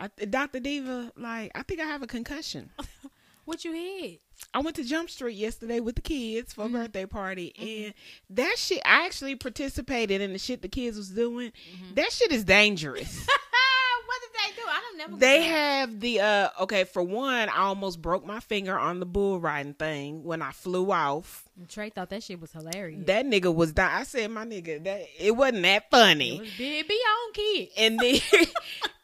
I, 0.00 0.08
Dr. 0.26 0.60
Diva, 0.60 1.12
like, 1.16 1.52
I 1.54 1.62
think 1.62 1.80
I 1.80 1.84
have 1.84 2.02
a 2.02 2.06
concussion. 2.06 2.70
What 3.46 3.64
you 3.64 3.72
had? 3.72 4.18
I 4.54 4.60
went 4.60 4.76
to 4.76 4.84
Jump 4.84 5.10
Street 5.10 5.34
yesterday 5.34 5.80
with 5.80 5.96
the 5.96 6.02
kids 6.02 6.52
for 6.52 6.66
Mm-hmm. 6.66 6.76
a 6.76 6.78
birthday 6.80 7.06
party, 7.06 7.52
and 7.58 7.94
that 8.36 8.54
shit. 8.58 8.80
I 8.84 9.06
actually 9.06 9.34
participated 9.34 10.20
in 10.20 10.32
the 10.32 10.38
shit 10.38 10.62
the 10.62 10.68
kids 10.68 10.96
was 10.96 11.08
doing. 11.08 11.48
Mm-hmm. 11.50 11.94
That 11.94 12.12
shit 12.12 12.30
is 12.30 12.44
dangerous. 12.44 13.26
what 14.06 14.20
did 14.20 14.30
they 14.34 14.54
do? 14.54 14.68
I 14.68 14.80
don't 14.82 14.98
never. 14.98 15.16
they 15.16 15.42
have 15.44 15.98
the 15.98 16.20
uh 16.20 16.48
okay. 16.60 16.84
For 16.84 17.02
one, 17.02 17.48
I 17.48 17.62
almost 17.62 18.00
broke 18.00 18.24
my 18.24 18.38
finger 18.38 18.78
on 18.78 19.00
the 19.00 19.06
bull 19.06 19.40
riding 19.40 19.74
thing 19.74 20.22
when 20.22 20.42
I 20.42 20.52
flew 20.52 20.92
off. 20.92 21.48
Trey 21.68 21.90
thought 21.90 22.10
that 22.10 22.22
shit 22.22 22.40
was 22.40 22.52
hilarious. 22.52 23.04
That 23.06 23.26
nigga 23.26 23.52
was 23.52 23.72
dying. 23.72 23.96
I 24.00 24.02
said, 24.04 24.30
my 24.30 24.44
nigga, 24.44 24.84
that 24.84 25.02
it 25.18 25.32
wasn't 25.32 25.62
that 25.62 25.90
funny. 25.90 26.36
it 26.36 26.40
was 26.40 26.50
be, 26.56 26.82
be 26.84 27.00
own 27.24 27.32
kid. 27.32 27.68
and 27.78 27.98
then 27.98 28.20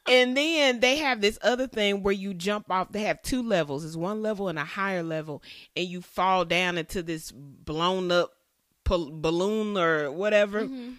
and 0.09 0.37
then 0.37 0.81
they 0.81 0.97
have 0.97 1.21
this 1.21 1.39
other 1.43 1.67
thing 1.67 2.03
where 2.03 2.15
you 2.15 2.35
jump 2.35 2.71
off 2.71 2.93
they 2.93 3.03
have 3.03 3.23
two 3.23 3.43
levels. 3.43 3.85
It's 3.85 3.97
one 3.97 4.23
level 4.23 4.49
and 4.49 4.59
a 4.59 4.65
higher 4.65 5.03
level. 5.03 5.43
And 5.77 5.87
you 5.87 6.01
fall 6.01 6.45
down 6.45 6.79
into 6.79 7.03
this 7.03 7.33
blown 7.33 8.11
up 8.11 8.33
pal- 8.85 9.11
balloon 9.13 9.77
or 9.77 10.11
whatever. 10.11 10.63
Mm-hmm. 10.63 10.91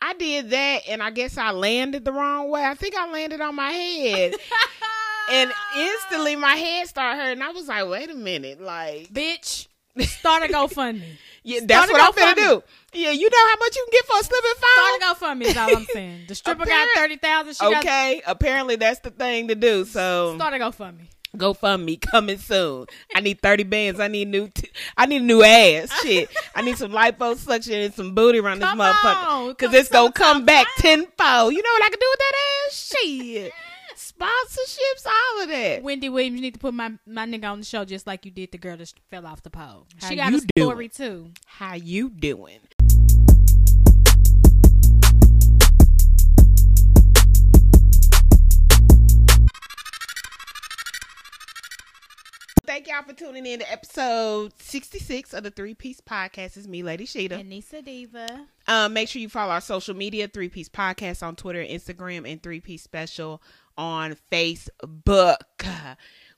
i 0.00 0.14
did 0.14 0.50
that 0.50 0.82
and 0.88 1.02
i 1.02 1.10
guess 1.10 1.38
i 1.38 1.50
landed 1.50 2.04
the 2.04 2.12
wrong 2.12 2.50
way. 2.50 2.64
I 2.64 2.74
think 2.74 2.94
i 2.94 3.10
landed 3.10 3.40
on 3.40 3.54
my 3.54 3.70
head. 3.70 4.34
And 5.28 5.52
instantly 5.76 6.36
my 6.36 6.54
head 6.54 6.86
started 6.86 7.20
hurting. 7.20 7.42
I 7.42 7.50
was 7.50 7.66
like 7.66 7.88
wait 7.88 8.10
a 8.10 8.14
minute 8.14 8.60
like 8.60 9.12
bitch, 9.12 9.66
start 10.04 10.42
a 10.42 10.46
GoFundMe. 10.52 11.02
yeah 11.44 11.60
that's 11.64 11.88
Start 11.88 12.00
what 12.14 12.18
I'm 12.18 12.34
gonna 12.34 12.48
do 12.48 12.62
yeah 12.92 13.10
you 13.12 13.28
know 13.30 13.46
how 13.50 13.56
much 13.60 13.76
you 13.76 13.86
can 13.88 13.92
get 13.92 14.04
for 14.06 14.18
a 14.20 14.24
slip 14.24 14.44
and 14.44 14.58
fall 14.58 14.98
Start 14.98 15.00
a 15.00 15.24
GoFundMe 15.24 15.44
is 15.46 15.56
all 15.56 15.76
I'm 15.76 15.84
saying. 15.92 16.20
The 16.28 16.34
stripper 16.34 16.64
got 16.66 16.88
thirty 16.96 17.16
thousand. 17.16 17.54
She 17.54 17.60
got 17.70 17.84
okay 17.84 18.22
apparently 18.26 18.76
that's 18.76 19.00
the 19.00 19.10
thing 19.10 19.48
to 19.48 19.54
do 19.54 19.84
so 19.84 20.34
start 20.36 20.54
a 20.54 20.58
GoFundMe. 20.58 21.06
GoFundMe 21.36 22.00
coming 22.00 22.38
soon. 22.38 22.86
I 23.14 23.20
need 23.20 23.42
thirty 23.42 23.62
bands. 23.64 24.00
I 24.00 24.08
need 24.08 24.26
new. 24.28 24.48
T- 24.48 24.70
I 24.96 25.04
need 25.04 25.20
a 25.20 25.24
new 25.24 25.42
ass. 25.42 25.92
Shit. 26.00 26.30
I 26.54 26.62
need 26.62 26.78
some 26.78 26.92
liposuction 26.92 27.84
and 27.84 27.92
some 27.92 28.14
booty 28.14 28.38
around 28.38 28.60
this 28.60 28.70
Come 28.70 28.78
motherfucker. 28.78 29.26
on, 29.28 29.54
Cause 29.56 29.74
it's 29.74 29.90
gonna 29.90 30.12
come 30.12 30.46
back 30.46 30.66
tenfold. 30.78 31.52
You 31.52 31.62
know 31.62 31.70
what 31.72 31.82
I 31.84 31.88
can 31.90 31.98
do 32.00 32.06
with 32.10 32.18
that 32.18 32.32
ass? 32.68 32.92
Shit. 33.02 33.52
Sponsorships, 34.18 35.06
all 35.06 35.42
of 35.42 35.48
that. 35.50 35.82
Wendy 35.82 36.08
Williams, 36.08 36.36
you 36.36 36.40
need 36.40 36.54
to 36.54 36.60
put 36.60 36.72
my 36.72 36.92
my 37.06 37.26
nigga 37.26 37.50
on 37.50 37.58
the 37.58 37.66
show 37.66 37.84
just 37.84 38.06
like 38.06 38.24
you 38.24 38.30
did 38.30 38.50
the 38.50 38.58
girl 38.58 38.76
that 38.76 38.92
fell 39.10 39.26
off 39.26 39.42
the 39.42 39.50
pole. 39.50 39.86
How 40.00 40.08
she 40.08 40.16
got 40.16 40.32
you 40.32 40.38
a 40.38 40.60
story 40.60 40.88
too. 40.88 41.30
How 41.44 41.74
you 41.74 42.08
doing? 42.08 42.60
Thank 52.64 52.88
y'all 52.88 53.04
for 53.04 53.12
tuning 53.12 53.46
in 53.46 53.60
to 53.60 53.72
episode 53.72 54.52
66 54.60 55.32
of 55.34 55.44
the 55.44 55.50
Three 55.50 55.74
Piece 55.74 56.00
Podcast. 56.00 56.56
It's 56.56 56.66
me, 56.66 56.82
Lady 56.82 57.06
Sheeta. 57.06 57.36
And 57.36 57.48
Nisa 57.48 57.80
Diva. 57.80 58.46
Um, 58.66 58.92
make 58.92 59.08
sure 59.08 59.22
you 59.22 59.28
follow 59.28 59.52
our 59.52 59.60
social 59.60 59.94
media, 59.94 60.26
Three 60.26 60.48
Piece 60.48 60.68
Podcast 60.68 61.22
on 61.22 61.36
Twitter, 61.36 61.62
Instagram, 61.62 62.30
and 62.30 62.42
Three 62.42 62.60
Piece 62.60 62.82
Special 62.82 63.40
on 63.78 64.16
Facebook. 64.32 65.36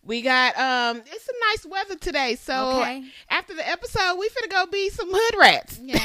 We 0.03 0.23
got 0.23 0.57
um, 0.59 1.03
it's 1.05 1.25
some 1.27 1.35
nice 1.51 1.67
weather 1.67 1.97
today, 1.97 2.37
so 2.37 2.81
Okay. 2.81 3.05
after 3.29 3.55
the 3.55 3.69
episode, 3.69 4.17
we 4.19 4.29
finna 4.31 4.51
go 4.51 4.67
be 4.67 4.89
some 4.91 5.09
hood 5.13 5.35
rats. 5.39 5.79
Yeah. 5.83 5.99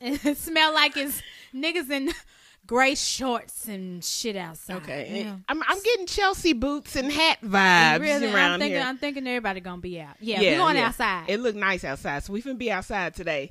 it 0.00 0.36
smell 0.38 0.72
like 0.72 0.96
it's 0.96 1.20
niggas 1.54 1.90
in 1.90 2.12
gray 2.66 2.94
shorts 2.94 3.66
and 3.66 4.04
shit 4.04 4.36
outside. 4.36 4.76
Okay, 4.76 5.22
Yeah. 5.24 5.36
I'm 5.48 5.62
I'm 5.66 5.82
getting 5.82 6.06
Chelsea 6.06 6.52
boots 6.52 6.94
and 6.94 7.10
hat 7.10 7.38
vibes 7.42 8.00
Really, 8.00 8.26
around 8.32 8.52
I'm 8.52 8.60
thinking, 8.60 8.76
here. 8.76 8.86
I'm 8.86 8.98
thinking 8.98 9.26
everybody 9.26 9.60
gonna 9.60 9.80
be 9.80 10.00
out. 10.00 10.14
Yeah, 10.20 10.38
we 10.38 10.56
going 10.56 10.76
yeah. 10.76 10.86
outside. 10.86 11.24
It 11.28 11.40
looked 11.40 11.58
nice 11.58 11.82
outside, 11.82 12.22
so 12.22 12.32
we 12.32 12.42
finna 12.42 12.58
be 12.58 12.70
outside 12.70 13.14
today. 13.14 13.50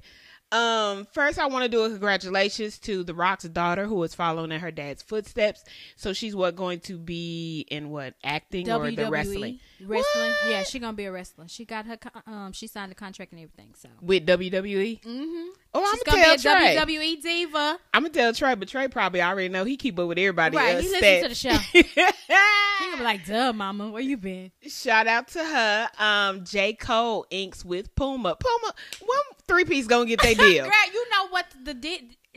Um, 0.51 1.05
first, 1.11 1.37
I 1.37 1.45
want 1.45 1.63
to 1.63 1.69
do 1.69 1.83
a 1.83 1.89
congratulations 1.89 2.79
to 2.79 3.03
the 3.03 3.13
Rock's 3.13 3.43
daughter 3.43 3.85
who 3.85 4.01
is 4.03 4.15
following 4.15 4.51
in 4.51 4.59
her 4.59 4.71
dad's 4.71 5.03
footsteps. 5.03 5.63
So 5.95 6.11
she's 6.13 6.35
what 6.35 6.55
going 6.55 6.79
to 6.81 6.97
be 6.97 7.65
in 7.69 7.89
what 7.91 8.15
acting 8.23 8.69
or 8.69 8.89
the 8.89 8.97
WWE 8.97 9.11
wrestling. 9.11 9.59
Wrestling. 9.85 10.29
What? 10.29 10.49
Yeah, 10.49 10.63
she's 10.63 10.81
gonna 10.81 10.93
be 10.93 11.05
a 11.05 11.11
wrestler. 11.11 11.47
She 11.47 11.65
got 11.65 11.85
her. 11.85 11.97
Um, 12.25 12.51
she 12.51 12.67
signed 12.67 12.91
the 12.91 12.95
contract 12.95 13.31
and 13.31 13.41
everything. 13.41 13.73
So. 13.77 13.89
with 14.01 14.25
WWE. 14.25 15.01
Mm-hmm. 15.01 15.49
Oh, 15.73 15.91
She's 15.91 16.01
I'm 16.07 16.13
gonna 16.13 16.23
gonna 16.23 16.35
be 16.35 16.41
tell 16.41 16.55
a 16.55 16.85
Trey. 16.85 16.95
WWE 16.97 17.21
diva. 17.21 17.79
I'm 17.93 18.03
gonna 18.03 18.13
tell 18.13 18.33
Trey, 18.33 18.55
but 18.55 18.67
Trey 18.67 18.87
probably 18.87 19.21
already 19.21 19.49
know 19.49 19.63
he 19.65 19.77
keep 19.77 19.99
up 19.99 20.07
with 20.07 20.17
everybody. 20.17 20.57
Right, 20.57 20.79
he 20.81 20.89
listens 20.89 21.21
to 21.23 21.29
the 21.29 21.35
show. 21.35 22.03
He 22.79 22.97
be 22.97 23.03
like, 23.03 23.25
"Duh, 23.25 23.53
mama, 23.53 23.89
where 23.89 24.01
you 24.01 24.17
been?" 24.17 24.51
Shout 24.67 25.07
out 25.07 25.27
to 25.29 25.43
her. 25.43 25.89
Um, 25.97 26.43
J 26.45 26.73
Cole 26.73 27.25
inks 27.29 27.63
with 27.65 27.93
Puma. 27.95 28.35
Puma, 28.35 28.73
one 29.01 29.19
three 29.47 29.65
piece 29.65 29.87
gonna 29.87 30.05
get 30.05 30.21
their 30.21 30.35
deal. 30.35 30.63
Girl, 30.63 30.73
you 30.93 31.09
know 31.09 31.27
what 31.29 31.45
the 31.63 31.73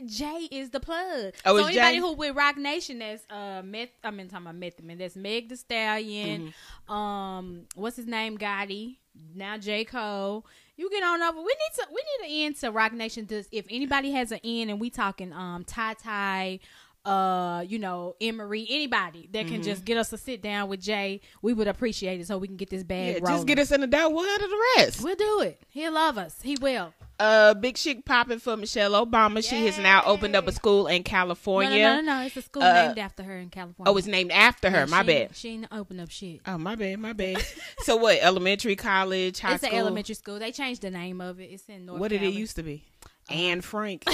Jay 0.05 0.47
is 0.51 0.71
the 0.71 0.79
plug. 0.79 1.33
Oh, 1.45 1.57
so 1.57 1.65
anybody 1.67 1.97
who 1.97 2.13
with 2.13 2.35
Roc 2.35 2.57
Nation, 2.57 2.99
that's 2.99 3.23
uh, 3.29 3.61
Meth. 3.63 3.89
I 4.03 4.11
mean, 4.11 4.27
talking 4.27 4.45
about 4.45 4.55
Method 4.55 4.85
Man. 4.85 4.97
That's 4.97 5.15
Meg 5.15 5.49
Thee 5.49 5.55
Stallion. 5.55 6.53
Mm-hmm. 6.87 6.93
Um, 6.93 7.61
what's 7.75 7.95
his 7.97 8.07
name? 8.07 8.37
Gotti. 8.37 8.97
Now 9.35 9.57
J 9.57 9.85
Cole. 9.85 10.45
You 10.75 10.89
get 10.89 11.03
on 11.03 11.21
over. 11.21 11.37
We 11.37 11.43
need 11.43 11.75
to. 11.75 11.87
We 11.89 12.01
need 12.01 12.27
an 12.27 12.45
end 12.47 12.55
to 12.57 12.71
Roc 12.71 12.93
Nation. 12.93 13.25
Does 13.25 13.47
if 13.51 13.65
anybody 13.69 14.11
has 14.11 14.31
an 14.31 14.39
end, 14.43 14.71
and 14.71 14.79
we 14.79 14.89
talking 14.89 15.31
um 15.31 15.63
Ty 15.63 15.93
Ty. 15.95 16.59
Uh, 17.05 17.65
you 17.67 17.79
know, 17.79 18.15
Emery, 18.21 18.65
anybody 18.69 19.27
that 19.33 19.45
Mm-hmm. 19.45 19.55
can 19.55 19.63
just 19.63 19.83
get 19.83 19.97
us 19.97 20.09
to 20.11 20.17
sit 20.17 20.41
down 20.41 20.69
with 20.69 20.79
Jay, 20.81 21.19
we 21.41 21.51
would 21.53 21.67
appreciate 21.67 22.21
it 22.21 22.27
so 22.27 22.37
we 22.37 22.47
can 22.47 22.55
get 22.55 22.69
this 22.69 22.83
bag 22.83 23.15
Yeah, 23.21 23.29
just 23.29 23.45
get 23.45 23.59
us 23.59 23.71
in 23.73 23.81
the 23.81 23.87
door. 23.87 24.09
We'll 24.13 24.23
handle 24.25 24.47
the 24.47 24.63
rest. 24.77 25.03
We'll 25.03 25.15
do 25.15 25.41
it. 25.41 25.61
He'll 25.69 25.91
love 25.93 26.17
us. 26.17 26.39
He 26.41 26.55
will. 26.61 26.93
Uh, 27.19 27.53
big 27.55 27.77
shit 27.77 28.05
popping 28.05 28.39
for 28.39 28.55
Michelle 28.57 28.91
Obama. 29.05 29.47
She 29.47 29.65
has 29.65 29.77
now 29.77 30.01
opened 30.05 30.35
up 30.35 30.47
a 30.47 30.51
school 30.53 30.87
in 30.87 31.03
California. 31.03 31.83
no, 31.83 31.95
no, 31.97 32.01
no, 32.01 32.19
no. 32.19 32.25
It's 32.25 32.37
a 32.37 32.41
school 32.41 32.63
Uh, 32.63 32.85
named 32.87 32.97
after 32.99 33.21
her 33.23 33.37
in 33.37 33.49
California. 33.49 33.91
Oh, 33.91 33.97
it's 33.97 34.07
named 34.07 34.31
after 34.31 34.69
her. 34.69 34.79
Yeah, 34.79 34.85
my 34.85 35.01
she, 35.01 35.07
bad. 35.07 35.35
She 35.35 35.49
ain't 35.49 35.67
open 35.73 35.99
up 35.99 36.09
shit. 36.09 36.39
Oh, 36.47 36.57
my 36.57 36.75
bad. 36.75 36.99
My 36.99 37.11
bad. 37.13 37.45
so 37.79 37.97
what? 37.97 38.17
Elementary, 38.21 38.75
college, 38.77 39.39
high 39.39 39.55
it's 39.55 39.61
school. 39.63 39.67
It's 39.67 39.73
an 39.73 39.79
elementary 39.79 40.15
school. 40.15 40.39
They 40.39 40.51
changed 40.53 40.81
the 40.81 40.91
name 40.91 41.19
of 41.21 41.39
it. 41.41 41.45
It's 41.51 41.65
in 41.67 41.85
North. 41.85 41.99
What 41.99 42.09
did 42.09 42.23
it 42.23 42.33
used 42.33 42.55
to 42.55 42.63
be? 42.63 42.83
Anne 43.29 43.59
Frank. 43.61 44.05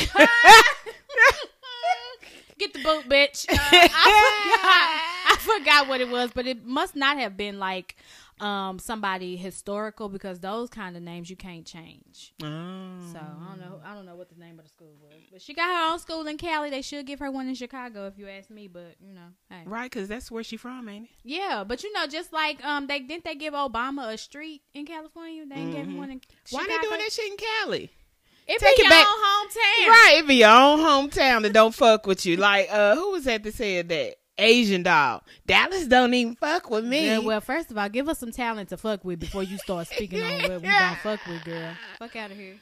Get 2.60 2.74
the 2.74 2.84
boot, 2.84 3.08
bitch. 3.10 3.46
Uh, 3.50 3.58
I 3.58 5.32
forgot. 5.40 5.56
I 5.56 5.60
forgot 5.60 5.88
what 5.88 6.02
it 6.02 6.10
was, 6.10 6.32
but 6.34 6.46
it 6.46 6.66
must 6.66 6.96
not 6.96 7.18
have 7.18 7.36
been 7.38 7.58
like 7.60 7.96
um 8.42 8.80
somebody 8.80 9.36
historical 9.36 10.08
because 10.08 10.40
those 10.40 10.70
kind 10.70 10.96
of 10.96 11.04
names 11.04 11.30
you 11.30 11.36
can't 11.36 11.66
change. 11.66 12.34
Oh. 12.42 12.46
So 13.12 13.20
I 13.20 13.50
don't 13.50 13.60
know. 13.60 13.82
I 13.86 13.94
don't 13.94 14.06
know 14.06 14.16
what 14.16 14.30
the 14.30 14.40
name 14.40 14.60
of 14.60 14.66
the 14.66 14.70
school 14.70 14.94
was, 15.02 15.20
but 15.32 15.42
she 15.42 15.54
got 15.54 15.68
her 15.68 15.92
own 15.94 16.00
school 16.00 16.26
in 16.28 16.38
Cali. 16.38 16.70
They 16.70 16.82
should 16.82 17.06
give 17.06 17.20
her 17.20 17.32
one 17.32 17.48
in 17.48 17.56
Chicago, 17.56 18.08
if 18.08 18.18
you 18.18 18.28
ask 18.30 18.50
me. 18.50 18.68
But 18.68 18.96
you 19.06 19.14
know, 19.14 19.28
hey. 19.50 19.64
Right, 19.66 19.90
because 19.92 20.08
that's 20.08 20.30
where 20.32 20.44
she 20.44 20.56
from, 20.58 20.88
ain't 20.90 21.06
it? 21.06 21.12
Yeah, 21.24 21.64
but 21.66 21.84
you 21.84 21.92
know, 21.94 22.08
just 22.08 22.32
like 22.34 22.64
um, 22.66 22.88
they 22.88 23.00
didn't 23.00 23.24
they 23.26 23.36
give 23.36 23.54
Obama 23.54 24.14
a 24.14 24.18
street 24.18 24.62
in 24.74 24.86
California? 24.86 25.46
They 25.46 25.56
ain't 25.56 25.72
give 25.74 25.86
him 25.86 25.98
one 25.98 26.10
in 26.12 26.20
Mm-hmm. 26.20 26.56
Why 26.56 26.64
Chicago? 26.64 26.82
they 26.82 26.88
doing 26.88 27.00
that 27.02 27.12
shit 27.12 27.32
in 27.32 27.38
Cali? 27.38 27.92
It 28.50 28.60
Take 28.60 28.76
be 28.78 28.82
it 28.82 28.84
your 28.86 28.90
back. 28.90 29.06
own 29.08 29.20
hometown, 29.24 29.88
Right, 29.88 30.16
it 30.18 30.28
be 30.28 30.36
your 30.36 30.50
own 30.50 30.80
hometown 30.80 31.42
that 31.44 31.54
don't 31.54 31.74
fuck 31.74 32.08
with 32.08 32.26
you. 32.26 32.36
Like, 32.38 32.68
uh, 32.72 32.96
who 32.96 33.12
was 33.12 33.26
that 33.26 33.44
that 33.44 33.54
said 33.54 33.90
that? 33.90 34.16
Asian 34.42 34.84
Doll. 34.84 35.22
Dallas 35.46 35.86
don't 35.86 36.14
even 36.14 36.36
fuck 36.36 36.70
with 36.70 36.86
me. 36.86 37.08
Yeah, 37.08 37.18
well, 37.20 37.42
first 37.42 37.72
of 37.72 37.78
all, 37.78 37.90
give 37.90 38.08
us 38.08 38.20
some 38.20 38.32
talent 38.32 38.70
to 38.70 38.78
fuck 38.78 39.04
with 39.04 39.20
before 39.20 39.44
you 39.44 39.58
start 39.58 39.88
speaking 39.88 40.22
on 40.24 40.42
what 40.44 40.62
we 40.62 40.68
don't 40.70 40.98
fuck 41.00 41.20
with, 41.28 41.44
girl. 41.44 41.74
Fuck 42.00 42.16
out 42.16 42.32
of 42.32 42.38
here. 42.38 42.56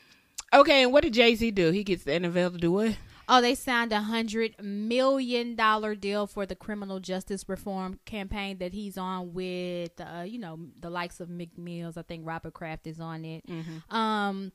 okay, 0.53 0.81
and 0.83 0.91
what 0.91 1.03
did 1.03 1.13
Jay 1.13 1.35
Z 1.35 1.51
do? 1.51 1.69
He 1.71 1.83
gets 1.83 2.03
the 2.03 2.11
NFL 2.13 2.53
to 2.53 2.57
do 2.57 2.71
what? 2.71 2.97
Oh, 3.29 3.41
they 3.41 3.53
signed 3.55 3.91
a 3.91 3.99
hundred 3.99 4.55
million 4.63 5.55
dollar 5.55 5.93
deal 5.95 6.25
for 6.27 6.45
the 6.45 6.55
criminal 6.55 6.99
justice 6.99 7.47
reform 7.47 7.99
campaign 8.05 8.57
that 8.59 8.73
he's 8.73 8.97
on 8.97 9.33
with, 9.33 9.91
uh, 9.99 10.23
you 10.25 10.40
know, 10.40 10.57
the 10.79 10.90
likes 10.90 11.19
of 11.19 11.29
Meek 11.29 11.57
Mills. 11.57 11.95
I 11.97 12.01
think 12.03 12.25
Robert 12.25 12.53
Kraft 12.53 12.87
is 12.87 12.99
on 12.99 13.23
it. 13.25 13.43
Um, 13.91 14.51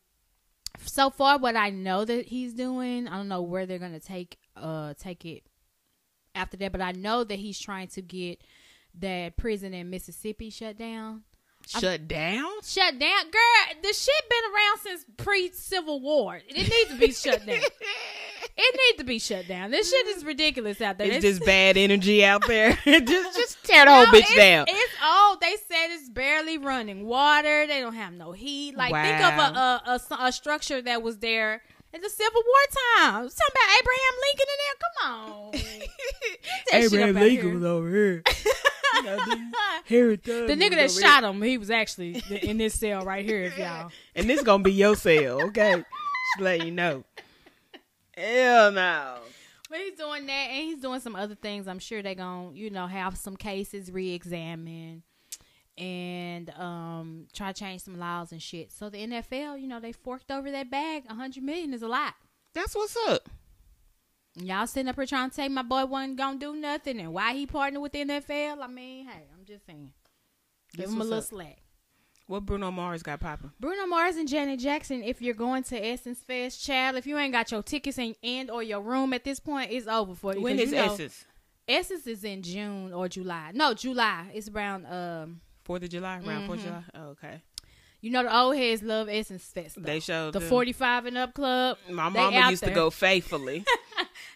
so 0.84 1.10
far, 1.10 1.38
what 1.38 1.56
I 1.56 1.70
know 1.70 2.04
that 2.04 2.26
he's 2.26 2.54
doing, 2.54 3.08
I 3.08 3.16
don't 3.16 3.28
know 3.28 3.42
where 3.42 3.66
they're 3.66 3.78
gonna 3.78 4.00
take 4.00 4.38
uh 4.56 4.94
take 4.98 5.24
it 5.24 5.44
after 6.34 6.56
that, 6.58 6.72
but 6.72 6.80
I 6.80 6.92
know 6.92 7.24
that 7.24 7.38
he's 7.38 7.58
trying 7.58 7.88
to 7.88 8.02
get 8.02 8.42
that 9.00 9.36
prison 9.36 9.74
in 9.74 9.90
Mississippi 9.90 10.50
shut 10.50 10.76
down. 10.78 11.22
Shut 11.66 12.08
down? 12.08 12.50
Shut 12.64 12.98
down, 12.98 13.24
girl. 13.30 13.82
The 13.82 13.92
shit 13.92 14.28
been 14.28 14.52
around 14.52 14.78
since 14.82 15.04
pre 15.16 15.52
Civil 15.52 16.00
War. 16.00 16.40
It 16.48 16.56
needs 16.56 16.90
to 16.90 16.98
be 16.98 17.12
shut 17.12 17.46
down. 17.46 17.60
It 18.64 18.80
needs 18.90 18.98
to 18.98 19.04
be 19.04 19.18
shut 19.18 19.48
down. 19.48 19.70
This 19.72 19.90
shit 19.90 20.06
is 20.08 20.24
ridiculous 20.24 20.80
out 20.80 20.96
there. 20.98 21.08
It's 21.08 21.16
It's- 21.16 21.34
just 21.38 21.44
bad 21.46 21.76
energy 21.76 22.24
out 22.24 22.46
there. 22.46 22.72
just, 22.84 23.36
just 23.36 23.64
tear 23.64 23.84
the 23.86 23.90
whole 23.92 24.06
No, 24.06 24.12
bitch 24.12 24.20
it's, 24.20 24.34
down. 24.36 24.66
It's 24.68 24.92
old. 25.04 25.40
They 25.40 25.56
said 25.68 25.88
it's 25.90 26.08
barely 26.08 26.58
running 26.58 27.04
water. 27.06 27.66
They 27.66 27.80
don't 27.80 27.94
have 27.94 28.12
no 28.12 28.30
heat. 28.32 28.76
Like 28.76 28.92
think 28.92 29.20
of 29.20 29.56
a 29.56 30.00
a 30.20 30.32
structure 30.32 30.80
that 30.82 31.02
was 31.02 31.18
there 31.18 31.62
in 31.92 32.00
the 32.00 32.08
Civil 32.08 32.42
War 32.46 33.10
time. 33.10 33.28
Something 33.28 33.46
about 33.50 33.80
Abraham 33.80 34.14
Lincoln 34.22 34.46
in 34.48 34.58
there. 34.62 34.76
Come 34.82 35.10
on, 35.10 35.54
Abraham 36.72 37.14
Lincoln 37.14 37.50
shit 37.50 37.56
up 37.56 37.62
out 37.62 37.62
here. 37.62 37.66
over 37.66 37.90
here. 37.90 38.22
You 38.94 39.02
know, 39.04 39.16
the, 39.16 39.52
Harry 39.86 40.16
Thug 40.16 40.48
The 40.48 40.54
nigga 40.54 40.72
that 40.76 40.90
shot 40.90 41.24
him, 41.24 41.40
he 41.40 41.56
was 41.56 41.70
actually 41.70 42.22
in 42.42 42.58
this 42.58 42.74
cell 42.78 43.06
right 43.06 43.24
here, 43.24 43.44
if 43.44 43.56
y'all. 43.56 43.90
and 44.14 44.28
this 44.28 44.42
gonna 44.42 44.62
be 44.62 44.70
your 44.70 44.94
cell, 44.96 45.40
okay? 45.44 45.76
Just 45.76 46.40
let 46.40 46.62
you 46.66 46.72
know. 46.72 47.02
Hell 48.22 48.72
no. 48.72 49.16
But 49.68 49.80
he's 49.80 49.98
doing 49.98 50.26
that, 50.26 50.48
and 50.50 50.64
he's 50.68 50.80
doing 50.80 51.00
some 51.00 51.16
other 51.16 51.34
things. 51.34 51.66
I'm 51.66 51.78
sure 51.78 52.02
they're 52.02 52.14
gonna, 52.14 52.52
you 52.52 52.70
know, 52.70 52.86
have 52.86 53.16
some 53.16 53.36
cases 53.36 53.90
re-examined 53.90 55.02
and 55.78 56.50
um 56.50 57.26
try 57.32 57.50
to 57.50 57.58
change 57.58 57.80
some 57.80 57.98
laws 57.98 58.30
and 58.30 58.42
shit. 58.42 58.70
So 58.70 58.90
the 58.90 58.98
NFL, 58.98 59.58
you 59.60 59.66
know, 59.66 59.80
they 59.80 59.92
forked 59.92 60.30
over 60.30 60.50
that 60.50 60.70
bag. 60.70 61.04
A 61.08 61.14
hundred 61.14 61.42
million 61.42 61.72
is 61.72 61.82
a 61.82 61.88
lot. 61.88 62.14
That's 62.54 62.74
what's 62.74 62.96
up. 63.08 63.30
Y'all 64.36 64.66
sitting 64.66 64.88
up 64.88 64.96
here 64.96 65.06
trying 65.06 65.30
to 65.30 65.34
say 65.34 65.48
my 65.48 65.62
boy 65.62 65.86
wasn't 65.86 66.16
gonna 66.16 66.38
do 66.38 66.54
nothing, 66.54 67.00
and 67.00 67.12
why 67.14 67.32
he 67.32 67.46
partnered 67.46 67.82
with 67.82 67.92
the 67.92 68.04
NFL? 68.04 68.62
I 68.62 68.66
mean, 68.66 69.06
hey, 69.06 69.24
I'm 69.36 69.44
just 69.46 69.64
saying, 69.66 69.92
give 70.74 70.84
That's 70.84 70.92
him 70.92 71.00
a 71.00 71.04
little 71.04 71.18
up. 71.18 71.24
slack. 71.24 71.61
What 72.32 72.46
Bruno 72.46 72.70
Mars 72.70 73.02
got 73.02 73.20
popping? 73.20 73.52
Bruno 73.60 73.84
Mars 73.84 74.16
and 74.16 74.26
Janet 74.26 74.58
Jackson. 74.58 75.02
If 75.02 75.20
you're 75.20 75.34
going 75.34 75.64
to 75.64 75.76
Essence 75.76 76.20
Fest, 76.20 76.64
child, 76.64 76.96
if 76.96 77.06
you 77.06 77.18
ain't 77.18 77.34
got 77.34 77.50
your 77.50 77.62
tickets 77.62 77.98
and, 77.98 78.16
and 78.22 78.50
or 78.50 78.62
your 78.62 78.80
room 78.80 79.12
at 79.12 79.22
this 79.22 79.38
point, 79.38 79.70
it's 79.70 79.86
over 79.86 80.14
for 80.14 80.34
you. 80.34 80.40
When 80.40 80.58
is 80.58 80.70
you 80.70 80.76
know, 80.76 80.94
Essence? 80.94 81.26
Essence 81.68 82.06
is 82.06 82.24
in 82.24 82.40
June 82.40 82.94
or 82.94 83.06
July. 83.06 83.50
No, 83.52 83.74
July. 83.74 84.30
It's 84.32 84.48
around. 84.48 84.86
Um, 84.86 85.42
Fourth 85.64 85.82
of 85.82 85.90
July, 85.90 86.22
around 86.26 86.46
Fourth 86.46 86.60
of. 86.60 86.64
July. 86.64 86.82
Oh, 86.94 87.04
okay. 87.08 87.42
You 88.02 88.10
know 88.10 88.22
the 88.24 88.36
old 88.36 88.56
heads 88.56 88.82
love 88.82 89.08
Essence 89.08 89.44
Fest. 89.44 89.76
though. 89.76 89.82
They 89.82 90.00
showed 90.00 90.34
the 90.34 90.40
them. 90.40 90.48
45 90.50 91.06
and 91.06 91.16
up 91.18 91.32
club. 91.34 91.78
My 91.88 92.10
mama 92.10 92.36
out 92.36 92.50
used 92.50 92.64
to 92.64 92.70
go 92.70 92.90
faithfully. 93.06 93.64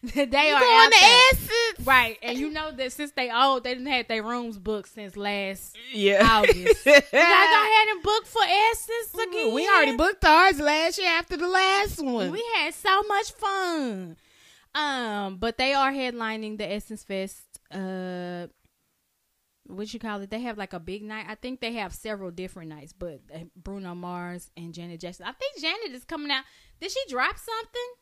they 0.03 0.23
are 0.23 0.61
going 0.61 0.91
to. 0.91 0.97
Essence? 1.33 1.87
Right, 1.87 2.17
and 2.23 2.39
you 2.39 2.51
know 2.51 2.71
that 2.71 2.93
since 2.93 3.11
they 3.13 3.31
old, 3.31 3.65
they 3.65 3.75
didn't 3.75 3.89
have 3.89 4.09
their 4.09 4.23
rooms 4.23 4.57
booked 4.59 4.89
since 4.95 5.17
last 5.17 5.77
Yeah. 5.93 6.27
August. 6.31 6.57
you 6.87 6.93
guys 6.93 7.03
don't 7.13 7.73
have 7.73 7.89
them 7.89 8.03
booked 8.03 8.27
for 8.29 8.43
Essence 8.45 9.15
again. 9.29 9.53
we 9.55 9.69
already 9.69 9.97
booked 9.97 10.25
ours 10.25 10.59
last 10.61 10.99
year 10.99 11.11
after 11.11 11.37
the 11.37 11.49
last 11.49 12.03
one. 12.03 12.31
We 12.31 12.45
had 12.57 12.73
so 12.75 13.03
much 13.03 13.33
fun. 13.33 14.17
Um, 14.75 15.37
but 15.39 15.57
they 15.59 15.73
are 15.75 15.91
headlining 15.93 16.59
the 16.59 16.71
Essence 16.71 17.03
Fest. 17.03 17.43
Uh, 17.71 18.47
what 19.69 19.93
you 19.93 20.01
call 20.01 20.21
it? 20.21 20.31
They 20.31 20.41
have 20.41 20.59
like 20.59 20.73
a 20.73 20.81
big 20.81 21.03
night. 21.03 21.27
I 21.29 21.35
think 21.35 21.61
they 21.61 21.75
have 21.75 21.93
several 21.95 22.31
different 22.31 22.71
nights, 22.71 22.93
but 22.93 23.21
uh, 23.35 23.41
Bruno 23.57 23.95
Mars 23.95 24.51
and 24.57 24.73
Janet 24.75 25.01
Jackson. 25.01 25.27
I 25.27 25.33
think 25.33 25.61
Janet 25.61 25.95
is 25.95 26.05
coming 26.05 26.31
out. 26.31 26.45
Did 26.81 26.91
she 26.91 27.01
drop 27.09 27.37
something? 27.37 27.93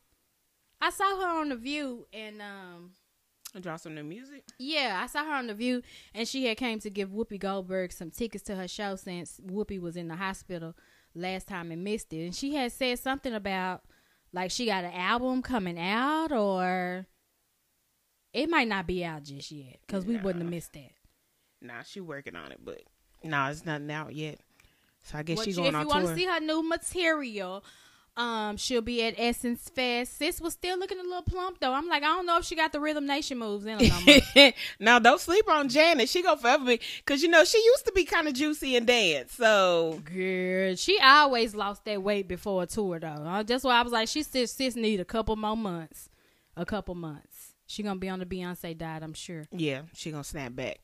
I 0.80 0.90
saw 0.90 1.20
her 1.20 1.40
on 1.40 1.48
the 1.48 1.56
View, 1.56 2.06
and 2.12 2.42
um, 2.42 2.90
Draw 3.60 3.76
some 3.76 3.94
new 3.94 4.02
music. 4.02 4.44
yeah, 4.58 5.00
I 5.02 5.06
saw 5.06 5.24
her 5.24 5.32
on 5.34 5.46
the 5.46 5.54
View, 5.54 5.82
and 6.12 6.26
she 6.26 6.46
had 6.46 6.56
came 6.56 6.80
to 6.80 6.90
give 6.90 7.10
Whoopi 7.10 7.38
Goldberg 7.38 7.92
some 7.92 8.10
tickets 8.10 8.44
to 8.44 8.56
her 8.56 8.68
show 8.68 8.96
since 8.96 9.40
Whoopi 9.40 9.80
was 9.80 9.96
in 9.96 10.08
the 10.08 10.16
hospital 10.16 10.74
last 11.14 11.46
time 11.48 11.70
and 11.70 11.84
missed 11.84 12.12
it. 12.12 12.24
And 12.24 12.34
she 12.34 12.54
had 12.54 12.72
said 12.72 12.98
something 12.98 13.32
about 13.32 13.82
like 14.32 14.50
she 14.50 14.66
got 14.66 14.84
an 14.84 14.92
album 14.92 15.40
coming 15.42 15.78
out, 15.78 16.32
or 16.32 17.06
it 18.32 18.50
might 18.50 18.68
not 18.68 18.86
be 18.86 19.04
out 19.04 19.22
just 19.22 19.52
yet 19.52 19.78
because 19.86 20.04
we 20.04 20.16
wouldn't 20.16 20.42
have 20.42 20.50
missed 20.50 20.72
that. 20.72 20.90
Nah, 21.64 21.82
she 21.82 22.00
working 22.00 22.36
on 22.36 22.52
it, 22.52 22.60
but 22.64 22.82
nah, 23.22 23.48
it's 23.50 23.64
nothing 23.64 23.90
out 23.90 24.14
yet. 24.14 24.38
So 25.02 25.18
I 25.18 25.22
guess 25.22 25.38
What 25.38 25.44
she 25.44 25.50
you- 25.50 25.56
going 25.56 25.74
if 25.74 25.80
you 25.80 25.88
want 25.88 26.06
to 26.06 26.14
see 26.14 26.26
her 26.26 26.40
new 26.40 26.62
material, 26.62 27.64
um, 28.16 28.56
she'll 28.56 28.80
be 28.80 29.02
at 29.02 29.14
Essence 29.18 29.68
Fest. 29.74 30.18
Sis 30.18 30.40
was 30.40 30.52
still 30.52 30.78
looking 30.78 30.98
a 31.00 31.02
little 31.02 31.22
plump 31.22 31.58
though. 31.60 31.72
I'm 31.72 31.88
like, 31.88 32.02
I 32.02 32.06
don't 32.06 32.26
know 32.26 32.38
if 32.38 32.44
she 32.44 32.54
got 32.54 32.72
the 32.72 32.78
Rhythm 32.80 33.06
Nation 33.06 33.38
moves 33.38 33.66
in 33.66 33.78
her 33.84 34.20
no 34.36 34.52
now 34.78 34.98
don't 34.98 35.20
sleep 35.20 35.48
on 35.50 35.68
Janet. 35.68 36.08
She 36.08 36.22
gonna 36.22 36.40
forever 36.40 36.64
be 36.64 36.80
because 36.98 37.22
you 37.22 37.28
know 37.28 37.44
she 37.44 37.58
used 37.58 37.84
to 37.86 37.92
be 37.92 38.04
kind 38.04 38.28
of 38.28 38.34
juicy 38.34 38.76
and 38.76 38.86
dance. 38.86 39.32
So 39.32 40.00
Girl, 40.04 40.76
she 40.76 40.98
always 41.00 41.54
lost 41.54 41.84
that 41.86 42.02
weight 42.02 42.28
before 42.28 42.62
a 42.62 42.66
tour 42.66 43.00
though. 43.00 43.08
Uh, 43.08 43.42
That's 43.42 43.64
why 43.64 43.78
I 43.80 43.82
was 43.82 43.92
like, 43.92 44.08
she 44.08 44.22
still 44.22 44.46
sis 44.46 44.76
need 44.76 45.00
a 45.00 45.04
couple 45.04 45.34
more 45.36 45.56
months, 45.56 46.08
a 46.56 46.64
couple 46.64 46.94
months. 46.94 47.54
She 47.66 47.82
gonna 47.82 47.98
be 47.98 48.08
on 48.10 48.20
the 48.20 48.26
Beyonce 48.26 48.76
diet, 48.78 49.02
I'm 49.02 49.14
sure. 49.14 49.46
yeah, 49.50 49.82
she 49.94 50.10
gonna 50.12 50.22
snap 50.22 50.54
back. 50.54 50.78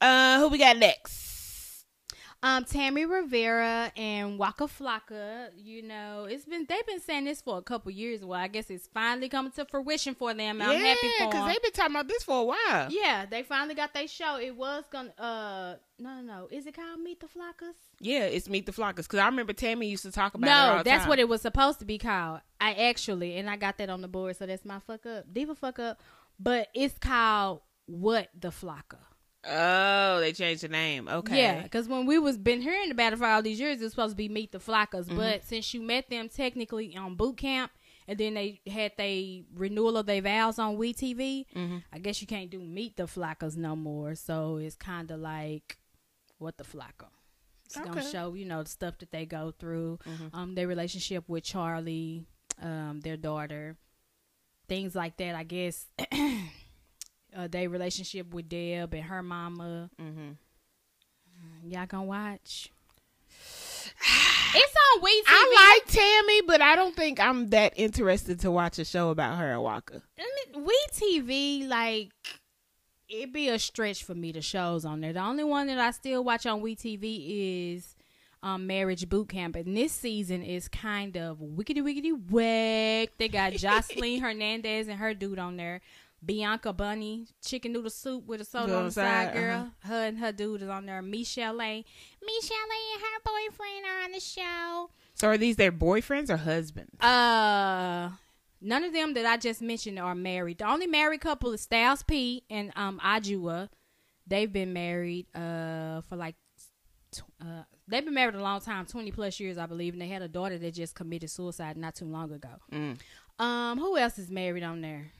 Uh, 0.00 0.38
who 0.40 0.48
we 0.48 0.58
got 0.58 0.76
next? 0.76 1.22
Um, 2.42 2.64
Tammy 2.66 3.06
Rivera 3.06 3.90
and 3.96 4.38
Waka 4.38 4.64
Flocka, 4.64 5.48
you 5.56 5.80
know, 5.80 6.26
it's 6.28 6.44
been 6.44 6.66
they've 6.68 6.86
been 6.86 7.00
saying 7.00 7.24
this 7.24 7.40
for 7.40 7.56
a 7.56 7.62
couple 7.62 7.90
years. 7.90 8.22
Well, 8.22 8.38
I 8.38 8.48
guess 8.48 8.68
it's 8.68 8.86
finally 8.86 9.30
coming 9.30 9.50
to 9.52 9.64
fruition 9.64 10.14
for 10.14 10.34
them. 10.34 10.60
I'm 10.60 10.72
yeah, 10.72 10.88
happy 10.88 11.08
for 11.18 11.30
because 11.30 11.48
they've 11.48 11.62
been 11.62 11.72
talking 11.72 11.94
about 11.94 12.06
this 12.06 12.22
for 12.22 12.40
a 12.40 12.44
while. 12.44 12.88
Yeah, 12.90 13.24
they 13.24 13.44
finally 13.44 13.74
got 13.74 13.94
their 13.94 14.06
show. 14.06 14.36
It 14.38 14.54
was 14.54 14.84
gonna 14.92 15.14
uh 15.18 15.76
no 15.98 16.16
no 16.16 16.20
no. 16.20 16.48
Is 16.50 16.66
it 16.66 16.76
called 16.76 17.00
Meet 17.00 17.20
the 17.20 17.28
Flockers? 17.28 17.76
Yeah, 17.98 18.24
it's 18.24 18.46
Meet 18.50 18.66
the 18.66 18.72
Flockers. 18.72 19.04
Because 19.04 19.20
I 19.20 19.24
remember 19.26 19.54
Tammy 19.54 19.88
used 19.88 20.02
to 20.02 20.12
talk 20.12 20.34
about 20.34 20.46
it 20.46 20.76
No, 20.76 20.82
that's 20.82 21.04
time. 21.04 21.08
what 21.08 21.18
it 21.18 21.30
was 21.30 21.40
supposed 21.40 21.78
to 21.78 21.86
be 21.86 21.96
called. 21.96 22.40
I 22.60 22.74
actually 22.74 23.38
and 23.38 23.48
I 23.48 23.56
got 23.56 23.78
that 23.78 23.88
on 23.88 24.02
the 24.02 24.08
board, 24.08 24.36
so 24.36 24.44
that's 24.44 24.66
my 24.66 24.80
fuck 24.80 25.06
up. 25.06 25.32
Diva 25.32 25.54
fuck 25.54 25.78
up. 25.78 26.02
But 26.38 26.68
it's 26.74 26.98
called 26.98 27.62
What 27.86 28.28
the 28.38 28.48
Flocker. 28.50 28.98
Oh, 29.46 30.20
they 30.20 30.32
changed 30.32 30.62
the 30.62 30.68
name. 30.68 31.08
Okay. 31.08 31.36
Yeah, 31.38 31.62
because 31.62 31.86
when 31.88 32.06
we 32.06 32.18
was 32.18 32.38
been 32.38 32.62
hearing 32.62 32.90
about 32.90 33.12
it 33.12 33.18
for 33.18 33.26
all 33.26 33.42
these 33.42 33.60
years, 33.60 33.80
it 33.80 33.84
was 33.84 33.92
supposed 33.92 34.12
to 34.12 34.16
be 34.16 34.28
Meet 34.28 34.52
the 34.52 34.58
Flockers. 34.58 35.04
Mm-hmm. 35.06 35.16
But 35.16 35.44
since 35.44 35.72
you 35.74 35.82
met 35.82 36.08
them 36.08 36.28
technically 36.28 36.96
on 36.96 37.14
boot 37.14 37.36
camp, 37.36 37.70
and 38.08 38.18
then 38.18 38.34
they 38.34 38.60
had 38.66 38.92
they 38.96 39.44
renewal 39.54 39.96
of 39.96 40.06
their 40.06 40.20
vows 40.22 40.58
on 40.58 40.76
We 40.76 40.92
TV, 40.94 41.46
Mm-hmm. 41.54 41.78
I 41.92 41.98
guess 41.98 42.20
you 42.20 42.26
can't 42.26 42.50
do 42.50 42.60
Meet 42.60 42.96
the 42.96 43.04
Flockers 43.04 43.56
no 43.56 43.74
more. 43.76 44.14
So 44.14 44.56
it's 44.56 44.76
kind 44.76 45.10
of 45.10 45.20
like 45.20 45.78
What 46.38 46.56
the 46.58 46.64
Flocker. 46.64 47.08
It's 47.66 47.76
gonna 47.76 47.90
Mm-hmm. 48.00 48.10
show 48.12 48.34
you 48.34 48.44
know 48.44 48.62
the 48.62 48.68
stuff 48.70 48.98
that 48.98 49.10
they 49.10 49.24
go 49.26 49.52
through, 49.58 49.98
um, 50.32 50.54
their 50.54 50.68
relationship 50.68 51.24
with 51.28 51.44
Charlie, 51.44 52.24
um, 52.62 53.00
their 53.02 53.16
daughter, 53.16 53.76
things 54.68 54.94
like 54.94 55.16
that. 55.18 55.34
I 55.34 55.44
guess. 55.44 55.86
Uh, 57.36 57.48
their 57.48 57.68
relationship 57.68 58.32
with 58.32 58.48
Deb 58.48 58.94
and 58.94 59.04
her 59.04 59.22
mama. 59.22 59.90
Mm-hmm. 60.00 61.70
Y'all 61.70 61.86
gonna 61.86 62.04
watch? 62.04 62.70
it's 64.54 64.74
on 64.94 65.02
We 65.02 65.22
TV. 65.22 65.24
I 65.26 65.80
like 65.82 65.92
Tammy, 65.92 66.42
but 66.42 66.60
I 66.60 66.76
don't 66.76 66.94
think 66.94 67.20
I'm 67.20 67.48
that 67.50 67.72
interested 67.76 68.40
to 68.40 68.50
watch 68.50 68.78
a 68.78 68.84
show 68.84 69.10
about 69.10 69.38
her 69.38 69.52
and 69.52 69.62
Waka. 69.62 70.02
I 70.18 70.58
We 70.58 70.78
TV, 70.92 71.68
like 71.68 72.12
it'd 73.08 73.32
be 73.32 73.48
a 73.48 73.58
stretch 73.58 74.04
for 74.04 74.14
me. 74.14 74.32
The 74.32 74.42
shows 74.42 74.84
on 74.84 75.00
there. 75.00 75.12
The 75.12 75.20
only 75.20 75.44
one 75.44 75.66
that 75.68 75.78
I 75.78 75.90
still 75.90 76.24
watch 76.24 76.46
on 76.46 76.60
We 76.60 76.76
TV 76.76 77.74
is 77.74 77.96
um, 78.42 78.66
Marriage 78.66 79.08
Boot 79.08 79.28
Camp, 79.28 79.56
and 79.56 79.76
this 79.76 79.92
season 79.92 80.42
is 80.42 80.68
kind 80.68 81.16
of 81.16 81.38
wickety 81.38 81.78
wickety 81.78 82.12
whack. 82.30 83.10
They 83.18 83.28
got 83.28 83.52
Joseline 83.54 84.20
Hernandez 84.20 84.88
and 84.88 84.98
her 84.98 85.14
dude 85.14 85.38
on 85.38 85.56
there. 85.56 85.80
Bianca 86.24 86.72
Bonnie, 86.72 87.26
chicken 87.44 87.72
noodle 87.72 87.90
soup 87.90 88.26
with 88.26 88.40
a 88.40 88.44
soda 88.44 88.68
Go 88.68 88.78
on 88.78 88.84
the 88.86 88.90
side, 88.92 89.26
side, 89.28 89.34
girl. 89.34 89.56
uh-huh. 89.60 89.88
Her 89.88 90.06
and 90.06 90.18
her 90.18 90.32
dude 90.32 90.62
is 90.62 90.68
on 90.68 90.86
there. 90.86 91.02
Michelle 91.02 91.60
A. 91.60 91.84
Michelle 92.24 92.56
A. 92.56 92.94
and 92.94 93.02
her 93.02 93.20
boyfriend 93.24 93.84
are 93.86 94.04
on 94.04 94.12
the 94.12 94.20
show. 94.20 94.90
So 95.14 95.28
are 95.28 95.38
these 95.38 95.56
their 95.56 95.72
boyfriends 95.72 96.30
or 96.30 96.36
husbands? 96.36 96.98
Uh, 97.00 98.10
none 98.60 98.84
of 98.84 98.92
them 98.92 99.14
that 99.14 99.26
I 99.26 99.36
just 99.36 99.60
mentioned 99.62 99.98
are 99.98 100.14
married. 100.14 100.58
The 100.58 100.68
only 100.70 100.86
married 100.86 101.20
couple 101.20 101.52
is 101.52 101.60
Styles 101.62 102.02
P 102.02 102.44
and 102.50 102.72
um 102.76 103.00
Adjua. 103.04 103.68
They've 104.26 104.52
been 104.52 104.72
married 104.72 105.26
uh 105.34 106.00
for 106.08 106.16
like 106.16 106.36
tw- 107.12 107.22
uh 107.40 107.64
they've 107.86 108.04
been 108.04 108.14
married 108.14 108.34
a 108.34 108.42
long 108.42 108.60
time, 108.60 108.86
twenty 108.86 109.10
plus 109.12 109.38
years, 109.38 109.58
I 109.58 109.66
believe, 109.66 109.92
and 109.92 110.00
they 110.02 110.08
had 110.08 110.22
a 110.22 110.28
daughter 110.28 110.56
that 110.58 110.74
just 110.74 110.94
committed 110.94 111.30
suicide 111.30 111.76
not 111.76 111.94
too 111.94 112.06
long 112.06 112.32
ago. 112.32 112.48
Mm. 112.72 112.98
Um, 113.38 113.78
who 113.78 113.96
else 113.98 114.18
is 114.18 114.30
married 114.30 114.62
on 114.62 114.80
there? 114.80 115.10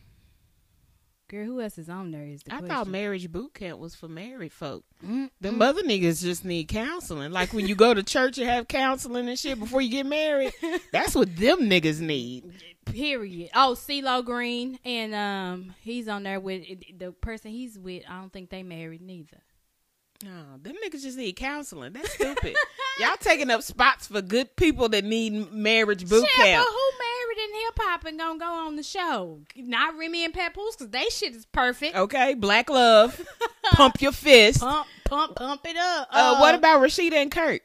Girl, 1.34 1.46
who 1.46 1.60
else 1.60 1.78
is 1.78 1.88
on 1.88 2.10
there? 2.12 2.22
Is 2.24 2.42
the 2.44 2.52
I 2.54 2.58
question. 2.58 2.68
thought 2.76 2.86
marriage 2.86 3.30
boot 3.32 3.54
camp 3.54 3.78
was 3.80 3.94
for 3.94 4.06
married 4.08 4.52
folk. 4.52 4.84
Mm, 5.04 5.30
Them 5.40 5.60
other 5.60 5.82
niggas 5.82 6.22
just 6.22 6.44
need 6.44 6.68
counseling. 6.68 7.32
Like 7.32 7.52
when 7.52 7.66
you 7.66 7.74
go 7.74 7.92
to 7.92 8.02
church 8.04 8.38
and 8.38 8.48
have 8.48 8.68
counseling 8.68 9.28
and 9.28 9.38
shit 9.38 9.58
before 9.58 9.80
you 9.80 9.90
get 9.90 10.06
married. 10.06 10.52
That's 10.92 11.14
what 11.14 11.34
them 11.36 11.62
niggas 11.62 12.00
need. 12.00 12.44
Period. 12.84 13.50
Oh, 13.54 13.74
CeeLo 13.76 14.24
Green, 14.24 14.78
and 14.84 15.14
um, 15.14 15.74
he's 15.80 16.06
on 16.06 16.22
there 16.22 16.38
with 16.38 16.62
the 16.98 17.10
person 17.12 17.50
he's 17.50 17.78
with. 17.78 18.04
I 18.08 18.20
don't 18.20 18.32
think 18.32 18.50
they 18.50 18.62
married 18.62 19.00
neither. 19.02 19.38
No, 20.22 20.56
them 20.62 20.76
niggas 20.86 21.02
just 21.02 21.18
need 21.18 21.32
counseling. 21.34 21.92
That's 21.92 22.12
stupid. 22.14 22.54
Y'all 23.00 23.16
taking 23.18 23.50
up 23.50 23.62
spots 23.62 24.06
for 24.06 24.22
good 24.22 24.54
people 24.56 24.88
that 24.90 25.04
need 25.04 25.52
marriage 25.52 26.08
boot 26.08 26.24
Shit, 26.24 26.30
camp. 26.36 26.64
but 26.64 26.72
who 26.72 26.98
married 27.04 27.13
in 27.36 27.54
hip 27.54 27.78
hop 27.78 28.04
and 28.04 28.18
gonna 28.18 28.38
go 28.38 28.46
on 28.46 28.76
the 28.76 28.82
show? 28.82 29.40
Not 29.56 29.96
Remy 29.96 30.24
and 30.24 30.34
Papoose, 30.34 30.76
cause 30.76 30.90
they 30.90 31.04
shit 31.10 31.34
is 31.34 31.46
perfect. 31.46 31.96
Okay, 31.96 32.34
black 32.34 32.70
love. 32.70 33.20
Pump 33.72 34.00
your 34.00 34.12
fist. 34.12 34.60
Pump, 34.60 34.86
pump, 35.04 35.36
pump 35.36 35.62
it 35.64 35.76
up. 35.76 36.08
Uh, 36.10 36.38
what 36.38 36.54
about 36.54 36.80
Rasheeda 36.80 37.14
and 37.14 37.30
Kirk? 37.30 37.62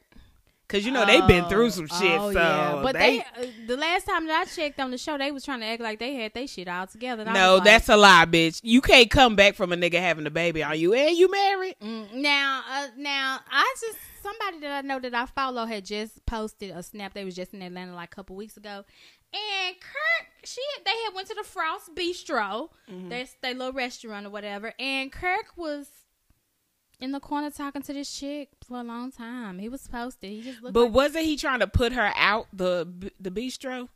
Cause 0.70 0.84
you 0.84 0.92
know 0.92 1.04
they've 1.04 1.26
been 1.26 1.46
through 1.46 1.70
some 1.70 1.88
shit. 1.88 2.20
Oh, 2.20 2.32
so 2.32 2.38
yeah. 2.38 2.80
But 2.80 2.92
they, 2.92 3.24
they, 3.36 3.48
uh, 3.48 3.50
the 3.66 3.76
last 3.76 4.06
time 4.06 4.28
that 4.28 4.42
I 4.42 4.44
checked 4.44 4.78
on 4.78 4.92
the 4.92 4.98
show, 4.98 5.18
they 5.18 5.32
was 5.32 5.44
trying 5.44 5.58
to 5.60 5.66
act 5.66 5.82
like 5.82 5.98
they 5.98 6.14
had 6.14 6.32
they 6.32 6.46
shit 6.46 6.68
all 6.68 6.86
together. 6.86 7.24
no, 7.24 7.56
like, 7.56 7.64
that's 7.64 7.88
a 7.88 7.96
lie, 7.96 8.24
bitch. 8.24 8.60
You 8.62 8.80
can't 8.80 9.10
come 9.10 9.34
back 9.34 9.56
from 9.56 9.72
a 9.72 9.76
nigga 9.76 9.98
having 9.98 10.26
a 10.26 10.30
baby 10.30 10.62
on 10.62 10.78
you, 10.78 10.94
and 10.94 11.16
you 11.16 11.28
married. 11.28 11.74
Mm, 11.82 12.14
now, 12.14 12.62
uh, 12.70 12.86
now 12.96 13.40
I 13.50 13.74
just 13.80 13.98
somebody 14.22 14.60
that 14.60 14.84
I 14.84 14.86
know 14.86 15.00
that 15.00 15.14
I 15.14 15.26
follow 15.26 15.66
had 15.66 15.84
just 15.84 16.24
posted 16.26 16.70
a 16.70 16.84
snap. 16.84 17.14
They 17.14 17.24
was 17.24 17.34
just 17.34 17.52
in 17.52 17.62
Atlanta 17.62 17.94
like 17.94 18.12
a 18.12 18.14
couple 18.14 18.36
weeks 18.36 18.56
ago, 18.56 18.84
and 19.32 19.76
Kirk, 19.80 20.26
she 20.44 20.60
they 20.84 20.90
had 21.04 21.14
went 21.14 21.28
to 21.28 21.34
the 21.34 21.44
Frost 21.44 21.94
Bistro, 21.94 22.70
Mm-hmm. 22.90 23.08
that's 23.08 23.34
their 23.42 23.54
little 23.54 23.72
restaurant 23.72 24.26
or 24.26 24.30
whatever, 24.30 24.72
and 24.78 25.10
Kirk 25.12 25.56
was 25.56 25.88
in 27.00 27.12
the 27.12 27.20
corner 27.20 27.50
talking 27.50 27.80
to 27.82 27.92
this 27.94 28.12
chick 28.18 28.50
for 28.66 28.78
a 28.80 28.82
long 28.82 29.10
time. 29.10 29.58
He 29.58 29.68
was 29.70 29.86
posted. 29.88 30.30
He 30.30 30.42
just 30.42 30.62
looked. 30.62 30.74
But 30.74 30.84
like, 30.86 30.92
wasn't 30.92 31.24
he 31.24 31.36
trying 31.36 31.60
to 31.60 31.66
put 31.66 31.92
her 31.92 32.12
out 32.16 32.46
the 32.52 32.86
the 33.18 33.30
bistro? 33.30 33.88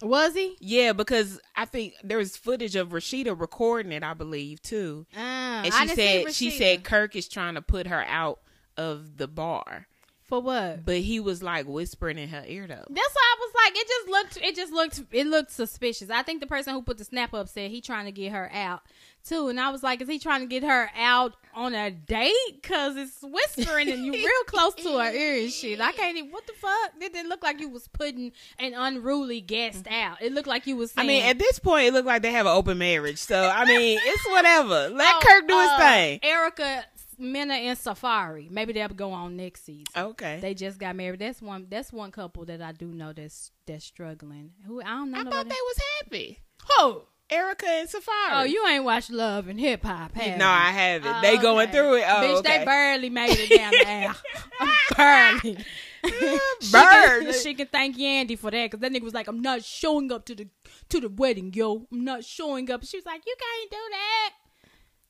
was 0.00 0.34
he? 0.34 0.56
Yeah, 0.58 0.92
because 0.94 1.40
I 1.54 1.64
think 1.64 1.94
there 2.02 2.18
was 2.18 2.36
footage 2.36 2.74
of 2.74 2.88
Rasheeda 2.88 3.40
recording 3.40 3.92
it, 3.92 4.02
I 4.02 4.14
believe, 4.14 4.60
too. 4.60 5.06
Uh, 5.16 5.20
And 5.20 5.72
she 5.72 5.88
said 5.94 6.34
she 6.34 6.50
said 6.50 6.82
Kirk 6.82 7.14
is 7.14 7.28
trying 7.28 7.54
to 7.54 7.62
put 7.62 7.86
her 7.86 8.02
out 8.08 8.40
of 8.76 9.18
the 9.18 9.28
bar. 9.28 9.86
For 10.32 10.40
what? 10.40 10.86
But 10.86 10.96
he 10.96 11.20
was 11.20 11.42
like 11.42 11.66
whispering 11.66 12.16
in 12.16 12.30
her 12.30 12.42
ear 12.46 12.66
though. 12.66 12.86
That's 12.88 13.14
why 13.14 13.34
I 13.34 13.36
was 13.38 13.52
like, 13.54 13.76
it 13.76 13.86
just 13.86 14.08
looked, 14.08 14.36
it 14.38 14.56
just 14.56 14.72
looked, 14.72 15.02
it 15.12 15.26
looked 15.26 15.50
suspicious. 15.50 16.08
I 16.08 16.22
think 16.22 16.40
the 16.40 16.46
person 16.46 16.72
who 16.72 16.80
put 16.80 16.96
the 16.96 17.04
snap 17.04 17.34
up 17.34 17.50
said 17.50 17.70
he 17.70 17.82
trying 17.82 18.06
to 18.06 18.12
get 18.12 18.32
her 18.32 18.50
out 18.50 18.80
too, 19.24 19.48
and 19.48 19.60
I 19.60 19.68
was 19.68 19.82
like, 19.82 20.00
is 20.00 20.08
he 20.08 20.18
trying 20.18 20.40
to 20.40 20.46
get 20.46 20.62
her 20.64 20.90
out 20.96 21.34
on 21.54 21.74
a 21.74 21.90
date? 21.90 22.32
Cause 22.62 22.96
it's 22.96 23.18
whispering 23.22 23.90
and 23.90 24.04
you 24.04 24.12
real 24.12 24.44
close 24.46 24.74
to 24.76 24.98
her 24.98 25.12
ear 25.12 25.42
and 25.42 25.52
shit. 25.52 25.80
I 25.80 25.92
can't 25.92 26.16
even. 26.16 26.30
What 26.30 26.46
the 26.46 26.54
fuck? 26.54 26.92
It 27.00 27.12
didn't 27.12 27.28
look 27.28 27.42
like 27.42 27.60
you 27.60 27.68
was 27.68 27.88
putting 27.88 28.32
an 28.58 28.72
unruly 28.74 29.40
guest 29.40 29.86
out. 29.88 30.22
It 30.22 30.32
looked 30.32 30.48
like 30.48 30.66
you 30.66 30.76
was. 30.76 30.92
I 30.96 31.06
mean, 31.06 31.24
at 31.24 31.38
this 31.38 31.58
point, 31.58 31.88
it 31.88 31.92
looked 31.92 32.06
like 32.06 32.22
they 32.22 32.32
have 32.32 32.46
an 32.46 32.52
open 32.52 32.78
marriage. 32.78 33.18
So 33.18 33.52
I 33.54 33.64
mean, 33.64 33.98
it's 34.02 34.26
whatever. 34.28 34.88
Let 34.88 35.14
Oh, 35.14 35.20
Kirk 35.22 35.46
do 35.46 35.58
his 35.58 35.68
uh, 35.68 35.78
thing. 35.78 36.20
Erica 36.22 36.84
Mena 37.22 37.54
and 37.54 37.78
Safaree. 37.78 38.50
Maybe 38.50 38.72
they'll 38.72 38.88
go 38.88 39.12
on 39.12 39.36
next 39.36 39.64
season. 39.64 39.84
Okay. 39.96 40.38
They 40.40 40.54
just 40.54 40.78
got 40.78 40.96
married. 40.96 41.20
That's 41.20 41.40
one. 41.40 41.66
That's 41.70 41.92
one 41.92 42.10
couple 42.10 42.44
that 42.46 42.60
I 42.60 42.72
do 42.72 42.86
know 42.86 43.12
that's 43.12 43.50
that's 43.66 43.84
struggling. 43.84 44.50
Who 44.66 44.80
I 44.82 44.86
don't 44.86 45.10
know. 45.10 45.20
I 45.20 45.24
thought 45.24 45.48
they 45.48 45.54
was 45.54 45.78
happy. 46.00 46.38
Who? 46.78 47.02
Erica 47.30 47.66
and 47.66 47.88
Safaree. 47.88 48.32
Oh, 48.32 48.42
you 48.42 48.66
ain't 48.66 48.84
watched 48.84 49.10
Love 49.10 49.48
and 49.48 49.58
Hip 49.58 49.84
Hop, 49.84 50.12
have 50.14 50.36
No, 50.38 50.44
you? 50.44 50.50
I 50.50 50.70
haven't. 50.70 51.14
Oh, 51.16 51.20
they 51.22 51.38
going 51.38 51.70
through 51.70 51.94
it. 51.94 52.04
Oh, 52.06 52.14
Bitch, 52.16 52.38
okay. 52.40 52.58
they 52.58 52.64
barely 52.66 53.08
made 53.08 53.30
it 53.38 53.56
down 53.56 53.70
the 53.70 53.88
aisle. 53.88 54.14
barely. 54.96 55.56
Mm, 56.04 56.38
she 56.60 56.72
Bird. 56.72 57.22
can, 57.24 57.32
she 57.32 57.54
can 57.54 57.66
thank 57.68 57.96
Yandy 57.96 58.36
for 58.38 58.50
that 58.50 58.70
because 58.70 58.80
that 58.80 58.92
nigga 58.92 59.04
was 59.04 59.14
like, 59.14 59.28
"I'm 59.28 59.40
not 59.40 59.62
showing 59.64 60.10
up 60.12 60.24
to 60.26 60.34
the 60.34 60.48
to 60.90 61.00
the 61.00 61.08
wedding, 61.08 61.52
yo. 61.54 61.86
I'm 61.92 62.04
not 62.04 62.24
showing 62.24 62.70
up." 62.70 62.84
She 62.84 62.96
was 62.98 63.06
like, 63.06 63.22
"You 63.26 63.34
can't 63.38 63.70
do 63.70 63.76
that." 63.92 64.30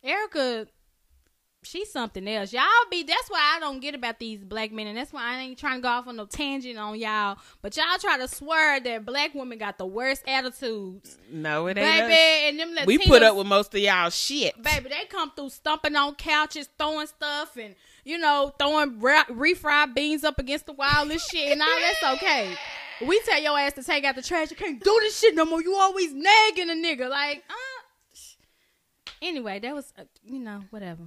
Erica, 0.04 0.66
she's 1.62 1.90
something 1.90 2.26
else. 2.28 2.52
Y'all 2.52 2.62
be. 2.90 3.02
That's 3.02 3.28
why 3.28 3.54
I 3.56 3.60
don't 3.60 3.80
get 3.80 3.94
about 3.94 4.18
these 4.18 4.42
black 4.44 4.72
men, 4.72 4.86
and 4.86 4.96
that's 4.98 5.12
why 5.12 5.22
I 5.22 5.40
ain't 5.40 5.58
trying 5.58 5.78
to 5.78 5.82
go 5.82 5.88
off 5.88 6.06
on 6.06 6.16
no 6.16 6.26
tangent 6.26 6.78
on 6.78 6.98
y'all. 6.98 7.38
But 7.62 7.76
y'all 7.76 7.98
try 8.00 8.18
to 8.18 8.28
swear 8.28 8.80
that 8.80 9.04
black 9.04 9.34
women 9.34 9.58
got 9.58 9.78
the 9.78 9.86
worst 9.86 10.22
attitudes, 10.26 11.18
No, 11.30 11.66
it 11.68 11.78
ain't. 11.78 11.86
baby. 12.08 12.12
us. 12.12 12.18
And 12.50 12.60
them 12.60 12.76
Latinos, 12.76 12.86
We 12.86 12.98
put 12.98 13.22
up 13.22 13.36
with 13.36 13.46
most 13.46 13.74
of 13.74 13.80
y'all 13.80 14.10
shit. 14.10 14.60
baby, 14.62 14.88
they 14.88 15.04
come 15.08 15.30
through 15.36 15.50
stumping 15.50 15.94
on 15.96 16.14
couches, 16.16 16.68
throwing 16.78 17.06
stuff, 17.06 17.56
and 17.56 17.74
you 18.04 18.18
know, 18.18 18.52
throwing 18.58 19.00
re- 19.00 19.22
refried 19.30 19.94
beans 19.94 20.24
up 20.24 20.38
against 20.40 20.66
the 20.66 20.72
wall 20.72 21.10
and 21.10 21.20
shit, 21.20 21.52
and 21.52 21.62
all 21.62 21.68
that's 21.80 22.16
okay. 22.22 22.54
We 23.06 23.20
tell 23.20 23.40
your 23.42 23.58
ass 23.58 23.72
to 23.74 23.82
take 23.82 24.04
out 24.04 24.14
the 24.16 24.22
trash. 24.22 24.50
You 24.50 24.56
can't 24.56 24.82
do 24.82 24.96
this 25.02 25.18
shit 25.18 25.34
no 25.34 25.44
more. 25.44 25.60
You 25.62 25.74
always 25.76 26.12
nagging 26.12 26.70
a 26.70 26.74
nigga. 26.74 27.08
Like, 27.08 27.42
uh. 27.48 27.54
Anyway, 29.20 29.58
that 29.60 29.74
was, 29.74 29.92
uh, 29.98 30.02
you 30.24 30.40
know, 30.40 30.62
whatever. 30.70 31.02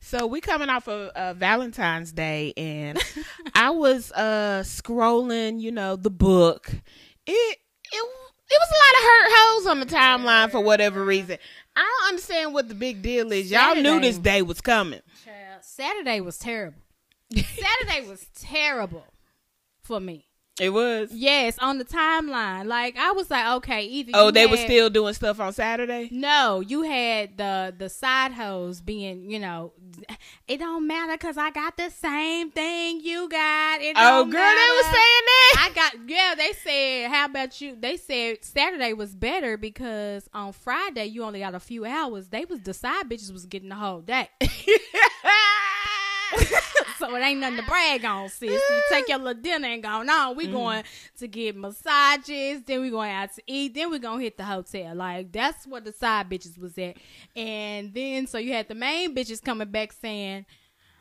So 0.00 0.26
we 0.26 0.40
coming 0.40 0.68
off 0.68 0.86
of 0.88 1.08
uh, 1.10 1.34
Valentine's 1.34 2.12
Day, 2.12 2.52
and 2.56 2.96
I 3.54 3.70
was 3.70 4.12
uh 4.12 4.62
scrolling, 4.64 5.60
you 5.60 5.72
know, 5.72 5.96
the 5.96 6.10
book. 6.10 6.68
It 6.70 6.78
it 7.26 7.58
it 8.48 8.60
was 8.60 8.70
a 8.70 8.78
lot 8.78 8.94
of 8.94 9.02
hurt 9.02 9.32
hoes 9.34 9.66
on 9.66 9.80
the 9.80 9.86
timeline 9.86 10.50
for 10.50 10.60
whatever 10.60 11.04
reason. 11.04 11.38
I 11.74 11.80
don't 11.80 12.08
understand 12.10 12.54
what 12.54 12.68
the 12.68 12.74
big 12.74 13.02
deal 13.02 13.32
is. 13.32 13.50
Y'all 13.50 13.74
knew 13.74 14.00
this 14.00 14.18
day 14.18 14.42
was 14.42 14.60
coming. 14.60 15.00
Saturday 15.60 16.20
was 16.20 16.38
terrible. 16.38 16.80
Saturday 17.34 18.08
was 18.08 18.26
terrible 18.34 19.04
for 19.82 19.98
me. 19.98 20.25
It 20.58 20.70
was. 20.70 21.10
Yes, 21.12 21.58
on 21.58 21.76
the 21.76 21.84
timeline. 21.84 22.64
Like 22.66 22.96
I 22.96 23.12
was 23.12 23.30
like, 23.30 23.46
okay, 23.56 23.84
either 23.84 24.12
Oh, 24.14 24.30
they 24.30 24.46
were 24.46 24.56
still 24.56 24.88
doing 24.88 25.12
stuff 25.12 25.38
on 25.38 25.52
Saturday. 25.52 26.08
No, 26.10 26.60
you 26.60 26.82
had 26.82 27.36
the 27.36 27.74
the 27.76 27.90
side 27.90 28.32
hoes 28.32 28.80
being, 28.80 29.30
you 29.30 29.38
know, 29.38 29.72
it 30.48 30.56
don't 30.58 30.86
matter 30.86 31.12
because 31.12 31.36
I 31.36 31.50
got 31.50 31.76
the 31.76 31.90
same 31.90 32.50
thing 32.50 33.00
you 33.02 33.28
got. 33.28 33.82
It 33.82 33.96
Oh, 33.98 34.24
girl, 34.24 34.32
they 34.32 34.72
was 34.76 34.86
saying 34.86 34.94
that. 35.26 35.56
I 35.58 35.70
got 35.74 35.94
yeah. 36.08 36.34
They 36.34 36.52
said, 36.52 37.10
how 37.10 37.26
about 37.26 37.60
you? 37.60 37.76
They 37.78 37.98
said 37.98 38.38
Saturday 38.42 38.94
was 38.94 39.14
better 39.14 39.58
because 39.58 40.26
on 40.32 40.52
Friday 40.54 41.04
you 41.06 41.22
only 41.22 41.40
got 41.40 41.54
a 41.54 41.60
few 41.60 41.84
hours. 41.84 42.28
They 42.28 42.46
was 42.46 42.60
the 42.60 42.72
side 42.72 43.10
bitches 43.10 43.30
was 43.30 43.44
getting 43.44 43.68
the 43.68 43.74
whole 43.74 44.00
day, 44.00 44.30
so 47.06 47.16
it 47.16 47.20
ain't 47.20 47.40
nothing 47.40 47.58
to 47.58 47.62
brag 47.64 48.04
on, 48.04 48.28
sis. 48.28 48.50
You 48.50 48.82
take 48.90 49.08
your 49.08 49.18
little 49.18 49.40
dinner 49.40 49.68
and 49.68 49.82
go, 49.82 50.02
no, 50.02 50.34
we 50.36 50.44
mm-hmm. 50.44 50.54
going 50.54 50.84
to 51.18 51.28
get 51.28 51.56
massages, 51.56 52.62
then 52.62 52.80
we 52.80 52.90
going 52.90 53.12
out 53.12 53.34
to 53.34 53.42
eat, 53.46 53.74
then 53.74 53.90
we 53.90 53.98
gonna 53.98 54.20
hit 54.20 54.36
the 54.36 54.44
hotel. 54.44 54.94
Like 54.94 55.32
that's 55.32 55.66
what 55.66 55.84
the 55.84 55.92
side 55.92 56.28
bitches 56.28 56.58
was 56.58 56.76
at, 56.78 56.96
and 57.34 57.94
then 57.94 58.26
so 58.26 58.38
you 58.38 58.52
had 58.52 58.68
the 58.68 58.74
main 58.74 59.14
bitches 59.14 59.42
coming 59.42 59.70
back 59.70 59.92
saying. 59.92 60.46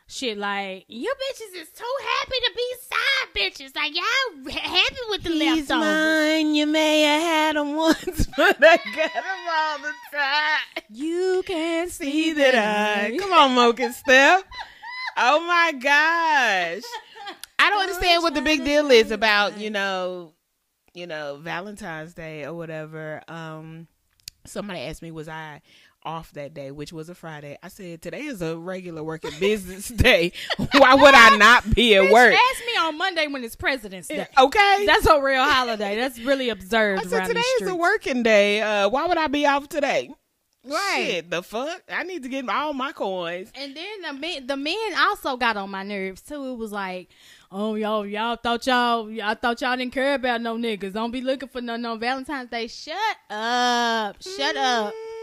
Shit, 0.07 0.38
like 0.38 0.85
you 0.88 1.12
bitches 1.12 1.62
is 1.62 1.69
too 1.69 1.83
happy 2.03 2.35
to 2.35 2.51
be 2.55 2.75
side 2.88 3.33
bitches. 3.33 3.75
Like 3.75 3.95
y'all 3.95 4.51
happy 4.53 4.95
with 5.09 5.24
the 5.24 5.31
He's 5.31 5.67
leftovers. 5.67 5.83
mine. 5.83 6.53
You 6.53 6.67
may 6.67 7.01
have 7.01 7.21
had 7.24 7.55
them 7.55 7.75
once, 7.75 8.27
but 8.38 8.57
I 8.62 8.77
got 8.95 9.13
them 9.13 9.24
all 9.50 9.79
the 9.79 9.93
time. 10.15 10.83
You 10.91 11.41
can't 11.43 11.89
See 11.89 12.33
that 12.33 12.53
I. 12.53 13.17
Come 13.17 13.33
on, 13.33 13.75
and 13.81 13.95
Steph. 13.95 14.43
Oh 15.17 15.45
my 15.45 15.72
gosh. 15.74 16.84
I 17.60 17.69
don't 17.69 17.81
understand 17.81 18.24
what 18.24 18.34
the 18.34 18.41
big 18.41 18.63
deal 18.63 18.91
is 18.91 19.12
about, 19.12 19.57
you 19.57 19.69
know, 19.69 20.34
you 20.93 21.07
know, 21.07 21.39
Valentine's 21.41 22.13
Day 22.13 22.45
or 22.45 22.53
whatever. 22.53 23.22
Um 23.27 23.88
somebody 24.45 24.79
asked 24.81 25.01
me 25.01 25.12
was 25.12 25.27
I 25.27 25.62
off 26.03 26.31
that 26.34 26.53
day, 26.53 26.69
which 26.69 26.93
was 26.93 27.10
a 27.10 27.15
Friday. 27.15 27.57
I 27.63 27.67
said 27.69 28.01
today 28.01 28.22
is 28.22 28.41
a 28.41 28.55
regular 28.55 29.03
working 29.03 29.31
business 29.39 29.88
day. 29.95 30.34
Why 30.74 30.93
would 30.93 31.15
I 31.15 31.36
not 31.38 31.74
be 31.74 31.95
at 31.95 32.03
Bitch, 32.03 32.12
work? 32.12 32.34
Ask 32.34 32.65
me 32.65 32.77
on 32.77 32.98
Monday 32.98 33.27
when 33.27 33.43
it's 33.43 33.55
President's 33.55 34.07
Day. 34.07 34.27
Okay. 34.38 34.84
That's 34.86 35.07
a 35.07 35.19
real 35.22 35.43
holiday. 35.43 35.95
That's 35.95 36.19
really 36.19 36.50
observed 36.51 37.05
I 37.05 37.10
said 37.10 37.25
today 37.25 37.41
is 37.62 37.67
a 37.69 37.75
working 37.75 38.22
day. 38.22 38.62
Uh 38.62 38.89
why 38.89 39.07
would 39.07 39.17
I 39.17 39.27
be 39.27 39.45
off 39.45 39.67
today? 39.67 40.12
Right. 40.65 41.05
Shit, 41.07 41.29
the 41.29 41.43
fuck? 41.43 41.84
I 41.89 42.03
need 42.03 42.24
to 42.24 42.29
get 42.29 42.48
all 42.50 42.74
my 42.74 42.91
coins. 42.91 43.51
And 43.55 43.75
then 43.75 44.01
the 44.01 44.13
men, 44.13 44.48
the 44.48 44.57
men 44.57 44.93
also 44.98 45.38
got 45.38 45.57
on 45.57 45.69
my 45.69 45.84
nerves 45.84 46.22
too. 46.22 46.53
It 46.53 46.57
was 46.57 46.72
like, 46.72 47.10
oh 47.51 47.75
y'all, 47.75 48.05
y'all 48.05 48.36
thought 48.36 48.65
y'all, 48.65 49.10
I 49.22 49.36
thought 49.36 49.62
y'all 49.62 49.77
didn't 49.77 49.93
care 49.93 50.15
about 50.15 50.41
no 50.41 50.55
niggas. 50.55 50.93
Don't 50.93 51.12
be 51.12 51.22
looking 51.22 51.50
for 51.50 51.62
no 51.62 51.75
no 51.75 51.95
Valentine's 51.98 52.50
Day. 52.50 52.67
Shut 52.67 52.95
up, 53.29 54.22
shut 54.22 54.57
up, 54.57 54.93
mm-hmm. 54.93 55.14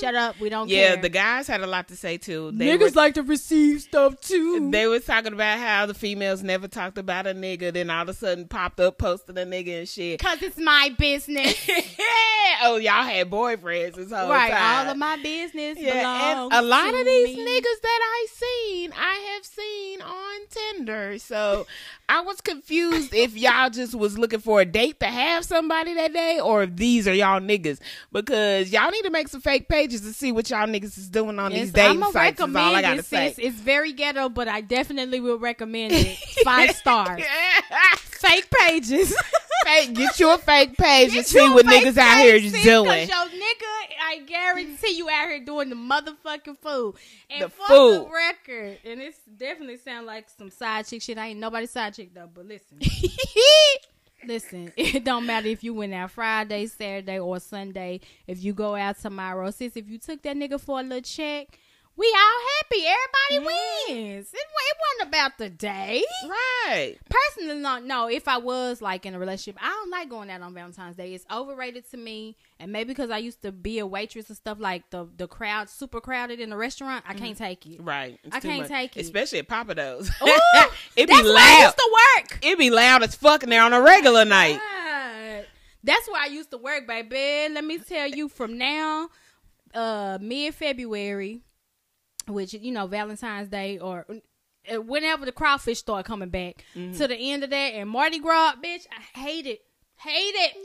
Shut 0.00 0.14
up. 0.14 0.38
We 0.40 0.48
don't 0.48 0.68
Yeah, 0.68 0.94
care. 0.94 1.02
the 1.02 1.08
guys 1.08 1.46
had 1.46 1.60
a 1.62 1.66
lot 1.66 1.88
to 1.88 1.96
say 1.96 2.18
too. 2.18 2.50
They 2.52 2.66
niggas 2.76 2.80
were, 2.80 3.00
like 3.00 3.14
to 3.14 3.22
receive 3.22 3.80
stuff 3.82 4.20
too. 4.20 4.70
they 4.70 4.86
was 4.86 5.04
talking 5.04 5.32
about 5.32 5.58
how 5.58 5.86
the 5.86 5.94
females 5.94 6.42
never 6.42 6.68
talked 6.68 6.98
about 6.98 7.26
a 7.26 7.34
nigga, 7.34 7.72
then 7.72 7.90
all 7.90 8.02
of 8.02 8.08
a 8.08 8.14
sudden 8.14 8.46
popped 8.48 8.80
up 8.80 8.98
posting 8.98 9.38
a 9.38 9.42
nigga 9.46 9.80
and 9.80 9.88
shit. 9.88 10.20
Cause 10.20 10.42
it's 10.42 10.58
my 10.58 10.94
business, 10.98 11.54
oh, 12.62 12.76
y'all 12.76 13.02
had 13.04 13.30
boyfriends 13.30 13.94
this 13.96 14.10
whole 14.12 14.28
right? 14.30 14.50
time. 14.50 14.86
All 14.86 14.92
of 14.92 14.98
my 14.98 15.16
business 15.22 15.78
yeah, 15.78 16.32
and 16.32 16.52
a 16.52 16.62
lot 16.62 16.90
to 16.92 17.00
of 17.00 17.06
these 17.06 17.36
me. 17.36 17.44
niggas 17.46 17.80
that 17.82 18.00
I 18.02 18.26
seen, 18.32 18.92
I 18.96 19.32
have 19.34 19.44
seen 19.44 20.02
on 20.02 20.40
Tinder. 20.50 21.18
So 21.18 21.66
I 22.08 22.20
was 22.22 22.40
confused 22.40 23.14
if 23.14 23.36
y'all 23.36 23.70
just 23.70 23.94
was 23.94 24.18
looking 24.18 24.40
for 24.40 24.60
a 24.60 24.64
date 24.64 25.00
to 25.00 25.06
have 25.06 25.44
somebody 25.44 25.94
that 25.94 26.12
day, 26.12 26.40
or 26.40 26.64
if 26.64 26.76
these 26.76 27.06
are 27.08 27.14
y'all 27.14 27.40
niggas. 27.40 27.78
Because 28.12 28.70
y'all 28.72 28.90
need 28.90 29.02
to 29.02 29.10
make 29.10 29.28
some 29.28 29.40
fake 29.40 29.68
pages 29.70 30.02
to 30.02 30.12
see 30.12 30.32
what 30.32 30.50
y'all 30.50 30.66
niggas 30.66 30.98
is 30.98 31.08
doing 31.08 31.38
on 31.38 31.52
Yes, 31.52 31.60
these 31.60 31.72
dating 31.72 31.90
I'ma 32.02 32.10
sites. 32.10 32.40
Is 32.40 32.44
all 32.44 32.56
I 32.56 32.60
recommend 32.60 32.82
gotta 32.82 32.98
it, 32.98 33.04
say. 33.06 33.34
It's 33.38 33.56
very 33.56 33.92
ghetto, 33.92 34.28
but 34.28 34.48
I 34.48 34.60
definitely 34.60 35.20
will 35.20 35.38
recommend 35.38 35.92
it. 35.94 36.16
Five 36.44 36.72
stars. 36.76 37.22
Fake 38.10 38.50
pages. 38.50 39.14
fake, 39.64 39.94
get 39.94 40.18
you 40.20 40.32
a 40.34 40.38
fake 40.38 40.76
page 40.76 41.16
and 41.16 41.24
see 41.24 41.48
what 41.48 41.64
niggas 41.66 41.96
out 41.96 42.18
here 42.18 42.38
just 42.38 42.62
doing. 42.62 43.08
Your 43.08 43.26
nigga, 43.26 43.72
I 44.02 44.22
guarantee 44.26 44.96
you 44.96 45.08
out 45.08 45.28
here 45.28 45.40
doing 45.44 45.70
the 45.70 45.76
motherfucking 45.76 46.58
food. 46.58 46.96
And 47.30 47.44
The 47.44 47.48
for 47.48 47.66
food. 47.66 48.06
the 48.06 48.10
record, 48.10 48.78
and 48.84 49.00
it's 49.00 49.18
definitely 49.36 49.78
sound 49.78 50.06
like 50.06 50.26
some 50.36 50.50
side 50.50 50.86
chick 50.86 51.00
shit. 51.02 51.16
I 51.18 51.28
ain't 51.28 51.40
nobody 51.40 51.66
side 51.66 51.94
chick 51.94 52.12
though, 52.14 52.28
but 52.32 52.46
listen. 52.46 52.78
Listen, 54.22 54.72
it 54.76 55.04
don't 55.04 55.26
matter 55.26 55.48
if 55.48 55.64
you 55.64 55.74
went 55.74 55.94
out 55.94 56.10
Friday, 56.10 56.66
Saturday, 56.66 57.18
or 57.18 57.40
Sunday. 57.40 58.00
If 58.26 58.42
you 58.42 58.52
go 58.52 58.74
out 58.74 58.98
tomorrow, 58.98 59.50
sis, 59.50 59.76
if 59.76 59.88
you 59.88 59.98
took 59.98 60.22
that 60.22 60.36
nigga 60.36 60.60
for 60.60 60.80
a 60.80 60.82
little 60.82 61.00
check, 61.00 61.58
we 62.00 62.06
all 62.16 62.40
happy. 62.58 62.86
Everybody 62.86 63.52
wins. 63.88 64.28
It, 64.32 64.36
it 64.36 64.76
wasn't 64.98 65.08
about 65.08 65.36
the 65.36 65.50
day. 65.50 66.02
right. 66.24 66.96
Personally, 67.10 67.60
no, 67.60 67.78
no. 67.78 68.08
If 68.08 68.26
I 68.26 68.38
was 68.38 68.80
like 68.80 69.04
in 69.04 69.14
a 69.14 69.18
relationship, 69.18 69.62
I 69.62 69.68
don't 69.68 69.90
like 69.90 70.08
going 70.08 70.30
out 70.30 70.40
on 70.40 70.54
Valentine's 70.54 70.96
Day. 70.96 71.12
It's 71.12 71.26
overrated 71.30 71.90
to 71.90 71.98
me, 71.98 72.36
and 72.58 72.72
maybe 72.72 72.88
because 72.88 73.10
I 73.10 73.18
used 73.18 73.42
to 73.42 73.52
be 73.52 73.80
a 73.80 73.86
waitress 73.86 74.28
and 74.28 74.36
stuff 74.36 74.58
like 74.58 74.88
the 74.88 75.08
the 75.18 75.28
crowd 75.28 75.68
super 75.68 76.00
crowded 76.00 76.40
in 76.40 76.48
the 76.48 76.56
restaurant, 76.56 77.04
I 77.06 77.12
can't 77.12 77.36
take 77.36 77.66
it. 77.66 77.82
Right. 77.82 78.18
It's 78.24 78.34
I 78.34 78.40
can't 78.40 78.60
much. 78.60 78.68
take 78.68 78.96
it. 78.96 79.00
Especially 79.00 79.40
at 79.40 79.48
Pappadeaux's. 79.48 80.10
Ooh, 80.22 80.26
it 80.96 81.06
be 81.06 81.12
that's 81.12 81.22
where 81.22 81.36
I 81.36 81.58
loud. 81.58 81.62
used 81.64 81.76
to 81.76 81.98
work. 82.16 82.38
It 82.42 82.58
be 82.58 82.70
loud 82.70 83.02
as 83.02 83.14
fuck 83.14 83.42
in 83.42 83.50
there 83.50 83.62
on 83.62 83.74
a 83.74 83.80
regular 83.80 84.24
night. 84.24 84.58
God. 84.58 85.46
That's 85.84 86.08
where 86.08 86.22
I 86.22 86.26
used 86.26 86.50
to 86.52 86.56
work, 86.58 86.86
baby. 86.86 87.52
Let 87.52 87.64
me 87.64 87.78
tell 87.78 88.06
you 88.08 88.30
from 88.30 88.56
now, 88.56 89.10
uh, 89.74 90.18
mid 90.20 90.54
February, 90.54 91.42
which 92.32 92.54
you 92.54 92.72
know 92.72 92.86
Valentine's 92.86 93.48
Day 93.48 93.78
or 93.78 94.06
uh, 94.70 94.80
whenever 94.80 95.24
the 95.24 95.32
crawfish 95.32 95.78
start 95.78 96.06
coming 96.06 96.28
back 96.30 96.64
to 96.94 97.08
the 97.08 97.16
end 97.16 97.44
of 97.44 97.50
that 97.50 97.74
and 97.74 97.88
Mardi 97.88 98.18
Gras, 98.18 98.54
bitch, 98.62 98.86
I 98.90 99.18
hate 99.18 99.46
it, 99.46 99.60
hate 99.96 100.34
it, 100.34 100.56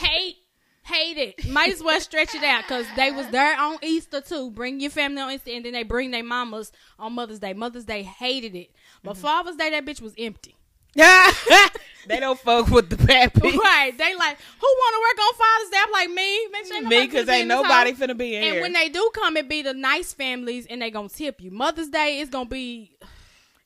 hate. 0.00 0.36
Hate 0.84 1.18
it. 1.18 1.46
Might 1.50 1.70
as 1.70 1.82
well 1.82 2.00
stretch 2.00 2.34
it 2.34 2.42
out 2.42 2.62
because 2.62 2.86
they 2.96 3.10
was 3.10 3.26
there 3.28 3.60
on 3.60 3.76
Easter 3.82 4.22
too. 4.22 4.50
Bring 4.50 4.80
your 4.80 4.90
family 4.90 5.20
on 5.20 5.30
Easter, 5.30 5.50
and 5.52 5.62
then 5.62 5.74
they 5.74 5.82
bring 5.82 6.12
their 6.12 6.24
mamas 6.24 6.72
on 6.98 7.12
Mother's 7.12 7.40
Day. 7.40 7.52
Mother's 7.52 7.84
Day 7.84 8.02
hated 8.02 8.54
it, 8.56 8.70
but 9.04 9.18
Father's 9.18 9.56
Day 9.56 9.68
that 9.68 9.84
bitch 9.84 10.00
was 10.00 10.14
empty. 10.16 10.56
they 12.06 12.18
don't 12.20 12.38
fuck 12.38 12.68
with 12.68 12.88
the 12.90 12.96
bad 12.96 13.32
people. 13.34 13.50
Right. 13.60 13.96
They 13.96 14.14
like, 14.14 14.38
who 14.60 14.66
want 14.66 14.94
to 14.94 15.00
work 15.00 15.26
on 15.26 15.34
Father's 15.34 15.70
Day? 15.70 15.78
I'm 15.84 15.92
like, 15.92 16.10
me. 16.10 16.46
Make 16.52 16.66
sure 16.66 16.82
Me, 16.82 17.06
because 17.06 17.28
ain't 17.28 17.48
nobody 17.48 17.92
finna 17.92 18.16
be 18.16 18.34
in 18.36 18.42
And 18.42 18.52
here. 18.54 18.62
when 18.62 18.72
they 18.72 18.88
do 18.88 19.10
come, 19.14 19.36
it 19.36 19.48
be 19.48 19.62
the 19.62 19.74
nice 19.74 20.12
families, 20.12 20.66
and 20.68 20.80
they 20.82 20.90
gonna 20.90 21.08
tip 21.08 21.40
you. 21.40 21.50
Mother's 21.50 21.88
Day 21.88 22.18
is 22.20 22.28
gonna 22.28 22.48
be. 22.48 22.92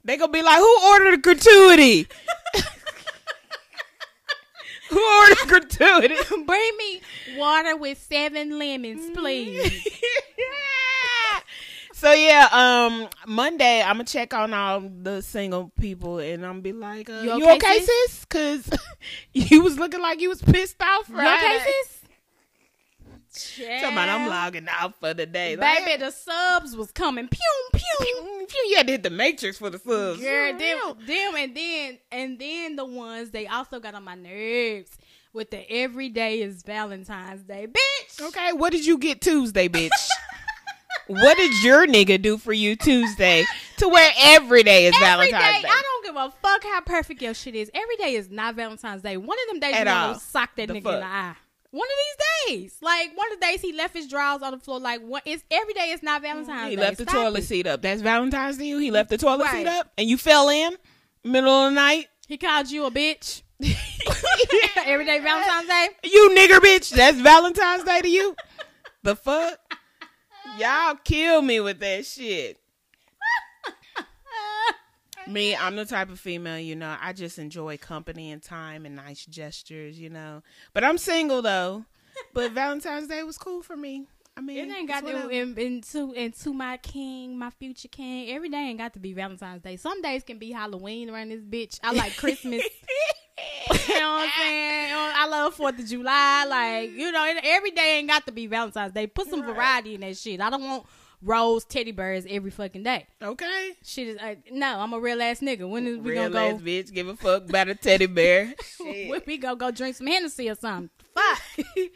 They 0.04 0.16
gonna 0.16 0.32
be 0.32 0.42
like, 0.42 0.58
who 0.58 0.78
ordered 0.88 1.14
a 1.14 1.18
gratuity? 1.18 2.08
who 4.90 5.00
ordered 5.20 5.48
gratuity? 5.48 6.16
Bring 6.44 6.70
me 6.76 7.00
water 7.36 7.76
with 7.76 7.98
seven 8.02 8.58
lemons, 8.58 9.16
please. 9.16 9.88
so 12.02 12.12
yeah, 12.12 12.48
um, 12.50 13.08
Monday 13.28 13.80
I'm 13.80 13.94
gonna 13.94 14.04
check 14.04 14.34
on 14.34 14.52
all 14.52 14.80
the 14.80 15.22
single 15.22 15.70
people 15.80 16.18
and 16.18 16.44
I'm 16.44 16.60
be 16.60 16.72
like, 16.72 17.08
uh, 17.08 17.20
You 17.22 17.36
you, 17.36 17.44
okay, 17.44 17.54
okay, 17.54 17.78
sis? 17.78 18.24
Cause 18.24 18.70
you 19.32 19.62
was 19.62 19.78
looking 19.78 20.00
like 20.00 20.20
you 20.20 20.28
was 20.28 20.42
pissed 20.42 20.82
off, 20.82 21.08
You 21.08 21.16
right? 21.16 21.60
okay, 21.62 21.64
sis? 21.64 21.98
Talking 23.54 23.92
about 23.92 24.08
I'm 24.08 24.28
logging 24.28 24.66
out 24.68 24.98
for 24.98 25.14
the 25.14 25.26
day. 25.26 25.54
Baby, 25.54 25.96
the 25.96 26.10
subs 26.10 26.74
was 26.76 26.90
coming. 26.90 27.28
Pew, 27.28 27.38
pew. 27.72 27.82
Like, 28.00 28.50
phew, 28.50 28.66
you 28.68 28.76
had 28.76 28.86
to 28.88 28.92
hit 28.92 29.04
the 29.04 29.10
matrix 29.10 29.58
for 29.58 29.70
the 29.70 29.78
subs. 29.78 30.20
Girl, 30.20 30.58
them, 30.58 30.96
them, 31.06 31.36
and 31.36 31.56
then 31.56 31.98
and 32.10 32.38
then 32.38 32.74
the 32.74 32.84
ones 32.84 33.30
they 33.30 33.46
also 33.46 33.78
got 33.78 33.94
on 33.94 34.02
my 34.02 34.16
nerves 34.16 34.90
with 35.32 35.50
the 35.50 35.70
every 35.70 36.08
day 36.08 36.42
is 36.42 36.64
Valentine's 36.64 37.44
Day, 37.44 37.68
bitch. 37.68 38.26
Okay, 38.26 38.52
what 38.54 38.72
did 38.72 38.84
you 38.84 38.98
get 38.98 39.20
Tuesday, 39.20 39.68
bitch? 39.68 39.90
what 41.12 41.36
did 41.36 41.62
your 41.62 41.86
nigga 41.86 42.20
do 42.20 42.36
for 42.38 42.52
you 42.52 42.76
Tuesday 42.76 43.44
to 43.78 43.88
where 43.88 44.10
every 44.20 44.62
day 44.62 44.86
is 44.86 44.94
Every 44.94 45.06
Valentine's 45.06 45.42
day, 45.56 45.62
Day? 45.62 45.68
I 45.68 45.82
don't 45.82 46.04
give 46.04 46.16
a 46.16 46.30
fuck 46.42 46.64
how 46.64 46.80
perfect 46.82 47.22
your 47.22 47.34
shit 47.34 47.54
is. 47.54 47.70
Every 47.74 47.96
day 47.96 48.14
is 48.14 48.30
not 48.30 48.54
Valentine's 48.54 49.02
Day. 49.02 49.16
One 49.16 49.36
of 49.46 49.48
them 49.52 49.60
days 49.60 49.74
At 49.74 49.86
you 49.86 49.92
all. 49.92 50.06
gonna 50.08 50.20
sock 50.20 50.56
that 50.56 50.68
The 50.68 50.74
nigga 50.74 50.76
in 50.78 50.82
fuck? 50.82 51.00
the 51.00 51.06
eye. 51.06 51.34
One 51.70 51.88
of 51.88 51.94
these 52.48 52.58
days, 52.60 52.76
like 52.82 53.16
one 53.16 53.32
of 53.32 53.40
the 53.40 53.46
days 53.46 53.60
he 53.62 53.72
left 53.72 53.94
his 53.96 54.06
drawers 54.06 54.42
on 54.42 54.50
the 54.52 54.58
floor. 54.58 54.78
Like 54.78 55.00
what? 55.00 55.22
It's 55.24 55.42
every 55.50 55.72
day. 55.72 55.90
It's 55.92 56.02
not 56.02 56.20
Valentine's 56.20 56.64
Day. 56.64 56.70
He 56.70 56.76
Day. 56.76 56.82
left 56.82 56.98
the 56.98 57.04
Stop 57.04 57.14
toilet 57.14 57.38
it. 57.38 57.46
seat 57.46 57.66
up. 57.66 57.80
That's 57.80 58.02
Valentine's 58.02 58.58
Day 58.58 58.64
to 58.64 58.68
you. 58.68 58.78
He 58.78 58.90
left 58.90 59.08
the 59.08 59.16
toilet 59.18 59.44
Right. 59.44 59.64
seat 59.64 59.66
up, 59.68 59.90
and 59.96 60.06
you 60.08 60.18
fell 60.18 60.48
in 60.50 60.76
middle 61.24 61.48
of 61.50 61.70
the 61.70 61.74
night. 61.74 62.08
He 62.28 62.36
called 62.36 62.70
you 62.70 62.84
a 62.84 62.90
bitch. 62.90 63.42
every 64.86 65.04
day 65.06 65.18
Valentine's 65.20 65.68
Day. 65.68 65.88
You 66.04 66.30
nigger 66.36 66.58
bitch. 66.58 66.90
That's 66.90 67.18
Valentine's 67.20 67.84
Day 67.84 68.00
to 68.02 68.08
you. 68.08 68.36
The 69.02 69.16
fuck? 69.16 69.58
Y'all 70.58 70.94
kill 71.04 71.42
me 71.42 71.60
with 71.60 71.78
that 71.80 72.06
shit. 72.06 72.58
Me, 75.28 75.54
I'm 75.54 75.76
the 75.76 75.84
type 75.84 76.10
of 76.10 76.18
female, 76.18 76.58
you 76.58 76.74
know, 76.74 76.96
I 77.00 77.12
just 77.12 77.38
enjoy 77.38 77.76
company 77.78 78.32
and 78.32 78.42
time 78.42 78.84
and 78.84 78.96
nice 78.96 79.24
gestures, 79.24 79.98
you 79.98 80.10
know. 80.10 80.42
But 80.72 80.82
I'm 80.82 80.98
single 80.98 81.42
though. 81.42 81.84
But 82.34 82.52
Valentine's 82.52 83.06
Day 83.06 83.22
was 83.22 83.38
cool 83.38 83.62
for 83.62 83.76
me. 83.76 84.06
I 84.36 84.40
mean, 84.40 84.68
It 84.70 84.74
ain't 84.74 84.88
got 84.88 85.06
to 85.06 85.12
whatever. 85.12 85.30
in, 85.30 85.56
into 85.58 86.12
into 86.12 86.52
my 86.52 86.76
king, 86.78 87.38
my 87.38 87.50
future 87.50 87.88
king. 87.88 88.30
Every 88.34 88.48
day 88.48 88.58
ain't 88.58 88.78
got 88.78 88.94
to 88.94 88.98
be 88.98 89.12
Valentine's 89.12 89.62
Day. 89.62 89.76
Some 89.76 90.02
days 90.02 90.24
can 90.24 90.38
be 90.38 90.50
Halloween 90.50 91.08
around 91.08 91.28
this 91.30 91.42
bitch. 91.42 91.78
I 91.84 91.92
like 91.92 92.16
Christmas. 92.16 92.62
you 93.88 94.00
know 94.00 94.12
what 94.12 94.22
I'm 94.24 94.30
saying? 94.40 94.92
I 94.94 95.26
love 95.28 95.54
Fourth 95.54 95.78
of 95.78 95.86
July. 95.86 96.44
Like 96.48 96.90
you 96.92 97.10
know, 97.12 97.34
every 97.42 97.70
day 97.70 97.98
ain't 97.98 98.08
got 98.08 98.26
to 98.26 98.32
be 98.32 98.46
Valentine's 98.46 98.92
Day. 98.92 99.06
Put 99.06 99.28
some 99.28 99.42
Right. 99.42 99.54
variety 99.54 99.94
in 99.94 100.00
that 100.02 100.16
shit. 100.16 100.40
I 100.40 100.50
don't 100.50 100.62
want 100.62 100.84
rose 101.24 101.64
teddy 101.64 101.92
bears 101.92 102.26
every 102.28 102.50
fucking 102.50 102.82
day. 102.82 103.06
Okay. 103.22 103.70
Shit 103.84 104.08
is 104.08 104.16
uh, 104.18 104.34
no. 104.50 104.78
I'm 104.80 104.92
a 104.92 104.98
real 105.00 105.22
ass 105.22 105.40
nigga. 105.40 105.68
When 105.68 105.86
is 105.86 105.98
we 105.98 106.12
Real 106.12 106.30
gonna 106.30 106.46
ass 106.54 106.60
go? 106.60 106.64
bitch, 106.66 106.92
give 106.92 107.08
a 107.08 107.16
fuck 107.16 107.48
about 107.48 107.68
a 107.68 107.74
teddy 107.74 108.06
bear. 108.06 108.52
When 108.80 109.22
we 109.26 109.38
gonna 109.38 109.56
go 109.56 109.70
drink 109.70 109.96
some 109.96 110.08
Hennessy 110.08 110.50
or 110.50 110.54
something? 110.56 110.90
Fuck. 111.14 111.66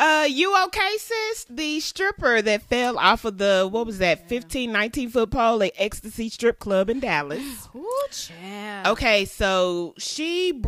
Uh, 0.00 0.26
you 0.28 0.54
okay, 0.66 0.96
sis? 0.98 1.46
The 1.48 1.78
stripper 1.80 2.42
that 2.42 2.62
fell 2.62 2.98
off 2.98 3.24
of 3.24 3.38
the 3.38 3.68
what 3.70 3.86
was 3.86 3.98
that 3.98 4.28
15, 4.28 4.72
19 4.72 5.08
foot 5.10 5.30
pole 5.30 5.62
at 5.62 5.72
Ecstasy 5.76 6.28
Strip 6.28 6.58
Club 6.58 6.90
in 6.90 6.98
Dallas. 7.00 7.68
Ooh, 7.76 8.06
child. 8.10 8.88
Okay, 8.88 9.24
so 9.24 9.94
she 9.98 10.60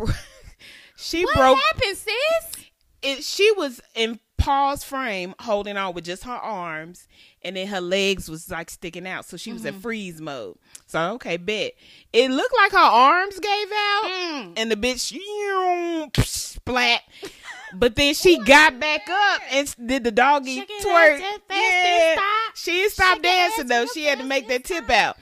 she 0.95 1.25
What 1.25 1.35
broke 1.35 1.55
What 1.57 1.63
happened, 1.73 1.97
sis? 1.97 2.65
it. 3.01 3.23
She 3.23 3.51
was 3.57 3.81
in 3.95 4.19
Paul's 4.37 4.83
frame, 4.83 5.35
holding 5.39 5.75
on 5.77 5.93
with 5.93 6.05
just 6.05 6.23
her 6.23 6.31
arms, 6.31 7.07
and 7.41 7.57
then 7.57 7.67
her 7.67 7.81
legs 7.81 8.29
was 8.29 8.49
like 8.49 8.69
sticking 8.69 9.05
out, 9.07 9.25
so 9.25 9.35
she 9.35 9.51
was 9.51 9.63
Mm-hmm. 9.63 9.75
in 9.75 9.81
freeze 9.81 10.21
mode. 10.21 10.57
So 10.85 11.13
okay, 11.15 11.35
bet 11.37 11.73
it 12.13 12.31
looked 12.31 12.55
like 12.63 12.71
her 12.71 12.77
arms 12.77 13.39
gave 13.39 13.67
out, 13.71 14.03
Mm. 14.05 14.53
and 14.55 14.71
the 14.71 14.75
bitch 14.77 15.11
splat. 16.25 17.01
But 17.73 17.95
then 17.95 18.13
she 18.13 18.37
got 18.43 18.79
back 18.79 19.09
up 19.09 19.41
and 19.51 19.75
did 19.85 20.03
the 20.03 20.11
doggy 20.11 20.61
twerk. 20.61 21.19
ass 21.19 21.21
and 21.21 21.41
fast 21.47 22.13
stop. 22.13 22.55
She 22.55 22.71
didn't 22.71 22.91
stop 22.93 23.15
Shake 23.17 23.25
it 23.25 23.27
ass 23.27 23.49
dancing 23.57 23.67
though. 23.67 23.85
She 23.93 24.05
had 24.05 24.19
to 24.19 24.25
make 24.25 24.47
that 24.47 24.63
tip 24.63 24.89
out. 24.89 25.17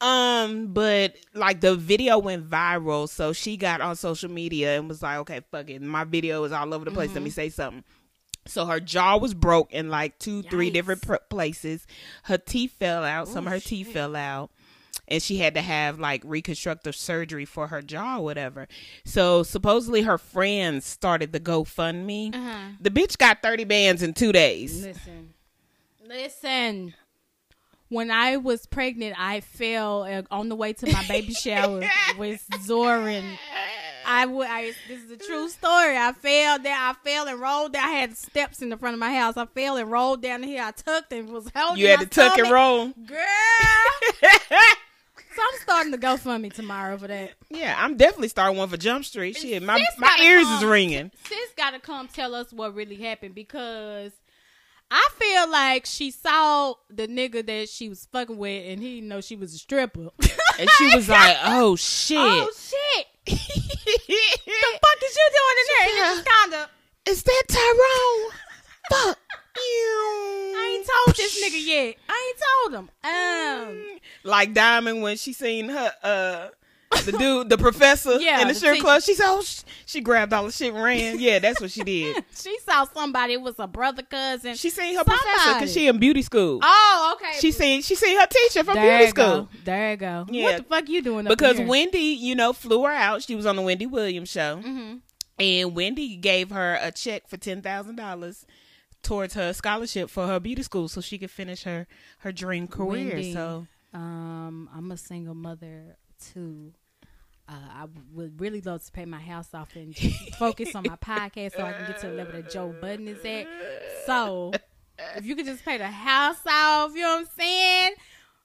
Um, 0.00 0.68
but 0.68 1.14
like 1.34 1.60
the 1.60 1.74
video 1.74 2.18
went 2.18 2.48
viral, 2.48 3.08
so 3.08 3.32
she 3.32 3.56
got 3.56 3.80
on 3.80 3.96
social 3.96 4.30
media 4.30 4.78
and 4.78 4.88
was 4.88 5.02
like, 5.02 5.18
"Okay, 5.18 5.40
fuck 5.50 5.68
it, 5.70 5.82
my 5.82 6.04
video 6.04 6.44
is 6.44 6.52
all 6.52 6.72
over 6.72 6.84
the 6.84 6.92
place. 6.92 7.08
Let 7.08 7.16
Mm-hmm. 7.16 7.24
me 7.24 7.30
say 7.30 7.48
something." 7.48 7.82
So 8.46 8.64
her 8.66 8.78
jaw 8.80 9.18
was 9.18 9.34
broke 9.34 9.72
in 9.72 9.90
like 9.90 10.18
two, 10.18 10.42
three 10.42 10.70
different 10.70 11.02
pr- 11.02 11.16
places. 11.28 11.84
Her 12.22 12.38
teeth 12.38 12.72
fell 12.78 13.02
out. 13.04 13.26
Some 13.28 13.46
of 13.46 13.52
her 13.52 13.58
teeth 13.60 13.92
fell 13.92 14.14
out. 14.14 14.50
And 15.08 15.22
she 15.22 15.38
had 15.38 15.54
to 15.54 15.62
have 15.62 15.98
like 15.98 16.22
reconstructive 16.24 16.94
surgery 16.94 17.44
for 17.44 17.68
her 17.68 17.80
jaw 17.82 18.18
or 18.18 18.24
whatever. 18.24 18.68
So 19.04 19.42
supposedly 19.42 20.02
her 20.02 20.18
friends 20.18 20.84
started 20.86 21.32
the 21.32 21.40
GoFundMe. 21.40 22.34
Uh-huh. 22.34 22.58
The 22.80 22.90
bitch 22.90 23.16
got 23.18 23.42
30 23.42 23.64
bands 23.64 24.02
in 24.02 24.12
two 24.12 24.32
days. 24.32 24.84
Listen, 24.84 25.34
listen. 26.06 26.94
When 27.90 28.10
I 28.10 28.36
was 28.36 28.66
pregnant, 28.66 29.16
I 29.18 29.40
fell 29.40 30.02
uh, 30.02 30.22
on 30.30 30.50
the 30.50 30.54
way 30.54 30.74
to 30.74 30.92
my 30.92 31.06
baby 31.08 31.32
shower 31.32 31.82
with 32.18 32.46
Zoran. 32.62 33.24
I 34.04 34.26
would. 34.26 34.46
I, 34.46 34.72
this 34.88 35.02
is 35.04 35.10
a 35.10 35.16
true 35.16 35.48
story. 35.48 35.96
I 35.96 36.12
fell 36.12 36.58
there. 36.58 36.76
I 36.76 36.94
fell 37.02 37.28
and 37.28 37.40
rolled 37.40 37.72
down. 37.72 37.88
I 37.88 37.92
had 37.92 38.16
steps 38.16 38.60
in 38.60 38.68
the 38.68 38.76
front 38.76 38.94
of 38.94 39.00
my 39.00 39.14
house. 39.14 39.38
I 39.38 39.46
fell 39.46 39.76
and 39.76 39.90
rolled 39.90 40.20
down 40.22 40.42
the 40.42 40.48
hill. 40.48 40.64
I 40.64 40.70
tucked 40.72 41.12
and 41.14 41.30
was 41.30 41.50
holding. 41.54 41.82
You 41.82 41.88
had 41.88 42.00
to 42.00 42.06
tuck 42.06 42.36
and 42.38 42.50
roll. 42.50 42.88
girl. 43.06 43.24
so 45.38 45.44
I'm 45.52 45.60
starting 45.60 45.92
to 45.92 45.98
go 45.98 46.16
for 46.16 46.36
me 46.38 46.50
tomorrow 46.50 46.98
for 46.98 47.06
that. 47.06 47.32
Yeah, 47.50 47.74
I'm 47.78 47.96
definitely 47.96 48.28
starting 48.28 48.58
one 48.58 48.68
for 48.68 48.76
Jump 48.76 49.04
Street. 49.04 49.36
Shit, 49.36 49.62
my 49.62 49.78
Sis 49.78 49.86
my 49.98 50.08
gotta 50.08 50.22
ears 50.24 50.44
come. 50.44 50.58
is 50.58 50.64
ringing. 50.64 51.10
Sis 51.28 51.50
gotta 51.56 51.78
come 51.78 52.08
tell 52.08 52.34
us 52.34 52.52
what 52.52 52.74
really 52.74 52.96
happened 52.96 53.34
because 53.36 54.10
I 54.90 55.08
feel 55.16 55.50
like 55.50 55.86
she 55.86 56.10
saw 56.10 56.74
the 56.90 57.06
nigga 57.06 57.46
that 57.46 57.68
she 57.68 57.88
was 57.88 58.06
fucking 58.10 58.36
with 58.36 58.66
and 58.68 58.80
he 58.82 58.96
didn't 58.96 59.08
know 59.08 59.20
she 59.20 59.36
was 59.36 59.54
a 59.54 59.58
stripper. 59.58 60.08
And 60.58 60.68
she 60.70 60.90
was 60.96 61.08
like, 61.08 61.36
"Oh 61.44 61.76
shit, 61.76 62.18
oh 62.18 62.50
shit. 62.56 63.06
the 63.26 63.32
fuck 63.36 65.02
is 65.04 65.16
you 65.16 65.30
doing 65.36 65.56
in 65.60 65.66
there? 65.96 66.10
And 66.10 66.18
it 66.20 66.26
kinda 66.26 66.70
is 67.06 67.22
that 67.22 67.42
Tyrone? 67.48 68.32
Fuck, 68.90 69.18
I 69.60 70.76
ain't 70.76 70.88
told 71.06 71.16
this 71.16 71.42
nigga 71.44 71.66
yet. 71.66 71.94
I 72.08 72.34
ain't 72.34 72.42
told 72.72 72.74
him. 72.74 72.90
Um, 73.04 73.98
like 74.24 74.54
Diamond 74.54 75.02
when 75.02 75.16
she 75.16 75.32
seen 75.32 75.68
her 75.68 75.92
uh 76.02 76.48
the 77.04 77.12
dude, 77.12 77.50
the 77.50 77.58
professor 77.68 78.18
Yeah, 78.18 78.40
in 78.40 78.48
the 78.48 78.54
the 78.54 78.60
teacher. 78.60 78.80
club. 78.80 79.02
She 79.02 79.14
said, 79.14 79.26
"Oh, 79.28 79.42
sh-. 79.42 79.60
she 79.84 80.00
grabbed 80.00 80.32
all 80.32 80.46
the 80.46 80.52
shit 80.52 80.72
and 80.72 80.82
ran." 80.82 81.20
Yeah, 81.20 81.38
that's 81.38 81.60
what 81.60 81.70
she 81.70 81.82
did. 81.82 82.24
she 82.34 82.58
saw 82.60 82.84
somebody. 82.84 83.34
It 83.34 83.42
was 83.42 83.56
a 83.58 83.66
brother, 83.66 84.02
cousin. 84.02 84.54
She 84.54 84.70
seen 84.70 84.96
her 84.96 85.04
professor 85.04 85.54
because 85.54 85.72
she 85.72 85.86
in 85.86 85.98
beauty 85.98 86.22
school. 86.22 86.60
oh, 86.62 87.16
okay. 87.16 87.38
She 87.40 87.52
seen 87.52 87.82
she 87.82 87.94
seen 87.94 88.18
her 88.18 88.26
teacher 88.26 88.64
from 88.64 88.74
there 88.76 88.98
beauty 88.98 89.10
school. 89.10 89.24
go. 89.42 89.48
There 89.64 89.90
you 89.90 89.96
go. 89.98 90.26
Yeah. 90.30 90.44
What 90.44 90.56
the 90.56 90.62
fuck 90.64 90.88
you 90.88 91.02
doing? 91.02 91.26
up 91.26 91.30
Because 91.30 91.58
here? 91.58 91.66
Wendy, 91.66 91.98
you 91.98 92.34
know, 92.34 92.52
flew 92.54 92.84
her 92.84 92.92
out. 92.92 93.22
She 93.22 93.34
was 93.34 93.44
on 93.44 93.56
the 93.56 93.62
Wendy 93.62 93.86
Williams 93.86 94.30
show, 94.30 94.56
Mhm. 94.64 95.00
and 95.38 95.74
Wendy 95.76 96.16
gave 96.16 96.50
her 96.50 96.78
a 96.80 96.90
check 96.90 97.28
for 97.28 97.36
ten 97.36 97.60
thousand 97.60 97.96
dollars 97.96 98.46
towards 99.02 99.34
her 99.34 99.52
scholarship 99.52 100.10
for 100.10 100.26
her 100.26 100.40
beauty 100.40 100.62
school, 100.62 100.88
so 100.88 101.00
she 101.00 101.18
could 101.18 101.30
finish 101.30 101.62
her 101.64 101.86
her 102.18 102.32
dream 102.32 102.68
career. 102.68 103.14
Wendy. 103.14 103.32
So 103.32 103.66
Um, 103.94 104.68
I'm 104.74 104.90
a 104.92 104.96
single 104.96 105.34
mother 105.34 105.96
too. 106.32 106.72
Uh, 107.48 107.52
I 107.72 107.86
would 108.12 108.38
really 108.40 108.60
love 108.60 108.84
to 108.84 108.92
pay 108.92 109.06
my 109.06 109.20
house 109.20 109.54
off 109.54 109.74
and 109.74 109.94
just 109.94 110.34
focus 110.38 110.74
on 110.74 110.84
my 110.86 110.96
podcast 110.96 111.56
so 111.56 111.62
I 111.64 111.72
can 111.72 111.86
get 111.86 111.98
to 112.00 112.08
the 112.08 112.12
level 112.12 112.34
that 112.34 112.50
Joe 112.50 112.74
Budden 112.78 113.08
is 113.08 113.24
at. 113.24 113.46
So, 114.04 114.52
if 115.16 115.24
you 115.24 115.34
could 115.34 115.46
just 115.46 115.64
pay 115.64 115.78
the 115.78 115.86
house 115.86 116.40
off, 116.46 116.94
you 116.94 117.00
know 117.00 117.14
what 117.14 117.20
I'm 117.20 117.26
saying? 117.38 117.92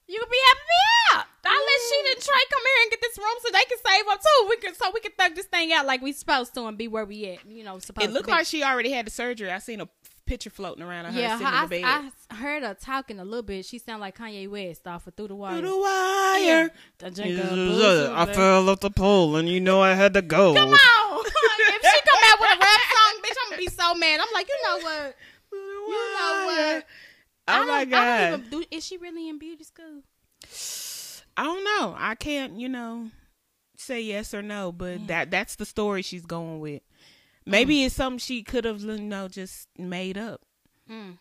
You 0.06 0.20
could 0.20 0.30
be 0.30 0.36
helping 0.46 0.64
me 0.64 1.18
out. 1.18 1.26
I'll 1.46 1.52
let 1.52 1.80
Sheeta 1.88 2.14
and 2.16 2.24
Trey 2.24 2.44
come 2.50 2.62
here 2.62 2.82
and 2.82 2.90
get 2.90 3.00
this 3.02 3.18
room 3.18 3.36
so 3.42 3.48
they 3.52 3.64
can 3.64 3.78
save 3.86 4.04
up 4.10 4.20
too. 4.20 4.46
We 4.48 4.56
can 4.56 4.74
so 4.74 4.90
we 4.94 5.00
can 5.00 5.12
thug 5.18 5.34
this 5.34 5.46
thing 5.46 5.72
out 5.74 5.84
like 5.86 6.00
we 6.00 6.12
supposed 6.12 6.54
to 6.54 6.64
and 6.66 6.78
be 6.78 6.88
where 6.88 7.04
we 7.04 7.26
at. 7.26 7.46
You 7.46 7.64
know, 7.64 7.78
supposed 7.78 8.08
it 8.08 8.12
looked 8.12 8.28
like 8.28 8.46
she 8.46 8.62
already 8.62 8.90
had 8.90 9.06
the 9.06 9.10
surgery. 9.10 9.50
I 9.50 9.58
seen 9.58 9.80
a 9.82 9.88
picture 10.26 10.50
floating 10.50 10.82
around 10.82 11.06
of 11.06 11.14
her 11.14 11.20
yeah, 11.20 11.38
sitting 11.38 11.52
in 11.54 11.62
the 11.62 11.68
bed. 11.68 11.84
I, 11.84 12.10
I 12.30 12.34
heard 12.36 12.62
her 12.62 12.74
talking 12.74 13.18
a 13.20 13.24
little 13.24 13.42
bit. 13.42 13.64
She 13.66 13.78
sounded 13.78 14.00
like 14.00 14.16
Kanye 14.18 14.48
West 14.48 14.86
off 14.86 15.06
of 15.06 15.14
Through 15.14 15.28
the 15.28 15.34
Wire. 15.36 15.58
Through 15.60 15.68
the 15.68 15.76
wire. 15.78 16.70
I 17.04 17.10
drink 17.10 17.38
a 17.38 18.12
I 18.12 18.24
baby. 18.24 18.34
fell 18.36 18.68
off 18.70 18.80
the 18.80 18.90
pole, 18.90 19.36
and 19.36 19.48
you 19.48 19.60
know 19.60 19.80
I 19.82 19.94
had 19.94 20.14
to 20.14 20.22
go. 20.22 20.54
Come 20.54 20.70
on. 20.70 20.74
if 21.26 21.82
she 21.82 22.00
come 22.06 22.18
out 22.24 22.40
with 22.40 22.50
a 22.56 22.58
rap 22.60 22.80
song, 22.90 23.22
bitch, 23.22 23.36
I'm 23.44 23.50
gonna 23.50 23.60
be 23.60 23.66
so 23.68 23.94
mad. 23.94 24.20
I'm 24.20 24.32
like, 24.34 24.48
you 24.48 24.58
know 24.64 24.78
what? 24.78 25.16
You 25.52 25.58
know 25.90 26.44
what? 26.46 26.84
Oh 27.46 27.52
I 27.52 27.56
Oh 27.56 27.58
don't- 27.58 27.68
my 27.68 27.74
I 27.80 27.84
god! 27.84 28.30
don't 28.30 28.40
even 28.46 28.50
do, 28.50 28.64
is 28.70 28.84
she 28.86 28.96
really 28.96 29.28
in 29.28 29.38
beauty 29.38 29.64
school? 29.64 30.02
I 31.36 31.42
don't 31.44 31.64
know. 31.64 31.94
I 31.98 32.14
can't, 32.14 32.58
you 32.58 32.68
know, 32.68 33.10
say 33.76 34.00
yes 34.00 34.32
or 34.34 34.40
no, 34.42 34.72
but 34.72 35.06
that 35.08 35.30
that's 35.30 35.56
the 35.56 35.66
story 35.66 36.02
she's 36.02 36.24
going 36.24 36.60
with. 36.60 36.82
Maybe 37.46 37.84
it's 37.84 37.94
something 37.94 38.18
she 38.18 38.42
could 38.42 38.64
have, 38.64 38.80
you 38.80 38.98
know, 38.98 39.28
just 39.28 39.68
made 39.78 40.16
up, 40.16 40.40
Mm. 40.90 41.18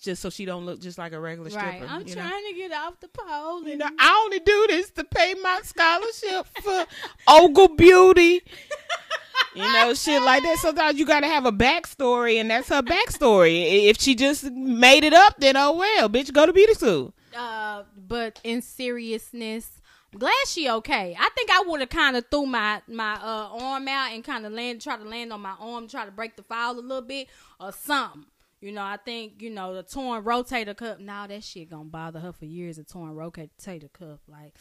just 0.00 0.22
so 0.22 0.30
she 0.30 0.44
don't 0.46 0.64
look 0.64 0.80
just 0.80 0.96
like 0.98 1.12
a 1.12 1.20
regular 1.20 1.50
stripper. 1.50 1.66
Right. 1.68 1.82
I'm 1.82 2.04
trying 2.04 2.28
know? 2.44 2.50
to 2.50 2.54
get 2.56 2.72
off 2.72 3.00
the 3.00 3.08
pole. 3.08 3.62
You 3.64 3.70
and- 3.72 3.78
know, 3.80 3.88
I 3.98 4.22
only 4.24 4.38
do 4.40 4.66
this 4.68 4.90
to 4.92 5.04
pay 5.04 5.34
my 5.42 5.60
scholarship 5.62 6.46
for 6.62 6.86
Ogle 7.28 7.68
Beauty. 7.76 8.42
You 9.54 9.62
know, 9.62 9.94
shit 9.94 10.20
like 10.20 10.42
that. 10.42 10.58
Sometimes 10.58 10.98
you 10.98 11.06
gotta 11.06 11.26
have 11.26 11.46
a 11.46 11.52
backstory, 11.52 12.38
and 12.40 12.50
that's 12.50 12.68
her 12.68 12.82
backstory. 12.82 13.86
If 13.86 13.98
she 13.98 14.14
just 14.14 14.44
made 14.50 15.02
it 15.02 15.14
up, 15.14 15.36
then 15.38 15.56
oh 15.56 15.72
well, 15.72 16.10
bitch, 16.10 16.30
go 16.30 16.44
to 16.44 16.52
beauty 16.52 16.74
school. 16.74 17.14
uh, 17.34 17.84
but 17.96 18.38
in 18.44 18.60
seriousness, 18.60 19.75
glad 20.18 20.34
she 20.46 20.68
okay. 20.68 21.16
I 21.18 21.28
think 21.34 21.50
I 21.50 21.64
would 21.66 21.80
have 21.80 21.88
kind 21.88 22.16
of 22.16 22.24
threw 22.30 22.46
my 22.46 22.82
my 22.88 23.14
uh, 23.14 23.48
arm 23.60 23.88
out 23.88 24.12
and 24.12 24.24
kind 24.24 24.46
of 24.46 24.52
land, 24.52 24.80
try 24.80 24.96
to 24.96 25.04
land 25.04 25.32
on 25.32 25.40
my 25.40 25.54
arm, 25.58 25.88
try 25.88 26.04
to 26.04 26.10
break 26.10 26.36
the 26.36 26.42
foul 26.42 26.78
a 26.78 26.80
little 26.80 27.02
bit 27.02 27.28
or 27.60 27.72
something. 27.72 28.26
You 28.60 28.72
know, 28.72 28.82
I 28.82 28.96
think 28.96 29.42
you 29.42 29.50
know 29.50 29.74
the 29.74 29.82
torn 29.82 30.24
rotator 30.24 30.76
cuff. 30.76 30.98
Now 30.98 31.26
that 31.26 31.44
shit 31.44 31.70
gonna 31.70 31.84
bother 31.84 32.20
her 32.20 32.32
for 32.32 32.46
years. 32.46 32.78
A 32.78 32.84
torn 32.84 33.14
rotator 33.14 33.92
cuff, 33.92 34.20
like 34.28 34.54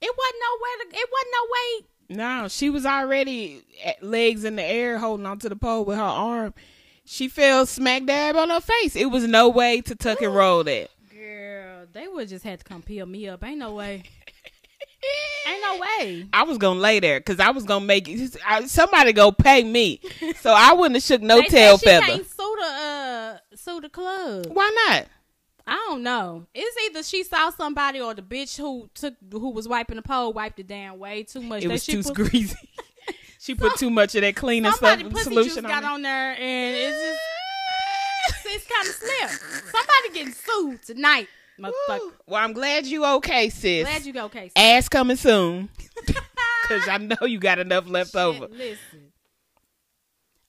it 0.00 0.14
wasn't 0.16 0.42
nowhere. 0.48 0.90
To, 0.90 0.96
it 0.96 1.08
wasn't 1.12 1.34
no 1.34 1.46
way. 1.52 1.86
No, 2.42 2.48
she 2.48 2.70
was 2.70 2.86
already 2.86 3.62
at 3.84 4.02
legs 4.02 4.44
in 4.44 4.56
the 4.56 4.64
air 4.64 4.98
holding 4.98 5.26
onto 5.26 5.48
the 5.48 5.56
pole 5.56 5.84
with 5.84 5.96
her 5.96 6.02
arm. 6.02 6.54
She 7.04 7.28
fell 7.28 7.66
smack 7.66 8.06
dab 8.06 8.36
on 8.36 8.50
her 8.50 8.60
face. 8.60 8.96
It 8.96 9.10
was 9.10 9.26
no 9.26 9.48
way 9.48 9.80
to 9.82 9.94
tuck 9.94 10.20
and 10.22 10.34
roll 10.34 10.64
that. 10.64 10.90
Girl, 11.12 11.86
they 11.92 12.08
would 12.08 12.28
just 12.28 12.44
had 12.44 12.60
to 12.60 12.64
come 12.64 12.82
peel 12.82 13.06
me 13.06 13.28
up. 13.28 13.44
Ain't 13.44 13.58
no 13.58 13.74
way. 13.74 14.04
Ain't 15.46 15.62
no 15.62 15.78
way. 15.80 16.26
I 16.32 16.42
was 16.44 16.58
gonna 16.58 16.78
lay 16.80 17.00
there 17.00 17.20
because 17.20 17.40
I 17.40 17.50
was 17.50 17.64
gonna 17.64 17.84
make 17.84 18.08
it. 18.08 18.36
I, 18.46 18.66
somebody 18.66 19.12
go 19.12 19.32
pay 19.32 19.64
me, 19.64 20.00
so 20.40 20.52
I 20.52 20.72
wouldn't 20.74 20.96
have 20.96 21.02
shook 21.02 21.22
no 21.22 21.40
tail 21.42 21.78
feather. 21.78 22.06
can't 22.06 22.26
sue 22.30 22.56
the 22.60 22.66
uh 22.66 23.38
sue 23.54 23.80
the 23.80 23.88
club. 23.88 24.46
Why 24.52 24.70
not? 24.88 25.06
I 25.66 25.74
don't 25.88 26.02
know. 26.02 26.46
It's 26.54 26.76
either 26.86 27.02
she 27.02 27.22
saw 27.24 27.50
somebody 27.50 28.00
or 28.00 28.12
the 28.14 28.22
bitch 28.22 28.56
who 28.58 28.90
took 28.94 29.14
who 29.30 29.50
was 29.50 29.66
wiping 29.68 29.96
the 29.96 30.02
pole 30.02 30.32
wiped 30.32 30.58
it 30.60 30.66
down 30.66 30.98
way 30.98 31.22
too 31.22 31.40
much. 31.42 31.64
It 31.64 31.68
That 31.68 31.72
was 31.74 31.86
too 31.86 32.02
put- 32.02 32.14
greasy. 32.14 32.56
she 33.38 33.54
put 33.54 33.76
too 33.76 33.90
much 33.90 34.14
of 34.14 34.22
that 34.22 34.36
cleaning 34.36 34.70
Somebody 34.72 35.02
stuff 35.02 35.12
pussy 35.12 35.24
solution 35.24 35.54
juice 35.62 35.62
got 35.62 35.84
on. 35.84 35.92
on 35.92 36.02
there 36.02 36.32
and 36.32 36.76
it's 36.76 36.98
just 38.34 38.46
it's 38.46 38.66
kind 38.66 38.88
of 38.88 38.94
slim. 38.94 39.60
Somebody 39.70 40.08
getting 40.12 40.32
sued 40.32 40.82
tonight. 40.82 41.28
Motherfucker. 41.60 42.12
Well, 42.26 42.42
I'm 42.42 42.52
glad 42.52 42.86
you 42.86 43.04
okay, 43.16 43.50
sis. 43.50 43.86
Glad 43.86 44.04
you 44.04 44.12
go, 44.12 44.28
Casey. 44.28 44.52
Ass 44.56 44.88
coming 44.88 45.16
soon, 45.16 45.68
because 46.06 46.88
I 46.88 46.98
know 46.98 47.26
you 47.26 47.38
got 47.38 47.58
enough 47.58 47.88
left 47.88 48.12
Shit, 48.12 48.20
over. 48.20 48.48
Listen, 48.48 49.12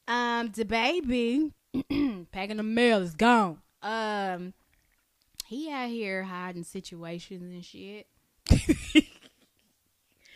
um, 0.08 0.50
DaBaby 0.50 1.52
packing 2.32 2.58
the 2.58 2.64
mail 2.64 3.02
is 3.02 3.16
gone. 3.16 3.58
Um, 3.82 4.54
he 5.48 5.72
out 5.72 5.90
here 5.90 6.24
hiding 6.24 6.64
situations 6.64 7.44
and 7.44 7.66
shit. 7.66 8.08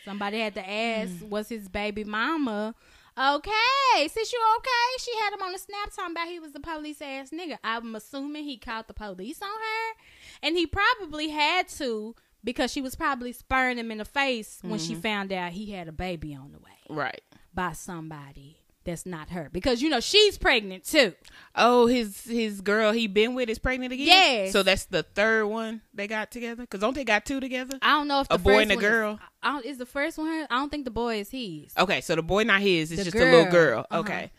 Somebody 0.06 0.40
had 0.40 0.56
to 0.56 0.70
ask, 0.70 1.12
was 1.28 1.50
his 1.50 1.68
baby 1.68 2.04
mama 2.04 2.76
okay? 3.18 4.08
Since 4.08 4.34
you 4.34 4.42
okay, 4.58 4.98
she 5.00 5.12
had 5.24 5.34
him 5.34 5.42
on 5.42 5.54
the 5.54 5.60
snap 5.60 5.92
talking 5.96 6.12
about 6.12 6.28
he 6.28 6.40
was 6.40 6.52
the 6.52 6.60
police 6.60 7.02
ass 7.02 7.30
nigga. 7.30 7.58
I'm 7.64 7.96
assuming 7.96 8.44
he 8.44 8.58
called 8.58 8.88
the 8.88 8.94
police 8.94 9.42
on 9.42 9.48
her, 9.48 9.96
and 10.46 10.56
he 10.56 10.66
probably 10.68 11.30
had 11.30 11.68
to 11.70 12.16
because 12.44 12.72
she 12.72 12.82
was 12.82 12.96
probably 12.96 13.32
spurring 13.34 13.78
him 13.78 13.92
in 13.92 13.98
the 13.98 14.06
face 14.06 14.60
when 14.62 14.80
she 14.80 14.94
found 14.96 15.34
out 15.34 15.52
he 15.52 15.72
had 15.72 15.88
a 15.88 15.92
baby 15.92 16.34
on 16.36 16.52
the 16.52 16.60
way 16.60 16.72
Right. 16.90 17.22
by 17.54 17.74
somebody 17.74 18.58
that's 18.84 19.04
not 19.04 19.30
her 19.32 19.50
because 19.52 19.82
you 19.82 19.90
know 19.90 20.00
she's 20.00 20.38
pregnant 20.38 20.84
too. 20.84 21.14
Oh, 21.56 21.88
his 21.88 22.24
his 22.26 22.62
girl 22.62 22.92
he 22.92 23.08
been 23.08 23.34
with 23.34 23.50
is 23.50 23.58
pregnant 23.58 23.92
again. 23.92 24.06
Yeah. 24.46 24.52
So 24.52 24.62
that's 24.62 24.86
the 24.86 25.02
third 25.02 25.48
one 25.48 25.82
they 25.92 26.06
got 26.08 26.30
together. 26.30 26.62
Because 26.62 26.82
don't 26.82 26.94
they 26.94 27.04
got 27.04 27.26
two 27.26 27.40
together? 27.40 27.80
I 27.82 27.94
don't 27.94 28.08
know 28.08 28.22
if 28.22 28.28
the 28.28 28.36
A 28.36 28.38
boy 28.38 28.60
and 28.60 28.72
a 28.72 28.76
is- 28.76 28.80
girl? 28.80 29.20
I 29.42 29.54
don't, 29.54 29.66
is 29.66 29.80
the 29.80 29.88
first 29.88 30.20
one 30.20 30.28
her? 30.28 30.48
I 30.52 30.58
don't 30.58 30.70
think 30.70 30.86
the 30.86 30.92
boy 30.92 31.18
is 31.22 31.32
his. 31.32 31.74
Okay, 31.76 32.00
so 32.02 32.16
the 32.16 32.22
boy 32.22 32.44
not 32.44 32.62
his. 32.62 32.92
It's 32.92 33.00
The 33.00 33.06
just 33.06 33.16
a 33.18 33.20
little 33.20 33.44
girl. 33.46 33.52
girl. 33.52 33.86
Uh-huh. 33.90 34.00
Okay, 34.02 34.32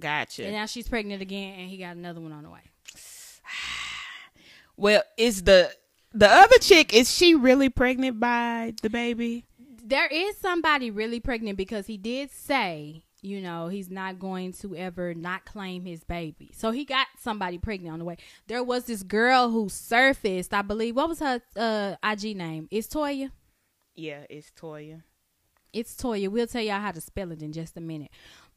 gotcha. 0.00 0.42
And 0.44 0.54
now 0.54 0.66
she's 0.66 0.88
pregnant 0.88 1.22
again, 1.22 1.60
and 1.60 1.70
he 1.70 1.76
got 1.76 1.94
another 1.94 2.20
one 2.20 2.32
on 2.32 2.42
the 2.42 2.50
way. 2.50 2.60
well, 4.78 5.02
is 5.16 5.42
the 5.42 5.70
the 6.14 6.30
other 6.30 6.58
chick 6.58 6.94
is 6.94 7.12
she 7.12 7.34
really 7.34 7.68
pregnant 7.68 8.18
by 8.18 8.72
DaBaby? 8.82 9.44
There 9.84 10.06
is 10.06 10.36
somebody 10.38 10.90
really 10.90 11.20
pregnant 11.20 11.58
because 11.58 11.86
he 11.86 11.96
did 11.96 12.30
say, 12.30 13.04
you 13.20 13.40
know, 13.40 13.68
he's 13.68 13.90
not 13.90 14.18
going 14.18 14.52
to 14.54 14.76
ever 14.76 15.14
not 15.14 15.44
claim 15.44 15.84
his 15.84 16.04
baby. 16.04 16.52
So 16.54 16.70
he 16.70 16.84
got 16.84 17.06
somebody 17.18 17.58
pregnant 17.58 17.92
on 17.92 17.98
the 17.98 18.04
way. 18.04 18.18
There 18.46 18.62
was 18.62 18.84
this 18.84 19.02
girl 19.02 19.50
who 19.50 19.68
surfaced, 19.68 20.54
I 20.54 20.62
believe. 20.62 20.94
What 20.94 21.08
was 21.08 21.18
her 21.18 21.40
uh, 21.56 21.96
IG 22.02 22.36
name? 22.36 22.68
It's 22.70 22.86
Toya. 22.86 23.30
Yeah, 23.96 24.24
it's 24.30 24.52
Toya. 24.52 25.02
It's 25.72 25.96
Toya. 25.96 26.28
We'll 26.28 26.46
tell 26.46 26.62
y'all 26.62 26.80
how 26.80 26.92
to 26.92 27.00
spell 27.00 27.32
it 27.32 27.42
in 27.42 27.52
just 27.52 27.76
a 27.76 27.80
minute. 27.80 28.10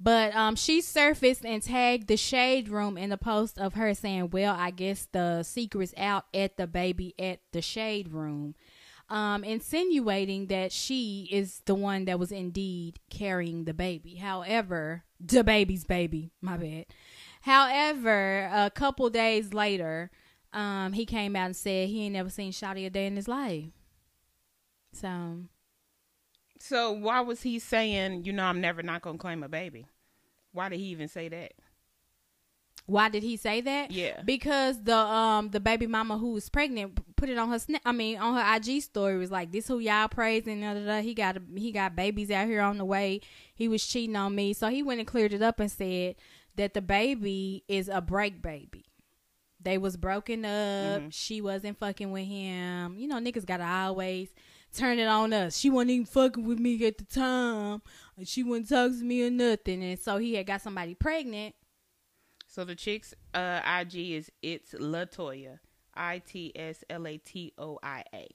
But 0.03 0.35
um, 0.35 0.55
she 0.55 0.81
surfaced 0.81 1.45
and 1.45 1.61
tagged 1.61 2.07
the 2.07 2.17
shade 2.17 2.69
room 2.69 2.97
in 2.97 3.11
the 3.11 3.17
post 3.17 3.59
of 3.59 3.75
her 3.75 3.93
saying, 3.93 4.31
"Well, 4.31 4.55
I 4.57 4.71
guess 4.71 5.07
the 5.11 5.43
secret's 5.43 5.93
out 5.95 6.25
at 6.33 6.57
DaBaby 6.57 7.13
at 7.19 7.41
the 7.51 7.61
shade 7.61 8.07
room," 8.11 8.55
um, 9.09 9.43
insinuating 9.43 10.47
that 10.47 10.71
she 10.71 11.29
is 11.31 11.61
the 11.65 11.75
one 11.75 12.05
that 12.05 12.17
was 12.17 12.31
indeed 12.31 12.99
carrying 13.11 13.65
the 13.65 13.75
baby. 13.75 14.15
However, 14.15 15.03
DaBaby's 15.23 15.83
baby. 15.83 16.31
My 16.41 16.57
bad. 16.57 16.85
However, 17.41 18.49
a 18.51 18.71
couple 18.71 19.07
days 19.11 19.53
later, 19.53 20.09
um, 20.51 20.93
he 20.93 21.05
came 21.05 21.35
out 21.35 21.45
and 21.45 21.55
said 21.55 21.89
he 21.89 22.05
ain't 22.05 22.13
never 22.13 22.29
seen 22.31 22.51
Shotty 22.51 22.87
a 22.87 22.89
day 22.89 23.05
in 23.05 23.15
his 23.15 23.27
life. 23.27 23.65
So 24.93 25.43
So 26.61 26.91
why 26.91 27.21
was 27.21 27.41
he 27.41 27.57
saying, 27.59 28.25
you 28.25 28.33
know, 28.33 28.43
I'm 28.43 28.61
never 28.61 28.83
not 28.83 29.01
gonna 29.01 29.17
claim 29.17 29.41
a 29.41 29.49
baby? 29.49 29.87
Why 30.53 30.69
did 30.69 30.79
he 30.79 30.85
even 30.87 31.07
say 31.07 31.27
that? 31.29 31.53
Why 32.85 33.09
did 33.09 33.23
he 33.23 33.35
say 33.35 33.61
that? 33.61 33.91
Yeah. 33.91 34.21
Because 34.23 34.83
the 34.83 34.95
um 34.95 35.49
the 35.49 35.59
baby 35.59 35.87
mama 35.87 36.17
who 36.17 36.33
was 36.33 36.49
pregnant 36.49 36.99
put 37.15 37.29
it 37.29 37.37
on 37.37 37.49
her 37.49 37.59
snap. 37.59 37.81
I 37.83 37.91
mean 37.91 38.17
on 38.17 38.35
her 38.35 38.55
IG 38.55 38.81
story 38.83 39.17
was 39.17 39.31
like 39.31 39.51
this 39.51 39.67
who 39.67 39.79
y'all 39.79 40.07
praising. 40.07 40.61
Da, 40.61 40.73
da, 40.73 40.85
da. 40.85 41.01
He 41.01 41.13
got 41.13 41.37
a, 41.37 41.41
he 41.55 41.71
got 41.71 41.95
babies 41.95 42.29
out 42.29 42.47
here 42.47 42.61
on 42.61 42.77
the 42.77 42.85
way. 42.85 43.21
He 43.55 43.67
was 43.67 43.85
cheating 43.85 44.15
on 44.15 44.35
me, 44.35 44.53
so 44.53 44.67
he 44.69 44.83
went 44.83 44.99
and 44.99 45.07
cleared 45.07 45.33
it 45.33 45.41
up 45.41 45.59
and 45.59 45.71
said 45.71 46.15
that 46.55 46.73
the 46.73 46.81
baby 46.81 47.63
is 47.67 47.89
a 47.89 48.01
break 48.01 48.41
baby. 48.41 48.85
They 49.63 49.77
was 49.77 49.95
broken 49.97 50.43
up. 50.45 51.03
She 51.11 51.41
wasn't 51.41 51.77
fucking 51.79 52.11
with 52.11 52.27
him. 52.27 52.97
You 52.97 53.07
know, 53.07 53.19
niggas 53.19 53.45
gotta 53.45 53.65
always 53.65 54.29
turn 54.73 54.99
it 54.99 55.07
on 55.07 55.33
us. 55.33 55.57
She 55.57 55.69
wasn't 55.69 55.91
even 55.91 56.05
fucking 56.05 56.45
with 56.45 56.59
me 56.59 56.85
at 56.85 56.97
the 56.97 57.03
time. 57.05 57.81
And 58.17 58.27
She 58.27 58.43
wouldn't 58.43 58.69
talk 58.69 58.91
to 58.91 59.03
me 59.03 59.23
or 59.25 59.29
nothing. 59.29 59.83
And 59.83 59.99
so 59.99 60.17
he 60.17 60.35
had 60.35 60.45
got 60.47 60.61
somebody 60.61 60.93
pregnant. 60.95 61.55
So 62.47 62.65
the 62.65 62.75
chick's 62.75 63.13
uh, 63.33 63.61
IG 63.65 63.95
is 64.11 64.31
it's 64.41 64.73
Latoya, 64.73 65.59
I 65.93 66.19
T 66.19 66.51
S 66.55 66.83
L 66.89 67.07
A 67.07 67.17
T 67.17 67.53
O 67.57 67.79
I 67.81 68.03
A. 68.13 68.27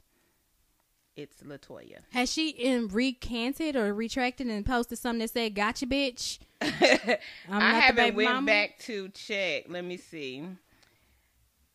It's 1.17 1.43
Latoya. 1.43 1.99
Has 2.13 2.31
she 2.33 2.51
in 2.51 2.89
recanted 2.89 3.77
or 3.77 3.93
retracted 3.95 4.47
and 4.49 4.65
posted 4.65 4.99
something 4.99 5.21
that 5.21 5.31
said 5.31 5.55
"Gotcha, 5.55 5.87
bitch"? 5.87 6.39
I 6.63 7.19
haven't 7.51 8.15
went 8.15 8.31
mama? 8.31 8.47
back 8.47 8.79
to 8.81 9.09
check. 9.11 9.65
Let 9.69 9.85
me 9.85 9.97
see. 9.99 10.45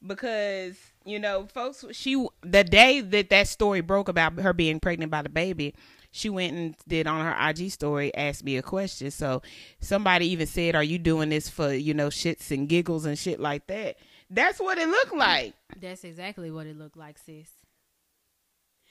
Because 0.06 0.78
you 1.06 1.20
know, 1.20 1.48
folks, 1.48 1.86
she 1.92 2.28
the 2.42 2.64
day 2.64 3.02
that 3.02 3.30
that 3.30 3.48
story 3.48 3.82
broke 3.82 4.08
about 4.08 4.40
her 4.40 4.54
being 4.54 4.80
pregnant 4.80 5.12
by 5.12 5.24
DaBaby, 5.24 5.74
she 6.12 6.30
went 6.30 6.54
and 6.54 6.76
did 6.88 7.08
on 7.08 7.26
her 7.26 7.50
IG 7.50 7.72
story 7.72 8.14
asked 8.16 8.44
me 8.44 8.58
a 8.58 8.62
question. 8.62 9.12
So 9.12 9.42
somebody 9.80 10.28
even 10.28 10.48
said, 10.48 10.76
"Are 10.76 10.84
you 10.84 11.00
doing 11.00 11.30
this 11.30 11.50
for 11.50 11.74
you 11.74 11.94
know 11.94 12.08
shits 12.08 12.52
and 12.52 12.68
giggles 12.68 13.06
and 13.06 13.18
shit 13.18 13.40
like 13.40 13.68
that?" 13.68 13.98
That's 14.30 14.60
what 14.60 14.78
it 14.78 14.88
looked 14.88 15.16
like. 15.16 15.54
That's 15.80 16.04
exactly 16.04 16.52
what 16.52 16.68
it 16.68 16.78
looked 16.78 16.98
like, 16.98 17.18
sis. 17.18 17.50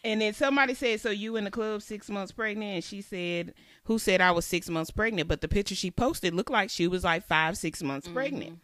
And 0.03 0.21
then 0.21 0.33
somebody 0.33 0.75
said, 0.75 1.01
"So 1.01 1.11
you 1.11 1.37
in 1.37 1.45
the 1.45 1.51
club 1.51 1.83
six 1.83 2.09
months 2.09 2.33
pregnant?" 2.33 2.75
And 2.75 2.85
she 2.85 3.03
said, 3.03 3.55
"Who 3.85 3.99
said 3.99 4.21
I 4.21 4.31
was 4.31 4.47
six 4.47 4.69
months 4.71 4.91
pregnant?" 4.91 5.29
But 5.29 5.43
the 5.43 5.49
picture 5.49 5.75
she 5.75 5.91
posted 5.91 6.35
looked 6.35 6.51
like 6.51 6.71
she 6.71 6.89
was 6.89 7.05
like 7.05 7.27
five, 7.27 7.59
six 7.59 7.83
months 7.83 8.07
mm-hmm. 8.07 8.17
pregnant. 8.17 8.61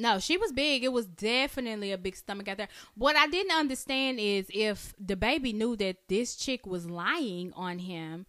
No, 0.00 0.18
she 0.18 0.38
was 0.38 0.50
big. 0.50 0.82
It 0.82 0.92
was 0.92 1.06
definitely 1.06 1.92
a 1.92 1.98
big 1.98 2.16
stomach 2.16 2.48
out 2.48 2.56
there. 2.56 2.68
What 2.94 3.16
I 3.16 3.26
didn't 3.26 3.52
understand 3.52 4.18
is 4.18 4.46
if 4.48 4.94
DaBaby 5.04 5.54
knew 5.54 5.76
that 5.76 6.08
this 6.08 6.36
chick 6.36 6.64
was 6.64 6.88
lying 6.88 7.52
on 7.54 7.80
him, 7.80 8.24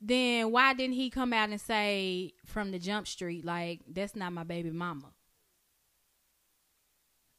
then 0.00 0.52
why 0.52 0.72
didn't 0.72 0.94
he 0.94 1.10
come 1.10 1.32
out 1.32 1.48
and 1.48 1.60
say 1.60 2.34
from 2.44 2.70
the 2.70 2.78
jump 2.78 3.08
street 3.08 3.44
like 3.44 3.80
that's 3.88 4.14
not 4.14 4.32
my 4.32 4.44
baby 4.44 4.70
mama? 4.70 5.08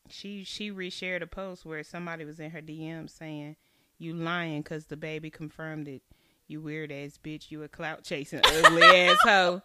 She 0.09 0.43
she 0.43 0.69
reshared 0.69 1.21
a 1.21 1.27
post 1.27 1.65
where 1.65 1.83
somebody 1.83 2.25
was 2.25 2.41
in 2.41 2.51
her 2.51 2.61
DM 2.61 3.09
saying, 3.09 3.55
"You 3.97 4.13
lying 4.13 4.63
because 4.63 4.85
DaBaby 4.85 5.31
confirmed 5.31 5.87
it." 5.87 6.01
You 6.47 6.59
weird 6.59 6.91
ass 6.91 7.17
bitch. 7.21 7.51
You 7.51 7.63
a 7.63 7.69
clout 7.69 8.03
chasing 8.03 8.41
ugly 8.43 8.83
asshole. 8.83 9.61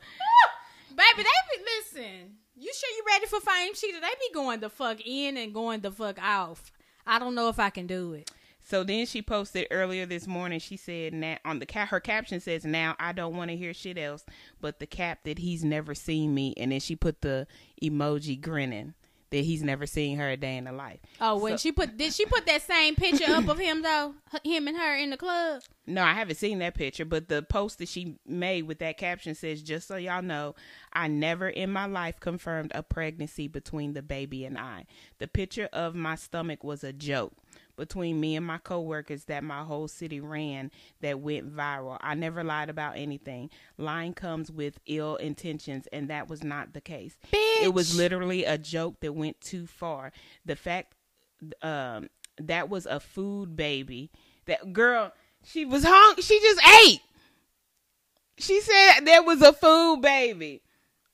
Baby, 0.90 1.00
they 1.16 1.56
be 1.56 1.64
listen. 1.64 2.36
You 2.54 2.70
sure 2.74 2.90
you 2.90 3.02
ready 3.06 3.26
for 3.26 3.40
fame, 3.40 3.74
Cheetah? 3.74 4.00
They 4.00 4.08
be 4.08 4.34
going 4.34 4.60
the 4.60 4.68
fuck 4.68 4.98
in 5.04 5.36
and 5.36 5.54
going 5.54 5.80
the 5.80 5.90
fuck 5.90 6.22
off. 6.22 6.70
I 7.06 7.18
don't 7.18 7.34
know 7.34 7.48
if 7.48 7.58
I 7.58 7.70
can 7.70 7.86
do 7.86 8.12
it. 8.12 8.30
So 8.64 8.84
then 8.84 9.06
she 9.06 9.22
posted 9.22 9.66
earlier 9.70 10.06
this 10.06 10.26
morning. 10.26 10.60
She 10.60 10.76
said, 10.76 11.14
"Now 11.14 11.38
on 11.44 11.58
the 11.58 11.66
cap, 11.66 11.88
her 11.88 11.98
caption 11.98 12.40
says, 12.40 12.64
now 12.64 12.94
I 13.00 13.12
don't 13.12 13.36
want 13.36 13.50
to 13.50 13.56
hear 13.56 13.74
shit 13.74 13.98
else, 13.98 14.24
but 14.60 14.78
the 14.78 14.86
cap 14.86 15.20
that 15.24 15.38
he's 15.38 15.64
never 15.64 15.94
seen 15.94 16.34
me." 16.34 16.54
And 16.56 16.70
then 16.72 16.80
she 16.80 16.94
put 16.94 17.22
the 17.22 17.46
emoji 17.82 18.40
grinning 18.40 18.94
that 19.32 19.44
he's 19.44 19.62
never 19.62 19.86
seen 19.86 20.18
her 20.18 20.28
a 20.30 20.36
day 20.36 20.56
in 20.56 20.66
her 20.66 20.72
life. 20.72 21.00
Oh, 21.20 21.38
when 21.38 21.58
So- 21.58 21.62
she 21.62 21.72
put 21.72 21.96
did 21.96 22.12
she 22.14 22.24
put 22.26 22.46
that 22.46 22.62
same 22.62 22.94
picture 22.94 23.30
up 23.32 23.48
of 23.48 23.58
him 23.58 23.82
though? 23.82 24.14
Him 24.44 24.68
and 24.68 24.76
her 24.76 24.96
in 24.96 25.10
the 25.10 25.16
club. 25.16 25.62
No, 25.86 26.04
I 26.04 26.12
haven't 26.12 26.36
seen 26.36 26.60
that 26.60 26.74
picture, 26.74 27.04
but 27.04 27.28
the 27.28 27.42
post 27.42 27.78
that 27.78 27.88
she 27.88 28.16
made 28.24 28.62
with 28.62 28.78
that 28.78 28.96
caption 28.98 29.34
says, 29.34 29.62
"Just 29.62 29.88
so 29.88 29.96
y'all 29.96 30.22
know, 30.22 30.54
I 30.92 31.08
never 31.08 31.48
in 31.48 31.70
my 31.72 31.86
life 31.86 32.20
confirmed 32.20 32.70
a 32.74 32.82
pregnancy 32.84 33.48
between 33.48 33.92
DaBaby 33.94 34.46
and 34.46 34.56
I. 34.56 34.86
The 35.18 35.26
picture 35.26 35.68
of 35.72 35.94
my 35.96 36.14
stomach 36.14 36.62
was 36.62 36.84
a 36.84 36.92
joke 36.92 37.32
between 37.76 38.20
me 38.20 38.36
and 38.36 38.46
my 38.46 38.58
coworkers 38.58 39.24
that 39.24 39.44
my 39.44 39.62
whole 39.62 39.88
city 39.88 40.20
ran 40.20 40.70
that 41.00 41.20
went 41.20 41.54
viral. 41.54 41.98
I 42.00 42.14
never 42.14 42.44
lied 42.44 42.70
about 42.70 42.96
anything. 42.96 43.50
Lying 43.78 44.14
comes 44.14 44.50
with 44.50 44.78
ill 44.86 45.16
intentions, 45.16 45.86
and 45.92 46.08
that 46.10 46.28
was 46.28 46.42
not 46.42 46.72
the 46.72 46.80
case. 46.80 47.16
It 47.32 47.72
was 47.72 47.96
literally 47.96 48.44
a 48.44 48.58
joke 48.58 49.00
that 49.00 49.12
went 49.12 49.40
too 49.40 49.66
far. 49.66 50.12
The 50.44 50.56
fact 50.56 50.94
um 51.62 52.08
that 52.38 52.68
was 52.68 52.86
a 52.86 53.00
food 53.00 53.56
baby. 53.56 54.10
That 54.46 54.72
girl, 54.72 55.12
she 55.44 55.64
was 55.64 55.84
hung. 55.84 56.16
She 56.20 56.40
just 56.40 56.60
ate. 56.84 57.00
She 58.38 58.60
said 58.60 59.00
there 59.04 59.22
was 59.22 59.42
a 59.42 59.52
food 59.52 60.00
baby. 60.02 60.62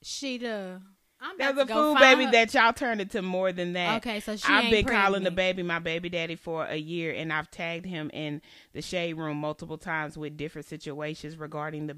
She 0.02 0.38
the 0.38 0.80
I'm 1.20 1.36
There 1.36 1.50
about 1.50 1.56
was 1.56 1.64
a 1.64 1.66
to 1.68 1.74
food 1.74 1.98
baby 1.98 2.24
her. 2.26 2.30
that 2.32 2.54
y'all 2.54 2.72
turned 2.72 3.00
into 3.00 3.22
more 3.22 3.50
than 3.52 3.72
that. 3.72 3.96
Okay, 3.98 4.20
so 4.20 4.36
she 4.36 4.46
I've 4.46 4.70
been 4.70 4.84
calling 4.86 5.24
DaBaby 5.24 5.64
my 5.64 5.80
baby 5.80 6.08
daddy 6.08 6.36
for 6.36 6.64
a 6.64 6.76
year, 6.76 7.12
and 7.12 7.32
I've 7.32 7.50
tagged 7.50 7.86
him 7.86 8.08
in 8.12 8.40
the 8.72 8.82
shade 8.82 9.14
room 9.14 9.38
multiple 9.38 9.78
times 9.78 10.16
with 10.16 10.36
different 10.36 10.66
situations 10.68 11.36
regarding 11.36 11.88
the 11.88 11.96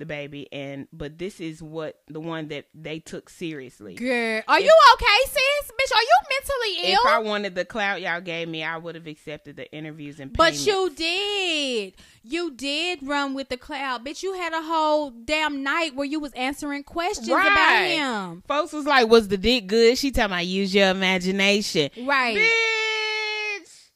DaBaby. 0.00 0.46
And 0.52 0.86
but 0.92 1.18
this 1.18 1.40
is 1.40 1.62
what 1.62 2.00
the 2.08 2.20
one 2.20 2.48
that 2.48 2.66
they 2.74 3.00
took 3.00 3.28
seriously. 3.28 3.94
Girl, 3.96 4.42
are 4.46 4.60
you 4.60 4.72
okay, 4.94 5.06
sis? 5.26 5.42
Bitch, 5.66 5.96
are 5.96 6.02
you 6.02 6.16
mentally 6.30 6.92
ill? 6.92 7.00
If 7.04 7.06
I 7.06 7.18
wanted 7.18 7.54
the 7.54 7.64
clout 7.64 8.00
y'all 8.00 8.20
gave 8.20 8.48
me, 8.48 8.62
I 8.64 8.76
would 8.76 8.94
have 8.94 9.06
accepted 9.06 9.56
the 9.56 9.70
interviews 9.72 10.20
and 10.20 10.32
But 10.32 10.52
payments. 10.54 10.66
you 10.66 10.90
did. 10.94 11.94
You 12.22 12.50
did 12.52 13.00
run 13.02 13.34
with 13.34 13.48
the 13.48 13.56
cloud. 13.56 14.04
Bitch, 14.04 14.22
you 14.22 14.34
had 14.34 14.52
a 14.52 14.62
whole 14.62 15.10
damn 15.10 15.62
night 15.62 15.94
where 15.94 16.06
you 16.06 16.20
was 16.20 16.32
answering 16.32 16.82
questions 16.84 17.28
about 17.28 17.46
Right. 17.46 17.86
him. 17.96 18.42
Folks 18.46 18.72
was 18.72 18.86
like, 18.86 19.08
"Was 19.08 19.28
the 19.28 19.36
dick 19.38 19.66
good?" 19.66 19.96
She 19.98 20.10
talking 20.10 20.26
about 20.26 20.46
use 20.46 20.74
your 20.74 20.88
imagination, 20.90 21.90
Right. 21.98 22.36
bitch. 22.36 23.88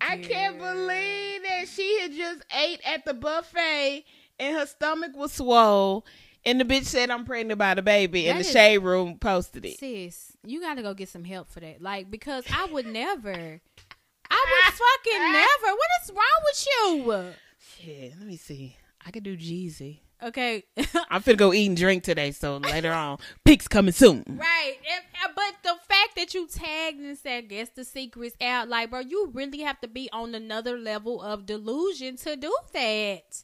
I 0.00 0.16
can't 0.18 0.58
believe 0.58 1.42
that 1.42 1.68
she 1.74 2.00
had 2.00 2.12
just 2.14 2.42
ate 2.56 2.80
at 2.84 3.04
the 3.04 3.14
buffet 3.14 4.04
and 4.38 4.56
her 4.56 4.66
stomach 4.66 5.12
was 5.14 5.32
swole, 5.32 6.04
and 6.44 6.58
the 6.60 6.64
bitch 6.64 6.86
said, 6.86 7.10
"I'm 7.10 7.24
pregnant 7.24 7.58
by 7.58 7.74
DaBaby," 7.74 8.24
and 8.26 8.38
the 8.38 8.40
is- 8.40 8.50
shade 8.50 8.78
room 8.78 9.18
posted 9.18 9.64
it. 9.66 9.78
Sis, 9.78 10.31
you 10.44 10.60
gotta 10.60 10.82
go 10.82 10.94
get 10.94 11.08
some 11.08 11.24
help 11.24 11.48
for 11.48 11.60
that. 11.60 11.80
Like, 11.80 12.10
because 12.10 12.44
I 12.52 12.66
would 12.66 12.86
never. 12.86 13.60
I 14.30 14.46
would 14.48 14.74
fucking 14.74 15.32
never. 15.32 15.76
What 15.76 15.90
is 16.02 16.10
wrong 16.10 16.42
with 16.44 16.66
you? 16.66 17.32
Shit, 17.58 18.14
let 18.18 18.26
me 18.26 18.36
see. 18.36 18.76
I 19.04 19.10
could 19.10 19.24
do 19.24 19.36
Jeezy. 19.36 20.00
Okay. 20.22 20.64
I'm 21.10 21.22
finna 21.22 21.36
go 21.36 21.52
eat 21.52 21.66
and 21.66 21.76
drink 21.76 22.04
today, 22.04 22.30
so 22.30 22.58
later 22.58 22.92
on, 22.92 23.18
pics 23.44 23.66
coming 23.66 23.92
soon. 23.92 24.24
Right, 24.28 24.76
but 25.34 25.54
the 25.62 25.76
fact 25.88 26.14
that 26.16 26.32
you 26.34 26.46
tagged 26.46 27.00
and 27.00 27.18
said 27.18 27.48
"guess 27.48 27.70
the 27.70 27.84
secrets 27.84 28.36
out," 28.40 28.68
like, 28.68 28.90
bro, 28.90 29.00
you 29.00 29.30
really 29.34 29.60
have 29.60 29.80
to 29.80 29.88
be 29.88 30.08
on 30.12 30.34
another 30.34 30.78
level 30.78 31.20
of 31.20 31.46
delusion 31.46 32.16
to 32.18 32.36
do 32.36 32.54
that. 32.72 33.42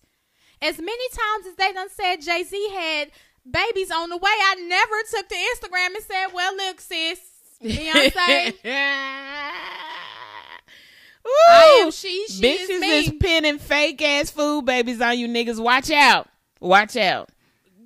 As 0.60 0.78
many 0.78 1.08
times 1.10 1.46
as 1.46 1.54
they 1.56 1.72
done 1.72 1.88
said 1.88 2.16
Jay 2.16 2.42
Z 2.42 2.70
had 2.70 3.10
babies 3.50 3.90
on 3.90 4.10
the 4.10 4.16
way, 4.16 4.30
I 4.30 4.54
never 4.56 4.96
took 5.10 5.28
to 5.28 5.34
Instagram 5.34 5.94
and 5.94 6.04
said, 6.04 6.26
"Well, 6.32 6.56
look, 6.56 6.80
sis, 6.80 7.20
Beyonce, 7.62 8.54
I 11.48 11.82
am 11.82 11.90
she, 11.90 12.26
she 12.28 12.42
Bitches 12.42 12.70
is 12.70 12.80
me." 12.80 12.98
is 12.98 13.12
pinning 13.20 13.58
fake 13.58 14.02
ass 14.02 14.30
food 14.30 14.64
babies 14.64 15.00
on 15.00 15.18
you 15.18 15.28
niggas. 15.28 15.62
Watch 15.62 15.90
out. 15.90 16.28
Watch 16.60 16.96
out. 16.96 17.30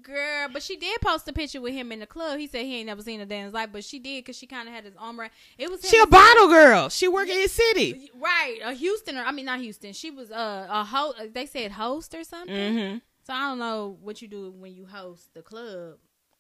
Girl, 0.03 0.49
but 0.53 0.63
she 0.63 0.77
did 0.77 1.01
post 1.01 1.29
a 1.29 1.33
picture 1.33 1.61
with 1.61 1.75
him 1.75 1.93
in 1.93 2.01
the 2.01 2.07
club. 2.07 2.39
He 2.39 2.47
said 2.49 2.65
he 2.65 2.79
ain't 2.79 2.87
never 2.87 3.03
seen 3.03 3.21
a 3.21 3.27
day 3.27 3.39
in 3.39 3.45
his 3.45 3.55
life, 3.55 3.71
but 3.73 3.85
she 3.85 3.99
did 3.99 4.25
because 4.25 4.37
she 4.37 4.47
kind 4.47 4.69
of 4.69 4.75
had 4.75 4.85
his 4.85 4.95
arm 4.99 5.19
around. 5.21 5.31
It 5.57 5.71
was 5.71 5.89
She 5.89 5.99
a 5.99 6.07
bottle 6.07 6.49
girl. 6.49 6.89
She 6.89 7.07
work 7.09 7.29
in 7.29 7.39
his 7.39 7.53
city. 7.53 8.11
Right, 8.21 8.59
a 8.63 8.75
Houstoner. 8.75 9.25
I 9.25 9.31
mean, 9.33 9.47
not 9.47 9.61
Houston. 9.61 9.93
She 9.93 10.11
was 10.11 10.31
uh, 10.31 10.67
a 10.69 10.85
host. 10.85 11.33
They 11.33 11.47
said 11.47 11.73
host 11.73 12.15
or 12.15 12.25
something. 12.25 12.55
Mm-hmm. 12.55 12.99
So 13.25 13.33
I 13.33 13.49
don't 13.49 13.59
know 13.59 13.97
what 14.03 14.21
you 14.21 14.29
do 14.29 14.51
when 14.51 14.75
you 14.75 14.87
host 14.87 15.33
the 15.35 15.43
club. 15.43 15.99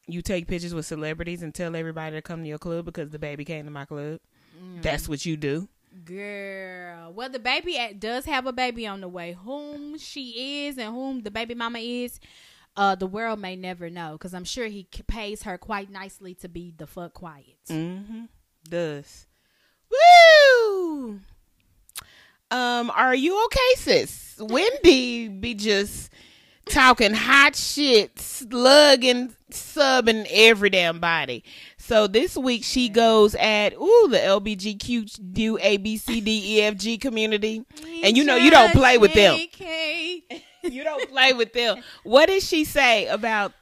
You 0.08 0.20
take 0.20 0.48
pictures 0.48 0.74
with 0.74 0.84
celebrities 0.84 1.42
and 1.42 1.54
tell 1.54 1.76
everybody 1.76 2.16
to 2.16 2.22
come 2.22 2.42
to 2.42 2.48
your 2.48 2.58
club 2.58 2.86
because 2.86 3.10
DaBaby 3.10 3.46
came 3.46 3.66
to 3.66 3.70
my 3.70 3.84
club. 3.84 4.18
That's 4.80 5.08
what 5.08 5.24
you 5.24 5.36
do. 5.36 5.68
Girl, 6.04 7.12
well, 7.12 7.28
DaBaby 7.28 8.00
does 8.00 8.24
have 8.24 8.46
a 8.46 8.52
baby 8.52 8.86
on 8.86 9.00
the 9.00 9.08
way. 9.08 9.36
Whom 9.44 9.98
she 9.98 10.66
is 10.66 10.78
and 10.78 10.92
whom 10.94 11.20
the 11.22 11.30
baby 11.30 11.54
mama 11.54 11.78
is, 11.78 12.18
uh, 12.76 12.94
the 12.94 13.06
world 13.06 13.38
may 13.38 13.54
never 13.54 13.90
know 13.90 14.12
because 14.12 14.34
I'm 14.34 14.44
sure 14.44 14.66
he 14.66 14.88
pays 15.06 15.42
her 15.42 15.58
quite 15.58 15.90
nicely 15.90 16.34
to 16.36 16.48
be 16.48 16.72
the 16.76 16.86
fuck 16.86 17.12
quiet. 17.12 17.58
Mm-hmm. 17.68 18.24
Does. 18.68 19.26
Woo! 19.90 21.20
Um, 22.50 22.90
are 22.90 23.14
you 23.14 23.44
okay, 23.46 23.74
sis? 23.76 24.36
Wendy 24.40 25.28
be 25.28 25.54
just 25.54 26.10
talking 26.66 27.14
hot 27.14 27.56
shit, 27.56 28.18
slugging, 28.18 29.34
subbing 29.50 30.26
every 30.30 30.70
damn 30.70 31.00
body. 31.00 31.44
So 31.76 32.06
this 32.06 32.36
week 32.36 32.64
she 32.64 32.88
goes 32.88 33.34
at 33.34 33.74
ooh 33.74 34.08
the 34.08 34.18
LBGQ 34.18 35.32
do 35.32 35.58
A 35.60 35.76
B 35.76 35.96
C 35.96 36.20
D 36.20 36.58
E 36.58 36.62
F 36.62 36.76
G 36.76 36.98
community, 36.98 37.64
and 38.02 38.16
you 38.16 38.24
know 38.24 38.36
you 38.36 38.50
don't 38.50 38.72
play 38.72 38.98
with 38.98 39.14
them. 39.14 39.38
You 40.64 40.84
don't 40.84 41.10
play 41.10 41.32
with 41.32 41.52
them. 41.52 41.82
What 42.04 42.26
did 42.26 42.40
she 42.40 42.62
say 42.62 43.08
about 43.08 43.52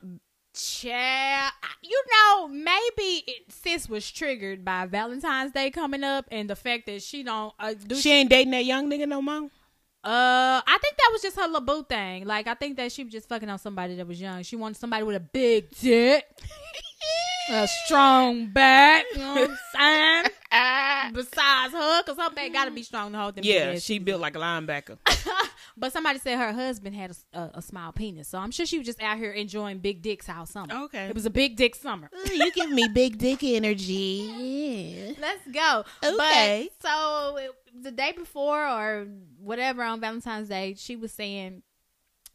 Child, 0.52 1.52
you 1.80 2.02
know, 2.12 2.48
maybe 2.48 3.22
it, 3.26 3.50
sis 3.50 3.88
was 3.88 4.10
triggered 4.10 4.64
by 4.64 4.84
Valentine's 4.84 5.52
Day 5.52 5.70
coming 5.70 6.02
up 6.02 6.26
and 6.30 6.50
the 6.50 6.56
fact 6.56 6.86
that 6.86 7.02
she 7.02 7.22
don't 7.22 7.54
uh, 7.58 7.72
do 7.72 7.94
She 7.94 8.10
ain't 8.10 8.28
dating 8.28 8.50
that 8.50 8.64
young 8.64 8.90
nigga 8.90 9.08
no 9.08 9.22
more. 9.22 9.48
Uh, 10.02 10.62
I 10.66 10.78
think 10.80 10.96
that 10.96 11.10
was 11.12 11.20
just 11.20 11.36
her 11.36 11.46
little 11.46 11.60
boo 11.60 11.84
thing. 11.84 12.24
Like, 12.24 12.46
I 12.46 12.54
think 12.54 12.78
that 12.78 12.90
she 12.90 13.04
was 13.04 13.12
just 13.12 13.28
fucking 13.28 13.50
on 13.50 13.58
somebody 13.58 13.96
that 13.96 14.06
was 14.06 14.18
young. 14.18 14.42
She 14.42 14.56
wanted 14.56 14.78
somebody 14.78 15.02
with 15.02 15.16
a 15.16 15.20
big 15.20 15.70
dick, 15.78 16.24
a 17.50 17.68
strong 17.84 18.46
back. 18.46 19.04
You 19.12 19.18
know 19.20 19.34
what 19.34 19.50
I'm 19.50 19.58
saying? 19.74 20.24
Besides 21.14 21.74
her, 21.74 22.02
cause 22.04 22.16
her 22.16 22.30
back 22.30 22.52
gotta 22.52 22.70
be 22.70 22.82
strong 22.82 23.12
to 23.12 23.18
hold 23.18 23.34
them. 23.34 23.44
Yeah, 23.44 23.78
she 23.78 23.98
built 23.98 24.20
like 24.22 24.36
a 24.36 24.38
linebacker. 24.38 24.96
But 25.80 25.92
somebody 25.94 26.18
said 26.18 26.38
her 26.38 26.52
husband 26.52 26.94
had 26.94 27.10
a, 27.32 27.38
a, 27.38 27.50
a 27.54 27.62
small 27.62 27.90
penis, 27.90 28.28
so 28.28 28.36
I'm 28.38 28.50
sure 28.50 28.66
she 28.66 28.76
was 28.78 28.86
just 28.86 29.02
out 29.02 29.16
here 29.16 29.32
enjoying 29.32 29.78
big 29.78 30.02
dicks 30.02 30.28
all 30.28 30.44
summer. 30.44 30.74
Okay. 30.84 31.06
it 31.06 31.14
was 31.14 31.24
a 31.24 31.30
big 31.30 31.56
dick 31.56 31.74
summer. 31.74 32.10
you 32.30 32.52
give 32.52 32.70
me 32.70 32.86
big 32.92 33.16
dick 33.16 33.42
energy. 33.42 35.16
Let's 35.18 35.46
go. 35.48 35.84
Okay. 36.04 36.68
But, 36.82 36.88
so 36.88 37.36
it- 37.38 37.54
the 37.82 37.90
day 37.92 38.12
before 38.12 38.66
or 38.68 39.06
whatever 39.38 39.82
on 39.82 40.00
Valentine's 40.00 40.48
Day, 40.48 40.74
she 40.76 40.96
was 40.96 41.12
saying 41.12 41.62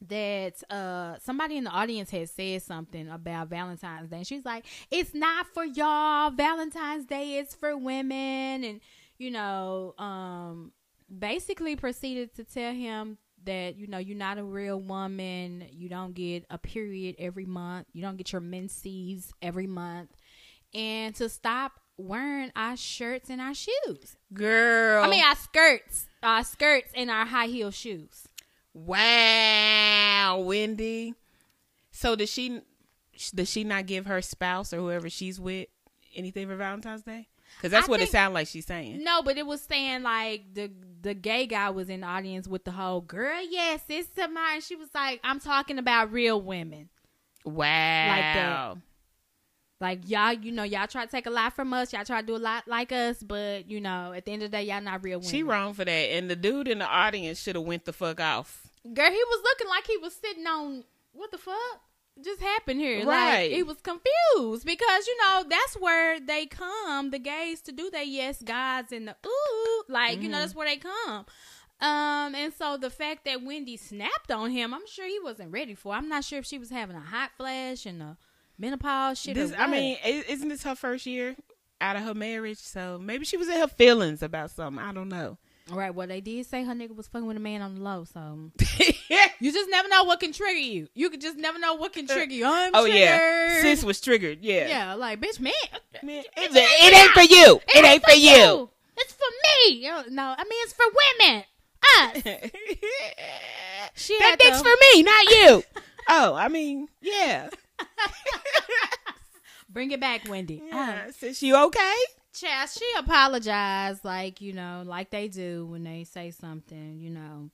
that 0.08 0.62
uh 0.70 1.16
somebody 1.24 1.58
in 1.58 1.64
the 1.64 1.70
audience 1.70 2.10
had 2.12 2.30
said 2.30 2.62
something 2.62 3.08
about 3.10 3.50
Valentine's 3.50 4.10
Day. 4.10 4.18
And 4.18 4.28
she's 4.28 4.46
like, 4.46 4.66
"It's 4.92 5.14
not 5.14 5.48
for 5.54 5.64
y'all. 5.66 6.32
Valentine's 6.32 7.06
Day 7.06 7.38
is 7.38 7.54
for 7.54 7.78
women." 7.78 8.64
And 8.64 8.82
you 9.18 9.30
know, 9.32 9.94
um 9.98 10.72
basically 11.20 11.76
proceeded 11.76 12.34
to 12.36 12.44
tell 12.44 12.74
him 12.74 13.18
that 13.46 13.78
you 13.78 13.88
know 13.88 13.98
you're 13.98 14.18
not 14.18 14.38
a 14.38 14.44
real 14.44 14.80
woman 14.80 15.66
you 15.72 15.90
don't 15.90 16.14
get 16.14 16.46
a 16.50 16.58
period 16.58 17.16
every 17.20 17.46
month 17.46 17.88
you 17.94 18.02
don't 18.02 18.18
get 18.18 18.32
your 18.32 18.42
menses 18.42 19.32
every 19.42 19.68
month 19.68 20.10
and 20.74 21.16
to 21.16 21.30
stop 21.30 21.74
wearing 21.98 22.52
our 22.56 22.76
shirts 22.76 23.30
and 23.30 23.40
our 23.40 23.54
shoes 23.54 24.18
Girl. 24.34 25.04
i 25.04 25.10
mean 25.10 25.24
our 25.24 25.36
skirts 25.36 26.08
our 26.22 26.44
skirts 26.44 26.92
and 26.96 27.10
our 27.10 27.26
high 27.26 27.48
heel 27.48 27.72
shoes 27.72 28.28
wow, 28.76 30.38
Wendy. 30.40 31.16
So 31.92 32.16
does 32.16 32.30
she 32.30 32.62
does 33.34 33.50
she 33.50 33.64
not 33.64 33.86
give 33.88 34.06
her 34.06 34.22
spouse 34.22 34.74
or 34.74 34.78
whoever 34.78 35.10
she's 35.10 35.40
with 35.40 35.68
anything 36.16 36.48
for 36.48 36.58
Valentine's 36.58 37.04
Day? 37.04 37.30
Because 37.58 37.72
that's 37.72 37.88
I 37.88 37.92
what 37.92 38.00
it 38.00 38.06
think- 38.06 38.12
sounds 38.12 38.34
like 38.34 38.48
she's 38.48 38.66
saying. 38.66 39.04
no 39.04 39.22
but 39.24 39.38
it 39.38 39.46
was 39.46 39.62
saying 39.62 40.04
like 40.04 40.54
the 40.54 40.72
the 41.02 41.14
gay 41.14 41.46
guy 41.46 41.70
was 41.70 41.90
in 41.90 42.02
the 42.02 42.08
audience 42.08 42.48
with 42.48 42.64
the 42.66 42.72
whole 42.72 43.02
girl 43.02 43.40
yes 43.50 43.82
it's 43.90 44.10
to 44.16 44.28
mine 44.28 44.60
she 44.62 44.76
was 44.76 44.90
like 44.96 45.20
i'm 45.24 45.40
talking 45.40 45.78
about 45.78 46.12
real 46.12 46.42
women 46.42 46.90
Wow. 47.46 48.78
Like 49.82 50.10
y'all, 50.10 50.34
you 50.34 50.52
know, 50.52 50.64
y'all 50.64 50.88
try 50.88 51.06
to 51.06 51.12
take 51.12 51.26
a 51.26 51.30
lot 51.30 51.54
from 51.54 51.74
us. 51.74 51.92
Y'all 51.92 52.06
try 52.06 52.22
to 52.22 52.26
do 52.28 52.36
a 52.36 52.38
lot 52.40 52.68
like 52.68 52.92
us, 52.92 53.22
but 53.22 53.70
you 53.70 53.82
know, 53.82 54.14
at 54.14 54.26
the 54.26 54.32
end 54.32 54.42
of 54.42 54.50
the 54.50 54.58
day, 54.58 54.64
y'all 54.64 54.82
not 54.82 55.04
real 55.04 55.20
women. 55.20 55.30
She 55.30 55.44
wrong 55.44 55.74
for 55.74 55.84
that. 55.86 55.92
And 55.92 56.30
the 56.30 56.36
dude 56.36 56.68
in 56.70 56.80
the 56.80 56.88
audience 56.88 57.40
should 57.42 57.56
have 57.56 57.66
went 57.66 57.86
the 57.86 57.92
fuck 57.94 58.20
off. 58.22 58.68
Girl, 58.94 59.12
he 59.12 59.18
was 59.18 59.42
looking 59.44 59.68
like 59.68 59.86
he 59.86 59.98
was 59.98 60.16
sitting 60.16 60.48
on 60.48 60.86
what 61.12 61.30
the 61.32 61.38
fuck 61.38 61.82
just 62.24 62.42
happened 62.42 62.80
here. 62.80 63.06
Right. 63.06 63.44
Like 63.44 63.52
he 63.52 63.64
was 63.64 63.78
confused 63.82 64.66
because 64.66 65.08
you 65.08 65.18
know 65.18 65.44
that's 65.50 65.76
where 65.76 66.20
they 66.20 66.46
come, 66.46 67.12
the 67.12 67.20
gays, 67.20 67.62
to 67.62 67.72
do 67.72 67.90
their 67.90 68.04
yes 68.04 68.42
gods 68.42 68.92
and 68.92 69.08
the 69.08 69.16
ooh, 69.26 69.84
like 69.90 70.22
you 70.22 70.30
know 70.30 70.40
that's 70.40 70.56
where 70.56 70.68
they 70.68 70.78
come. 70.78 71.26
Um, 71.82 72.34
and 72.36 72.54
so 72.54 72.78
the 72.78 72.90
fact 72.90 73.26
that 73.26 73.44
Wendy 73.44 73.76
snapped 73.76 74.32
on 74.32 74.52
him, 74.52 74.74
I'm 74.74 74.88
sure 74.88 75.06
he 75.08 75.20
wasn't 75.20 75.52
ready 75.52 75.76
for. 75.76 75.94
I'm 75.94 76.08
not 76.08 76.24
sure 76.24 76.40
if 76.40 76.46
she 76.46 76.58
was 76.58 76.70
having 76.70 76.96
a 76.96 77.02
hot 77.02 77.32
flash 77.38 77.86
and 77.86 78.02
a 78.02 78.18
menopause 78.58 79.20
shit. 79.20 79.36
This, 79.36 79.54
I 79.58 79.68
mean, 79.68 79.98
isn't 80.06 80.48
this 80.48 80.64
her 80.64 80.76
first 80.76 81.06
year 81.06 81.36
out 81.82 81.98
of 81.98 82.04
her 82.04 82.14
marriage? 82.14 82.60
So 82.60 82.98
maybe 82.98 83.26
she 83.26 83.36
was 83.36 83.50
in 83.50 83.60
her 83.60 83.68
feelings 83.68 84.24
about 84.24 84.52
something. 84.52 84.82
I 84.82 84.94
don't 84.94 85.10
know. 85.10 85.38
All 85.72 85.78
right, 85.78 85.94
well, 85.96 86.06
they 86.06 86.22
did 86.22 86.46
say 86.46 86.64
her 86.64 86.74
nigga 86.74 86.96
was 86.96 87.08
fucking 87.08 87.28
with 87.28 87.38
a 87.38 87.40
man 87.40 87.64
on 87.64 87.74
the 87.76 87.82
low, 87.82 88.04
so 88.06 88.52
you 89.40 89.52
just 89.52 89.70
never 89.70 89.88
know 89.90 90.04
what 90.04 90.20
can 90.20 90.32
trigger 90.32 90.60
you. 90.60 90.88
You 90.94 91.10
could 91.10 91.22
just 91.22 91.38
never 91.38 91.58
know 91.58 91.74
what 91.74 91.92
can 91.94 92.06
trigger 92.06 92.34
you. 92.34 92.46
I'm 92.46 92.72
oh 92.76 92.86
yeah, 92.86 93.62
sis 93.62 93.84
was 93.84 94.00
triggered. 94.00 94.40
Yeah. 94.44 94.68
Yeah, 94.68 94.94
like 94.94 95.20
bitch, 95.20 95.40
man, 95.40 95.54
Man, 96.04 96.24
it, 96.38 96.52
it 96.56 96.94
ain't 96.94 97.12
for 97.14 97.22
you. 97.24 97.60
It, 97.70 97.84
ain't 97.84 98.04
for 98.04 98.12
you. 98.14 98.70
It's 98.98 99.14
for 99.14 99.26
me. 99.70 99.76
You 99.78 100.12
No, 100.12 100.36
I 100.38 100.44
mean 100.44 100.64
it's 100.64 100.74
for 100.74 100.86
women. 101.20 101.44
Us. 101.98 102.24
She 103.98 104.18
that 104.20 104.38
dick's 104.40 104.58
to- 104.58 104.64
for 104.64 104.76
me, 104.94 105.04
not 105.04 105.26
you. 105.30 105.64
oh, 106.10 106.34
I 106.36 106.48
mean, 106.50 106.90
yeah. 107.02 107.50
Bring 109.70 109.92
it 109.92 110.00
back, 110.00 110.28
Wendy. 110.30 110.62
yeah. 110.68 111.04
Um, 111.06 111.12
Sis, 111.14 111.42
you 111.44 111.56
okay? 111.56 111.96
Chaz, 112.36 112.78
she 112.78 112.86
apologized, 112.98 114.04
like 114.04 114.42
you 114.42 114.54
know, 114.54 114.84
like 114.86 115.10
they 115.10 115.28
do 115.28 115.66
when 115.66 115.84
they 115.84 116.04
say 116.04 116.32
something, 116.32 117.00
you 117.00 117.10
know, 117.10 117.50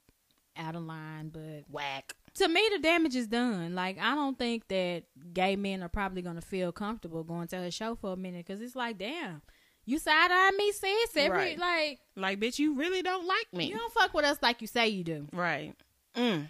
out 0.58 0.76
of 0.76 0.84
line. 0.84 1.30
But 1.30 1.66
Whack. 1.70 2.16
to 2.36 2.48
me, 2.48 2.68
the 2.72 2.80
damage 2.80 3.16
is 3.16 3.28
done. 3.28 3.76
Like 3.76 3.98
I 4.00 4.16
don't 4.16 4.38
think 4.38 4.68
that 4.70 5.04
gay 5.34 5.56
men 5.56 5.84
are 5.84 5.90
probably 5.90 6.22
gonna 6.22 6.42
feel 6.42 6.72
comfortable 6.72 7.24
going 7.24 7.48
to 7.50 7.58
her 7.58 7.72
show 7.72 7.96
for 7.96 8.14
a 8.14 8.18
minute 8.18 8.46
because 8.46 8.62
it's 8.62 8.76
like, 8.76 8.98
damn, 8.98 9.42
you 9.86 10.00
side 10.00 10.32
eye 10.32 10.52
me, 10.58 10.72
sis. 10.72 11.16
Every 11.16 11.38
Right. 11.38 11.60
like 11.60 12.00
Like, 12.16 12.40
bitch, 12.40 12.58
you 12.60 12.76
really 12.76 13.02
don't 13.02 13.28
like 13.28 13.54
me. 13.54 13.66
you 13.66 13.78
don't 13.78 13.94
fuck 13.94 14.14
with 14.14 14.26
us 14.26 14.38
like 14.42 14.62
you 14.62 14.68
say 14.68 14.88
you 14.90 15.04
do. 15.04 15.28
Right. 15.32 15.74
Mm. 16.16 16.48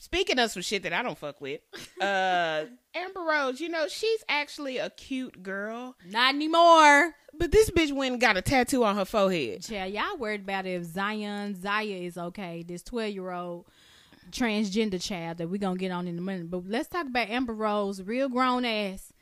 Speaking 0.00 0.38
of 0.38 0.50
some 0.52 0.62
shit 0.62 0.84
that 0.84 0.92
I 0.92 1.02
don't 1.02 1.18
fuck 1.18 1.40
with, 1.40 1.60
uh, 2.00 2.64
Amber 2.96 3.20
Rose, 3.20 3.60
you 3.60 3.68
know, 3.68 3.88
she's 3.88 4.24
actually 4.28 4.78
a 4.78 4.90
cute 4.90 5.42
girl, 5.42 5.96
Not 6.08 6.34
anymore. 6.34 7.14
but 7.38 7.50
this 7.52 7.70
bitch 7.70 7.92
went 7.92 8.12
and 8.12 8.20
got 8.20 8.36
a 8.36 8.42
tattoo 8.42 8.84
on 8.84 8.96
her 8.96 9.04
forehead. 9.04 9.68
Yeah, 9.68 9.84
y'all 9.84 10.16
worried 10.16 10.42
about 10.42 10.66
if 10.66 10.84
Zion 10.84 11.60
Zaya 11.60 11.84
is 11.96 12.16
okay. 12.16 12.64
This 12.66 12.82
twelve 12.82 13.12
year 13.12 13.30
old 13.30 13.66
transgender 14.30 15.00
child 15.02 15.38
that 15.38 15.48
we 15.48 15.58
gonna 15.58 15.76
get 15.78 15.90
on 15.92 16.08
in 16.08 16.18
a 16.18 16.20
minute. 16.20 16.50
But 16.50 16.64
let's 16.66 16.88
talk 16.88 17.06
about 17.06 17.28
Amber 17.28 17.54
Rose, 17.54 18.02
real 18.02 18.28
grown 18.28 18.64
ass, 18.64 19.12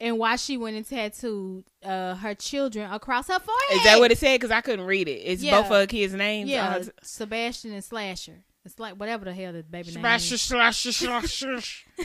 and 0.00 0.18
why 0.18 0.36
she 0.36 0.56
went 0.56 0.76
and 0.76 0.88
tattooed 0.88 1.64
uh, 1.84 2.14
her 2.14 2.34
children 2.34 2.90
across 2.92 3.28
her 3.28 3.38
forehead. 3.38 3.76
Is 3.78 3.84
that 3.84 3.98
what 3.98 4.10
it 4.12 4.18
said? 4.18 4.36
Because 4.36 4.50
I 4.50 4.60
couldn't 4.60 4.86
read 4.86 5.08
it. 5.08 5.20
It's 5.20 5.42
Yeah. 5.42 5.60
both 5.60 5.70
of 5.70 5.76
her 5.80 5.86
kids' 5.86 6.14
names. 6.14 6.48
Yeah, 6.50 6.76
Uh, 6.76 6.84
Sebastian 7.02 7.72
and 7.72 7.84
Slasher. 7.84 8.42
It's 8.64 8.78
like 8.78 8.94
whatever 8.94 9.26
the 9.26 9.34
hell 9.34 9.52
the 9.52 9.62
baby 9.62 9.88
name 9.88 9.94
Sebastian 9.96 10.34
is. 10.36 10.40
Slasher, 10.42 10.92
Slasher. 10.92 11.60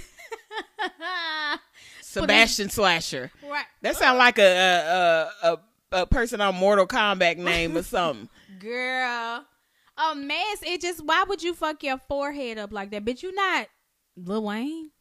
Sebastian 2.01 2.69
Slasher. 2.69 3.31
right, 3.43 3.65
That 3.81 3.95
sounds 3.95 4.17
like 4.17 4.39
a 4.39 4.43
a, 4.43 5.47
a 5.47 5.51
a 5.53 5.59
a 6.01 6.05
person 6.05 6.41
on 6.41 6.55
Mortal 6.55 6.87
Kombat 6.87 7.37
name 7.37 7.75
or 7.77 7.83
something. 7.83 8.29
girl. 8.59 9.45
A 9.97 10.15
mess. 10.15 10.59
It 10.63 10.81
just 10.81 11.03
why 11.03 11.25
would 11.27 11.43
you 11.43 11.53
fuck 11.53 11.83
your 11.83 11.97
forehead 11.97 12.57
up 12.57 12.71
like 12.71 12.91
that? 12.91 13.03
Bitch, 13.05 13.21
you 13.23 13.33
not 13.33 13.67
Lil 14.15 14.43
Wayne. 14.43 14.91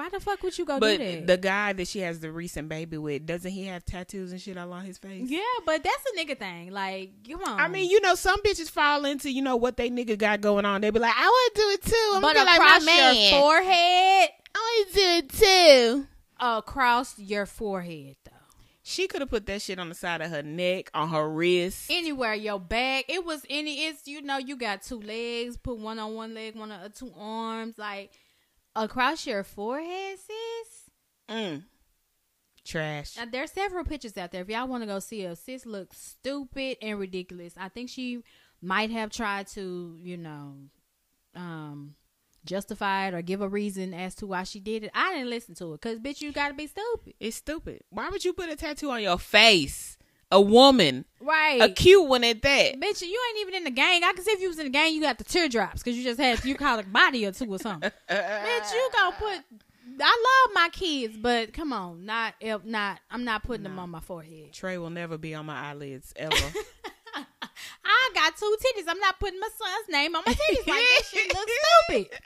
Why 0.00 0.08
the 0.08 0.18
fuck 0.20 0.42
would 0.42 0.56
you 0.56 0.64
go 0.64 0.78
But 0.80 0.98
do 0.98 1.04
that? 1.16 1.26
the 1.26 1.36
guy 1.36 1.72
that 1.74 1.86
she 1.88 1.98
has 2.00 2.20
the 2.20 2.32
recent 2.32 2.68
baby 2.68 2.96
with, 2.96 3.26
doesn't 3.26 3.50
he 3.50 3.66
have 3.66 3.84
tattoos 3.84 4.32
and 4.32 4.40
shit 4.40 4.56
all 4.56 4.72
on 4.72 4.84
his 4.84 4.96
face? 4.98 5.28
Yeah, 5.28 5.40
but 5.66 5.82
that's 5.84 6.04
a 6.14 6.18
nigga 6.18 6.38
thing. 6.38 6.70
Like, 6.72 7.10
come 7.28 7.42
on. 7.44 7.60
I 7.60 7.68
mean, 7.68 7.90
you 7.90 8.00
know, 8.00 8.14
some 8.14 8.40
bitches 8.42 8.70
fall 8.70 9.04
into 9.04 9.30
you 9.30 9.42
know 9.42 9.56
what 9.56 9.76
they 9.76 9.90
nigga 9.90 10.16
got 10.16 10.40
going 10.40 10.64
on. 10.64 10.80
They 10.80 10.90
be 10.90 10.98
like, 11.00 11.14
I 11.16 11.26
want 11.26 11.54
to 11.54 11.60
do 11.60 11.68
it 11.68 11.82
too. 11.82 12.12
I'm 12.14 12.22
but 12.22 12.34
gonna 12.34 12.46
like 12.50 12.58
across 12.60 12.80
my 12.80 12.86
man. 12.86 13.14
your 13.30 13.40
forehead, 13.40 14.28
I 14.54 14.58
want 14.58 14.88
to 14.88 14.94
do 14.94 15.02
it 15.04 15.28
too. 15.98 16.06
across 16.40 17.18
your 17.18 17.46
forehead 17.46 18.16
though, 18.24 18.30
She 18.82 19.06
could 19.06 19.20
have 19.20 19.30
put 19.30 19.46
that 19.46 19.60
shit 19.62 19.78
on 19.78 19.88
the 19.88 19.94
side 19.94 20.20
of 20.22 20.30
her 20.30 20.42
neck, 20.42 20.90
on 20.94 21.10
her 21.10 21.28
wrist. 21.28 21.90
anywhere 21.90 22.34
your 22.34 22.58
back. 22.58 23.04
It 23.08 23.24
was 23.24 23.44
any. 23.50 23.84
It's 23.86 24.06
you 24.08 24.22
know 24.22 24.38
you 24.38 24.56
got 24.56 24.82
two 24.82 25.00
legs. 25.00 25.56
Put 25.56 25.78
one 25.78 25.98
on 25.98 26.14
one 26.14 26.34
leg, 26.34 26.56
one 26.56 26.72
on 26.72 26.80
uh, 26.80 26.88
two 26.88 27.12
arms. 27.18 27.76
Like 27.78 28.12
across 28.84 29.26
your 29.26 29.44
forehead, 29.44 30.18
sis. 30.18 30.90
Mm. 31.28 31.64
Trash. 32.64 33.16
Now, 33.16 33.24
there's 33.30 33.52
several 33.52 33.84
pictures 33.84 34.16
out 34.16 34.32
there. 34.32 34.42
If 34.42 34.48
y'all 34.48 34.68
want 34.68 34.82
to 34.82 34.86
go 34.86 34.98
see 34.98 35.22
her, 35.24 35.34
sis 35.34 35.66
looks 35.66 35.98
stupid 36.00 36.78
and 36.82 36.98
ridiculous. 36.98 37.54
I 37.56 37.68
think 37.68 37.88
she 37.88 38.22
might 38.60 38.90
have 38.90 39.10
tried 39.10 39.46
to, 39.48 39.96
you 39.98 40.16
know, 40.16 40.54
um, 41.34 41.94
justify 42.44 43.08
it 43.08 43.14
or 43.14 43.22
give 43.22 43.40
a 43.40 43.48
reason 43.48 43.94
as 43.94 44.14
to 44.16 44.26
why 44.26 44.44
she 44.44 44.60
did 44.60 44.84
it. 44.84 44.90
I 44.94 45.14
didn't 45.14 45.30
listen 45.30 45.54
to 45.56 45.74
it 45.74 45.80
because, 45.80 45.98
bitch, 45.98 46.20
you 46.20 46.32
gotta 46.32 46.54
be 46.54 46.66
stupid, 46.66 47.14
It's 47.20 47.36
stupid. 47.36 47.82
Why 47.90 48.08
would 48.08 48.24
you 48.24 48.32
put 48.32 48.50
a 48.50 48.56
tattoo 48.56 48.90
on 48.90 49.02
your 49.02 49.18
face? 49.18 49.96
A 50.32 50.40
woman, 50.40 51.04
right? 51.20 51.60
a 51.60 51.68
cute 51.68 52.06
one 52.08 52.22
at 52.22 52.40
that. 52.42 52.80
Bitch, 52.80 53.02
you 53.02 53.20
ain't 53.30 53.40
even 53.40 53.54
in 53.54 53.64
the 53.64 53.70
gang. 53.70 54.04
I 54.04 54.12
can 54.12 54.22
see 54.24 54.30
if 54.30 54.40
you 54.40 54.48
was 54.48 54.58
in 54.58 54.66
the 54.66 54.70
gang, 54.70 54.94
you 54.94 55.00
got 55.00 55.18
the 55.18 55.24
teardrops 55.24 55.82
because 55.82 55.96
you 55.98 56.04
just 56.04 56.20
had 56.20 56.44
you 56.44 56.54
call 56.54 56.78
a 56.78 56.84
body 56.84 57.26
or 57.26 57.32
two 57.32 57.52
or 57.52 57.58
something. 57.58 57.90
Bitch, 58.08 58.72
you 58.72 58.90
gonna 58.92 59.16
put. 59.18 59.40
I 60.02 60.44
love 60.46 60.54
my 60.54 60.68
kids, 60.72 61.16
but 61.16 61.52
come 61.52 61.72
on, 61.72 62.06
not 62.06 62.34
if 62.40 62.64
not. 62.64 63.00
I'm 63.10 63.24
not 63.24 63.42
putting 63.42 63.64
them 63.64 63.78
on 63.78 63.90
my 63.90 64.00
forehead. 64.00 64.52
Trey 64.52 64.78
will 64.78 64.88
never 64.90 65.18
be 65.18 65.34
on 65.34 65.46
my 65.46 65.56
eyelids 65.70 66.12
ever. 66.16 66.34
I 67.84 68.10
got 68.14 68.36
two 68.36 68.56
titties. 68.60 68.84
I'm 68.88 68.98
not 69.00 69.18
putting 69.18 69.40
my 69.40 69.48
son's 69.58 69.88
name 69.88 70.14
on 70.14 70.22
my 70.24 70.32
titties. 70.32 70.66
Like 70.66 70.66
that 70.66 71.02
shit 71.10 71.34
looks 71.34 71.52
stupid. 71.88 72.18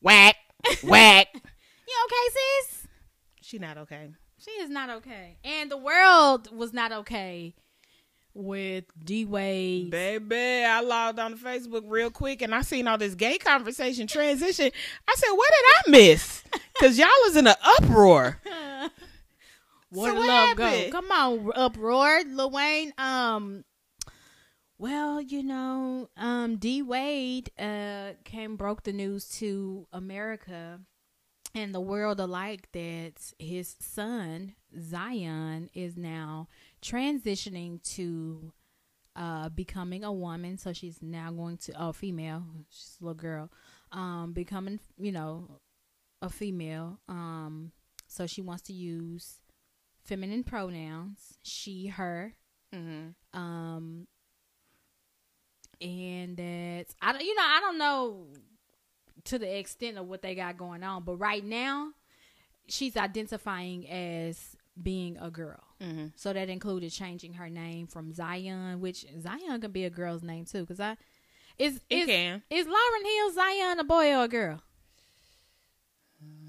Whack, 0.00 0.36
whack. 0.84 1.28
You 1.88 1.94
okay, 2.06 2.34
sis? 2.70 2.86
She 3.42 3.58
not 3.58 3.76
okay. 3.76 4.12
She 4.44 4.50
is 4.52 4.70
not 4.70 4.90
okay. 4.90 5.36
And 5.44 5.70
the 5.70 5.76
world 5.76 6.48
was 6.56 6.72
not 6.72 6.90
okay 6.92 7.54
with 8.34 8.84
D 9.04 9.24
Wade. 9.24 9.90
Baby, 9.90 10.64
I 10.64 10.80
logged 10.80 11.18
on 11.18 11.32
to 11.32 11.36
Facebook 11.36 11.82
real 11.86 12.10
quick 12.10 12.42
and 12.42 12.54
I 12.54 12.62
seen 12.62 12.88
all 12.88 12.98
this 12.98 13.14
gay 13.14 13.38
conversation 13.38 14.06
transition. 14.06 14.70
I 15.08 15.14
said, 15.14 15.30
what 15.32 15.50
did 15.50 15.94
I 15.94 15.98
miss? 15.98 16.42
Because 16.74 16.98
y'all 16.98 17.08
was 17.24 17.36
in 17.36 17.46
an 17.46 17.54
uproar. 17.78 18.40
Where 19.90 20.10
So 20.10 20.14
what 20.18 20.26
love 20.26 20.56
go? 20.56 20.64
happened? 20.64 20.90
Come 20.92 21.10
on, 21.12 21.52
uproar, 21.54 22.22
Lil 22.26 22.50
Wayne. 22.50 22.92
Um, 22.98 23.64
well, 24.78 25.20
you 25.20 25.42
know, 25.44 26.08
um, 26.16 26.56
D 26.56 26.82
Wade 26.82 27.50
uh 27.58 28.12
came 28.24 28.56
broke 28.56 28.82
the 28.82 28.92
news 28.92 29.28
to 29.38 29.86
America 29.92 30.80
and 31.54 31.74
the 31.74 31.80
world 31.80 32.20
alike 32.20 32.68
that 32.72 33.32
his 33.38 33.76
son 33.80 34.54
Zion 34.80 35.68
is 35.74 35.96
now 35.96 36.48
transitioning 36.82 37.82
to 37.94 38.52
uh 39.16 39.48
becoming 39.50 40.04
a 40.04 40.12
woman. 40.12 40.56
So 40.58 40.72
she's 40.72 41.02
now 41.02 41.30
going 41.30 41.58
to 41.58 41.72
oh 41.82 41.92
female, 41.92 42.44
she's 42.70 42.96
a 43.00 43.04
little 43.04 43.14
girl, 43.14 43.50
um, 43.92 44.32
becoming 44.32 44.80
you 44.98 45.12
know 45.12 45.60
a 46.22 46.30
female. 46.30 46.98
Um, 47.08 47.72
so 48.06 48.26
she 48.26 48.42
wants 48.42 48.62
to 48.64 48.72
use 48.72 49.38
feminine 50.04 50.44
pronouns 50.44 51.38
she 51.42 51.86
her 51.88 52.34
Mm-hmm. 52.74 53.38
um 53.38 54.06
and 55.80 56.36
that 56.36 56.86
i 57.00 57.12
don't 57.12 57.22
you 57.24 57.34
know 57.34 57.42
i 57.42 57.60
don't 57.60 57.78
know 57.78 58.26
to 59.24 59.38
the 59.38 59.58
extent 59.58 59.96
of 59.98 60.06
what 60.06 60.22
they 60.22 60.34
got 60.34 60.56
going 60.56 60.82
on 60.82 61.02
but 61.04 61.16
right 61.16 61.44
now 61.44 61.90
she's 62.68 62.96
identifying 62.96 63.88
as 63.88 64.56
being 64.82 65.16
a 65.18 65.30
girl 65.30 65.60
Mm-hmm. 65.80 66.06
so 66.14 66.32
that 66.32 66.48
included 66.48 66.92
changing 66.92 67.32
her 67.34 67.50
name 67.50 67.88
from 67.88 68.12
zion 68.14 68.80
which 68.80 69.04
zion 69.20 69.60
can 69.60 69.72
be 69.72 69.84
a 69.84 69.90
girl's 69.90 70.22
name 70.22 70.44
too 70.44 70.60
because 70.60 70.78
i 70.78 70.96
is 71.58 71.80
It 71.90 71.96
is, 72.02 72.06
can. 72.06 72.42
is 72.50 72.66
Lauryn 72.66 73.04
Hill 73.04 73.32
zion 73.32 73.80
a 73.80 73.84
boy 73.84 74.14
or 74.14 74.22
a 74.24 74.28
girl 74.28 74.62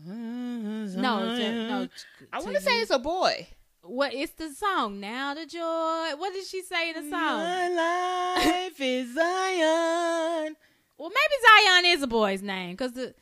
no 0.06 1.20
to, 1.38 1.68
no 1.70 1.88
I 2.32 2.40
want 2.42 2.56
to 2.56 2.62
say 2.62 2.82
it's 2.82 2.92
a 2.92 3.00
boy. 3.00 3.48
what 3.82 4.14
it's 4.14 4.34
the 4.34 4.50
song 4.54 5.00
now 5.00 5.34
the 5.34 5.46
joy 5.46 6.12
what 6.18 6.34
did 6.34 6.46
she 6.46 6.62
say 6.62 6.90
in 6.92 6.96
the 7.04 7.10
song 7.10 7.40
My 7.40 7.70
life 7.70 8.80
is 8.80 9.14
Zion. 9.16 10.56
Well, 11.04 11.12
maybe 11.12 11.66
Zion 11.68 11.86
is 11.98 12.02
a 12.02 12.08
boy's 12.08 12.42
name 12.42 12.72
because 12.72 12.94
the 12.94 13.14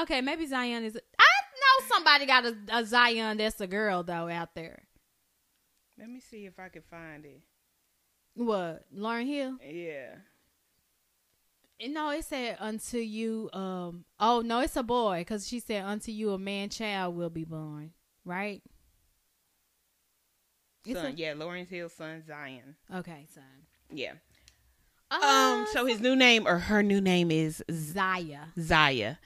okay, 0.00 0.22
maybe 0.22 0.46
Zion 0.46 0.84
is. 0.84 0.96
I 0.96 1.24
know 1.60 1.86
somebody 1.86 2.24
got 2.24 2.46
a, 2.46 2.56
a 2.72 2.86
Zion 2.86 3.36
that's 3.36 3.60
a 3.60 3.66
girl 3.66 4.02
though 4.02 4.30
out 4.30 4.54
there. 4.54 4.84
Let 5.98 6.08
me 6.08 6.20
see 6.20 6.46
if 6.46 6.58
I 6.58 6.70
can 6.70 6.80
find 6.80 7.26
it. 7.26 7.42
What 8.36 8.86
Lauryn 8.96 9.26
Hill? 9.26 9.58
Yeah. 9.62 10.14
And 11.78 11.92
No, 11.92 12.08
it 12.08 12.24
said 12.24 12.56
unto 12.58 12.96
you. 12.96 13.50
Um. 13.52 14.06
Oh 14.18 14.40
no, 14.40 14.60
it's 14.60 14.76
a 14.76 14.82
boy 14.82 15.18
because 15.18 15.46
she 15.46 15.60
said 15.60 15.84
unto 15.84 16.12
you 16.12 16.32
a 16.32 16.38
man 16.38 16.70
child 16.70 17.14
will 17.16 17.28
be 17.28 17.44
born. 17.44 17.90
Right. 18.24 18.62
Son, 20.90 21.04
a- 21.04 21.10
yeah, 21.10 21.34
Lauryn 21.34 21.68
Hill's 21.68 21.92
son 21.92 22.22
Zion. 22.26 22.76
Okay, 22.90 23.26
son. 23.34 23.44
Yeah. 23.92 24.14
Um, 25.10 25.66
so 25.72 25.86
his 25.86 26.00
new 26.00 26.14
name 26.14 26.46
or 26.46 26.58
her 26.58 26.82
new 26.82 27.00
name 27.00 27.30
is 27.30 27.62
Zaya. 27.70 28.42
Zaya. 28.58 29.16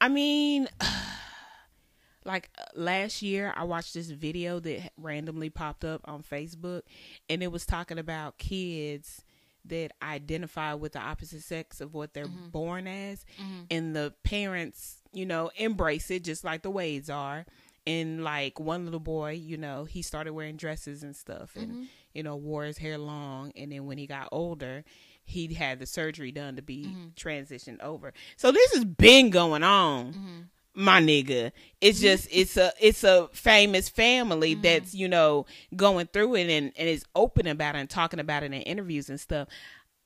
I 0.00 0.08
mean, 0.08 0.68
like 2.24 2.50
uh, 2.58 2.64
last 2.74 3.22
year, 3.22 3.52
I 3.56 3.64
watched 3.64 3.94
this 3.94 4.10
video 4.10 4.58
that 4.60 4.92
randomly 4.96 5.50
popped 5.50 5.84
up 5.84 6.00
on 6.04 6.22
Facebook, 6.22 6.82
and 7.28 7.42
it 7.42 7.52
was 7.52 7.66
talking 7.66 7.98
about 7.98 8.38
kids 8.38 9.22
that 9.66 9.90
identify 10.00 10.74
with 10.74 10.92
the 10.92 11.00
opposite 11.00 11.42
sex 11.42 11.80
of 11.80 11.92
what 11.92 12.14
they're 12.14 12.26
born 12.52 12.86
as, 12.86 13.24
and 13.70 13.96
the 13.96 14.14
parents, 14.22 15.02
you 15.12 15.26
know, 15.26 15.50
embrace 15.56 16.10
it 16.10 16.22
just 16.24 16.44
like 16.44 16.62
the 16.62 16.70
ways 16.70 17.10
are. 17.10 17.44
And 17.88 18.24
like 18.24 18.58
one 18.58 18.84
little 18.84 18.98
boy, 19.00 19.32
you 19.32 19.56
know, 19.56 19.84
he 19.84 20.02
started 20.02 20.32
wearing 20.32 20.56
dresses 20.56 21.02
and 21.04 21.14
stuff, 21.14 21.54
and 21.56 21.86
you 22.14 22.22
know, 22.24 22.34
wore 22.36 22.64
his 22.64 22.78
hair 22.78 22.98
long. 22.98 23.52
And 23.56 23.70
then 23.70 23.86
when 23.86 23.96
he 23.98 24.06
got 24.08 24.28
older, 24.32 24.84
he 25.26 25.52
had 25.52 25.80
the 25.80 25.86
surgery 25.86 26.30
done 26.32 26.56
to 26.56 26.62
be 26.62 26.86
mm-hmm. 26.86 27.08
transitioned 27.16 27.82
over. 27.82 28.14
So 28.36 28.52
this 28.52 28.72
has 28.74 28.84
been 28.84 29.30
going 29.30 29.64
on, 29.64 30.12
mm-hmm. 30.12 30.40
my 30.74 31.02
nigga. 31.02 31.50
It's 31.80 32.00
just 32.00 32.28
it's 32.32 32.56
a 32.56 32.72
it's 32.80 33.04
a 33.04 33.28
famous 33.32 33.88
family 33.88 34.52
mm-hmm. 34.52 34.62
that's 34.62 34.94
you 34.94 35.08
know 35.08 35.46
going 35.74 36.06
through 36.06 36.36
it 36.36 36.48
and 36.48 36.72
and 36.76 36.88
is 36.88 37.04
open 37.14 37.48
about 37.48 37.74
it 37.74 37.80
and 37.80 37.90
talking 37.90 38.20
about 38.20 38.44
it 38.44 38.46
in 38.46 38.62
interviews 38.62 39.10
and 39.10 39.20
stuff. 39.20 39.48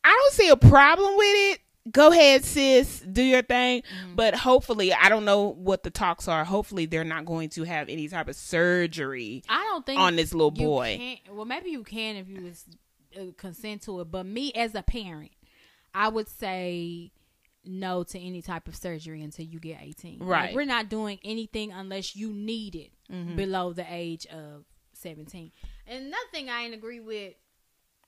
I 0.02 0.08
don't 0.08 0.32
see 0.32 0.48
a 0.48 0.56
problem 0.56 1.16
with 1.16 1.52
it. 1.52 1.60
Go 1.90 2.10
ahead, 2.10 2.44
sis, 2.44 3.00
do 3.00 3.22
your 3.22 3.42
thing. 3.42 3.82
But 4.14 4.34
hopefully, 4.34 4.92
I 4.92 5.08
don't 5.08 5.24
know 5.24 5.48
what 5.48 5.82
the 5.82 5.90
talks 5.90 6.28
are. 6.28 6.44
Hopefully, 6.44 6.86
they're 6.86 7.04
not 7.04 7.24
going 7.24 7.48
to 7.50 7.64
have 7.64 7.88
any 7.88 8.06
type 8.08 8.28
of 8.28 8.36
surgery 8.36 9.42
I 9.48 9.64
don't 9.64 9.84
think 9.84 9.98
on 9.98 10.16
this 10.16 10.34
little 10.34 10.52
you 10.54 10.66
boy. 10.66 10.96
can't- 10.98 11.36
well, 11.36 11.46
maybe 11.46 11.70
you 11.70 11.82
can 11.82 12.16
if 12.16 12.28
you 12.28 12.48
uh, 12.48 12.72
consent 13.36 13.82
to 13.82 14.00
it. 14.00 14.11
But 14.11 14.26
me 14.26 14.52
as 14.54 14.74
a 14.74 14.82
parent, 14.82 15.32
I 15.94 16.08
would 16.08 16.28
say 16.28 17.12
no 17.64 18.02
to 18.04 18.18
any 18.18 18.40
type 18.42 18.68
of 18.68 18.74
surgery 18.76 19.22
until 19.22 19.44
you 19.44 19.61
get 19.61 19.78
18. 19.80 20.18
Like, 20.20 20.28
Right. 20.28 20.54
we're 20.54 20.64
not 20.64 20.88
doing 20.88 21.18
anything 21.24 21.72
unless 21.72 22.16
you 22.16 22.32
need 22.32 22.74
it 22.74 22.90
below 23.36 23.72
the 23.72 23.84
age 23.88 24.26
of 24.26 24.64
17. 24.94 25.52
And 25.86 26.06
another 26.06 26.16
thing 26.32 26.48
I 26.48 26.62
ain't 26.62 26.74
agree 26.74 27.00
with, 27.00 27.34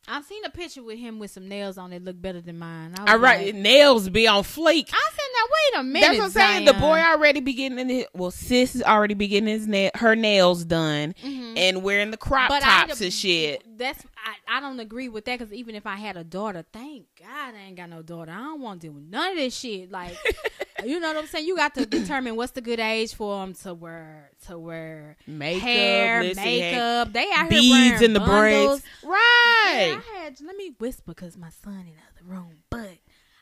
I've 0.09 0.25
seen 0.25 0.45
a 0.45 0.51
picture 0.51 0.83
with 0.83 0.99
him 0.99 1.19
with 1.21 1.31
some 1.31 1.49
nails 1.49 1.79
on 1.79 1.91
that 1.91 2.03
look 2.03 2.21
better 2.21 2.41
than 2.41 2.59
mine. 2.59 2.95
All 2.99 3.19
right, 3.19 3.47
like- 3.47 3.55
nails 3.55 4.09
be 4.09 4.27
on 4.27 4.43
fleek. 4.43 4.89
I 4.93 5.11
said, 5.11 5.29
now 5.35 5.45
wait 5.77 5.81
a 5.81 5.83
minute. 5.85 6.07
That's 6.07 6.19
what 6.19 6.25
I'm 6.25 6.31
saying. 6.31 6.65
The 6.65 6.73
boy 6.75 6.99
already 6.99 7.41
be 7.41 7.53
getting 7.53 7.79
in 7.79 7.89
his 7.89 8.07
well, 8.15 8.31
sis 8.31 8.75
is 8.75 8.83
already 8.83 9.15
be 9.15 9.29
getting 9.29 9.49
his 9.49 9.67
na- 9.69 9.91
her 9.95 10.17
nails 10.17 10.65
done 10.65 11.15
and 11.23 11.83
wearing 11.83 12.11
the 12.11 12.17
crop 12.17 12.51
Mm-hmm. 12.51 12.61
But 12.61 12.89
tops 12.89 13.01
and 13.01 13.13
shit. 13.13 13.65
That's 13.77 14.05
I, 14.17 14.57
I 14.57 14.61
don't 14.61 14.81
agree 14.81 15.09
with 15.09 15.25
that 15.27 15.39
because 15.39 15.53
even 15.53 15.75
if 15.75 15.87
I 15.87 15.97
had 15.97 16.17
a 16.17 16.25
daughter, 16.25 16.65
thank 16.73 17.07
God 17.19 17.55
I 17.55 17.67
ain't 17.67 17.77
got 17.77 17.91
no 17.91 18.03
daughter. 18.03 18.33
I 18.33 18.39
don't 18.39 18.61
want 18.61 18.81
to 18.83 18.89
do 18.89 19.01
none 19.01 19.33
of 19.33 19.37
this 19.37 19.57
shit. 19.57 19.91
Like, 19.91 20.17
you 20.85 21.01
know 21.01 21.09
what 21.09 21.17
I'm 21.17 21.27
saying? 21.27 21.47
You 21.47 21.57
got 21.57 21.75
to 21.75 21.87
determine 21.87 22.37
what's 22.37 22.53
the 22.53 22.61
good 22.61 22.81
age 22.81 23.15
for 23.15 23.41
them 23.41 23.55
to 23.55 23.75
wear 23.75 24.31
to 24.47 24.59
wear 24.59 25.17
Makeup, 25.27 25.63
hair, 25.63 26.23
listen, 26.23 26.45
makeup. 26.45 27.13
They 27.13 27.31
out 27.35 27.51
here 27.53 27.61
beads 27.61 28.03
in 28.03 28.13
the 28.13 28.21
braids. 28.21 28.83
Right. 29.03 29.89
Yeah, 29.91 30.01
I 30.01 30.19
had 30.25 30.41
let 30.41 30.57
me 30.57 30.75
whisper 30.79 31.03
because 31.07 31.37
my 31.37 31.51
son 31.51 31.75
in 31.75 31.87
the 31.87 32.03
other 32.11 32.25
room, 32.25 32.63
but 32.71 32.99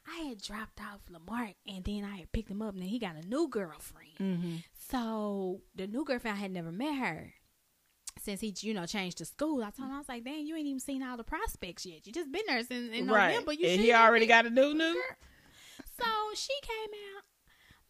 I 0.06 0.22
had 0.24 0.42
dropped 0.42 0.80
off 0.80 1.00
Lamar 1.10 1.50
and 1.66 1.84
then 1.84 2.04
I 2.04 2.18
had 2.18 2.32
picked 2.32 2.50
him 2.50 2.62
up 2.62 2.74
and 2.74 2.82
then 2.82 2.88
he 2.88 2.98
got 2.98 3.16
a 3.16 3.26
new 3.26 3.48
girlfriend. 3.48 4.16
Mm-hmm. 4.18 4.56
So 4.90 5.60
the 5.74 5.86
new 5.86 6.04
girlfriend 6.04 6.36
I 6.36 6.40
had 6.40 6.50
never 6.50 6.72
met 6.72 6.94
her 6.98 7.34
since 8.22 8.40
he, 8.40 8.54
you 8.60 8.74
know, 8.74 8.86
changed 8.86 9.18
to 9.18 9.24
school. 9.24 9.62
I 9.62 9.70
told 9.70 9.88
him 9.88 9.94
I 9.94 9.98
was 9.98 10.08
like, 10.08 10.24
"Dang, 10.24 10.46
you 10.46 10.56
ain't 10.56 10.66
even 10.66 10.80
seen 10.80 11.02
all 11.02 11.16
the 11.16 11.24
prospects 11.24 11.84
yet. 11.86 12.06
You 12.06 12.12
just 12.12 12.30
been 12.30 12.42
there 12.46 12.62
since 12.64 12.92
in 12.94 13.06
right. 13.08 13.28
November. 13.30 13.52
You 13.52 13.66
and 13.68 13.80
he 13.80 13.92
already 13.92 14.26
got 14.26 14.46
a 14.46 14.50
new 14.50 14.74
new. 14.74 15.02
So 15.98 16.06
she 16.34 16.52
came 16.62 16.90
out, 17.16 17.24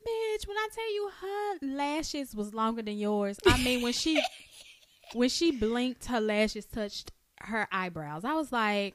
bitch. 0.06 0.48
When 0.48 0.56
I 0.56 0.68
tell 0.74 0.92
you 0.94 1.10
her 1.20 1.76
lashes 1.76 2.34
was 2.34 2.54
longer 2.54 2.82
than 2.82 2.98
yours, 2.98 3.38
I 3.46 3.62
mean 3.62 3.82
when 3.82 3.92
she 3.92 4.22
when 5.14 5.28
she 5.28 5.50
blinked, 5.52 6.06
her 6.06 6.20
lashes 6.20 6.66
touched 6.66 7.12
her 7.42 7.68
eyebrows. 7.72 8.24
I 8.24 8.34
was 8.34 8.52
like. 8.52 8.94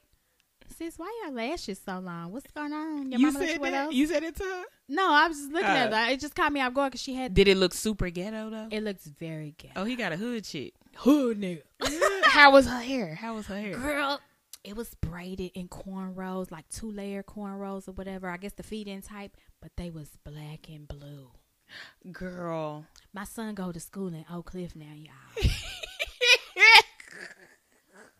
Sis, 0.78 0.98
why 0.98 1.06
are 1.06 1.28
your 1.28 1.36
lashes 1.36 1.80
so 1.82 2.00
long? 2.00 2.32
What's 2.32 2.50
going 2.50 2.72
on? 2.72 3.12
Your 3.12 3.20
You 3.20 3.26
mama 3.30 3.38
said 3.46 3.62
that. 3.62 3.92
You 3.92 4.04
said 4.08 4.24
it 4.24 4.34
to 4.34 4.42
her. 4.42 4.64
No, 4.88 5.12
I 5.12 5.28
was 5.28 5.36
just 5.38 5.52
looking 5.52 5.68
at 5.68 5.86
Uh. 5.86 5.90
that. 5.90 6.10
It 6.10 6.18
just 6.18 6.34
caught 6.34 6.52
me 6.52 6.60
off 6.60 6.74
guard 6.74 6.90
because 6.90 7.00
she 7.02 7.14
had. 7.14 7.34
Did 7.34 7.46
it 7.46 7.56
look 7.56 7.72
super 7.72 8.10
ghetto 8.10 8.50
though? 8.50 8.66
It 8.72 8.82
looks 8.82 9.06
very 9.06 9.54
ghetto. 9.56 9.74
oh, 9.80 9.84
he 9.84 9.94
got 9.94 10.10
a 10.12 10.16
hood 10.16 10.42
chick. 10.42 10.74
Hood 10.96 11.40
nigga. 11.40 11.62
How 12.24 12.52
was 12.52 12.66
her 12.66 12.80
hair? 12.80 13.14
How 13.14 13.34
was 13.34 13.46
her 13.46 13.58
hair? 13.58 13.74
Girl, 13.74 14.20
it 14.64 14.76
was 14.76 14.94
braided 14.94 15.52
in 15.54 15.68
cornrows, 15.68 16.50
like 16.50 16.68
two 16.68 16.90
layer 16.90 17.22
cornrows 17.22 17.88
or 17.88 17.92
whatever. 17.92 18.28
I 18.28 18.36
guess 18.36 18.52
the 18.52 18.62
feed 18.62 18.88
in 18.88 19.02
type, 19.02 19.36
but 19.60 19.72
they 19.76 19.90
was 19.90 20.10
black 20.24 20.68
and 20.68 20.88
blue. 20.88 21.30
Girl. 22.12 22.86
My 23.12 23.24
son 23.24 23.54
go 23.54 23.72
to 23.72 23.80
school 23.80 24.08
in 24.08 24.24
Oak 24.32 24.46
Cliff 24.46 24.76
now, 24.76 24.92
y'all. 24.94 25.12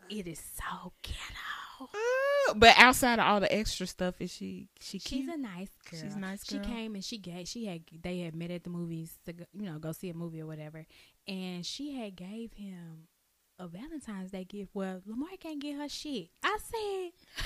it 0.09 0.27
is 0.27 0.39
so 0.39 0.93
ghetto. 1.01 1.56
Oh. 1.79 2.53
but 2.55 2.73
outside 2.77 3.19
of 3.19 3.25
all 3.25 3.39
the 3.39 3.53
extra 3.53 3.85
stuff, 3.87 4.15
is 4.19 4.31
she 4.33 4.69
she 4.79 4.99
She's 4.99 5.03
cute? 5.25 5.33
a 5.33 5.37
nice 5.37 5.69
girl. 5.89 5.99
She's 6.01 6.15
a 6.15 6.19
nice 6.19 6.43
girl. 6.43 6.63
She 6.63 6.69
came 6.69 6.95
and 6.95 7.03
she 7.03 7.17
gave. 7.17 7.47
She 7.47 7.65
had. 7.65 7.81
They 8.01 8.19
had 8.21 8.35
met 8.35 8.51
at 8.51 8.63
the 8.63 8.69
movies 8.69 9.17
to 9.25 9.33
go, 9.33 9.45
you 9.53 9.65
know 9.69 9.77
go 9.79 9.91
see 9.91 10.09
a 10.09 10.13
movie 10.13 10.41
or 10.41 10.45
whatever, 10.47 10.85
and 11.27 11.65
she 11.65 11.93
had 11.95 12.15
gave 12.15 12.53
him 12.53 13.07
a 13.59 13.67
Valentine's 13.67 14.31
Day 14.31 14.43
gift. 14.43 14.71
Well, 14.73 15.01
Lamar 15.05 15.29
can't 15.39 15.59
get 15.61 15.75
her 15.77 15.89
shit. 15.89 16.29
I 16.43 16.57
said. 16.63 17.45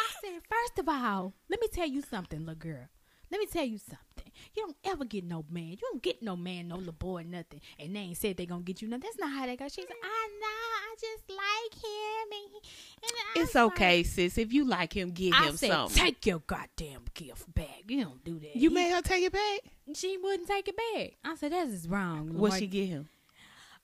I 0.00 0.20
said, 0.20 0.40
first 0.48 0.78
of 0.78 0.88
all, 0.88 1.34
let 1.48 1.60
me 1.60 1.68
tell 1.72 1.86
you 1.88 2.02
something, 2.02 2.40
little 2.40 2.54
girl. 2.54 2.88
Let 3.30 3.38
me 3.40 3.46
tell 3.46 3.64
you 3.64 3.78
something. 3.78 4.32
You 4.54 4.62
don't 4.64 4.76
ever 4.84 5.04
get 5.04 5.24
no 5.24 5.44
man. 5.50 5.70
You 5.72 5.76
don't 5.90 6.02
get 6.02 6.22
no 6.22 6.36
man, 6.36 6.68
no 6.68 6.76
little 6.76 6.92
boy, 6.92 7.24
nothing. 7.28 7.60
And 7.78 7.94
they 7.94 8.00
ain't 8.00 8.16
said 8.16 8.36
they 8.36 8.46
gonna 8.46 8.62
get 8.62 8.80
you 8.80 8.88
nothing. 8.88 9.02
That's 9.02 9.18
not 9.18 9.30
how 9.32 9.46
they 9.46 9.56
go. 9.56 9.66
She's 9.68 9.84
like, 9.84 9.98
I 10.02 10.28
know, 10.40 10.46
I 10.46 10.94
just 11.00 11.28
like 11.28 11.74
him. 11.84 12.32
And, 12.32 12.50
he, 12.52 13.36
and 13.36 13.44
It's 13.44 13.56
okay, 13.56 13.96
like- 13.98 14.06
sis. 14.06 14.38
If 14.38 14.52
you 14.52 14.64
like 14.64 14.92
him, 14.96 15.10
give 15.10 15.34
I 15.34 15.48
him 15.48 15.56
said, 15.56 15.70
something. 15.70 16.02
take 16.02 16.24
your 16.26 16.38
goddamn 16.46 17.02
gift 17.14 17.52
back. 17.54 17.82
You 17.88 18.04
don't 18.04 18.24
do 18.24 18.38
that. 18.38 18.56
you 18.56 18.68
He- 18.70 18.74
made 18.74 18.90
her 18.92 19.02
take 19.02 19.24
it 19.24 19.32
back. 19.32 19.60
She 19.94 20.16
wouldn't 20.18 20.48
take 20.48 20.68
it 20.68 20.76
back. 20.76 21.12
I 21.24 21.34
said, 21.36 21.52
that 21.52 21.66
is 21.68 21.88
wrong. 21.88 22.36
What 22.38 22.54
she 22.54 22.66
get 22.66 22.86
him? 22.86 23.08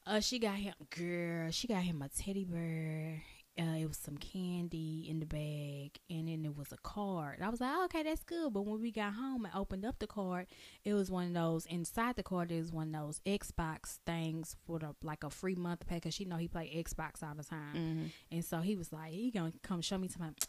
Uh, 0.07 0.21
she 0.21 0.39
got 0.39 0.57
him, 0.57 0.75
girl. 0.91 1.51
She 1.51 1.67
got 1.67 1.83
him 1.83 2.03
a 2.03 2.09
teddy 2.09 2.45
bear. 2.45 3.23
Uh, 3.57 3.77
it 3.79 3.87
was 3.87 3.97
some 3.97 4.17
candy 4.17 5.07
in 5.09 5.21
the 5.21 5.27
bag, 5.27 6.01
and 6.11 6.27
then 6.27 6.45
it 6.45 6.57
was 6.57 6.73
a 6.73 6.77
card. 6.79 7.39
I 7.41 7.49
was 7.51 7.61
like, 7.61 7.71
oh, 7.73 7.85
okay, 7.85 8.03
that's 8.03 8.25
good. 8.25 8.53
But 8.53 8.63
when 8.67 8.81
we 8.81 8.91
got 8.91 9.13
home 9.15 9.45
and 9.45 9.55
opened 9.55 9.85
up 9.85 10.01
the 10.01 10.09
card, 10.09 10.47
it 10.85 10.93
was 10.93 11.09
one 11.09 11.29
of 11.29 11.35
those. 11.35 11.65
Inside 11.67 12.17
the 12.17 12.25
card, 12.25 12.51
it 12.51 12.59
was 12.59 12.73
one 12.73 12.93
of 12.93 13.01
those 13.01 13.21
Xbox 13.25 13.99
things 14.07 14.57
for 14.67 14.81
the 14.81 14.97
like 15.05 15.23
a 15.23 15.31
free 15.31 15.55
month 15.55 15.87
pack. 15.87 16.03
Cause 16.03 16.15
she 16.15 16.25
know 16.25 16.37
he 16.37 16.49
play 16.49 16.69
Xbox 16.85 17.23
all 17.23 17.35
the 17.37 17.45
time, 17.45 17.75
Mm-hmm. 17.77 18.07
and 18.33 18.45
so 18.45 18.59
he 18.61 18.75
was 18.75 18.93
like, 18.93 19.13
he 19.13 19.31
gonna 19.31 19.53
come 19.63 19.81
show 19.81 19.99
me 19.99 20.09
something. 20.09 20.35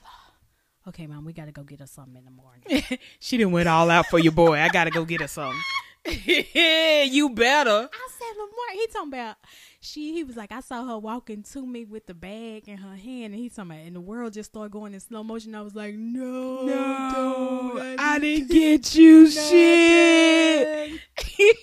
Okay, 0.87 1.07
mom, 1.07 1.25
we 1.25 1.33
gotta 1.33 1.51
go 1.51 1.63
get 1.63 1.81
us 1.81 1.89
something 1.89 2.15
in 2.15 2.25
the 2.25 2.29
morning. 2.29 2.99
she 3.19 3.37
didn't 3.37 3.53
went 3.53 3.67
all 3.67 3.89
out 3.89 4.05
for 4.05 4.19
your 4.19 4.31
boy. 4.33 4.59
I 4.59 4.67
gotta 4.69 4.91
go 4.91 5.03
get 5.03 5.19
her 5.19 5.27
something. 5.27 5.59
you 7.11 7.29
better. 7.29 7.89
I 7.91 8.07
said, 8.17 8.37
Lamar, 8.37 8.49
he 8.73 8.87
talking 8.87 9.07
about 9.13 9.37
she. 9.81 10.13
He 10.13 10.23
was 10.23 10.35
like, 10.35 10.51
I 10.51 10.59
saw 10.61 10.85
her 10.85 10.97
walking 10.99 11.43
to 11.43 11.65
me 11.65 11.85
with 11.85 12.05
the 12.07 12.13
bag 12.13 12.67
in 12.67 12.77
her 12.77 12.95
hand, 12.95 13.33
and 13.33 13.35
he 13.35 13.49
talking 13.49 13.71
about, 13.71 13.85
and 13.85 13.95
the 13.95 14.01
world 14.01 14.33
just 14.33 14.51
started 14.51 14.71
going 14.71 14.93
in 14.93 14.99
slow 14.99 15.23
motion. 15.23 15.55
I 15.55 15.61
was 15.61 15.73
like, 15.75 15.95
no, 15.95 16.67
don't. 17.11 17.99
I 17.99 18.19
didn't 18.19 18.49
get 18.51 18.93
you 18.95 19.29
shit. 19.29 20.99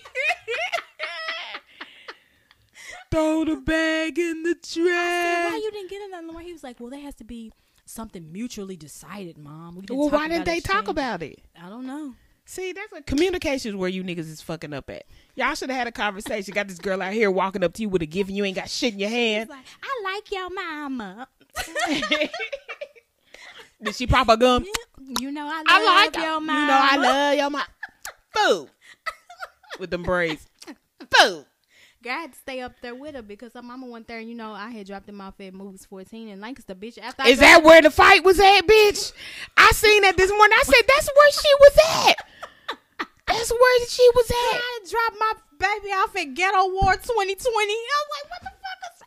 Throw 3.10 3.44
the 3.44 3.56
bag 3.56 4.18
in 4.18 4.42
the 4.42 4.56
said, 4.62 5.50
why 5.50 5.60
you 5.62 5.70
didn't 5.70 5.90
get 5.90 6.00
it, 6.00 6.10
Lamar? 6.10 6.40
He 6.42 6.52
was 6.52 6.62
like, 6.64 6.80
well, 6.80 6.88
there 6.88 7.00
has 7.00 7.14
to 7.16 7.24
be 7.24 7.52
something 7.84 8.32
mutually 8.32 8.74
decided, 8.76 9.36
mom. 9.36 9.74
We 9.76 9.82
didn't 9.82 9.98
Well, 10.00 10.08
talk 10.08 10.18
why 10.18 10.28
didn't 10.28 10.42
about 10.42 10.50
they 10.52 10.60
talk 10.60 10.88
about 10.88 11.22
it? 11.22 11.38
I 11.62 11.68
don't 11.68 11.86
know. 11.86 12.14
See, 12.52 12.72
that's 12.74 12.92
what 12.92 13.06
communication 13.06 13.70
is 13.70 13.76
where 13.76 13.88
you 13.88 14.04
niggas 14.04 14.28
is 14.28 14.42
fucking 14.42 14.74
up 14.74 14.90
at. 14.90 15.06
Y'all 15.36 15.54
should 15.54 15.70
have 15.70 15.78
had 15.78 15.86
a 15.86 15.90
conversation. 15.90 16.52
Got 16.52 16.68
this 16.68 16.78
girl 16.78 17.00
out 17.00 17.14
here 17.14 17.30
walking 17.30 17.64
up 17.64 17.72
to 17.72 17.80
you 17.80 17.88
with 17.88 18.02
a 18.02 18.06
gift 18.06 18.28
and 18.28 18.36
you 18.36 18.44
ain't 18.44 18.56
got 18.56 18.68
shit 18.68 18.92
in 18.92 19.00
your 19.00 19.08
hand. 19.08 19.48
like, 19.48 19.64
I 19.82 20.02
like 20.04 20.30
your 20.30 20.50
mama. 20.50 21.28
Did 23.82 23.94
she 23.94 24.06
pop 24.06 24.28
a 24.28 24.36
gum? 24.36 24.66
You 25.18 25.32
know, 25.32 25.46
I 25.46 25.56
love 25.56 25.64
I 25.66 25.84
like 25.84 26.14
your 26.14 26.40
mama. 26.42 26.60
You 26.60 26.66
know, 26.66 26.78
I 26.82 26.96
love 26.98 27.34
your 27.36 27.48
mama. 27.48 27.66
Boo. 28.34 28.68
With 29.78 29.90
them 29.90 30.02
braids. 30.02 30.46
Boo. 30.98 31.46
Girl, 32.02 32.12
I 32.12 32.22
had 32.22 32.32
to 32.32 32.38
stay 32.38 32.60
up 32.60 32.72
there 32.82 32.96
with 32.96 33.14
her 33.14 33.22
because 33.22 33.52
her 33.52 33.62
mama 33.62 33.86
went 33.86 34.08
there 34.08 34.18
and 34.18 34.28
you 34.28 34.34
know 34.34 34.52
I 34.52 34.70
had 34.70 34.88
dropped 34.88 35.08
him 35.08 35.20
off 35.20 35.34
at 35.38 35.54
Movies 35.54 35.86
14 35.86 36.28
in 36.28 36.40
Lancaster, 36.40 36.74
bitch. 36.74 36.98
After 36.98 37.22
I 37.22 37.28
Is 37.28 37.38
that 37.38 37.62
where 37.62 37.80
the 37.80 37.92
fight 37.92 38.24
was 38.24 38.40
at, 38.40 38.62
bitch? 38.62 39.12
I 39.56 39.70
seen 39.70 40.02
that 40.02 40.16
this 40.16 40.30
morning. 40.30 40.56
I 40.58 40.64
said, 40.64 40.82
that's 40.88 41.08
where 41.14 41.30
she 41.30 41.48
was 41.60 41.78
at. 42.08 42.11
That's 43.32 43.50
where 43.50 43.86
she 43.88 44.10
was 44.14 44.30
at. 44.30 44.60
I 44.60 44.78
dropped 44.88 45.16
my 45.18 45.32
baby 45.58 45.92
off 45.92 46.16
at 46.16 46.34
Ghetto 46.34 46.68
War 46.68 46.92
2020. 46.92 47.06
I 47.08 47.34
was 47.34 48.08
like, 48.16 48.30
what 48.30 48.42
the 48.42 48.50
fuck 48.50 48.92
is 48.94 49.02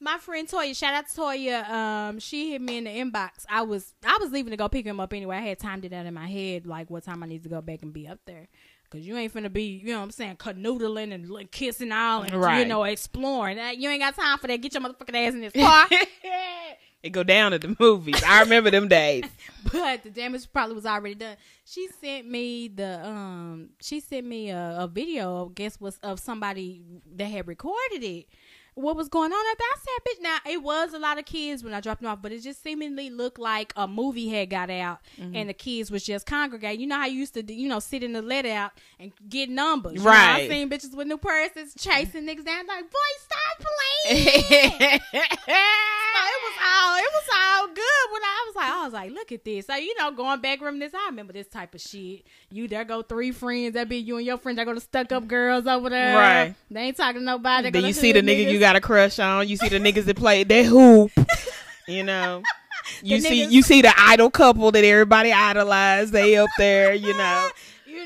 my 0.00 0.16
friend 0.16 0.48
Toya, 0.48 0.74
shout 0.74 0.94
out 0.94 1.08
to 1.08 1.20
Toya. 1.20 1.68
Um, 1.68 2.18
she 2.18 2.52
hit 2.52 2.62
me 2.62 2.78
in 2.78 2.84
the 2.84 2.90
inbox. 2.90 3.44
I 3.48 3.62
was 3.62 3.92
I 4.04 4.16
was 4.20 4.32
leaving 4.32 4.50
to 4.50 4.56
go 4.56 4.68
pick 4.68 4.86
him 4.86 4.98
up 4.98 5.12
anyway. 5.12 5.36
I 5.36 5.40
had 5.40 5.58
timed 5.58 5.84
it 5.84 5.92
out 5.92 6.06
in 6.06 6.14
my 6.14 6.26
head, 6.26 6.66
like 6.66 6.90
what 6.90 7.04
time 7.04 7.22
I 7.22 7.26
need 7.26 7.42
to 7.42 7.48
go 7.48 7.60
back 7.60 7.82
and 7.82 7.92
be 7.92 8.08
up 8.08 8.18
there. 8.26 8.48
Cause 8.90 9.02
you 9.02 9.16
ain't 9.16 9.32
finna 9.32 9.52
be, 9.52 9.62
you 9.84 9.92
know 9.92 9.98
what 9.98 10.04
I'm 10.04 10.10
saying, 10.10 10.36
canoodling 10.36 11.14
and 11.14 11.30
like, 11.30 11.52
kissing 11.52 11.92
all 11.92 12.22
and 12.22 12.32
you 12.32 12.64
know 12.64 12.82
exploring. 12.82 13.56
You 13.78 13.88
ain't 13.88 14.00
got 14.00 14.16
time 14.16 14.38
for 14.38 14.48
that. 14.48 14.60
Get 14.60 14.74
your 14.74 14.82
motherfucking 14.82 15.14
ass 15.14 15.34
in 15.34 15.42
this 15.42 15.52
car. 15.56 15.86
it 17.02 17.10
go 17.10 17.22
down 17.22 17.52
at 17.52 17.62
the 17.62 17.76
movies. 17.80 18.22
I 18.26 18.40
remember 18.42 18.70
them 18.70 18.88
days. 18.88 19.24
but 19.72 20.02
the 20.02 20.10
damage 20.10 20.52
probably 20.52 20.74
was 20.74 20.86
already 20.86 21.14
done. 21.14 21.36
She 21.64 21.88
sent 22.00 22.28
me 22.28 22.68
the 22.68 23.06
um 23.06 23.70
she 23.80 24.00
sent 24.00 24.26
me 24.26 24.50
a, 24.50 24.76
a 24.80 24.88
video, 24.88 25.48
I 25.48 25.52
guess 25.54 25.80
was 25.80 25.98
of 26.02 26.20
somebody 26.20 26.82
that 27.16 27.26
had 27.26 27.46
recorded 27.48 28.02
it. 28.02 28.26
What 28.74 28.96
was 28.96 29.08
going 29.08 29.32
on 29.32 29.46
at 29.52 29.58
that 29.58 29.76
I 29.76 29.80
said, 29.80 30.04
bitch, 30.06 30.22
now 30.22 30.52
it 30.52 30.62
was 30.62 30.94
a 30.94 30.98
lot 30.98 31.18
of 31.18 31.24
kids 31.24 31.64
when 31.64 31.74
I 31.74 31.80
dropped 31.80 32.00
them 32.02 32.10
off, 32.10 32.22
but 32.22 32.30
it 32.32 32.40
just 32.40 32.62
seemingly 32.62 33.10
looked 33.10 33.38
like 33.38 33.72
a 33.76 33.88
movie 33.88 34.28
had 34.28 34.48
got 34.48 34.70
out 34.70 35.00
Mm-hmm. 35.20 35.34
and 35.36 35.48
the 35.48 35.54
kids 35.54 35.90
was 35.90 36.04
just 36.04 36.24
congregating. 36.24 36.80
You 36.80 36.86
know 36.86 36.96
how 36.96 37.06
you 37.06 37.18
used 37.18 37.34
to, 37.34 37.42
do, 37.42 37.52
you 37.52 37.68
know, 37.68 37.80
sit 37.80 38.02
in 38.04 38.12
the 38.12 38.22
let 38.22 38.46
out 38.46 38.70
and 39.00 39.12
get 39.28 39.50
numbers. 39.50 39.94
You 39.94 40.00
know, 40.00 40.06
Right. 40.06 40.44
I 40.44 40.48
seen 40.48 40.70
bitches 40.70 40.94
with 40.94 41.08
new 41.08 41.18
purses 41.18 41.74
chasing 41.78 42.22
niggas 42.26 42.44
down 42.44 42.66
like, 42.68 42.84
boy, 42.90 42.98
stop 43.18 43.66
playing. 44.06 45.00
So 46.12 46.20
it 46.26 46.42
was 46.42 46.56
all 46.62 46.96
it 46.98 47.10
was 47.12 47.28
all 47.38 47.66
good 47.68 48.12
when 48.12 48.22
I 48.22 48.44
was 48.46 48.56
like 48.56 48.70
I 48.70 48.84
was 48.84 48.92
like 48.92 49.10
look 49.12 49.32
at 49.32 49.44
this 49.44 49.66
so 49.66 49.74
you 49.76 49.94
know 49.98 50.10
going 50.10 50.40
back 50.40 50.60
reminiscing 50.60 50.98
I 51.00 51.06
remember 51.10 51.32
this 51.32 51.46
type 51.46 51.74
of 51.74 51.80
shit 51.80 52.24
you 52.50 52.66
there 52.68 52.84
go 52.84 53.02
three 53.02 53.30
friends 53.32 53.74
that 53.74 53.88
be 53.88 53.96
you 53.98 54.16
and 54.16 54.26
your 54.26 54.36
friends 54.38 54.56
that 54.56 54.64
go 54.64 54.74
to 54.74 54.80
stuck 54.80 55.12
up 55.12 55.26
girls 55.28 55.66
over 55.66 55.88
there 55.90 56.16
Right. 56.16 56.54
they 56.70 56.80
ain't 56.80 56.96
talking 56.96 57.20
to 57.20 57.24
nobody 57.24 57.70
then 57.70 57.84
you 57.84 57.92
see 57.92 58.12
the 58.12 58.20
nigga 58.22 58.46
niggas. 58.46 58.52
you 58.52 58.58
got 58.60 58.76
a 58.76 58.80
crush 58.80 59.18
on. 59.18 59.46
You 59.48 59.56
see 59.56 59.68
the 59.68 59.78
niggas 59.78 60.04
that 60.04 60.16
play 60.16 60.44
they 60.44 60.64
hoop. 60.64 61.12
You 61.86 62.02
know. 62.04 62.42
You 63.02 63.18
The 63.20 63.28
see 63.28 63.42
niggas- 63.46 63.50
you 63.52 63.62
see 63.62 63.82
the 63.82 63.92
idol 63.96 64.30
couple 64.30 64.70
that 64.72 64.84
everybody 64.84 65.32
idolize. 65.32 66.10
They 66.10 66.36
up 66.36 66.48
there, 66.58 66.92
you 66.94 67.12
know. 67.16 67.50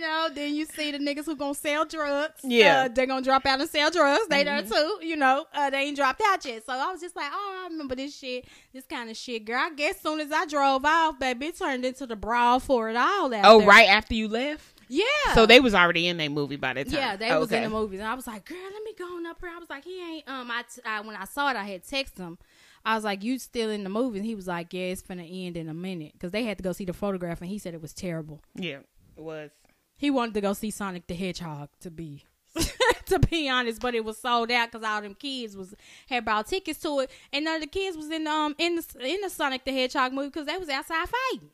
know 0.06 0.28
then 0.34 0.54
you 0.54 0.64
see 0.66 0.90
the 0.90 0.98
niggas 0.98 1.24
who 1.26 1.34
gonna 1.36 1.54
sell 1.54 1.84
drugs 1.84 2.40
Yeah. 2.44 2.84
Mm-hmm. 2.84 2.84
uh, 2.92 2.94
they 2.94 3.06
gonna 3.06 3.22
drop 3.22 3.44
out 3.46 3.60
and 3.60 3.68
sell 3.68 3.90
drugs 3.90 4.26
they 4.28 4.44
there 4.44 4.62
too 4.62 4.98
you 5.02 5.16
know 5.16 5.46
uh, 5.54 5.70
they 5.70 5.78
ain't 5.78 5.96
dropped 5.96 6.20
out 6.26 6.44
yet 6.44 6.64
so 6.66 6.72
I 6.72 6.92
was 6.92 7.00
just 7.00 7.16
like 7.16 7.30
oh 7.32 7.62
I 7.64 7.68
remember 7.70 7.94
this 7.94 8.16
shit 8.16 8.44
this 8.72 8.84
kind 8.84 9.10
of 9.10 9.16
shit 9.16 9.44
girl 9.44 9.58
I 9.60 9.70
guess 9.74 10.00
soon 10.00 10.20
as 10.20 10.30
I 10.30 10.46
drove 10.46 10.84
off 10.84 11.18
baby 11.18 11.46
it 11.46 11.58
turned 11.58 11.84
into 11.84 12.06
the 12.06 12.16
brawl 12.16 12.60
for 12.60 12.88
it 12.90 12.96
all 12.96 13.26
Oh, 13.26 13.58
there. 13.58 13.66
right 13.68 13.88
after 13.88 14.14
you 14.14 14.28
left. 14.28 14.64
yeah 14.88 15.04
So 15.34 15.46
they 15.46 15.60
was 15.60 15.74
already 15.74 16.06
in 16.08 16.16
that 16.18 16.30
movie 16.30 16.56
by 16.56 16.74
that 16.74 16.86
time. 16.86 16.94
Yeah, 16.94 17.16
they 17.16 17.34
was 17.36 17.50
in 17.52 17.62
the 17.64 17.70
movies, 17.70 18.00
and 18.00 18.08
I 18.08 18.14
was 18.14 18.26
like, 18.26 18.44
"Girl, 18.44 18.58
let 18.72 18.82
me 18.84 18.92
go 18.98 19.04
on 19.16 19.26
up 19.26 19.38
here." 19.40 19.50
I 19.54 19.58
was 19.58 19.70
like, 19.70 19.84
"He 19.84 19.98
ain't." 20.16 20.28
Um, 20.28 20.50
I, 20.50 20.62
t- 20.62 20.82
I 20.84 21.00
when 21.00 21.16
I 21.16 21.24
saw 21.24 21.48
it, 21.50 21.56
I 21.56 21.64
had 21.64 21.82
texted 21.84 22.18
him. 22.18 22.36
I 22.84 22.94
was 22.94 23.02
like, 23.02 23.24
"You 23.24 23.38
still 23.38 23.70
in 23.70 23.82
the 23.82 23.88
movie?" 23.90 24.18
And 24.18 24.26
he 24.26 24.34
was 24.34 24.46
like, 24.46 24.72
"Yeah, 24.74 24.92
it's 24.92 25.00
gonna 25.00 25.22
end 25.24 25.56
in 25.56 25.68
a 25.70 25.74
minute," 25.74 26.12
because 26.12 26.32
they 26.32 26.44
had 26.44 26.58
to 26.58 26.62
go 26.62 26.72
see 26.72 26.84
the 26.84 26.92
photograph, 26.92 27.40
and 27.40 27.48
he 27.48 27.58
said 27.58 27.72
it 27.72 27.80
was 27.80 27.94
terrible. 27.94 28.40
Yeah, 28.54 28.80
it 29.16 29.22
was. 29.22 29.50
He 29.96 30.10
wanted 30.10 30.34
to 30.34 30.40
go 30.40 30.52
see 30.52 30.70
Sonic 30.70 31.06
the 31.06 31.14
Hedgehog 31.14 31.68
to 31.80 31.90
be. 31.90 32.24
to 33.06 33.18
be 33.18 33.48
honest, 33.48 33.80
but 33.80 33.94
it 33.94 34.04
was 34.04 34.18
sold 34.18 34.50
out 34.50 34.70
because 34.70 34.86
all 34.86 35.02
them 35.02 35.14
kids 35.14 35.56
was 35.56 35.74
had 36.08 36.24
bought 36.24 36.46
tickets 36.46 36.78
to 36.80 37.00
it, 37.00 37.10
and 37.32 37.44
none 37.44 37.56
of 37.56 37.60
the 37.62 37.66
kids 37.66 37.96
was 37.96 38.10
in 38.10 38.26
um 38.26 38.54
in 38.58 38.76
the 38.76 38.84
in 39.00 39.20
the 39.20 39.30
Sonic 39.30 39.64
the 39.64 39.72
Hedgehog 39.72 40.12
movie 40.12 40.28
because 40.28 40.46
they 40.46 40.56
was 40.56 40.68
outside 40.68 41.08
fighting. 41.08 41.50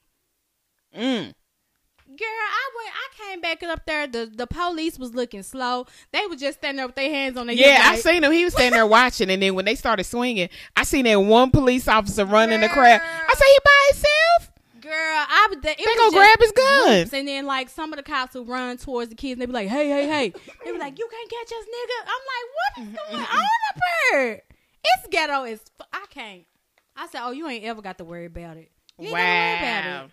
Mm. 0.97 1.35
Girl, 2.07 2.27
I 2.27 2.71
went. 2.77 2.95
I 2.95 3.31
came 3.31 3.41
back 3.41 3.63
up 3.63 3.87
there. 3.87 4.07
The 4.09 4.27
the 4.27 4.47
police 4.47 4.99
was 4.99 5.15
looking 5.15 5.45
slow. 5.45 5.87
They 6.13 6.27
were 6.29 6.35
just 6.35 6.59
standing 6.59 6.79
there 6.79 6.87
with 6.87 6.97
their 6.97 7.09
hands 7.09 7.37
on 7.37 7.47
their 7.47 7.55
Yeah, 7.55 7.83
I 7.85 7.97
seen 7.97 8.25
him. 8.25 8.33
He 8.33 8.45
was 8.45 8.53
standing 8.53 8.73
there 8.73 8.87
watching, 8.87 9.31
and 9.31 9.41
then 9.41 9.55
when 9.55 9.65
they 9.65 9.77
started 9.77 10.05
swinging, 10.05 10.49
I 10.75 10.83
seen 10.83 11.05
that 11.05 11.21
one 11.21 11.53
police 11.53 11.87
officer 11.87 12.25
running 12.25 12.61
the 12.61 12.69
crowd. 12.69 13.01
I 13.01 13.35
said, 13.35 13.45
he 13.47 13.59
by 13.65 13.89
himself. 13.91 14.50
Girl, 14.91 14.97
I 14.99 15.47
would. 15.51 15.63
They 15.63 15.77
was 15.79 16.11
gonna 16.11 16.17
grab 16.17 16.39
his 16.41 16.51
gun. 16.51 17.19
and 17.21 17.29
then 17.29 17.47
like 17.47 17.69
some 17.69 17.93
of 17.93 17.97
the 17.97 18.03
cops 18.03 18.35
would 18.35 18.49
run 18.49 18.77
towards 18.77 19.11
the 19.11 19.15
kids. 19.15 19.35
and 19.35 19.43
They 19.43 19.47
be 19.47 19.53
like, 19.53 19.69
"Hey, 19.69 19.89
hey, 19.89 20.09
hey!" 20.09 20.31
They 20.65 20.73
be 20.73 20.79
like, 20.79 20.99
"You 20.99 21.09
can't 21.09 21.31
catch 21.31 21.53
us, 21.53 21.65
nigga." 21.65 21.99
I'm 22.03 22.23
like, 22.27 22.47
"What 22.57 22.73
is 22.77 22.89
mm-hmm. 22.89 23.15
going 23.15 23.27
on 23.27 23.45
up 23.71 23.81
here? 24.11 24.43
It's 24.83 25.07
ghetto 25.11 25.45
as 25.45 25.61
fu- 25.61 25.85
I 25.93 26.07
can't." 26.11 26.45
I 26.97 27.07
said, 27.07 27.21
"Oh, 27.23 27.31
you 27.31 27.47
ain't 27.49 27.65
ever 27.65 27.81
got 27.83 27.99
to 27.99 28.05
worry 28.05 28.25
about 28.25 28.57
it. 28.57 28.73
You 28.99 29.09
ain't 29.09 29.17
got 29.17 29.19
to 29.19 29.23
worry 29.23 29.59
about 29.59 29.85
Wow. 29.85 30.05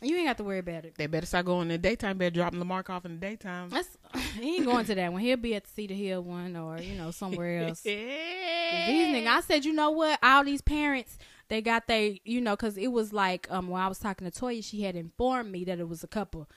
it. 0.00 0.08
You 0.08 0.16
ain't 0.16 0.26
got 0.26 0.36
to 0.38 0.44
worry 0.44 0.58
about 0.60 0.84
it." 0.86 0.94
They 0.96 1.06
better 1.06 1.26
start 1.26 1.44
going 1.44 1.62
in 1.62 1.68
the 1.68 1.76
daytime. 1.78 2.16
Better 2.16 2.34
dropping 2.34 2.60
Lamar 2.60 2.82
off 2.88 3.04
in 3.04 3.20
the 3.20 3.20
daytime. 3.20 3.68
That's 3.68 3.98
he 4.40 4.56
ain't 4.56 4.64
going 4.64 4.86
to 4.86 4.94
that 4.94 5.12
one. 5.12 5.20
He'll 5.20 5.36
be 5.36 5.54
at 5.54 5.64
the 5.64 5.70
Cedar 5.70 5.92
Hill 5.92 6.22
one 6.22 6.56
or 6.56 6.78
you 6.78 6.94
know 6.94 7.10
somewhere 7.10 7.66
else. 7.66 7.82
These 8.86 9.08
niggas, 9.14 9.26
I 9.26 9.40
said, 9.42 9.66
you 9.66 9.74
know 9.74 9.90
what? 9.90 10.18
All 10.22 10.44
these 10.44 10.62
parents, 10.62 11.18
they 11.52 11.60
got 11.60 11.86
they, 11.86 12.22
you 12.24 12.40
know, 12.40 12.56
because 12.56 12.78
it 12.78 12.90
was 12.90 13.12
like 13.12 13.46
um 13.50 13.68
when 13.68 13.82
I 13.82 13.86
was 13.86 13.98
talking 13.98 14.28
to 14.28 14.40
Toya, 14.40 14.64
she 14.64 14.82
had 14.82 14.96
informed 14.96 15.52
me 15.52 15.64
that 15.64 15.78
it 15.78 15.86
was 15.86 16.02
a 16.02 16.08
couple, 16.08 16.48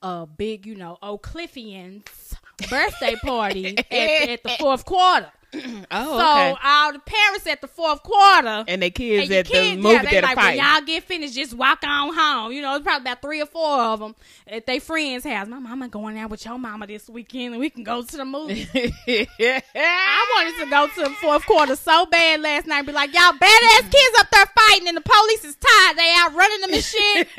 uh, 0.00 0.26
big, 0.26 0.64
you 0.64 0.76
know, 0.76 0.96
o'cliffians 1.02 2.36
birthday 2.70 3.16
party 3.16 3.76
at, 3.76 4.28
at 4.28 4.42
the 4.44 4.50
fourth 4.60 4.84
quarter. 4.84 5.32
Oh, 5.90 6.18
so 6.18 6.52
okay. 6.52 6.60
all 6.64 6.92
the 6.92 6.98
parents 6.98 7.46
at 7.46 7.60
the 7.60 7.68
fourth 7.68 8.02
quarter. 8.02 8.64
And 8.66 8.82
the 8.82 8.90
kids 8.90 9.24
and 9.24 9.38
at 9.38 9.46
kids, 9.46 9.76
the 9.76 9.82
movie 9.82 9.94
yeah, 9.94 10.02
they 10.02 10.08
theater 10.08 10.26
like 10.26 10.36
when 10.36 10.56
y'all 10.56 10.80
get 10.80 11.04
finished, 11.04 11.34
just 11.34 11.54
walk 11.54 11.80
on 11.84 12.12
home. 12.14 12.52
You 12.52 12.62
know, 12.62 12.74
it's 12.74 12.82
probably 12.82 13.02
about 13.02 13.22
three 13.22 13.40
or 13.40 13.46
four 13.46 13.80
of 13.80 14.00
them 14.00 14.16
at 14.48 14.66
their 14.66 14.80
friends' 14.80 15.24
house. 15.24 15.46
My 15.46 15.58
mama 15.58 15.88
going 15.88 16.18
out 16.18 16.30
with 16.30 16.44
your 16.44 16.58
mama 16.58 16.86
this 16.86 17.08
weekend, 17.08 17.54
and 17.54 17.60
we 17.60 17.70
can 17.70 17.84
go 17.84 18.02
to 18.02 18.16
the 18.16 18.24
movie. 18.24 18.66
I 18.74 20.26
wanted 20.36 20.64
to 20.64 20.70
go 20.70 20.88
to 20.88 21.08
the 21.08 21.14
fourth 21.20 21.46
quarter 21.46 21.76
so 21.76 22.06
bad 22.06 22.40
last 22.40 22.66
night. 22.66 22.86
Be 22.86 22.92
like, 22.92 23.12
y'all 23.14 23.32
badass 23.32 23.90
kids 23.90 24.18
up 24.18 24.30
there 24.30 24.46
fighting, 24.46 24.88
and 24.88 24.96
the 24.96 25.02
police 25.02 25.44
is 25.44 25.56
tired. 25.56 25.96
They 25.96 26.12
out 26.16 26.34
running 26.34 26.60
them 26.62 26.72
and 26.72 26.82
shit. 26.82 27.28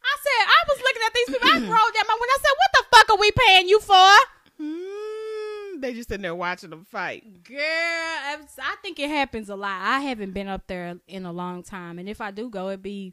I 0.06 0.16
said, 0.22 0.42
I 0.46 0.60
was 0.68 0.78
looking 0.78 1.02
at 1.04 1.14
these 1.14 1.26
people. 1.26 1.48
I 1.48 1.54
rolled 1.54 1.94
down 1.94 2.06
my 2.08 2.14
window. 2.14 2.34
I 2.34 2.38
said, 2.40 2.56
what 2.56 2.72
the 2.72 2.84
fuck 2.96 3.10
are 3.10 3.20
we 3.20 3.30
paying 3.32 3.68
you 3.68 3.80
for? 3.80 4.35
They 5.86 5.94
just 5.94 6.08
sitting 6.08 6.22
there 6.22 6.34
watching 6.34 6.70
them 6.70 6.84
fight. 6.84 7.44
Girl, 7.44 7.56
I 7.60 8.76
think 8.82 8.98
it 8.98 9.08
happens 9.08 9.48
a 9.48 9.54
lot. 9.54 9.80
I 9.80 10.00
haven't 10.00 10.32
been 10.32 10.48
up 10.48 10.66
there 10.66 10.98
in 11.06 11.24
a 11.24 11.32
long 11.32 11.62
time, 11.62 12.00
and 12.00 12.08
if 12.08 12.20
I 12.20 12.32
do 12.32 12.50
go, 12.50 12.68
it'd 12.70 12.82
be 12.82 13.12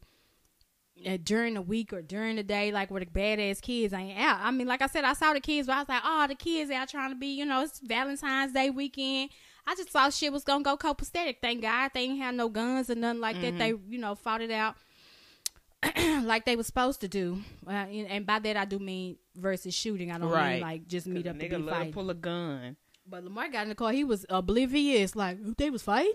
uh, 1.06 1.18
during 1.24 1.54
the 1.54 1.62
week 1.62 1.94
or 1.94 2.02
during 2.02 2.36
the 2.36 2.42
day, 2.44 2.72
like 2.72 2.90
where 2.90 3.00
the 3.00 3.06
badass 3.06 3.62
kids 3.62 3.94
ain't 3.94 4.18
out. 4.18 4.40
I 4.42 4.50
mean, 4.50 4.66
like 4.68 4.82
I 4.82 4.88
said, 4.88 5.04
I 5.04 5.14
saw 5.14 5.34
the 5.34 5.40
kids, 5.40 5.68
but 5.68 5.74
I 5.76 5.80
was 5.82 5.90
like, 5.90 6.02
oh, 6.04 6.26
the 6.28 6.34
kids 6.36 6.72
out 6.72 6.90
trying 6.90 7.12
to 7.12 7.16
be, 7.16 7.28
you 7.28 7.46
know, 7.46 7.62
it's 7.62 7.80
Valentine's 7.80 8.54
Day 8.54 8.72
weekend. 8.72 9.30
I 9.68 9.76
just 9.76 9.90
thought 9.90 10.12
shit 10.12 10.34
was 10.34 10.44
gonna 10.44 10.64
go 10.64 10.76
copacetic. 10.76 11.38
Thank 11.42 11.62
God 11.62 11.92
they 11.94 12.02
ain't 12.02 12.20
had 12.22 12.34
no 12.34 12.50
guns 12.50 12.90
or 12.90 12.96
nothing 12.96 13.22
like 13.22 13.36
Mm-hmm. 13.36 13.58
that. 13.58 13.60
They, 13.60 13.74
you 13.94 14.00
know, 14.00 14.16
fought 14.16 14.42
it 14.42 14.50
out 14.52 14.76
like 16.24 16.46
they 16.46 16.56
were 16.56 16.64
supposed 16.64 17.02
to 17.02 17.08
do. 17.08 17.42
Uh, 17.68 17.72
and 17.72 18.08
and 18.08 18.26
by 18.26 18.40
that 18.40 18.58
I 18.58 18.66
do 18.66 18.80
mean 18.80 19.18
versus 19.36 19.74
shooting. 19.74 20.12
I 20.12 20.18
don't 20.18 20.30
Right. 20.30 20.54
mean 20.54 20.62
like 20.62 20.88
just 20.88 21.08
meet 21.08 21.28
up 21.28 21.36
nigga 21.36 21.52
to 21.52 21.58
be 21.58 21.64
love 21.64 21.76
fighting. 21.78 21.94
pull 21.94 22.10
a 22.10 22.14
gun. 22.14 22.78
But 23.08 23.24
Lamar 23.24 23.50
got 23.50 23.64
in 23.64 23.70
the 23.70 23.76
car. 23.76 23.92
He 23.92 24.04
was 24.04 24.26
oblivious. 24.30 25.16
Like 25.16 25.38
they 25.58 25.70
was 25.70 25.82
fighting. 25.84 26.14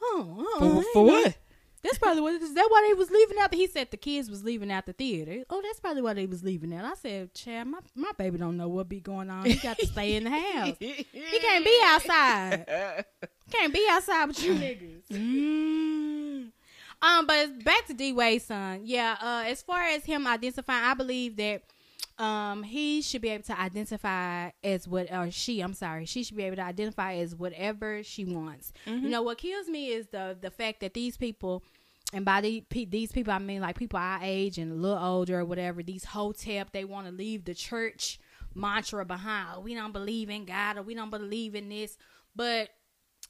Oh, 0.00 0.46
oh, 0.60 0.82
For, 0.82 0.92
for 0.92 1.04
what? 1.04 1.36
That's 1.82 1.98
probably 1.98 2.22
what. 2.22 2.40
Is 2.40 2.54
that 2.54 2.68
why 2.70 2.86
they 2.88 2.94
was 2.94 3.10
leaving 3.10 3.38
out? 3.40 3.50
The, 3.50 3.56
he 3.56 3.66
said 3.66 3.90
the 3.90 3.96
kids 3.96 4.30
was 4.30 4.44
leaving 4.44 4.70
out 4.70 4.86
the 4.86 4.92
theater. 4.92 5.42
Oh, 5.50 5.60
that's 5.62 5.80
probably 5.80 6.00
why 6.02 6.14
they 6.14 6.26
was 6.26 6.44
leaving 6.44 6.72
out. 6.72 6.84
I 6.84 6.94
said, 6.94 7.34
Chad, 7.34 7.66
my 7.66 7.80
my 7.96 8.12
baby 8.16 8.38
don't 8.38 8.56
know 8.56 8.68
what 8.68 8.88
be 8.88 9.00
going 9.00 9.30
on. 9.30 9.44
He 9.46 9.54
got 9.56 9.78
to 9.78 9.86
stay 9.86 10.14
in 10.14 10.22
the 10.24 10.30
house. 10.30 10.76
He 10.78 11.06
can't 11.40 11.64
be 11.64 11.80
outside. 11.84 13.04
Can't 13.50 13.74
be 13.74 13.84
outside 13.90 14.26
with 14.26 14.42
you 14.42 14.54
niggas. 14.54 15.02
Mm. 15.10 16.52
Um, 17.02 17.26
but 17.26 17.64
back 17.64 17.86
to 17.86 17.94
D 17.94 18.12
Wade's 18.12 18.44
son. 18.44 18.82
Yeah. 18.84 19.16
Uh, 19.20 19.44
as 19.46 19.60
far 19.62 19.82
as 19.82 20.04
him 20.04 20.26
identifying, 20.26 20.84
I 20.84 20.94
believe 20.94 21.36
that 21.36 21.62
um 22.18 22.62
he 22.62 23.00
should 23.00 23.22
be 23.22 23.30
able 23.30 23.42
to 23.42 23.58
identify 23.58 24.50
as 24.62 24.86
what 24.86 25.10
or 25.10 25.30
she 25.30 25.60
i'm 25.60 25.72
sorry 25.72 26.04
she 26.04 26.22
should 26.22 26.36
be 26.36 26.42
able 26.42 26.56
to 26.56 26.62
identify 26.62 27.14
as 27.14 27.34
whatever 27.34 28.02
she 28.02 28.24
wants 28.24 28.72
you 28.86 29.08
know 29.08 29.22
what 29.22 29.38
kills 29.38 29.66
me 29.66 29.88
is 29.88 30.06
the 30.08 30.36
the 30.40 30.50
fact 30.50 30.80
that 30.80 30.92
these 30.92 31.16
people 31.16 31.62
and 32.12 32.24
by 32.24 32.40
the, 32.42 32.62
these 32.70 33.10
people 33.12 33.32
i 33.32 33.38
mean 33.38 33.62
like 33.62 33.78
people 33.78 33.98
our 33.98 34.20
age 34.22 34.58
and 34.58 34.70
a 34.70 34.74
little 34.74 35.02
older 35.02 35.40
or 35.40 35.44
whatever 35.44 35.82
these 35.82 36.04
hotep 36.04 36.70
they 36.72 36.84
want 36.84 37.06
to 37.06 37.12
leave 37.12 37.44
the 37.46 37.54
church 37.54 38.20
mantra 38.54 39.04
behind 39.06 39.64
we 39.64 39.74
don't 39.74 39.92
believe 39.92 40.28
in 40.28 40.44
god 40.44 40.76
or 40.76 40.82
we 40.82 40.94
don't 40.94 41.10
believe 41.10 41.54
in 41.54 41.70
this 41.70 41.96
but 42.36 42.68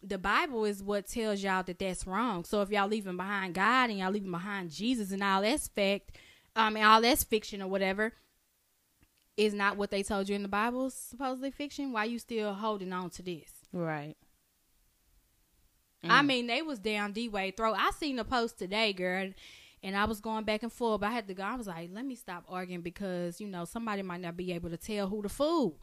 the 0.03 0.19
Bible 0.19 0.65
is 0.65 0.83
what 0.83 1.07
tells 1.07 1.43
y'all 1.43 1.63
that 1.63 1.79
that's 1.79 2.07
wrong. 2.07 2.45
So 2.45 2.63
if 2.63 2.71
y'all 2.71 2.89
leaving 2.89 3.17
behind 3.17 3.55
God 3.55 3.91
and 3.91 3.99
y'all 3.99 4.11
leaving 4.11 4.31
behind 4.31 4.71
Jesus 4.71 5.13
and 5.13 5.23
all 5.23 5.43
that's 5.43 5.69
fact, 5.69 6.17
um, 6.57 6.77
and 6.77 6.85
all 6.85 7.01
that's 7.01 7.25
fiction 7.25 7.63
or 7.63 7.69
whatever, 7.69 8.13
is 9.37 9.55
not 9.55 9.77
what 9.77 9.91
they 9.91 10.03
told 10.03 10.29
you 10.29 10.35
in 10.35 10.43
the 10.43 10.49
Bible 10.49 10.91
supposedly 10.91 11.51
fiction. 11.51 11.93
Why 11.93 12.05
you 12.05 12.19
still 12.19 12.53
holding 12.53 12.93
on 12.93 13.11
to 13.11 13.23
this? 13.23 13.51
Right. 13.73 14.17
I 16.05 16.23
mean, 16.23 16.49
they 16.49 16.63
was 16.63 16.79
down 16.79 17.13
D 17.13 17.29
Wade 17.29 17.57
throw. 17.57 17.75
I 17.75 17.91
seen 17.97 18.17
the 18.17 18.25
post 18.25 18.59
today, 18.59 18.93
girl, 18.93 19.31
and 19.83 19.97
I 19.97 20.05
was 20.05 20.21
going 20.21 20.45
back 20.45 20.65
and 20.65 20.73
forth. 20.73 21.01
But 21.01 21.09
I 21.09 21.13
had 21.13 21.29
to 21.29 21.35
go. 21.35 21.45
I 21.45 21.55
was 21.55 21.69
like, 21.69 21.91
let 21.93 22.05
me 22.05 22.17
stop 22.17 22.45
arguing 22.49 22.83
because 22.83 23.41
you 23.41 23.47
know 23.47 23.65
somebody 23.65 24.03
might 24.03 24.21
not 24.21 24.37
be 24.37 24.53
able 24.53 24.71
to 24.71 24.77
tell 24.77 25.07
who 25.07 25.23
the 25.23 25.29
fool 25.29 25.79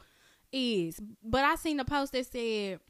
is. 0.52 1.00
But 1.24 1.46
I 1.46 1.56
seen 1.56 1.78
the 1.78 1.86
post 1.86 2.12
that 2.12 2.26
said, 2.26 2.82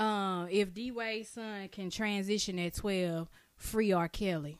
um, 0.00 0.48
if 0.50 0.72
D 0.72 0.90
Wade's 0.90 1.28
son 1.28 1.68
can 1.68 1.90
transition 1.90 2.58
at 2.58 2.74
twelve, 2.74 3.28
free 3.56 3.92
R. 3.92 4.08
Kelly. 4.08 4.58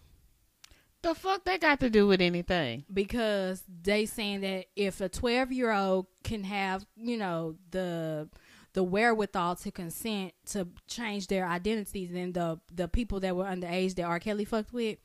The 1.02 1.14
fuck 1.14 1.44
they 1.44 1.56
got 1.56 1.80
to 1.80 1.88
do 1.88 2.06
with 2.06 2.20
anything? 2.20 2.84
because 2.92 3.62
they 3.82 4.04
saying 4.04 4.42
that 4.42 4.66
if 4.76 5.00
a 5.00 5.08
12 5.08 5.50
year 5.50 5.72
old 5.72 6.06
can 6.22 6.44
have 6.44 6.84
you 6.94 7.16
know 7.16 7.56
the 7.70 8.28
the 8.74 8.82
wherewithal 8.84 9.56
to 9.56 9.70
consent 9.70 10.34
to 10.44 10.68
change 10.86 11.26
their 11.28 11.46
identities 11.46 12.10
then 12.12 12.32
the 12.32 12.60
the 12.70 12.86
people 12.86 13.18
that 13.20 13.34
were 13.34 13.44
underage 13.44 13.94
that 13.94 14.02
R. 14.02 14.20
Kelly 14.20 14.44
fucked 14.44 14.74
with 14.74 14.98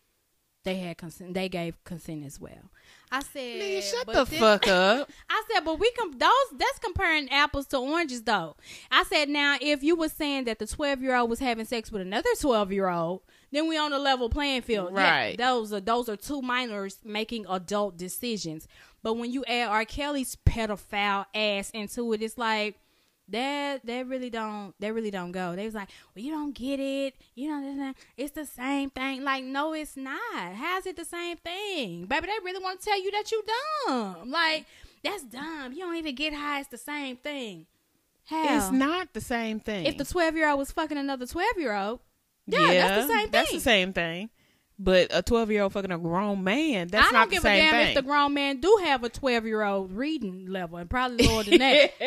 they 0.66 0.76
had 0.76 0.98
consent 0.98 1.34
they 1.34 1.48
gave 1.48 1.82
consent 1.86 2.26
as 2.26 2.40
well 2.40 2.70
I 3.12 3.22
said 3.22 3.62
Nigga, 3.62 3.82
shut 3.84 4.06
but 4.08 4.16
the 4.16 4.26
this- 4.26 4.40
fuck 4.40 4.68
up. 4.68 5.10
I 5.30 5.44
said, 5.50 5.64
but 5.64 5.80
we 5.80 5.90
can 5.92 6.18
those 6.18 6.30
that's 6.58 6.80
comparing 6.80 7.30
apples 7.30 7.68
to 7.68 7.78
oranges 7.78 8.24
though. 8.24 8.56
I 8.92 9.04
said 9.04 9.30
now 9.30 9.58
if 9.62 9.84
you 9.84 9.96
were 9.96 10.10
saying 10.10 10.46
that 10.46 10.58
the 10.60 10.66
twelve 10.68 11.02
year 11.02 11.16
old 11.16 11.30
was 11.30 11.40
having 11.40 11.66
sex 11.66 11.92
with 11.92 12.02
another 12.02 12.28
twelve 12.42 12.72
year 12.74 12.90
old, 12.90 13.22
then 13.52 13.70
we 13.70 13.78
on 13.78 13.94
a 13.94 14.00
level 14.00 14.28
playing 14.28 14.64
field. 14.64 14.90
Yeah, 14.94 15.10
Right. 15.18 15.38
those 15.38 15.72
are 15.72 15.80
those 15.80 16.10
are 16.10 16.18
two 16.18 16.42
minors 16.42 16.98
making 17.06 17.46
adult 17.48 17.96
decisions. 17.96 18.68
But 19.04 19.14
when 19.14 19.32
you 19.32 19.46
add 19.46 19.70
R. 19.70 19.86
Kelly's 19.86 20.36
pedophile 20.46 21.26
ass 21.36 21.70
into 21.70 22.12
it, 22.14 22.24
it's 22.24 22.40
like 22.40 22.80
that 23.30 23.86
they 23.86 24.04
really 24.04 24.30
don't 24.30 24.74
they 24.80 24.92
really 24.92 25.12
don't 25.12 25.32
go. 25.32 25.56
They 25.56 25.66
was 25.66 25.74
like, 25.74 25.90
well, 26.16 26.24
you 26.24 26.32
don't 26.32 26.54
get 26.54 26.80
it. 26.80 27.16
You 27.34 27.50
know, 27.50 27.94
it's 28.18 28.32
the 28.34 28.46
same 28.46 28.90
thing. 28.90 29.24
Like, 29.24 29.44
no, 29.44 29.74
it's 29.74 29.98
not. 29.98 30.20
How's 30.56 30.86
it 30.86 30.96
the 30.96 31.06
same 31.06 31.38
thing, 31.38 32.06
baby? 32.06 32.28
They 32.28 32.46
really 32.46 32.64
want 32.64 32.80
to 32.82 32.86
tell 32.86 33.02
you 33.02 33.12
that 33.12 33.32
you 33.32 33.44
dumb. 33.88 34.30
Like, 34.32 34.66
that's 35.04 35.24
dumb. 35.24 35.74
You 35.74 35.80
don't 35.80 35.96
even 35.96 36.16
get 36.16 36.34
high. 36.34 36.60
It's 36.60 36.70
the 36.70 36.78
same 36.78 37.18
thing. 37.18 37.66
Hell, 38.26 38.58
It's 38.58 38.72
not 38.72 39.14
the 39.14 39.22
same 39.22 39.60
thing. 39.60 39.86
If 39.86 39.98
the 39.98 40.06
twelve 40.06 40.36
year 40.36 40.50
old 40.50 40.58
was 40.60 40.72
fucking 40.72 40.98
another 40.98 41.28
twelve 41.28 41.58
year 41.58 41.76
old, 41.76 42.00
yeah, 42.48 42.74
that's 42.74 43.08
the 43.08 43.14
same 43.14 43.22
thing. 43.22 43.32
That's 43.32 43.52
the 43.52 43.60
same 43.60 43.94
thing. 43.94 44.30
But 44.80 45.08
a 45.12 45.22
twelve 45.22 45.52
year 45.52 45.62
old 45.64 45.74
fucking 45.74 45.92
a 45.92 45.98
grown 45.98 46.44
man, 46.44 46.88
that's 46.88 47.08
I 47.08 47.12
don't 47.12 47.32
give 47.32 47.46
a 47.46 47.48
damn 47.48 47.72
thing. 47.72 47.88
if 47.90 47.96
the 47.96 48.02
grown 48.02 48.34
man 48.34 48.60
do 48.60 48.80
have 48.84 49.04
a 49.04 49.10
twelve 49.10 49.46
year 49.46 49.64
old 49.64 49.94
reading 49.94 50.48
level, 50.48 50.78
and 50.78 50.90
probably 50.90 51.26
lower 51.28 51.44
than 51.44 51.60
that. 51.60 51.92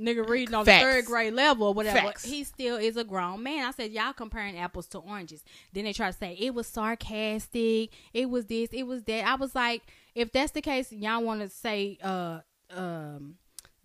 nigga 0.00 0.26
reading 0.28 0.54
on 0.54 0.64
Facts. 0.64 0.84
the 0.84 0.90
third 0.92 1.04
grade 1.04 1.34
level 1.34 1.68
or 1.68 1.74
whatever. 1.74 1.98
Facts. 1.98 2.24
He 2.24 2.44
still 2.44 2.76
is 2.76 2.96
a 2.96 3.04
grown 3.04 3.42
man. 3.42 3.64
I 3.66 3.70
said, 3.72 3.92
y'all 3.92 4.12
comparing 4.12 4.58
apples 4.58 4.86
to 4.88 4.98
oranges. 4.98 5.44
Then 5.72 5.84
they 5.84 5.92
try 5.92 6.10
to 6.10 6.16
say 6.16 6.36
it 6.40 6.54
was 6.54 6.66
sarcastic. 6.66 7.90
It 8.12 8.30
was 8.30 8.46
this. 8.46 8.70
It 8.72 8.84
was 8.84 9.02
that. 9.04 9.26
I 9.26 9.34
was 9.34 9.54
like, 9.54 9.82
if 10.14 10.32
that's 10.32 10.52
the 10.52 10.62
case, 10.62 10.92
y'all 10.92 11.22
want 11.22 11.40
to 11.42 11.48
say, 11.48 11.98
uh, 12.02 12.40
um. 12.74 13.36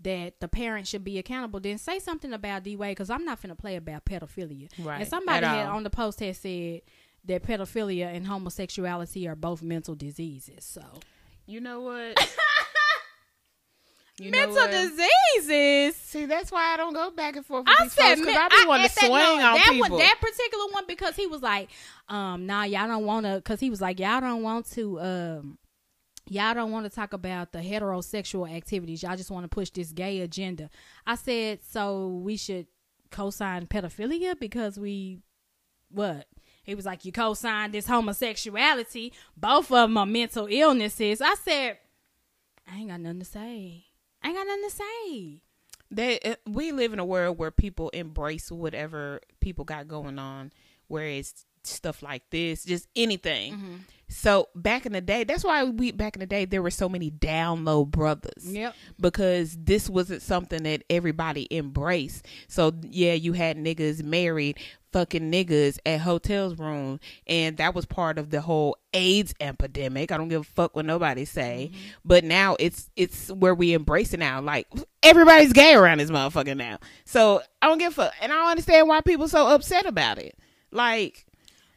That 0.02 0.40
the 0.40 0.48
parents 0.50 0.90
should 0.90 1.04
be 1.06 1.18
accountable, 1.18 1.60
then 1.60 1.80
say 1.80 1.98
something 2.00 2.32
about 2.32 2.62
D 2.64 2.76
Wade 2.76 2.92
because 2.92 3.10
I'm 3.10 3.26
not 3.26 3.42
finna 3.42 3.58
play 3.58 3.76
about 3.76 4.06
pedophilia. 4.06 4.70
Right, 4.78 5.00
And 5.00 5.10
somebody 5.10 5.46
had 5.48 5.68
on 5.68 5.84
the 5.84 5.90
post 5.90 6.20
had 6.20 6.36
said 6.36 6.82
that 7.24 7.42
pedophilia 7.44 8.14
and 8.14 8.28
homosexuality 8.28 9.28
are 9.28 9.36
both 9.36 9.64
mental 9.64 9.96
diseases. 9.96 10.64
So 10.66 10.84
You 11.48 11.60
know 11.62 11.82
what? 11.82 12.20
You 14.18 14.32
mental 14.32 14.56
what? 14.56 14.72
diseases. 14.72 15.96
See, 15.98 16.26
that's 16.26 16.50
why 16.52 16.74
I 16.74 16.78
don't 16.78 16.94
go 16.94 17.12
back 17.12 17.36
and 17.36 17.46
forth 17.46 17.66
with 17.66 17.76
I 17.78 17.84
these 17.84 17.94
said, 17.94 18.16
folks 18.16 18.20
man, 18.22 18.28
because 18.28 18.50
I 18.52 18.62
be 18.64 18.68
wanting 18.68 18.86
at 18.86 18.90
to 18.92 18.96
that- 18.96 19.06
swing 19.08 19.40
no, 19.40 19.46
on 19.46 19.54
that 19.56 19.68
people. 19.70 19.90
One, 19.90 20.00
that 20.00 20.16
particular 20.22 20.66
one 20.72 20.84
because 20.88 21.16
he 21.18 21.28
was 21.28 21.42
like, 21.42 21.70
um, 22.08 22.46
nah, 22.46 22.64
y'all 22.64 22.88
don't 22.88 23.06
want 23.06 23.26
to, 23.26 23.36
because 23.36 23.60
he 23.60 23.70
was 23.70 23.82
like, 23.82 24.00
y'all 24.00 24.22
don't 24.22 24.42
want 24.42 24.72
to, 24.72 25.00
um, 25.02 25.58
y'all 26.30 26.54
don't 26.54 26.72
want 26.72 26.86
to 26.86 26.90
talk 26.90 27.12
about 27.12 27.52
the 27.52 27.60
heterosexual 27.60 28.50
activities. 28.50 29.04
Y'all 29.04 29.18
just 29.18 29.32
want 29.32 29.44
to 29.44 29.50
push 29.50 29.70
this 29.72 29.92
gay 29.92 30.22
agenda. 30.22 30.70
I 31.06 31.16
said, 31.16 31.60
so 31.70 32.08
we 32.08 32.38
should 32.38 32.68
co-sign 33.12 33.68
pedophilia 33.68 34.40
because 34.40 34.80
we, 34.80 35.20
what? 35.90 36.26
He 36.64 36.74
was 36.74 36.86
like, 36.86 37.04
you 37.04 37.12
co-sign 37.12 37.72
this 37.72 37.88
homosexuality. 37.88 39.12
Both 39.36 39.72
of 39.72 39.90
them 39.90 39.98
are 39.98 40.06
mental 40.06 40.48
illnesses. 40.50 41.22
I 41.22 41.36
said, 41.36 41.80
I 42.72 42.78
ain't 42.78 42.90
got 42.90 43.02
nothing 43.02 43.20
to 43.20 43.26
say. 43.26 43.85
I 44.26 44.30
ain't 44.30 44.38
got 44.38 44.48
nothing 44.48 44.64
to 44.64 44.76
say. 44.76 45.42
they 45.92 46.20
uh, 46.20 46.36
we 46.50 46.72
live 46.72 46.94
in 46.94 47.00
a 47.00 47.06
world 47.06 47.38
where 47.38 47.52
people 47.52 47.90
embrace 47.90 48.52
whatever 48.52 49.20
people 49.40 49.64
got 49.66 49.88
going 49.88 50.18
on 50.20 50.52
where 50.88 51.06
it's 51.06 51.46
stuff 51.64 52.02
like 52.04 52.24
this 52.32 52.64
just 52.66 52.88
anything 52.96 53.54
Mm-hmm. 53.54 53.76
so 54.08 54.50
back 54.56 54.86
in 54.86 54.92
the 54.94 55.02
day 55.02 55.24
that's 55.24 55.44
why 55.44 55.64
we 55.64 55.92
back 55.92 56.16
in 56.16 56.20
the 56.20 56.28
day 56.28 56.46
there 56.46 56.62
were 56.62 56.70
so 56.72 56.88
many 56.88 57.10
down 57.10 57.66
low 57.66 57.86
brothers 57.86 58.46
Yep. 58.46 58.76
because 59.00 59.58
this 59.60 59.90
wasn't 59.90 60.22
something 60.22 60.62
that 60.64 60.84
everybody 60.92 61.48
embraced 61.50 62.26
so 62.48 62.72
yeah 62.84 63.14
you 63.14 63.34
had 63.34 63.58
niggas 63.58 64.04
married 64.04 64.60
fucking 64.96 65.30
niggas 65.30 65.78
at 65.86 66.00
hotels 66.00 66.58
room 66.58 67.02
and 67.28 67.58
that 67.58 67.76
was 67.76 67.86
part 67.86 68.18
of 68.18 68.30
the 68.30 68.40
whole 68.40 68.78
AIDS 68.94 69.34
epidemic. 69.42 70.10
I 70.10 70.16
don't 70.16 70.30
give 70.30 70.44
a 70.44 70.46
fuck 70.46 70.74
what 70.74 70.86
nobody 70.86 71.26
say. 71.26 71.70
Mm-hmm. 71.70 71.88
But 72.06 72.24
now 72.24 72.56
it's 72.60 72.90
it's 72.96 73.30
where 73.30 73.54
we 73.54 73.74
embrace 73.74 74.14
it 74.14 74.22
now. 74.22 74.40
Like 74.40 74.68
everybody's 75.04 75.52
gay 75.52 75.74
around 75.74 75.98
this 75.98 76.10
motherfucker 76.10 76.56
now. 76.56 76.80
So 77.04 77.42
I 77.62 77.68
don't 77.68 77.78
give 77.78 77.92
a 77.92 78.04
fuck. 78.04 78.14
And 78.22 78.32
I 78.32 78.36
don't 78.36 78.52
understand 78.52 78.88
why 78.88 79.02
people 79.02 79.28
so 79.28 79.48
upset 79.48 79.86
about 79.86 80.18
it. 80.18 80.38
Like 80.72 81.26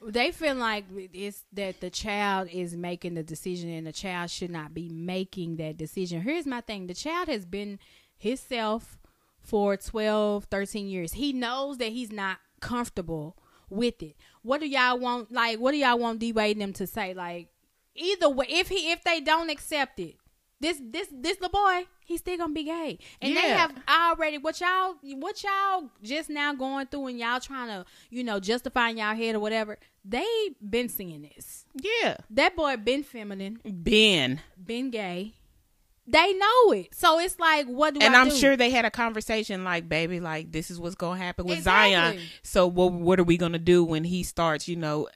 They 0.01 0.31
feel 0.31 0.55
like 0.55 0.85
it's 1.13 1.43
that 1.55 1.81
the 1.81 1.91
child 1.91 2.49
is 2.53 2.77
making 2.77 3.15
the 3.15 3.25
decision 3.25 3.69
and 3.69 3.85
the 3.85 3.93
child 3.93 4.31
should 4.31 4.51
not 4.53 4.73
be 4.75 4.89
making 4.91 5.57
that 5.57 5.77
decision. 5.77 6.21
Here's 6.21 6.47
my 6.47 6.61
thing. 6.61 6.87
The 6.87 6.95
child 6.95 7.27
has 7.27 7.45
been 7.45 7.81
himself 8.17 8.97
for 9.41 9.77
12, 9.77 10.45
13 10.45 10.89
years. 10.89 11.15
He 11.15 11.33
knows 11.33 11.79
that 11.79 11.89
he's 11.89 12.13
not 12.13 12.39
comfortable 12.61 13.37
with 13.71 14.03
it. 14.03 14.17
What 14.43 14.61
do 14.61 14.69
y'all 14.69 14.99
want 14.99 15.33
like 15.33 15.59
what 15.59 15.73
do 15.73 15.79
y'all 15.79 15.99
want 15.99 16.19
D 16.19 16.33
Wade 16.33 16.61
them 16.61 16.73
to 16.75 16.87
say? 16.87 17.15
Like 17.15 17.49
either 17.95 18.29
way 18.29 18.47
if 18.49 18.69
he 18.69 18.93
if 18.93 19.05
they 19.05 19.21
don't 19.21 19.51
accept 19.51 20.01
it, 20.01 20.17
this 20.61 20.81
this 20.83 21.09
this 21.13 21.37
the 21.37 21.49
boy, 21.49 21.87
he's 22.05 22.21
still 22.21 22.37
gonna 22.37 22.53
be 22.53 22.65
gay. 22.65 22.99
And 23.23 23.37
they 23.37 23.49
have 23.49 23.73
already 23.89 24.39
what 24.39 24.61
y'all 24.61 24.97
what 25.03 25.43
y'all 25.43 25.91
just 26.03 26.31
now 26.31 26.55
going 26.55 26.87
through 26.87 27.09
and 27.09 27.19
y'all 27.19 27.41
trying 27.41 27.69
to, 27.69 27.85
you 28.11 28.25
know, 28.25 28.41
justify 28.41 28.91
in 28.91 28.99
y'all 28.99 29.15
head 29.15 29.35
or 29.35 29.41
whatever. 29.41 29.79
They 30.05 30.27
been 30.69 30.89
seeing 30.89 31.23
this. 31.23 31.67
Yeah. 31.75 32.17
That 32.31 32.57
boy 32.57 32.77
been 32.77 33.05
feminine, 33.05 33.61
been 33.83 34.41
been 34.63 34.91
gay. 34.91 35.35
They 36.11 36.33
know 36.33 36.73
it. 36.73 36.95
So 36.95 37.19
it's 37.19 37.39
like 37.39 37.67
what 37.67 37.93
do 37.95 38.01
I? 38.01 38.05
And 38.07 38.17
I 38.17 38.21
I'm 38.21 38.31
do? 38.31 38.35
sure 38.35 38.57
they 38.57 38.71
had 38.71 38.85
a 38.87 38.91
conversation 38.91 39.63
like, 39.63 39.89
baby, 39.89 40.21
like 40.21 40.51
this 40.51 40.71
is 40.71 40.81
what's 40.81 40.95
gonna 40.95 41.19
happen 41.21 41.45
with 41.47 41.59
Exactly. 41.59 41.93
Zion. 41.93 42.19
So 42.43 42.67
what 42.67 42.93
what 42.93 43.21
are 43.21 43.25
we 43.25 43.37
gonna 43.37 43.59
do 43.59 43.85
when 43.85 44.05
he 44.05 44.23
starts, 44.23 44.69
you 44.69 44.77
know, 44.77 45.09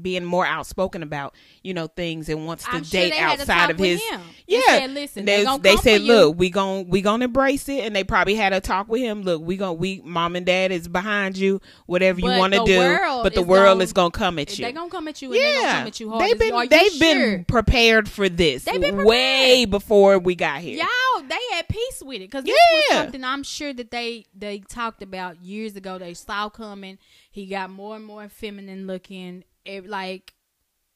being 0.00 0.24
more 0.24 0.46
outspoken 0.46 1.02
about, 1.02 1.34
you 1.64 1.74
know, 1.74 1.88
things 1.88 2.28
and 2.28 2.46
wants 2.46 2.62
to 2.64 2.70
I'm 2.70 2.84
sure 2.84 3.00
date 3.00 3.12
to 3.14 3.18
outside 3.20 3.70
of 3.70 3.78
his 3.78 4.00
him 4.04 4.20
Yeah. 4.46 4.60
said, 4.66 4.90
"Listen, 4.92 5.24
they 5.24 5.44
they, 5.60 5.76
said, 5.76 6.02
look, 6.02 6.38
we 6.38 6.48
gon' 6.50 6.88
we 6.88 7.02
gonna 7.02 7.24
embrace 7.24 7.68
it 7.68 7.80
and 7.84 7.96
they 7.96 8.04
probably 8.04 8.36
had 8.36 8.52
a 8.52 8.60
talk 8.60 8.88
with 8.88 9.00
him. 9.00 9.22
Look, 9.22 9.42
we 9.42 9.56
gonna 9.56 9.72
we 9.72 10.00
mom 10.04 10.36
and 10.36 10.46
dad 10.46 10.70
is 10.70 10.86
behind 10.86 11.36
you, 11.36 11.60
whatever 11.86 12.20
you 12.20 12.26
wanna 12.26 12.64
do. 12.64 12.98
But 13.24 13.34
the 13.34 13.42
world 13.42 13.66
gonna- 13.78 13.84
is 13.84 13.92
gonna 13.92 14.10
come 14.12 14.38
at 14.38 14.56
you. 14.58 14.64
They 14.64 14.70
gonna 14.70 14.90
come 14.90 15.08
at 15.08 15.20
you 15.20 15.32
and 15.32 15.40
they 15.42 15.54
gonna 15.54 15.72
come 15.72 15.86
at 15.88 16.00
you 16.00 16.10
hard. 16.10 16.22
They've 16.22 16.38
been 16.38 16.68
they've 16.68 16.92
sure? 16.92 17.00
been 17.00 17.44
prepared 17.46 18.08
for 18.08 18.28
this 18.28 18.62
They've 18.64 18.80
been 18.80 19.04
way 19.04 19.64
before 19.64 20.20
we 20.20 20.35
got 20.36 20.60
here. 20.60 20.78
Y'all, 20.78 21.22
they 21.22 21.58
at 21.58 21.68
peace 21.68 22.02
with 22.04 22.16
it 22.20 22.30
because 22.30 22.44
this 22.44 22.54
was 22.70 22.84
something 22.90 23.24
I'm 23.24 23.42
sure 23.42 23.72
that 23.72 23.90
they 23.90 24.26
they 24.34 24.60
talked 24.60 25.02
about 25.02 25.42
years 25.42 25.76
ago. 25.76 25.98
They 25.98 26.14
saw 26.14 26.48
coming. 26.48 26.98
He 27.30 27.46
got 27.46 27.70
more 27.70 27.96
and 27.96 28.04
more 28.04 28.28
feminine 28.28 28.86
looking. 28.86 29.44
It, 29.64 29.88
like 29.88 30.34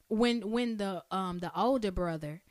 when 0.07 0.51
when 0.51 0.77
the 0.77 1.03
um 1.11 1.39
the 1.39 1.51
older 1.59 1.91
brother, 1.91 2.41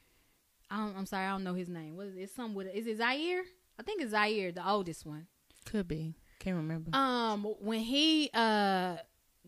I 0.71 0.81
I'm 0.81 1.07
sorry, 1.07 1.27
I 1.27 1.31
don't 1.31 1.45
know 1.45 1.55
his 1.55 1.69
name. 1.69 1.97
What 1.97 2.07
is 2.09 2.17
it? 2.17 2.21
It's 2.21 2.35
some 2.35 2.55
with 2.55 2.69
is 2.75 2.87
it 2.87 2.99
Zaire? 2.99 3.43
I 3.79 3.83
think 3.83 4.03
it's 4.03 4.11
Zaire, 4.11 4.53
the 4.53 4.69
oldest 4.69 5.07
one. 5.07 5.27
Could 5.65 5.89
be. 5.89 6.15
Can't 6.39 6.57
remember. 6.57 6.91
Um, 6.95 7.45
when 7.61 7.81
he 7.81 8.31
uh 8.35 8.97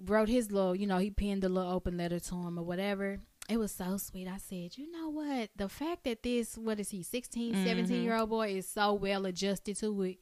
wrote 0.05 0.29
his 0.29 0.51
little, 0.51 0.75
you 0.75 0.87
know, 0.87 0.99
he 0.99 1.11
penned 1.11 1.45
a 1.45 1.49
little 1.49 1.71
open 1.71 1.97
letter 1.97 2.21
to 2.21 2.35
him 2.35 2.59
or 2.59 2.63
whatever. 2.63 3.19
It 3.49 3.59
was 3.59 3.73
so 3.73 3.97
sweet. 3.97 4.29
I 4.29 4.39
said, 4.39 4.79
you 4.79 4.91
know 4.91 5.09
what? 5.11 5.51
The 5.57 5.69
fact 5.69 6.05
that 6.05 6.23
this, 6.23 6.57
what 6.57 6.81
is 6.81 6.91
he, 6.91 7.03
16, 7.03 7.55
mm-hmm. 7.55 7.65
17 7.65 8.03
year 8.03 8.17
old 8.17 8.31
boy 8.31 8.49
is 8.57 8.69
so 8.69 8.95
well 8.95 9.27
adjusted 9.27 9.77
to 9.79 10.03
it. 10.03 10.19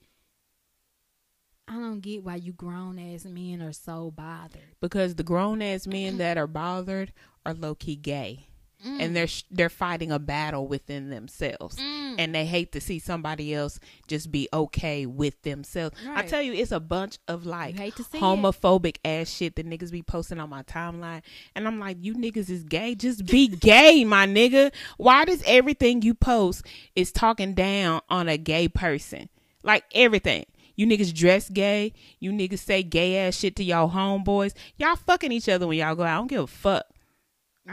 I 1.69 1.75
don't 1.75 2.01
get 2.01 2.25
why 2.25 2.35
you 2.37 2.53
grown 2.53 2.99
ass 2.99 3.25
men 3.25 3.63
are 3.63 3.73
so 3.73 4.11
bothered. 4.11 4.75
because 4.81 5.15
the 5.15 5.23
grown 5.23 5.63
ass 5.63 5.87
men 5.87 6.19
that 6.19 6.37
are 6.37 6.49
bothered 6.49 7.13
are 7.47 7.55
low 7.55 7.77
key 7.77 7.95
gay, 7.95 8.49
Mm. 8.87 8.97
and 8.99 9.17
they're 9.17 9.27
they're 9.51 9.69
fighting 9.69 10.11
a 10.11 10.19
battle 10.19 10.67
within 10.67 11.11
themselves, 11.11 11.77
mm. 11.77 12.15
and 12.19 12.35
they 12.35 12.47
hate 12.47 12.73
to 12.73 12.81
see 12.81 12.99
somebody 12.99 13.55
else 13.55 13.79
just 14.09 14.31
be 14.31 14.49
okay 14.55 15.05
with 15.05 15.43
themselves. 15.43 15.95
I 16.09 16.23
tell 16.23 16.41
you, 16.41 16.55
it's 16.55 16.73
a 16.73 16.81
bunch 16.81 17.19
of 17.29 17.45
like 17.45 17.77
see 17.77 17.91
it. 17.91 17.99
homophobic 18.15 18.97
ass 19.05 19.29
shit 19.29 19.57
that 19.57 19.69
niggas 19.69 19.93
be 19.93 20.03
posting 20.03 20.41
on 20.41 20.49
my 20.49 20.63
timeline, 20.63 21.21
and 21.55 21.67
I'm 21.67 21.79
like, 21.79 21.99
you 22.01 22.15
niggas 22.15 22.49
is 22.49 22.65
gay, 22.65 22.95
just 22.95 23.27
be 23.27 23.49
gay, 23.49 24.03
my 24.05 24.27
nigga. 24.27 24.73
Why 24.97 25.27
does 25.27 25.43
everything 25.45 26.01
you 26.01 26.15
post 26.15 26.65
is 26.97 27.13
talking 27.13 27.53
down 27.53 28.01
on 28.09 28.31
a 28.31 28.39
gay 28.39 28.69
person? 28.69 29.29
Like 29.63 29.85
everything. 29.95 30.47
You 30.75 30.87
niggas 30.87 31.15
dress 31.15 31.51
gay. 31.51 31.93
You 32.19 32.33
niggas 32.33 32.61
say 32.61 32.83
gay 32.83 33.19
ass 33.19 33.37
shit 33.37 33.57
to 33.57 33.65
y'all 33.65 33.91
homeboys. 33.91 34.55
Y'all 34.79 34.97
fucking 34.97 35.33
each 35.33 35.51
other 35.51 35.67
when 35.67 35.77
y'all 35.77 35.95
go 35.95 36.05
out. 36.05 36.15
I 36.15 36.17
don't 36.17 36.29
give 36.29 36.45
a 36.45 36.47
fuck. 36.47 36.87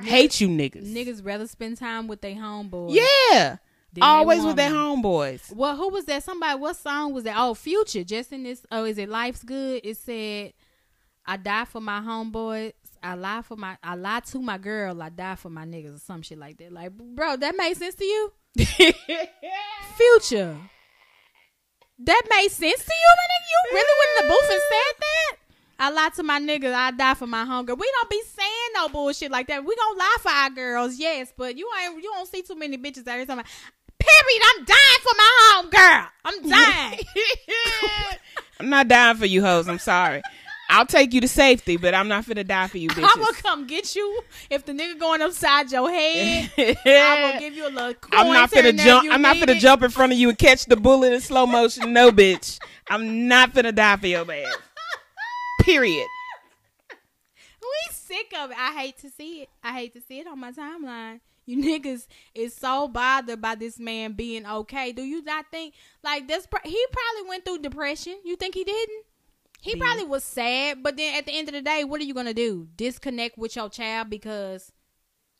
I 0.02 0.04
hate 0.04 0.42
you 0.42 0.48
niggas. 0.48 0.92
Niggas 0.94 1.26
rather 1.26 1.48
spend 1.48 1.78
time 1.78 2.08
with 2.08 2.22
their 2.22 2.36
homeboys. 2.36 2.96
Yeah. 2.96 3.58
Always 4.02 4.44
with 4.44 4.56
their 4.58 4.70
homeboys. 4.70 5.52
Well, 5.56 5.76
who 5.76 5.90
was 5.90 6.06
that? 6.06 6.24
Somebody. 6.24 6.60
What 6.60 6.76
song 6.76 7.14
was 7.14 7.24
that? 7.24 7.36
Oh, 7.38 7.54
Future. 7.54 8.04
Just 8.04 8.32
in 8.32 8.44
this. 8.44 8.66
Oh, 8.72 8.84
is 8.84 8.98
it 8.98 9.10
Life's 9.10 9.44
Good? 9.44 9.82
It 9.84 9.98
said, 9.98 10.54
"I 11.26 11.38
die 11.38 11.66
for 11.66 11.82
my 11.82 12.00
homeboys. 12.00 12.74
I 13.02 13.16
lie 13.16 13.42
for 13.42 13.56
my. 13.56 13.78
I 13.84 13.96
lie 13.96 14.20
to 14.20 14.40
my 14.42 14.58
girl. 14.60 15.02
I 15.02 15.10
die 15.10 15.36
for 15.36 15.50
my 15.50 15.66
niggas 15.66 15.96
or 15.96 16.00
some 16.00 16.22
shit 16.22 16.38
like 16.38 16.58
that." 16.58 16.72
Like, 16.72 16.92
bro, 16.94 17.38
that 17.38 17.56
made 17.58 17.76
sense 17.76 17.96
to 17.96 18.06
you? 18.06 18.32
Future. 19.98 20.58
That 22.00 22.22
made 22.30 22.50
sense 22.50 22.86
to 22.86 22.94
you, 22.94 23.16
my 23.18 23.28
nigga. 23.34 23.48
You 23.50 23.60
really 23.74 23.96
went 24.00 24.12
in 24.12 24.28
the 24.28 24.34
booth 24.34 24.52
and 24.52 24.62
said 24.70 24.96
that? 25.00 25.38
I 25.80 25.92
lie 25.92 26.10
to 26.16 26.24
my 26.24 26.40
niggas. 26.40 26.74
I 26.74 26.92
die 26.92 27.14
for 27.14 27.28
my 27.28 27.46
homegirl. 27.46 27.78
We 27.78 27.92
don't 28.00 28.10
be 28.10 28.22
saying 28.36 28.70
no 28.76 28.90
bullshit 28.90 29.32
like 29.32 29.48
that. 29.48 29.64
We 29.64 29.76
gonna 29.76 30.00
lie 30.00 30.18
for 30.22 30.30
our 30.30 30.50
girls, 30.50 30.98
yes, 30.98 31.32
but 31.36 31.58
you 31.58 31.70
ain't. 31.84 31.96
You 31.96 32.12
don't 32.14 32.28
see 32.28 32.42
too 32.42 32.56
many 32.56 32.78
bitches 32.78 33.08
out 33.08 33.16
here 33.16 33.26
talking. 33.26 33.40
About, 33.40 33.46
Period. 34.00 34.42
I'm 34.46 34.66
dying 34.66 35.02
for 35.02 35.14
my 35.18 35.32
homegirl. 35.52 36.08
I'm 36.26 36.50
dying. 36.50 37.00
I'm 38.60 38.70
not 38.70 38.88
dying 38.88 39.18
for 39.18 39.26
you 39.26 39.44
hoes. 39.44 39.68
I'm 39.68 39.80
sorry. 39.80 40.22
I'll 40.70 40.86
take 40.86 41.14
you 41.14 41.22
to 41.22 41.28
safety, 41.28 41.78
but 41.78 41.94
I'm 41.94 42.08
not 42.08 42.26
finna 42.26 42.46
die 42.46 42.68
for 42.68 42.78
you 42.78 42.90
bitches. 42.90 43.10
I'm 43.14 43.22
gonna 43.22 43.38
come 43.38 43.68
get 43.68 43.96
you 43.96 44.22
if 44.50 44.66
the 44.66 44.74
nigga 44.74 45.00
going 45.00 45.22
upside 45.22 45.72
your 45.72 45.90
head. 45.90 46.52
I'm 46.58 46.76
gonna 46.76 47.40
give 47.40 47.54
you 47.54 47.68
a 47.68 47.70
little. 47.70 47.94
I'm 48.12 48.28
not 48.34 48.52
finna 48.52 48.78
jump. 48.78 49.10
I'm 49.12 49.22
not 49.22 49.38
finna 49.38 49.56
it. 49.56 49.60
jump 49.60 49.84
in 49.84 49.92
front 49.92 50.12
of 50.12 50.18
you 50.18 50.30
and 50.30 50.38
catch 50.38 50.66
the 50.66 50.76
bullet 50.76 51.14
in 51.14 51.22
slow 51.22 51.46
motion. 51.46 51.94
No, 51.94 52.12
bitch. 52.12 52.60
I'm 52.90 53.28
not 53.28 53.54
finna 53.54 53.74
die 53.74 53.96
for 53.98 54.08
your 54.08 54.32
ass. 54.32 54.58
Period. 55.68 56.08
We 57.62 57.92
sick 57.92 58.34
of 58.40 58.52
it. 58.52 58.58
I 58.58 58.72
hate 58.72 58.98
to 59.00 59.10
see 59.10 59.42
it. 59.42 59.50
I 59.62 59.74
hate 59.74 59.92
to 59.96 60.02
see 60.02 60.20
it 60.20 60.28
on 60.28 60.40
my 60.40 60.54
timeline. 60.54 61.20
You 61.46 61.58
niggas 61.58 62.08
is 62.34 62.54
so 62.54 62.88
bothered 62.88 63.42
by 63.42 63.56
this 63.56 63.78
man 63.78 64.14
being 64.14 64.46
okay. 64.46 64.94
Do 64.94 65.02
you 65.02 65.22
not 65.24 65.48
think 65.52 65.74
like 66.06 66.26
this? 66.26 66.48
He 66.64 66.86
probably 66.92 67.30
went 67.30 67.44
through 67.44 67.60
depression. 67.60 68.16
You 68.24 68.38
think 68.38 68.56
he 68.56 68.64
didn't? 68.64 69.04
He 69.60 69.76
probably 69.76 70.06
was 70.06 70.24
sad, 70.24 70.84
but 70.84 70.96
then 70.96 71.16
at 71.16 71.26
the 71.26 71.38
end 71.38 71.50
of 71.50 71.54
the 71.54 71.62
day, 71.62 71.84
what 71.84 72.00
are 72.00 72.06
you 72.06 72.14
gonna 72.14 72.34
do? 72.34 72.70
Disconnect 72.78 73.38
with 73.38 73.58
your 73.58 73.70
child 73.70 74.10
because 74.10 74.72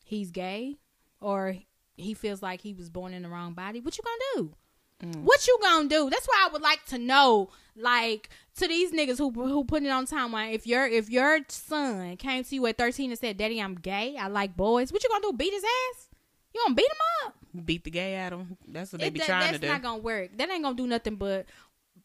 he's 0.04 0.30
gay, 0.30 0.76
or 1.22 1.56
he 1.96 2.12
feels 2.12 2.42
like 2.42 2.60
he 2.60 2.74
was 2.74 2.90
born 2.90 3.14
in 3.14 3.22
the 3.22 3.30
wrong 3.30 3.54
body? 3.54 3.80
What 3.80 3.96
you 3.96 4.04
gonna 4.04 4.18
do? 4.36 4.54
What 5.00 5.46
you 5.46 5.58
gonna 5.62 5.88
do? 5.88 6.10
That's 6.10 6.26
why 6.26 6.46
I 6.48 6.52
would 6.52 6.62
like 6.62 6.84
to 6.86 6.98
know, 6.98 7.50
like, 7.76 8.28
to 8.56 8.66
these 8.66 8.90
niggas 8.92 9.18
who 9.18 9.30
who 9.30 9.64
put 9.64 9.82
it 9.84 9.88
on 9.90 10.06
timeline. 10.06 10.52
If 10.54 10.66
your 10.66 10.86
if 10.86 11.08
your 11.08 11.38
son 11.48 12.16
came 12.16 12.42
to 12.42 12.54
you 12.54 12.66
at 12.66 12.76
thirteen 12.78 13.10
and 13.10 13.18
said, 13.18 13.36
"Daddy, 13.36 13.60
I'm 13.60 13.76
gay. 13.76 14.16
I 14.18 14.26
like 14.26 14.56
boys," 14.56 14.92
what 14.92 15.02
you 15.04 15.08
gonna 15.10 15.22
do? 15.22 15.32
Beat 15.32 15.52
his 15.52 15.62
ass? 15.64 16.08
You 16.52 16.62
gonna 16.64 16.74
beat 16.74 16.86
him 16.90 17.26
up? 17.26 17.34
Beat 17.64 17.84
the 17.84 17.90
gay 17.90 18.16
at 18.16 18.32
him. 18.32 18.56
That's 18.66 18.92
what 18.92 19.00
they 19.00 19.06
It- 19.06 19.12
be 19.12 19.20
that- 19.20 19.26
trying 19.26 19.52
to 19.52 19.58
do. 19.58 19.66
that's 19.68 19.72
not 19.72 19.82
gonna 19.82 20.02
work. 20.02 20.36
That 20.36 20.50
ain't 20.50 20.62
gonna 20.64 20.76
do 20.76 20.86
nothing 20.88 21.14
but 21.16 21.46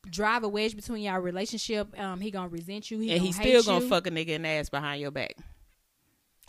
drive 0.10 0.44
a 0.44 0.48
wedge 0.50 0.76
between 0.76 1.02
y'all 1.04 1.20
relationship. 1.20 1.98
Um, 2.00 2.22
he 2.22 2.30
gonna 2.30 2.50
resent 2.50 2.91
you. 2.91 3.00
He 3.00 3.12
and 3.12 3.22
he's 3.24 3.36
still 3.36 3.64
gonna 3.64 3.84
you. 3.86 3.89
fuck 3.89 4.06
a 4.06 4.12
nigga 4.12 4.28
in 4.30 4.44
the 4.44 4.50
ass 4.50 4.70
behind 4.70 5.02
your 5.02 5.12
back. 5.12 5.36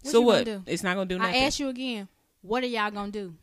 What 0.03 0.13
so 0.13 0.21
what? 0.21 0.47
It's 0.67 0.83
not 0.83 0.95
gonna 0.97 1.07
do 1.07 1.19
nothing. 1.19 1.35
I 1.35 1.47
ask 1.47 1.59
you 1.59 1.69
again. 1.69 2.09
What 2.43 2.63
are 2.63 2.67
y'all 2.67 2.91
gonna 2.91 3.11
do? 3.11 3.35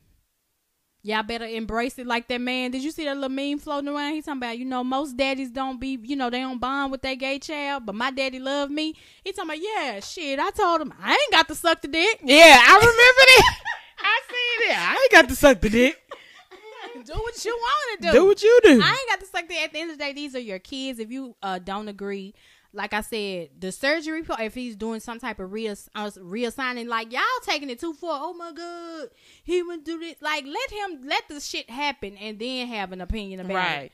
Y'all 1.03 1.23
better 1.23 1.45
embrace 1.45 1.97
it 1.97 2.05
like 2.05 2.27
that 2.27 2.39
man. 2.39 2.69
Did 2.69 2.83
you 2.83 2.91
see 2.91 3.05
that 3.05 3.15
little 3.15 3.29
meme 3.29 3.57
floating 3.57 3.89
around? 3.89 4.13
He's 4.13 4.25
talking 4.25 4.37
about, 4.37 4.59
you 4.59 4.65
know, 4.65 4.83
most 4.83 5.17
daddies 5.17 5.49
don't 5.49 5.79
be, 5.79 5.97
you 6.03 6.15
know, 6.15 6.29
they 6.29 6.41
don't 6.41 6.59
bond 6.59 6.91
with 6.91 7.01
their 7.01 7.15
gay 7.15 7.39
child, 7.39 7.87
but 7.87 7.95
my 7.95 8.11
daddy 8.11 8.39
loved 8.39 8.71
me. 8.71 8.93
He 9.23 9.31
talking 9.31 9.49
about, 9.49 9.61
yeah, 9.61 9.99
shit. 9.99 10.37
I 10.37 10.51
told 10.51 10.81
him 10.81 10.93
I 11.01 11.11
ain't 11.13 11.31
got 11.31 11.47
to 11.47 11.55
suck 11.55 11.81
the 11.81 11.87
dick. 11.87 12.19
yeah, 12.23 12.59
I 12.61 12.75
remember 12.75 12.93
that. 12.93 13.59
I 14.03 14.21
seen 14.29 14.71
it. 14.71 14.77
I 14.77 14.91
ain't 14.91 15.11
got 15.11 15.29
to 15.29 15.35
suck 15.35 15.59
the 15.59 15.69
dick. 15.69 15.97
do 17.05 17.13
what 17.13 17.45
you 17.45 17.55
want 17.55 18.01
to 18.01 18.07
do. 18.07 18.13
Do 18.13 18.25
what 18.27 18.43
you 18.43 18.59
do. 18.63 18.81
I 18.83 18.89
ain't 18.89 19.09
got 19.09 19.19
to 19.21 19.25
suck 19.25 19.47
the. 19.47 19.55
Dick. 19.55 19.63
At 19.63 19.73
the 19.73 19.79
end 19.79 19.91
of 19.91 19.97
the 19.97 20.03
day, 20.03 20.13
these 20.13 20.35
are 20.35 20.39
your 20.39 20.59
kids. 20.59 20.99
If 20.99 21.11
you 21.11 21.35
uh, 21.41 21.59
don't 21.59 21.87
agree, 21.87 22.35
like 22.73 22.93
I 22.93 23.01
said, 23.01 23.49
the 23.59 23.71
surgery. 23.71 24.23
If 24.39 24.53
he's 24.55 24.75
doing 24.75 24.99
some 24.99 25.19
type 25.19 25.39
of 25.39 25.49
reass- 25.51 25.89
uh, 25.95 26.09
reassigning, 26.11 26.87
like 26.87 27.11
y'all 27.11 27.21
taking 27.43 27.69
it 27.69 27.79
too 27.79 27.93
far. 27.93 28.19
Oh 28.23 28.33
my 28.33 28.51
god, 28.51 29.09
he 29.43 29.61
would 29.61 29.83
do 29.83 29.99
this. 29.99 30.15
Like 30.21 30.45
let 30.45 30.71
him 30.71 31.01
let 31.05 31.27
the 31.27 31.39
shit 31.39 31.69
happen 31.69 32.17
and 32.17 32.39
then 32.39 32.67
have 32.67 32.91
an 32.91 33.01
opinion 33.01 33.39
about 33.41 33.51
it. 33.51 33.55
Right. 33.55 33.91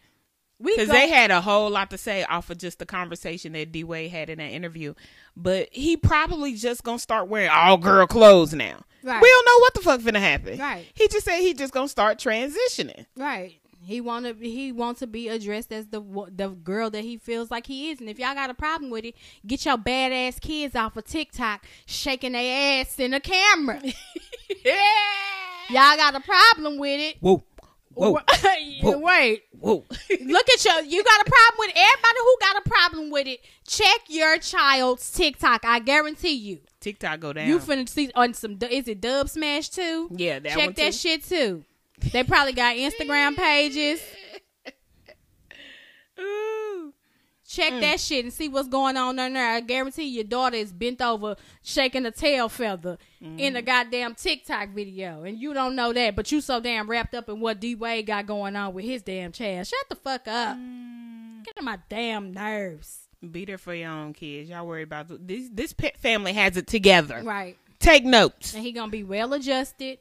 We 0.60 0.72
Because 0.76 0.90
they 0.90 1.08
had 1.08 1.30
a 1.30 1.40
whole 1.40 1.70
lot 1.70 1.92
to 1.92 2.00
say 2.00 2.24
off 2.24 2.50
of 2.50 2.58
just 2.58 2.80
the 2.80 2.86
conversation 2.88 3.54
that 3.54 3.72
D 3.72 3.84
Wade 3.84 4.10
had 4.10 4.30
in 4.30 4.40
that 4.40 4.50
interview. 4.50 4.96
But 5.36 5.70
he 5.72 5.98
probably 5.98 6.56
just 6.56 6.84
gonna 6.84 6.98
start 6.98 7.28
wearing 7.28 7.50
all 7.50 7.78
girl 7.78 8.08
clothes 8.08 8.54
now. 8.56 8.84
Right. 9.04 9.22
We 9.22 9.30
don't 9.30 9.46
know 9.46 9.60
what 9.60 9.74
the 9.76 9.82
fuck 9.82 10.04
gonna 10.04 10.20
happen. 10.20 10.58
Right. 10.58 10.86
He 10.96 11.08
just 11.10 11.26
said 11.26 11.42
he 11.42 11.54
just 11.54 11.74
gonna 11.74 11.88
start 11.88 12.18
transitioning. 12.18 13.06
right. 13.16 13.60
He 13.88 14.02
want 14.02 14.26
to 14.26 14.34
he 14.34 14.74
want 14.74 14.98
to 14.98 15.08
be 15.08 15.30
addressed 15.30 15.72
as 15.72 15.88
the 15.88 16.02
the 16.36 16.50
girl 16.50 16.90
that 16.90 17.04
he 17.04 17.18
feels 17.18 17.50
like 17.50 17.68
he 17.68 17.90
is. 17.90 18.02
And 18.02 18.10
if 18.10 18.20
y'all 18.20 18.34
got 18.34 18.50
a 18.50 18.54
problem 18.54 18.92
with 18.92 19.06
it, 19.06 19.16
get 19.46 19.66
your 19.66 19.78
badass 19.78 20.42
kids 20.42 20.76
off 20.76 20.98
of 20.98 21.06
TikTok 21.06 21.64
shaking 21.86 22.34
their 22.34 22.82
ass 22.82 23.00
in 23.00 23.12
the 23.12 23.22
camera. 23.22 23.82
yeah. 24.66 24.74
y'all 25.70 25.96
got 25.96 26.16
a 26.16 26.20
problem 26.20 26.78
with 26.78 27.00
it. 27.00 27.18
Whoa. 27.22 27.42
Whoa. 27.94 28.20
Whoa. 28.82 28.98
Wait. 29.00 29.44
Whoa. 29.58 29.86
Look 30.22 30.50
at 30.50 30.66
you. 30.66 30.84
You 30.86 31.04
got 31.06 31.26
a 31.26 31.32
problem 31.32 31.58
with 31.60 31.70
it. 31.70 31.78
Everybody 31.78 32.18
who 32.20 32.38
got 32.42 32.58
a 32.58 32.70
problem 32.70 33.10
with 33.10 33.28
it, 33.28 33.40
check 33.66 34.02
your 34.10 34.38
child's 34.38 35.10
TikTok. 35.12 35.64
I 35.64 35.80
guarantee 35.80 36.36
you. 36.36 36.60
TikTok 36.82 37.22
go 37.22 37.32
down. 37.32 37.48
You 37.48 37.60
finna 37.60 37.88
see 37.88 38.12
on 38.16 38.34
some. 38.34 38.60
Is 38.70 38.90
it 38.90 39.02
Dubsmash 39.02 39.74
too? 39.74 40.10
yeah, 40.12 40.40
that 40.40 40.52
check 40.52 40.66
one 40.66 40.74
that 40.74 40.94
shit 40.94 41.24
too. 41.24 41.64
They 42.12 42.24
probably 42.24 42.54
got 42.54 42.76
Instagram 42.76 43.36
pages. 43.36 44.00
Ooh. 46.20 46.94
Check 47.50 47.72
Mm. 47.74 47.82
that 47.82 48.00
shit 48.02 48.26
and 48.26 48.34
see 48.34 48.50
what's 48.50 48.68
going 48.68 48.98
on 48.98 49.18
in 49.20 49.34
there. 49.34 49.52
I 49.54 49.62
guarantee 49.62 50.04
your 50.04 50.26
daughter 50.26 50.58
is 50.58 50.74
bent 50.74 51.02
over 51.02 51.38
shaking 51.64 52.06
a 52.06 52.12
tail 52.12 52.50
feather 52.50 52.98
in 53.22 53.38
Mm-hmm. 53.38 53.56
a 53.56 53.62
goddamn 53.62 54.16
TikTok 54.16 54.70
video. 54.70 55.24
And 55.24 55.40
you 55.40 55.54
don't 55.54 55.76
know 55.76 55.94
that, 55.94 56.16
but 56.16 56.30
you 56.32 56.42
so 56.42 56.60
damn 56.60 56.90
wrapped 56.90 57.16
up 57.16 57.30
in 57.30 57.40
what 57.40 57.62
D 57.62 57.74
Wade 57.76 58.06
got 58.06 58.26
going 58.26 58.56
on 58.58 58.74
with 58.74 58.84
his 58.84 59.02
damn 59.02 59.32
child. 59.32 59.66
Shut 59.66 59.80
the 59.90 59.96
fuck 59.96 60.28
up. 60.28 60.58
Mm. 60.58 61.46
Get 61.46 61.58
on 61.58 61.66
my 61.66 61.80
damn 61.88 62.34
nerves. 62.34 63.08
Be 63.32 63.46
there 63.46 63.58
for 63.58 63.74
your 63.74 63.92
own 63.92 64.14
kids. 64.14 64.50
Y'all 64.50 64.68
worry 64.68 64.84
about 64.84 65.08
th- 65.08 65.22
this. 65.24 65.50
This 65.52 65.74
pet 65.74 65.98
family 65.98 66.34
has 66.34 66.58
it 66.58 66.68
together. 66.68 67.22
Right. 67.24 67.58
Take 67.80 68.04
notes. 68.04 68.54
and 68.56 68.64
he 68.64 68.74
gonna 68.74 68.92
be 68.92 69.04
well 69.06 69.34
adjusted. 69.34 70.00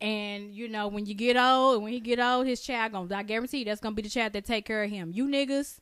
And 0.00 0.54
you 0.54 0.68
know, 0.68 0.88
when 0.88 1.04
you 1.04 1.14
get 1.14 1.36
old, 1.36 1.82
when 1.82 1.92
he 1.92 2.00
get 2.00 2.18
old, 2.18 2.46
his 2.46 2.60
child 2.60 2.92
gonna 2.92 3.14
I 3.14 3.22
guarantee 3.22 3.58
you 3.58 3.64
that's 3.66 3.80
gonna 3.80 3.94
be 3.94 4.02
the 4.02 4.08
child 4.08 4.32
that 4.32 4.44
take 4.44 4.64
care 4.64 4.82
of 4.82 4.90
him. 4.90 5.12
You 5.14 5.26
niggas, 5.26 5.78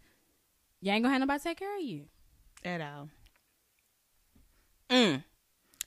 you 0.80 0.90
ain't 0.90 1.04
gonna 1.04 1.12
have 1.12 1.20
nobody 1.20 1.40
take 1.40 1.58
care 1.58 1.76
of 1.76 1.82
you. 1.82 2.06
At 2.64 2.80
all. 2.80 3.08
Mm. 4.90 5.22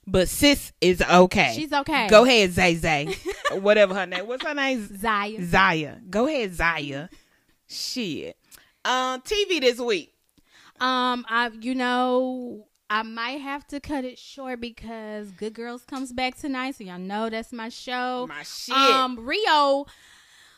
But 0.08 0.30
sis 0.30 0.72
is 0.80 1.02
okay. 1.02 1.54
She's 1.56 1.74
okay. 1.74 2.08
Go 2.08 2.24
ahead, 2.24 2.52
Zay 2.52 2.76
Zay. 2.76 3.16
Whatever 3.52 3.94
her 3.94 4.06
name. 4.06 4.28
What's 4.28 4.44
her 4.44 4.54
name? 4.54 4.90
Zaya. 4.98 5.44
Zaya. 5.44 5.98
Go 6.10 6.28
ahead, 6.28 6.54
Zaya. 6.54 7.10
Shit. 7.68 8.38
Um, 8.84 9.22
TV 9.22 9.62
this 9.62 9.80
week. 9.80 10.14
Um, 10.80 11.26
I 11.30 11.52
you 11.60 11.76
know 11.76 12.66
I 12.92 13.04
might 13.04 13.40
have 13.40 13.66
to 13.68 13.80
cut 13.80 14.04
it 14.04 14.20
short 14.20 14.60
because 14.60 15.32
Good 15.32 15.54
Girls 15.54 15.86
comes 15.86 16.12
back 16.12 16.36
tonight, 16.36 16.76
so 16.76 16.84
y'all 16.84 17.00
know 17.00 17.30
that's 17.30 17.54
my 17.54 17.70
show. 17.70 18.26
My 18.28 18.44
shit. 18.44 18.76
Um, 18.76 19.18
Rio. 19.26 19.86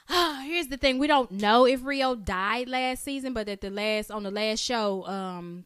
here's 0.41 0.65
the 0.65 0.77
thing: 0.77 0.97
we 0.97 1.05
don't 1.05 1.29
know 1.29 1.67
if 1.67 1.86
Rio 1.86 2.15
died 2.15 2.67
last 2.67 3.03
season, 3.03 3.34
but 3.34 3.47
at 3.49 3.61
the 3.61 3.69
last 3.69 4.09
on 4.09 4.23
the 4.23 4.31
last 4.31 4.61
show, 4.61 5.05
um, 5.05 5.65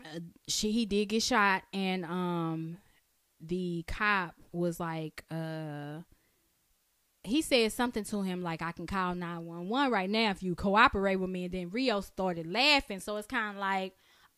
uh, 0.00 0.20
she 0.48 0.70
he 0.70 0.84
did 0.84 1.08
get 1.08 1.22
shot, 1.22 1.62
and 1.72 2.04
um, 2.04 2.76
the 3.40 3.82
cop 3.88 4.34
was 4.52 4.78
like, 4.80 5.24
uh. 5.30 6.00
He 7.22 7.40
said 7.40 7.72
something 7.72 8.04
to 8.04 8.20
him 8.20 8.42
like, 8.42 8.60
"I 8.60 8.72
can 8.72 8.86
call 8.86 9.14
nine 9.14 9.46
one 9.46 9.70
one 9.70 9.90
right 9.90 10.10
now 10.10 10.30
if 10.30 10.42
you 10.42 10.54
cooperate 10.54 11.16
with 11.16 11.30
me." 11.30 11.44
And 11.44 11.54
then 11.54 11.70
Rio 11.70 12.02
started 12.02 12.46
laughing, 12.46 13.00
so 13.00 13.16
it's 13.16 13.26
kind 13.26 13.56
of 13.56 13.60
like, 13.60 13.94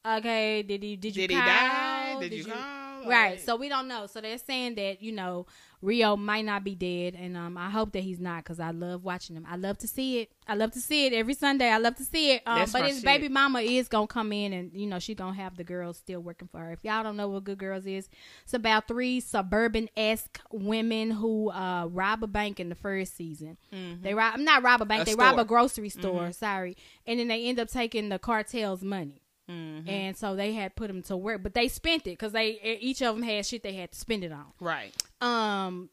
"Okay, 0.06 0.62
did 0.62 0.82
he? 0.82 0.96
Did 0.96 1.16
you? 1.16 1.28
Did 1.28 1.34
he 1.34 1.36
die? 1.36 2.16
Did 2.20 2.32
you 2.32 2.44
call? 2.44 2.82
Right. 3.06 3.40
So 3.40 3.56
we 3.56 3.68
don't 3.68 3.88
know. 3.88 4.06
So 4.06 4.20
they're 4.20 4.38
saying 4.38 4.76
that 4.76 5.02
you 5.02 5.12
know 5.12 5.46
Rio 5.80 6.16
might 6.16 6.44
not 6.44 6.62
be 6.62 6.74
dead, 6.74 7.16
and 7.18 7.36
um, 7.36 7.58
I 7.58 7.68
hope 7.70 7.92
that 7.92 8.02
he's 8.02 8.20
not 8.20 8.44
because 8.44 8.60
I 8.60 8.70
love 8.70 9.04
watching 9.04 9.36
him. 9.36 9.46
I 9.48 9.56
love 9.56 9.78
to 9.78 9.88
see 9.88 10.20
it. 10.20 10.30
I 10.46 10.54
love 10.54 10.72
to 10.72 10.80
see 10.80 11.06
it 11.06 11.12
every 11.12 11.34
Sunday. 11.34 11.68
I 11.68 11.78
love 11.78 11.96
to 11.96 12.04
see 12.04 12.32
it. 12.32 12.42
Um, 12.46 12.68
but 12.72 12.84
his 12.84 12.96
shit. 12.96 13.04
baby 13.04 13.28
mama 13.28 13.60
is 13.60 13.88
gonna 13.88 14.06
come 14.06 14.32
in, 14.32 14.52
and 14.52 14.70
you 14.72 14.86
know 14.86 14.98
she's 14.98 15.16
gonna 15.16 15.34
have 15.34 15.56
the 15.56 15.64
girls 15.64 15.96
still 15.96 16.20
working 16.20 16.48
for 16.48 16.58
her. 16.58 16.72
If 16.72 16.84
y'all 16.84 17.02
don't 17.02 17.16
know 17.16 17.28
what 17.28 17.44
Good 17.44 17.58
Girls 17.58 17.86
is, 17.86 18.08
it's 18.44 18.54
about 18.54 18.86
three 18.86 19.20
suburban 19.20 19.88
esque 19.96 20.40
women 20.50 21.10
who 21.10 21.50
uh 21.50 21.86
rob 21.90 22.22
a 22.22 22.28
bank 22.28 22.60
in 22.60 22.68
the 22.68 22.74
first 22.74 23.16
season. 23.16 23.56
They 24.02 24.14
rob 24.14 24.34
I'm 24.34 24.44
not 24.44 24.62
rob 24.62 24.82
a 24.82 24.84
bank. 24.84 25.02
Mm-hmm. 25.02 25.14
A 25.14 25.16
they 25.16 25.22
rob 25.22 25.38
a 25.38 25.44
grocery 25.44 25.88
store. 25.88 26.32
Sorry, 26.32 26.76
and 27.06 27.18
then 27.18 27.28
they 27.28 27.46
end 27.46 27.58
up 27.58 27.68
taking 27.68 28.08
the 28.08 28.18
cartel's 28.18 28.82
money. 28.82 29.21
Mhm. 29.50 29.88
And 29.88 30.16
so 30.16 30.36
they 30.36 30.52
had 30.52 30.76
put 30.76 30.88
them 30.88 31.02
to 31.02 31.16
work, 31.16 31.42
but 31.42 31.54
they 31.54 31.68
spent 31.68 32.02
it 32.06 32.10
because 32.18 32.32
they 32.32 32.78
each 32.80 33.02
of 33.02 33.14
them 33.16 33.22
had 33.24 33.44
shit 33.44 33.62
they 33.62 33.74
had 33.74 33.92
to 33.92 33.98
spend 33.98 34.24
it 34.24 34.32
on. 34.32 34.46
Right. 34.60 34.94
Um, 35.20 35.90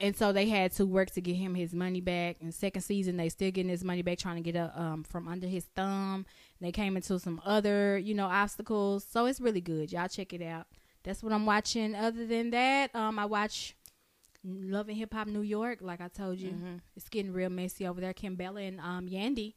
and 0.00 0.16
so 0.16 0.32
they 0.32 0.48
had 0.48 0.72
to 0.72 0.86
work 0.86 1.10
to 1.12 1.20
get 1.20 1.34
him 1.36 1.54
his 1.54 1.72
money 1.74 2.00
back. 2.00 2.36
And 2.40 2.52
second 2.54 2.82
season, 2.82 3.16
they 3.16 3.28
still 3.28 3.50
getting 3.50 3.70
his 3.70 3.84
money 3.84 4.02
back, 4.02 4.18
trying 4.18 4.36
to 4.36 4.42
get 4.42 4.56
a 4.56 4.72
um 4.80 5.02
from 5.04 5.26
under 5.28 5.46
his 5.46 5.64
thumb. 5.76 6.26
They 6.60 6.72
came 6.72 6.96
into 6.96 7.18
some 7.18 7.40
other 7.44 7.98
you 7.98 8.14
know 8.14 8.26
obstacles, 8.26 9.04
so 9.08 9.26
it's 9.26 9.40
really 9.40 9.60
good. 9.60 9.90
Y'all 9.92 10.08
check 10.08 10.32
it 10.32 10.42
out. 10.42 10.66
That's 11.02 11.22
what 11.22 11.32
I'm 11.32 11.44
watching. 11.46 11.96
Other 11.96 12.24
than 12.26 12.50
that, 12.50 12.94
um, 12.94 13.18
I 13.18 13.26
watch 13.26 13.74
Love 14.44 14.88
and 14.88 14.96
Hip 14.96 15.12
Hop 15.14 15.26
New 15.26 15.40
York. 15.42 15.78
Like 15.82 16.00
I 16.00 16.06
told 16.08 16.38
you, 16.38 16.50
Mhm. 16.52 16.80
it's 16.96 17.08
getting 17.08 17.32
real 17.32 17.50
messy 17.50 17.86
over 17.86 18.00
there. 18.00 18.14
Kimbella 18.14 18.66
and 18.68 18.80
um 18.80 19.08
Yandy. 19.08 19.54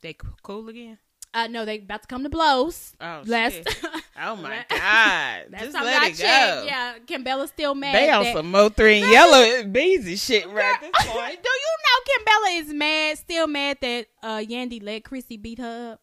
They 0.00 0.14
cool 0.42 0.68
again. 0.70 0.98
Uh, 1.36 1.46
no, 1.48 1.66
they 1.66 1.76
about 1.76 2.00
to 2.00 2.08
come 2.08 2.22
to 2.22 2.30
blows. 2.30 2.94
Oh 3.00 3.22
Last. 3.26 3.54
shit. 3.54 3.76
Oh 4.18 4.34
my 4.36 4.64
god. 4.70 5.42
That's 5.50 5.64
Just 5.64 5.74
let 5.74 6.02
I 6.02 6.06
it 6.06 6.14
checked. 6.14 6.20
go. 6.20 6.64
Yeah, 6.64 6.94
Kimbella's 7.04 7.50
still 7.50 7.74
mad. 7.74 7.94
They 7.94 8.10
on 8.10 8.24
that- 8.24 8.34
some 8.34 8.50
Mo 8.50 8.70
three 8.70 9.02
and 9.02 9.12
Yella 9.12 9.64
Beezy 9.64 10.16
shit 10.16 10.48
right 10.48 10.74
at 10.74 10.80
this 10.80 11.06
point. 11.06 11.42
Do 11.42 11.48
you 11.50 11.76
know 11.84 12.24
Kimbella 12.24 12.60
is 12.62 12.72
mad, 12.72 13.18
still 13.18 13.46
mad 13.46 13.76
that 13.82 14.06
uh 14.22 14.38
Yandy 14.38 14.82
let 14.82 15.04
Chrissy 15.04 15.36
beat 15.36 15.58
her 15.58 15.92
up? 15.92 16.00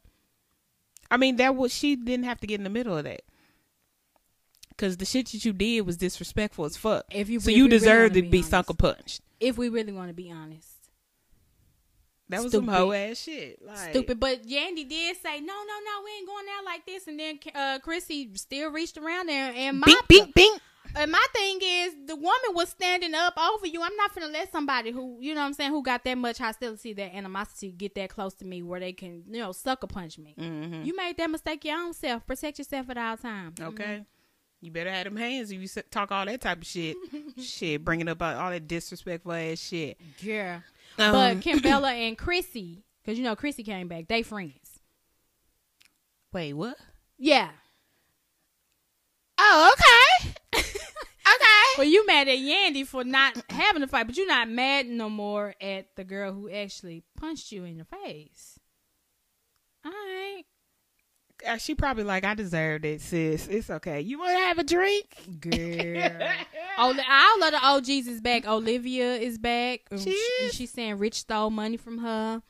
I 1.09 1.17
mean, 1.17 1.38
that 1.38 1.55
was 1.55 1.73
she 1.73 1.95
didn't 1.95 2.25
have 2.25 2.39
to 2.41 2.45
get 2.47 2.59
in 2.59 2.63
the 2.63 2.69
middle 2.69 2.95
of 2.95 3.03
that. 3.05 3.23
Cause 4.77 4.97
the 4.97 5.05
shit 5.05 5.27
that 5.31 5.43
you 5.45 5.53
did 5.53 5.81
was 5.81 5.97
disrespectful 5.97 6.65
as 6.65 6.77
fuck. 6.77 7.05
If 7.11 7.29
you 7.29 7.39
So 7.39 7.49
if 7.49 7.57
you 7.57 7.63
really 7.65 7.77
deserve 7.77 8.11
wanna 8.11 8.21
to 8.21 8.29
be 8.29 8.38
honest. 8.39 8.49
sucker 8.51 8.73
punched. 8.75 9.21
If 9.39 9.57
we 9.57 9.69
really 9.69 9.91
want 9.93 10.09
to 10.09 10.13
be 10.13 10.31
honest, 10.31 10.67
That 12.30 12.41
was 12.41 12.51
Stupid. 12.51 12.65
some 12.67 12.74
hoe 12.76 12.91
ass 12.93 13.17
shit. 13.17 13.59
Like, 13.63 13.89
stupid. 13.91 14.19
But 14.19 14.43
Yandy 14.43 14.88
did 14.88 15.17
say 15.21 15.39
no, 15.39 15.53
no, 15.53 15.53
no, 15.53 16.03
we 16.05 16.11
ain't 16.17 16.28
going 16.28 16.45
out 16.57 16.65
like 16.65 16.86
this. 16.86 17.07
And 17.07 17.19
then 17.19 17.39
uh 17.53 17.80
Chrissy 17.80 18.30
still 18.36 18.71
reached 18.71 18.97
around 18.97 19.28
there 19.30 19.51
and 19.55 19.82
Bink, 19.84 19.97
mopped 19.97 20.07
bink, 20.07 20.26
her. 20.28 20.32
bink. 20.34 20.61
And 20.95 21.11
my 21.11 21.26
thing 21.34 21.59
is, 21.61 21.95
the 22.05 22.15
woman 22.15 22.51
was 22.53 22.69
standing 22.69 23.15
up 23.15 23.34
over 23.38 23.65
you. 23.65 23.82
I'm 23.82 23.95
not 23.95 24.13
gonna 24.13 24.28
let 24.32 24.51
somebody 24.51 24.91
who, 24.91 25.17
you 25.19 25.34
know 25.34 25.41
what 25.41 25.47
I'm 25.47 25.53
saying, 25.53 25.71
who 25.71 25.82
got 25.82 26.03
that 26.03 26.17
much 26.17 26.38
hostility, 26.38 26.93
that 26.93 27.15
animosity, 27.15 27.71
get 27.71 27.95
that 27.95 28.09
close 28.09 28.34
to 28.36 28.45
me 28.45 28.61
where 28.61 28.80
they 28.80 28.93
can, 28.93 29.24
you 29.30 29.39
know, 29.39 29.51
sucker 29.53 29.88
punch 29.88 30.19
me. 30.19 30.36
Mm-hmm. 30.38 30.84
You 30.84 30.95
made 30.95 31.17
that 31.17 31.30
mistake 31.32 31.65
your 31.65 31.78
own 31.78 31.93
self. 31.93 32.26
Protect 32.28 32.59
yourself 32.59 32.89
at 32.91 32.97
all 32.97 33.17
times. 33.17 33.59
Okay. 33.59 34.05
You 34.61 34.71
better 34.71 34.91
have 34.91 35.05
them 35.05 35.17
hands 35.17 35.51
if 35.51 35.59
you 35.59 35.82
talk 35.89 36.11
all 36.11 36.26
that 36.26 36.39
type 36.41 36.59
of 36.59 36.65
shit. 36.67 36.95
shit, 37.41 37.84
bringing 37.84 38.07
up 38.07 38.21
all 38.21 38.36
all 38.38 38.49
that 38.51 38.67
disrespectful 38.67 39.34
ass 39.34 39.59
shit. 39.59 39.97
Yeah. 40.21 40.59
Um, 40.97 41.11
but 41.11 41.37
Kimbella 41.41 41.91
and 42.07 42.17
Chrissy, 42.17 42.83
because 43.03 43.17
you 43.17 43.23
know 43.23 43.35
Chrissy 43.35 43.63
came 43.63 43.87
back, 43.87 44.07
they 44.07 44.23
friends. 44.23 44.79
wait, 46.31 46.53
what? 46.53 46.77
Yeah. 47.17 47.49
Oh, 49.37 49.73
okay. 49.73 50.33
okay. 50.55 51.77
Well, 51.77 51.87
you 51.87 52.05
mad 52.05 52.27
at 52.27 52.37
Yandy 52.37 52.85
for 52.85 53.03
not 53.03 53.41
having 53.49 53.83
a 53.83 53.87
fight, 53.87 54.07
but 54.07 54.17
you're 54.17 54.27
not 54.27 54.49
mad 54.49 54.87
no 54.87 55.09
more 55.09 55.55
at 55.59 55.95
the 55.95 56.03
girl 56.03 56.31
who 56.33 56.49
actually 56.49 57.03
punched 57.19 57.51
you 57.51 57.63
in 57.63 57.77
the 57.77 57.85
face. 57.85 58.59
All 59.85 59.91
right, 59.91 60.43
she 61.59 61.75
probably 61.75 62.03
like, 62.03 62.23
I 62.23 62.33
deserved 62.33 62.85
it, 62.85 63.01
sis. 63.01 63.47
It's 63.47 63.69
okay. 63.69 64.01
You 64.01 64.19
want 64.19 64.31
to 64.31 64.39
have 64.39 64.57
a 64.59 64.63
drink? 64.63 65.05
girl. 65.39 65.53
oh, 66.77 66.97
all 67.09 67.43
of 67.43 67.51
the 67.51 67.59
OGs 67.61 68.07
is 68.07 68.21
back. 68.21 68.47
Olivia 68.47 69.15
is 69.15 69.37
back. 69.37 69.81
Um, 69.91 69.97
She 69.99 70.11
is? 70.11 70.53
she's 70.53 70.71
saying 70.71 70.97
Rich 70.97 71.15
stole 71.21 71.49
money 71.49 71.77
from 71.77 71.99
her. 71.99 72.41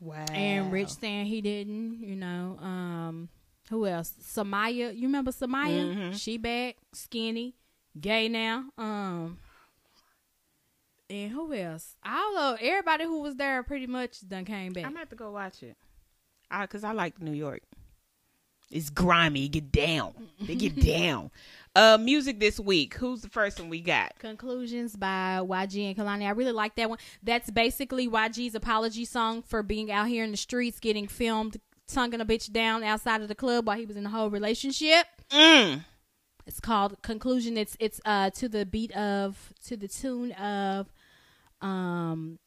Wow. 0.00 0.24
and 0.32 0.72
Rich 0.72 0.90
saying 0.94 1.26
he 1.26 1.40
didn't. 1.42 2.00
You 2.00 2.16
know, 2.16 2.56
um, 2.60 3.28
who 3.68 3.86
else? 3.86 4.12
Somaya, 4.22 4.94
you 4.96 5.02
remember 5.02 5.30
Somaya? 5.30 5.94
Mhm. 5.94 6.18
She 6.18 6.38
back, 6.38 6.76
skinny, 6.92 7.54
gay 8.00 8.28
now. 8.28 8.64
Um, 8.78 9.38
and 11.08 11.30
who 11.32 11.52
else? 11.52 11.96
All 12.04 12.36
of 12.38 12.58
everybody 12.62 13.04
who 13.04 13.20
was 13.20 13.34
there 13.36 13.62
pretty 13.62 13.86
much 13.86 14.26
done 14.26 14.44
came 14.44 14.72
back. 14.72 14.84
I'm 14.84 14.90
gonna 14.92 15.00
have 15.00 15.08
to 15.10 15.16
go 15.16 15.32
watch 15.32 15.62
it. 15.62 15.76
I, 16.50 16.66
Cause 16.66 16.82
I 16.82 16.92
like 16.92 17.20
New 17.20 17.32
York. 17.32 17.62
It's 18.70 18.90
grimy. 18.90 19.48
Get 19.48 19.72
down. 19.72 20.14
They 20.40 20.54
get 20.54 20.80
down. 20.84 21.30
Uh, 21.74 21.98
music 22.00 22.40
this 22.40 22.58
week. 22.58 22.94
Who's 22.94 23.22
the 23.22 23.28
first 23.28 23.60
one 23.60 23.68
we 23.68 23.80
got? 23.80 24.18
Konclusions 24.18 24.98
by 24.98 25.40
YG 25.40 25.88
and 25.88 25.96
Kehlani. 25.96 26.26
I 26.26 26.30
really 26.30 26.52
like 26.52 26.74
that 26.76 26.88
one. 26.88 26.98
That's 27.22 27.50
basically 27.50 28.08
YG's 28.08 28.54
apology 28.54 29.04
song 29.04 29.42
for 29.42 29.62
being 29.62 29.90
out 29.92 30.08
here 30.08 30.24
in 30.24 30.32
the 30.32 30.36
streets, 30.36 30.80
getting 30.80 31.06
filmed, 31.06 31.58
tonguing 31.86 32.20
a 32.20 32.24
bitch 32.24 32.50
down 32.52 32.82
outside 32.82 33.22
of 33.22 33.28
the 33.28 33.34
club 33.36 33.66
while 33.66 33.76
he 33.76 33.86
was 33.86 33.96
in 33.96 34.02
the 34.02 34.10
whole 34.10 34.30
relationship. 34.30 35.06
Mm. 35.30 35.84
It's 36.46 36.58
called 36.60 37.00
Konclusion. 37.02 37.56
It's 37.56 37.76
it's 37.78 38.00
uh 38.04 38.30
to 38.30 38.48
the 38.48 38.66
beat 38.66 38.90
of 38.96 39.52
to 39.66 39.76
the 39.76 39.86
tune 39.86 40.32
of 40.32 40.92
um 41.60 42.38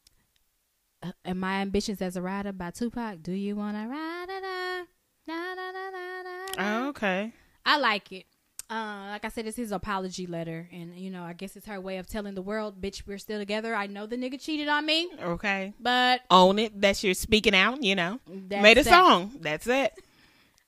uh, 1.01 1.11
and 1.23 1.39
my 1.39 1.61
ambitions 1.61 2.01
as 2.01 2.17
a 2.17 2.21
rider 2.21 2.51
by 2.51 2.71
Tupac. 2.71 3.21
Do 3.21 3.31
you 3.31 3.55
wanna 3.55 3.87
ride 3.87 4.25
da 4.27 4.39
da 4.41 4.83
Oh, 5.29 6.87
okay. 6.89 7.31
I 7.65 7.77
like 7.77 8.11
it. 8.11 8.25
Uh, 8.69 9.07
like 9.09 9.25
I 9.25 9.29
said, 9.29 9.45
it's 9.45 9.57
his 9.57 9.71
apology 9.71 10.25
letter, 10.25 10.67
and 10.71 10.95
you 10.97 11.09
know, 11.11 11.21
I 11.23 11.33
guess 11.33 11.55
it's 11.55 11.67
her 11.67 11.79
way 11.79 11.97
of 11.97 12.07
telling 12.07 12.33
the 12.33 12.41
world, 12.41 12.81
"Bitch, 12.81 13.03
we're 13.05 13.17
still 13.17 13.39
together." 13.39 13.75
I 13.75 13.87
know 13.87 14.05
the 14.07 14.15
nigga 14.15 14.41
cheated 14.41 14.67
on 14.67 14.85
me, 14.85 15.09
Okay. 15.21 15.73
but 15.79 16.21
Own 16.31 16.57
it. 16.59 16.79
That's 16.79 17.03
your 17.03 17.13
speaking 17.13 17.53
out. 17.53 17.83
You 17.83 17.95
know. 17.95 18.19
that's 18.27 18.63
Made 18.63 18.77
a 18.77 18.83
that. 18.83 18.89
song. 18.89 19.31
That's 19.41 19.67
it. 19.67 19.93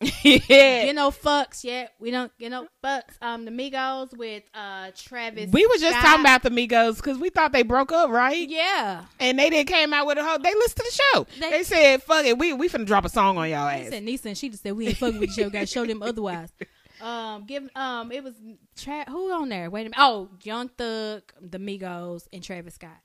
Yeah. 0.02 0.38
Get 0.86 0.96
no 0.96 1.10
fucks 1.10 1.64
yeah. 1.64 1.88
We 2.00 2.12
don't 2.12 2.32
get 2.38 2.52
no 2.52 2.68
fucks. 2.84 3.16
Um, 3.22 3.46
the 3.46 3.52
Migos 3.52 4.16
with 4.18 4.44
uh 4.54 4.92
Travis. 4.96 5.50
We 5.52 5.66
were 5.66 5.78
just 5.78 5.98
Scott. 5.98 6.04
talking 6.04 6.22
about 6.22 6.44
the 6.44 6.50
Migos 6.50 6.98
because 6.98 7.18
we 7.18 7.30
thought 7.30 7.52
they 7.54 7.64
broke 7.64 7.92
up, 7.92 8.10
right? 8.10 8.48
Yeah. 8.48 9.06
And 9.20 9.40
they 9.40 9.50
didn't 9.50 9.70
came 9.70 9.94
out 9.94 10.06
with 10.06 10.18
a 10.18 10.24
whole. 10.24 10.38
They 10.40 10.54
listened 10.54 10.78
to 10.78 10.84
the 10.84 10.92
show. 11.04 11.28
They- 11.40 11.50
They, 11.50 11.64
said, 11.64 12.04
"Fuck 12.04 12.26
it, 12.26 12.38
we 12.38 12.54
we 12.54 12.68
finna 12.70 12.86
drop 12.86 13.06
a 13.06 13.10
song 13.10 13.38
on 13.38 13.50
y'all 13.50 13.68
ass." 13.70 13.90
said 13.90 14.04
Nisa 14.04 14.28
and 14.30 14.38
she 14.38 14.50
just 14.50 14.64
said 14.64 14.74
we 14.74 14.88
ain't 14.88 14.98
fucking 14.98 15.20
with 15.20 15.34
the 15.36 15.42
show. 15.44 15.50
Got 15.50 15.62
to 15.62 15.66
show 15.68 15.86
them 15.86 16.02
otherwise. 16.04 16.50
Um, 17.02 17.46
give 17.46 17.70
um, 17.76 18.10
it 18.14 18.24
was 18.24 18.34
Tra- 18.78 19.04
who 19.10 19.30
on 19.34 19.50
there? 19.50 19.70
Wait 19.70 19.82
a 19.82 19.84
minute. 19.84 19.98
Oh, 20.00 20.30
Young 20.44 20.70
Thug, 20.70 21.24
the 21.42 21.58
Migos, 21.60 22.26
and 22.32 22.42
Travis 22.42 22.76
Scott. 22.76 22.98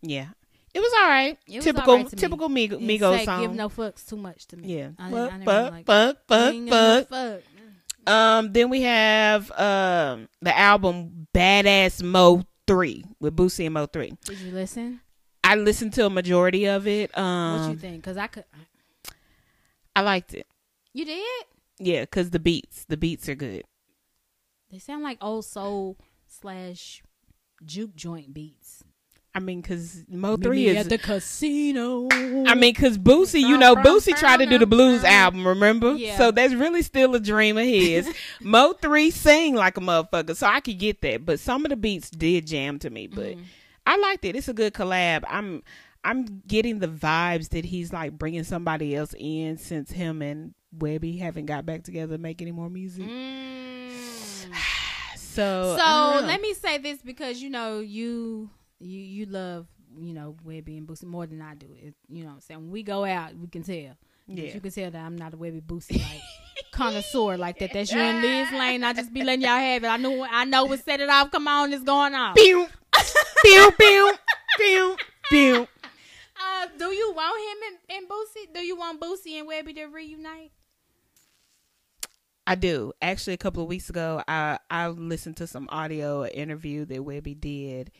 Yeah, 0.00 0.28
it 0.76 0.80
was 0.80 0.92
all 1.00 1.08
right. 1.08 1.38
It 1.46 1.56
was 1.56 1.64
typical, 1.64 1.90
all 1.92 1.96
right 2.02 2.12
me. 2.12 2.18
typical 2.18 2.48
Mig- 2.48 2.72
It 2.72 2.80
Migos 2.80 3.18
say, 3.18 3.24
song. 3.24 3.40
Give 3.42 3.52
no 3.54 3.68
fucks 3.68 4.06
too 4.06 4.16
much 4.16 4.46
to 4.48 4.56
me. 4.56 4.76
yeah, 4.78 4.88
I, 4.98 5.10
fuck, 5.10 5.32
I 5.32 5.44
fuck, 5.44 5.70
like 5.72 5.86
fuck, 5.86 6.16
fuck, 6.28 6.54
fuck. 6.68 7.08
fuck. 7.08 7.42
Um, 8.12 8.52
then 8.52 8.70
we 8.70 8.82
have 8.82 9.50
um 9.52 10.28
the 10.40 10.56
album 10.56 11.26
Badass 11.34 12.02
Mo 12.02 12.42
Three 12.66 13.04
with 13.20 13.34
Boosie 13.34 13.64
and 13.64 13.74
Mo 13.74 13.86
Three. 13.86 14.12
Did 14.24 14.38
you 14.38 14.52
listen? 14.52 15.00
I 15.42 15.54
listened 15.56 15.92
to 15.94 16.06
a 16.06 16.10
majority 16.10 16.66
of 16.66 16.86
it. 16.86 17.10
What 17.14 17.20
you 17.22 17.24
Um, 17.24 17.78
think? 17.78 17.96
Because 18.02 18.16
I 18.16 18.26
could. 18.26 18.44
I 19.94 20.02
liked 20.02 20.34
it. 20.34 20.46
You 20.92 21.04
did? 21.04 21.44
Yeah, 21.78 22.00
because 22.02 22.30
the 22.30 22.38
beats, 22.38 22.84
the 22.84 22.96
beats 22.96 23.28
are 23.28 23.34
good. 23.34 23.64
They 24.70 24.78
sound 24.78 25.02
like 25.02 25.18
old 25.20 25.44
soul 25.44 25.96
slash 26.26 27.02
juke 27.64 27.94
joint 27.94 28.34
beats. 28.34 28.82
I 29.36 29.38
mean, 29.38 29.60
because 29.60 30.02
Mo 30.08 30.38
Meet 30.38 30.42
Three 30.42 30.64
me 30.64 30.68
is. 30.68 30.76
at 30.78 30.88
the 30.88 30.96
casino. 30.96 32.08
I 32.10 32.54
mean, 32.54 32.72
because 32.72 32.96
Boosie, 32.96 33.42
you 33.42 33.58
know, 33.58 33.76
Boosie 33.76 34.16
tried 34.16 34.38
to 34.38 34.46
do 34.46 34.56
the 34.56 34.66
blues 34.66 35.04
album, 35.04 35.46
remember? 35.46 35.92
Yeah. 35.92 36.16
So 36.16 36.30
that's 36.30 36.54
really 36.54 36.80
still 36.80 37.14
a 37.14 37.20
dream 37.20 37.58
of 37.58 37.64
his. 37.66 38.10
Mo 38.40 38.72
three 38.72 39.10
sing 39.10 39.54
like 39.54 39.76
a 39.76 39.80
motherfucker, 39.80 40.34
so 40.34 40.46
I 40.46 40.60
could 40.60 40.78
get 40.78 41.02
that. 41.02 41.26
But 41.26 41.38
some 41.38 41.66
of 41.66 41.68
the 41.68 41.76
beats 41.76 42.08
did 42.08 42.46
jam 42.46 42.78
to 42.78 42.88
me, 42.88 43.08
but 43.08 43.36
I 43.86 43.98
liked 43.98 44.24
it. 44.24 44.36
It's 44.36 44.48
a 44.48 44.54
good 44.54 44.72
collab. 44.72 45.24
I'm 45.28 45.62
I'm 46.02 46.40
getting 46.46 46.78
the 46.78 46.88
vibes 46.88 47.50
that 47.50 47.66
he's 47.66 47.92
like 47.92 48.12
bringing 48.16 48.44
somebody 48.44 48.96
else 48.96 49.14
in 49.18 49.58
since 49.58 49.90
him 49.90 50.22
and 50.22 50.54
Webbie 50.74 51.18
haven't 51.18 51.44
got 51.44 51.66
back 51.66 51.82
together 51.82 52.16
to 52.16 52.22
make 52.22 52.40
any 52.40 52.52
more 52.52 52.70
music. 52.70 53.04
Mm. 53.04 53.90
So, 55.14 55.76
So 55.76 55.78
I 55.82 56.12
don't 56.14 56.22
know. 56.22 56.28
let 56.28 56.40
me 56.40 56.54
say 56.54 56.78
this 56.78 57.02
because 57.02 57.42
you 57.42 57.50
know 57.50 57.80
you 57.80 58.48
you 58.80 59.00
you 59.00 59.26
love 59.26 59.66
you 59.98 60.12
know 60.12 60.36
Webbie 60.46 60.78
and 60.78 60.86
Boosie 60.86 61.04
more 61.04 61.26
than 61.26 61.42
I 61.42 61.54
do. 61.54 61.66
It, 61.80 61.94
you 62.08 62.22
know 62.22 62.30
what 62.30 62.34
I'm 62.34 62.40
saying? 62.40 62.60
When 62.60 62.70
we 62.70 62.82
go 62.82 63.04
out, 63.04 63.36
we 63.36 63.48
can 63.48 63.62
tell. 63.62 63.96
Yeah. 64.28 64.54
You 64.54 64.60
can 64.60 64.70
tell 64.72 64.90
that 64.90 65.04
I'm 65.04 65.16
not 65.16 65.34
a 65.34 65.36
Webbie 65.36 65.62
Boosie 65.62 66.00
like 66.00 66.20
connoisseur 66.72 67.36
like 67.36 67.58
that. 67.60 67.72
That's 67.72 67.92
you 67.92 68.00
and 68.00 68.22
Liz 68.22 68.50
Lane. 68.52 68.82
I 68.82 68.92
just 68.92 69.12
be 69.12 69.22
letting 69.22 69.42
y'all 69.42 69.58
have 69.58 69.84
it. 69.84 69.86
I 69.86 69.96
know 69.96 70.26
I 70.28 70.44
know 70.44 70.64
what 70.64 70.84
set 70.84 71.00
it 71.00 71.08
off. 71.08 71.30
Come 71.30 71.48
on, 71.48 71.72
it's 71.72 71.84
going 71.84 72.14
on. 72.14 72.34
Pew, 72.34 72.66
pew, 73.42 73.70
pew, 73.78 74.14
pew, 74.58 74.96
pew. 75.30 75.68
Uh, 76.38 76.66
do 76.78 76.86
you 76.92 77.12
want 77.14 77.40
him 77.40 77.72
and, 77.72 77.98
and 77.98 78.08
Boosie? 78.08 78.52
Do 78.52 78.60
you 78.60 78.76
want 78.76 79.00
Boosie 79.00 79.38
and 79.38 79.48
Webbie 79.48 79.74
to 79.76 79.86
reunite? 79.86 80.52
I 82.46 82.54
do. 82.54 82.92
Actually, 83.02 83.34
a 83.34 83.38
couple 83.38 83.62
of 83.62 83.68
weeks 83.68 83.90
ago, 83.90 84.22
I 84.28 84.58
I 84.70 84.88
listened 84.88 85.36
to 85.38 85.46
some 85.46 85.68
audio 85.70 86.26
interview 86.26 86.84
that 86.84 86.98
Webbie 86.98 87.40
did 87.40 87.90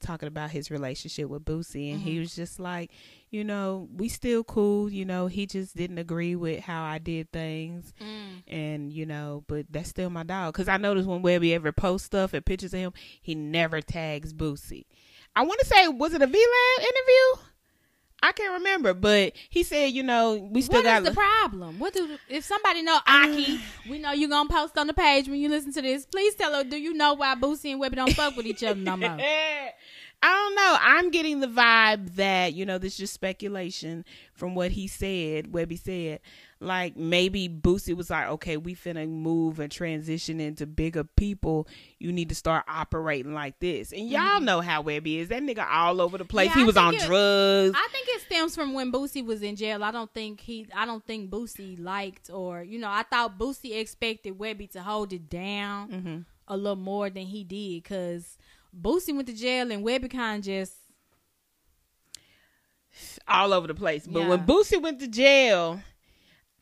talking 0.00 0.28
about 0.28 0.50
his 0.50 0.70
relationship 0.70 1.28
with 1.28 1.44
Boosie, 1.44 1.92
and 1.92 2.00
he 2.00 2.12
mm-hmm. 2.12 2.20
was 2.20 2.34
just 2.34 2.58
like, 2.60 2.90
you 3.30 3.44
know, 3.44 3.88
we 3.94 4.08
still 4.08 4.44
cool. 4.44 4.90
You 4.90 5.04
know, 5.04 5.26
he 5.26 5.46
just 5.46 5.76
didn't 5.76 5.98
agree 5.98 6.36
with 6.36 6.60
how 6.60 6.84
I 6.84 6.98
did 6.98 7.32
things, 7.32 7.92
mm. 8.00 8.42
and 8.46 8.92
you 8.92 9.06
know, 9.06 9.44
but 9.46 9.66
that's 9.70 9.88
still 9.88 10.10
my 10.10 10.22
dog. 10.22 10.54
Because 10.54 10.68
I 10.68 10.76
noticed 10.76 11.08
when 11.08 11.22
Webbie 11.22 11.54
ever 11.54 11.72
posts 11.72 12.06
stuff 12.06 12.34
and 12.34 12.44
pictures 12.44 12.74
of 12.74 12.80
him, 12.80 12.92
he 13.20 13.34
never 13.34 13.80
tags 13.80 14.32
Boosie. 14.32 14.86
I 15.34 15.42
want 15.42 15.60
to 15.60 15.66
say, 15.66 15.88
was 15.88 16.14
it 16.14 16.22
a 16.22 16.26
Vlad 16.26 16.78
interview? 16.78 17.46
I 18.22 18.32
can't 18.32 18.54
remember, 18.54 18.94
but 18.94 19.34
he 19.50 19.62
said, 19.62 19.92
you 19.92 20.02
know, 20.02 20.48
we 20.50 20.62
still 20.62 20.78
What 20.78 20.84
got 20.84 21.02
is 21.02 21.08
the 21.08 21.14
problem? 21.14 21.78
What 21.78 21.92
do 21.92 22.16
if 22.28 22.44
somebody 22.44 22.82
know 22.82 22.96
uh, 22.96 23.00
Aki? 23.06 23.60
we 23.90 23.98
know 23.98 24.12
you 24.12 24.28
gonna 24.28 24.48
post 24.48 24.76
on 24.78 24.86
the 24.86 24.94
page 24.94 25.28
when 25.28 25.38
you 25.38 25.48
listen 25.48 25.72
to 25.74 25.82
this. 25.82 26.06
Please 26.06 26.34
tell 26.34 26.52
her. 26.54 26.64
Do 26.64 26.76
you 26.76 26.94
know 26.94 27.14
why 27.14 27.34
Boosie 27.34 27.72
and 27.72 27.80
Webbie 27.80 27.96
don't 27.96 28.12
fuck 28.14 28.36
with 28.36 28.46
each 28.46 28.64
other 28.64 28.80
no 28.80 28.96
more? 28.96 29.18
I 30.22 30.32
don't 30.32 30.54
know. 30.56 30.76
I'm 30.80 31.10
getting 31.10 31.40
the 31.40 31.46
vibe 31.46 32.14
that, 32.16 32.54
you 32.54 32.64
know, 32.64 32.78
this 32.78 32.94
is 32.94 32.98
just 32.98 33.14
speculation 33.14 34.04
from 34.32 34.54
what 34.54 34.72
he 34.72 34.88
said, 34.88 35.52
Webbie 35.52 35.78
said. 35.78 36.20
Like 36.58 36.96
maybe 36.96 37.50
Boosie 37.50 37.94
was 37.94 38.08
like, 38.08 38.28
okay, 38.28 38.56
we 38.56 38.74
finna 38.74 39.06
move 39.06 39.60
and 39.60 39.70
transition 39.70 40.40
into 40.40 40.64
bigger 40.66 41.04
people. 41.04 41.68
You 41.98 42.12
need 42.12 42.30
to 42.30 42.34
start 42.34 42.64
operating 42.66 43.34
like 43.34 43.58
this. 43.58 43.92
And 43.92 44.08
y'all 44.08 44.40
know 44.40 44.62
how 44.62 44.82
Webbie 44.82 45.18
is. 45.18 45.28
That 45.28 45.42
nigga 45.42 45.66
all 45.70 46.00
over 46.00 46.16
the 46.16 46.24
place. 46.24 46.48
Mm-hmm. 46.48 46.58
Yeah, 46.60 46.64
he 46.64 46.64
I 46.64 46.66
was 46.66 46.76
on 46.78 46.94
it- 46.94 47.00
drugs. 47.02 47.76
I 47.78 47.88
think 47.92 48.08
it 48.08 48.22
stems 48.22 48.54
from 48.54 48.72
when 48.72 48.90
Boosie 48.90 49.22
was 49.24 49.42
in 49.42 49.54
jail. 49.54 49.84
I 49.84 49.90
don't 49.90 50.10
think 50.14 50.40
he. 50.40 50.66
I 50.74 50.86
don't 50.86 51.04
think 51.06 51.30
Boosie 51.30 51.78
liked 51.78 52.30
or 52.30 52.62
you 52.62 52.78
know. 52.78 52.88
I 52.90 53.02
thought 53.02 53.38
Boosie 53.38 53.78
expected 53.78 54.38
Webbie 54.38 54.70
to 54.72 54.80
hold 54.82 55.12
it 55.12 55.28
down 55.28 55.88
Mm-hmm. 55.90 56.18
a 56.48 56.56
little 56.56 56.76
more 56.76 57.10
than 57.10 57.26
he 57.26 57.44
did 57.44 57.82
because 57.82 58.38
Boosie 58.74 59.14
went 59.14 59.28
to 59.28 59.34
jail 59.34 59.70
and 59.70 59.84
Webbie 59.84 60.10
kind 60.10 60.38
of 60.38 60.44
just 60.46 60.72
all 63.28 63.52
over 63.52 63.66
the 63.66 63.74
place. 63.74 64.06
But 64.06 64.20
Yeah. 64.20 64.28
when 64.28 64.46
Boosie 64.46 64.80
went 64.80 65.00
to 65.00 65.08
jail, 65.08 65.80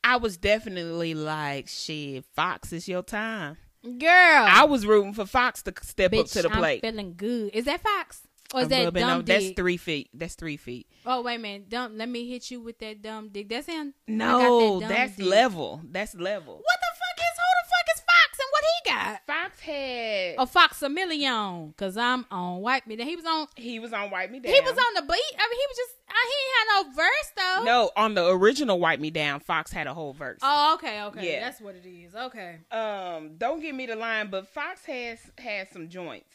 I 0.04 0.16
was 0.16 0.36
definitely 0.36 1.14
like, 1.14 1.66
shit, 1.68 2.24
Foxx, 2.36 2.72
it's 2.72 2.86
your 2.86 3.02
time. 3.02 3.56
girl. 3.82 4.00
I 4.48 4.64
was 4.64 4.86
rooting 4.86 5.14
for 5.14 5.24
Foxx 5.26 5.62
to 5.62 5.72
step 5.82 6.12
up 6.12 6.26
to 6.26 6.42
the 6.42 6.50
I'm 6.50 6.58
plate. 6.58 6.82
feeling 6.82 7.14
good. 7.16 7.50
Is 7.54 7.64
that 7.64 7.80
Foxx 7.80 8.20
or 8.54 8.62
is 8.62 8.68
that 8.68 8.92
dumb 8.94 9.24
that's 9.24 9.50
three 9.50 9.76
feet. 9.76 10.10
That's 10.14 10.34
three 10.34 10.56
feet. 10.56 10.86
Oh 11.06 11.22
wait 11.22 11.36
a 11.36 11.38
minute, 11.38 11.68
dumb. 11.68 11.96
Let 11.96 12.08
me 12.08 12.28
hit 12.28 12.50
you 12.50 12.60
with 12.60 12.78
that 12.80 13.02
dumb 13.02 13.30
dick. 13.32 13.48
That's 13.48 13.66
him. 13.66 13.94
No, 14.06 14.80
that 14.80 14.88
that's 14.88 15.16
dick. 15.16 15.26
level. 15.26 15.80
That's 15.90 16.14
level. 16.14 16.54
What 16.54 16.80
the 16.80 16.92
fuck 16.94 17.18
is 17.18 17.36
who 17.36 17.50
the 17.58 17.68
fuck 17.68 17.96
is 17.96 18.00
Foxx 18.02 18.38
and 18.38 18.48
what 18.52 18.64
he 18.64 18.83
got? 18.94 19.20
Foxx 19.26 19.60
had. 19.60 20.34
A 20.38 20.46
Foxx 20.46 20.82
a 20.82 20.88
million, 20.88 21.74
cause 21.76 21.96
I'm 21.96 22.26
on 22.30 22.60
Wipe 22.60 22.86
Me 22.86 22.96
Down. 22.96 23.06
He 23.06 23.16
was 23.16 23.24
on. 23.24 23.46
He 23.56 23.78
was 23.78 23.92
on 23.92 24.10
Wipe 24.10 24.30
Me 24.30 24.40
Down. 24.40 24.52
He 24.52 24.60
was 24.60 24.70
on 24.70 24.94
the 24.94 25.02
beat. 25.02 25.36
I 25.38 25.48
mean, 25.48 25.58
he 25.60 25.66
was 25.68 25.76
just. 25.76 25.94
Uh, 26.08 26.12
he 26.28 26.34
had 26.58 26.84
no 26.84 26.94
verse 26.94 27.32
though. 27.36 27.64
No, 27.64 27.90
on 27.96 28.14
the 28.14 28.26
original 28.28 28.78
Wipe 28.78 29.00
Me 29.00 29.10
Down, 29.10 29.40
Foxx 29.40 29.72
had 29.72 29.86
a 29.86 29.94
whole 29.94 30.12
verse. 30.12 30.40
Oh, 30.42 30.74
okay, 30.74 31.02
okay. 31.04 31.32
Yeah. 31.32 31.40
That's 31.40 31.60
what 31.60 31.74
it 31.74 31.86
is. 31.88 32.14
Okay. 32.14 32.58
Um, 32.70 33.36
don't 33.38 33.60
give 33.60 33.74
me 33.74 33.86
the 33.86 33.96
line, 33.96 34.28
but 34.30 34.48
Foxx 34.48 34.84
has 34.84 35.18
had 35.38 35.68
some 35.72 35.88
joints. 35.88 36.26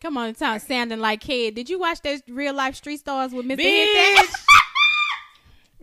Come 0.00 0.16
on, 0.18 0.28
it 0.28 0.38
sounds 0.38 0.62
sounding 0.62 1.00
like 1.00 1.20
kid. 1.20 1.54
Did 1.54 1.70
you 1.70 1.78
watch 1.78 2.02
those 2.02 2.20
real 2.28 2.54
life 2.54 2.76
Street 2.76 2.98
Stars 2.98 3.32
with 3.32 3.46
Mr. 3.46 3.60
Bitch, 3.60 4.16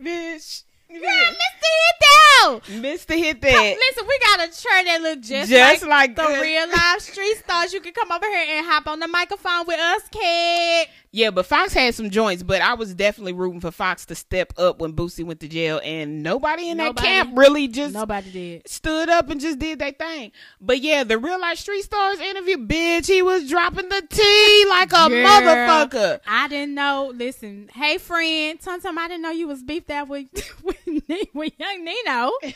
bitch? 0.00 0.62
Mr. 0.90 1.00
Hit 1.00 2.04
Mr. 2.42 3.16
Hit 3.16 3.40
that. 3.40 3.76
Listen, 3.78 4.06
we 4.08 4.18
got 4.18 4.40
a 4.48 4.52
shirt 4.52 4.84
that 4.86 5.00
look 5.02 5.20
just, 5.20 5.50
Just 5.50 5.82
like, 5.86 6.16
like 6.16 6.16
the 6.16 6.40
real 6.40 6.68
life 6.68 7.00
street 7.00 7.36
stars. 7.38 7.72
You 7.72 7.80
can 7.80 7.92
come 7.92 8.10
over 8.12 8.26
here 8.26 8.46
and 8.58 8.66
hop 8.66 8.86
on 8.86 9.00
the 9.00 9.08
microphone 9.08 9.66
with 9.66 9.78
us, 9.80 10.02
kid. 10.10 10.88
Yeah, 11.12 11.30
but 11.30 11.46
Foxx 11.46 11.72
had 11.72 11.94
some 11.94 12.10
joints, 12.10 12.42
but 12.42 12.60
I 12.60 12.74
was 12.74 12.92
definitely 12.92 13.34
rooting 13.34 13.60
for 13.60 13.70
Foxx 13.70 14.04
to 14.06 14.16
step 14.16 14.52
up 14.58 14.80
when 14.80 14.94
Boosie 14.94 15.24
went 15.24 15.38
to 15.40 15.48
jail, 15.48 15.80
and 15.84 16.24
nobody 16.24 16.70
in 16.70 16.78
that 16.78 16.96
camp 16.96 17.38
really 17.38 17.68
just 17.68 17.94
Nobody 17.94 18.32
did. 18.32 18.68
stood 18.68 19.08
up 19.08 19.30
and 19.30 19.40
just 19.40 19.60
did 19.60 19.78
their 19.78 19.92
thing. 19.92 20.32
But 20.60 20.80
yeah, 20.80 21.04
the 21.04 21.16
real 21.16 21.40
life 21.40 21.58
street 21.58 21.82
stars 21.82 22.18
interview, 22.18 22.56
bitch, 22.56 23.06
he 23.06 23.22
was 23.22 23.48
dropping 23.48 23.88
the 23.90 24.02
tea 24.10 24.64
like 24.68 24.92
a 24.92 25.08
Girl, 25.08 25.24
motherfucker. 25.24 26.20
I 26.26 26.48
didn't 26.48 26.74
know. 26.74 27.12
Listen, 27.14 27.70
hey 27.72 27.98
friend, 27.98 28.60
sometime 28.60 28.98
I 28.98 29.06
didn't 29.06 29.22
know 29.22 29.30
you 29.30 29.46
was 29.46 29.62
beefed 29.62 29.86
that 29.88 30.08
with 30.08 30.26
with, 30.64 30.83
With 31.34 31.52
young 31.58 31.84
Nino. 31.84 32.32
Bitch, 32.42 32.52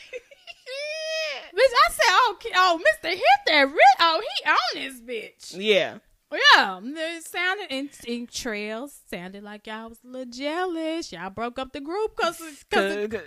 I 1.56 1.88
said, 1.90 2.04
oh, 2.08 2.36
oh, 2.56 2.78
Mister 2.78 3.08
hit 3.16 3.22
that. 3.46 3.66
Real, 3.66 3.76
oh, 4.00 4.22
he 4.22 4.50
on 4.50 4.56
this 4.74 5.00
bitch. 5.00 5.54
yeah. 5.58 5.98
Yeah, 6.30 6.78
it 6.84 7.24
sounded 7.24 7.68
in, 7.70 7.88
in 8.06 8.26
trails 8.26 9.00
sounded 9.10 9.42
like 9.42 9.66
y'all 9.66 9.88
was 9.88 9.98
a 10.04 10.08
little 10.08 10.30
jealous. 10.30 11.10
Y'all 11.10 11.30
broke 11.30 11.58
up 11.58 11.72
the 11.72 11.80
group 11.80 12.14
because 12.16 12.36
Cause, 12.70 13.06
'cause 13.10 13.22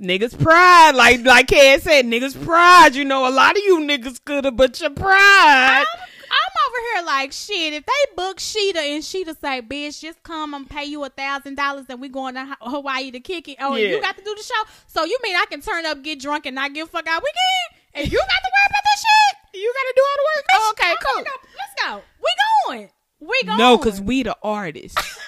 niggas 0.00 0.40
pride, 0.40 0.92
like 0.94 1.24
like 1.24 1.48
Ken 1.48 1.80
said, 1.80 2.04
niggas 2.04 2.40
pride. 2.44 2.94
You 2.94 3.04
know, 3.04 3.28
a 3.28 3.30
lot 3.34 3.56
of 3.56 3.62
you 3.64 3.80
niggas 3.80 4.20
could 4.24 4.44
have, 4.44 4.56
but 4.56 4.80
your 4.80 4.90
pride. 4.90 5.80
I'm, 5.80 5.86
I'm 6.30 6.70
over 6.70 6.78
here 6.94 7.06
like 7.06 7.32
shit. 7.32 7.72
If 7.74 7.86
they 7.86 8.14
book 8.16 8.40
Sheeta 8.40 8.80
and 8.80 9.04
Sheeta 9.04 9.36
say, 9.40 9.62
"Bitch, 9.62 10.00
just 10.00 10.22
come 10.22 10.54
and 10.54 10.68
pay 10.68 10.84
you 10.84 11.04
a 11.04 11.08
thousand 11.10 11.56
dollars 11.56 11.86
and 11.88 12.00
we 12.00 12.08
going 12.08 12.34
to 12.34 12.56
Hawaii 12.60 13.10
to 13.10 13.20
kick 13.20 13.48
it," 13.48 13.56
oh, 13.60 13.74
Yeah. 13.76 13.88
you 13.88 14.00
got 14.00 14.16
to 14.16 14.24
do 14.24 14.34
the 14.34 14.42
show. 14.42 14.62
So 14.86 15.04
you 15.04 15.18
mean 15.22 15.36
I 15.36 15.44
can 15.50 15.60
turn 15.60 15.86
up, 15.86 16.02
get 16.02 16.20
drunk, 16.20 16.46
and 16.46 16.54
not 16.54 16.72
give 16.74 16.88
a 16.88 16.90
fuck 16.90 17.06
out 17.06 17.22
weekend? 17.22 17.82
And 17.94 18.12
you 18.12 18.18
got 18.18 18.26
to 18.26 18.50
worry 18.50 18.66
about 18.70 18.82
that 18.84 18.98
shit? 18.98 19.60
You 19.60 19.72
gotta 19.72 19.92
do 19.96 20.02
all 20.02 20.16
the 20.16 20.24
work. 20.36 20.44
Oh, 20.54 20.72
okay, 20.76 20.94
cool. 21.04 21.24
go- 21.24 21.48
Let's 21.58 21.82
go. 21.86 22.02
We 22.20 22.76
going. 22.76 22.90
We 23.20 23.42
going. 23.46 23.58
No, 23.58 23.78
cause 23.78 24.00
we 24.00 24.22
the 24.24 24.36
artists. 24.42 25.20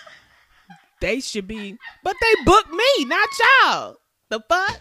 they 1.00 1.20
should 1.20 1.46
be, 1.46 1.76
but 2.02 2.16
they 2.20 2.44
booked 2.44 2.70
me, 2.72 3.04
not 3.04 3.28
y'all. 3.62 3.96
The 4.30 4.40
fuck? 4.48 4.80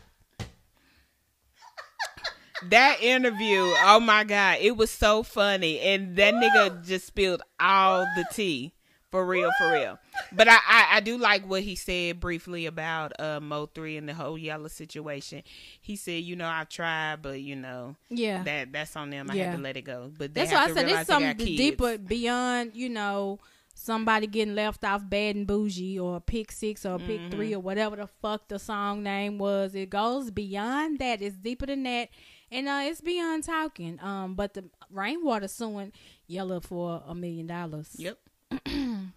That 2.69 3.01
interview, 3.01 3.61
oh 3.83 3.99
my 3.99 4.23
god, 4.23 4.57
it 4.61 4.77
was 4.77 4.91
so 4.91 5.23
funny, 5.23 5.79
and 5.79 6.15
that 6.15 6.33
nigga 6.33 6.85
just 6.85 7.07
spilled 7.07 7.41
all 7.59 8.05
the 8.15 8.25
tea. 8.31 8.73
For 9.11 9.25
real, 9.25 9.49
for 9.57 9.71
real. 9.71 9.97
But 10.33 10.49
I, 10.49 10.57
I, 10.67 10.87
I, 10.93 10.99
do 10.99 11.17
like 11.17 11.49
what 11.49 11.61
he 11.61 11.75
said 11.75 12.19
briefly 12.19 12.65
about 12.65 13.17
uh 13.17 13.39
Mo 13.39 13.65
three 13.65 13.95
and 13.95 14.09
the 14.09 14.13
whole 14.13 14.37
yellow 14.37 14.67
situation. 14.67 15.41
He 15.79 15.95
said, 15.95 16.23
you 16.23 16.35
know, 16.35 16.49
I've 16.49 16.67
tried, 16.67 17.21
but 17.21 17.39
you 17.39 17.55
know, 17.55 17.95
yeah, 18.09 18.43
that 18.43 18.73
that's 18.73 18.93
on 18.97 19.11
them. 19.11 19.31
I 19.31 19.35
yeah. 19.35 19.43
had 19.45 19.55
to 19.55 19.61
let 19.61 19.77
it 19.77 19.83
go. 19.83 20.11
But 20.17 20.33
that's 20.33 20.51
why 20.51 20.65
I 20.65 20.73
said 20.73 20.89
it's 20.89 21.07
something 21.07 21.37
deeper 21.37 21.97
beyond, 21.97 22.71
you 22.73 22.89
know, 22.89 23.39
somebody 23.73 24.27
getting 24.27 24.55
left 24.55 24.83
off 24.83 25.07
bad 25.07 25.35
and 25.35 25.47
bougie 25.47 25.99
or 25.99 26.19
pick 26.19 26.51
six 26.51 26.85
or 26.85 26.97
pick 26.97 27.21
mm-hmm. 27.21 27.29
three 27.29 27.53
or 27.53 27.59
whatever 27.59 27.95
the 27.95 28.07
fuck 28.07 28.47
the 28.47 28.59
song 28.59 29.03
name 29.03 29.37
was. 29.37 29.75
It 29.75 29.89
goes 29.89 30.31
beyond 30.31 30.99
that. 30.99 31.21
It's 31.21 31.37
deeper 31.37 31.67
than 31.67 31.83
that. 31.83 32.09
And 32.51 32.67
uh, 32.67 32.81
it's 32.83 33.01
beyond 33.01 33.43
talking. 33.43 33.99
Um, 34.01 34.35
but 34.35 34.53
the 34.53 34.65
rainwater 34.91 35.47
suing 35.47 35.91
Yella 36.27 36.61
for 36.61 37.03
a 37.07 37.15
million 37.15 37.47
dollars. 37.47 37.89
Yep. 37.97 38.19
and 38.65 39.13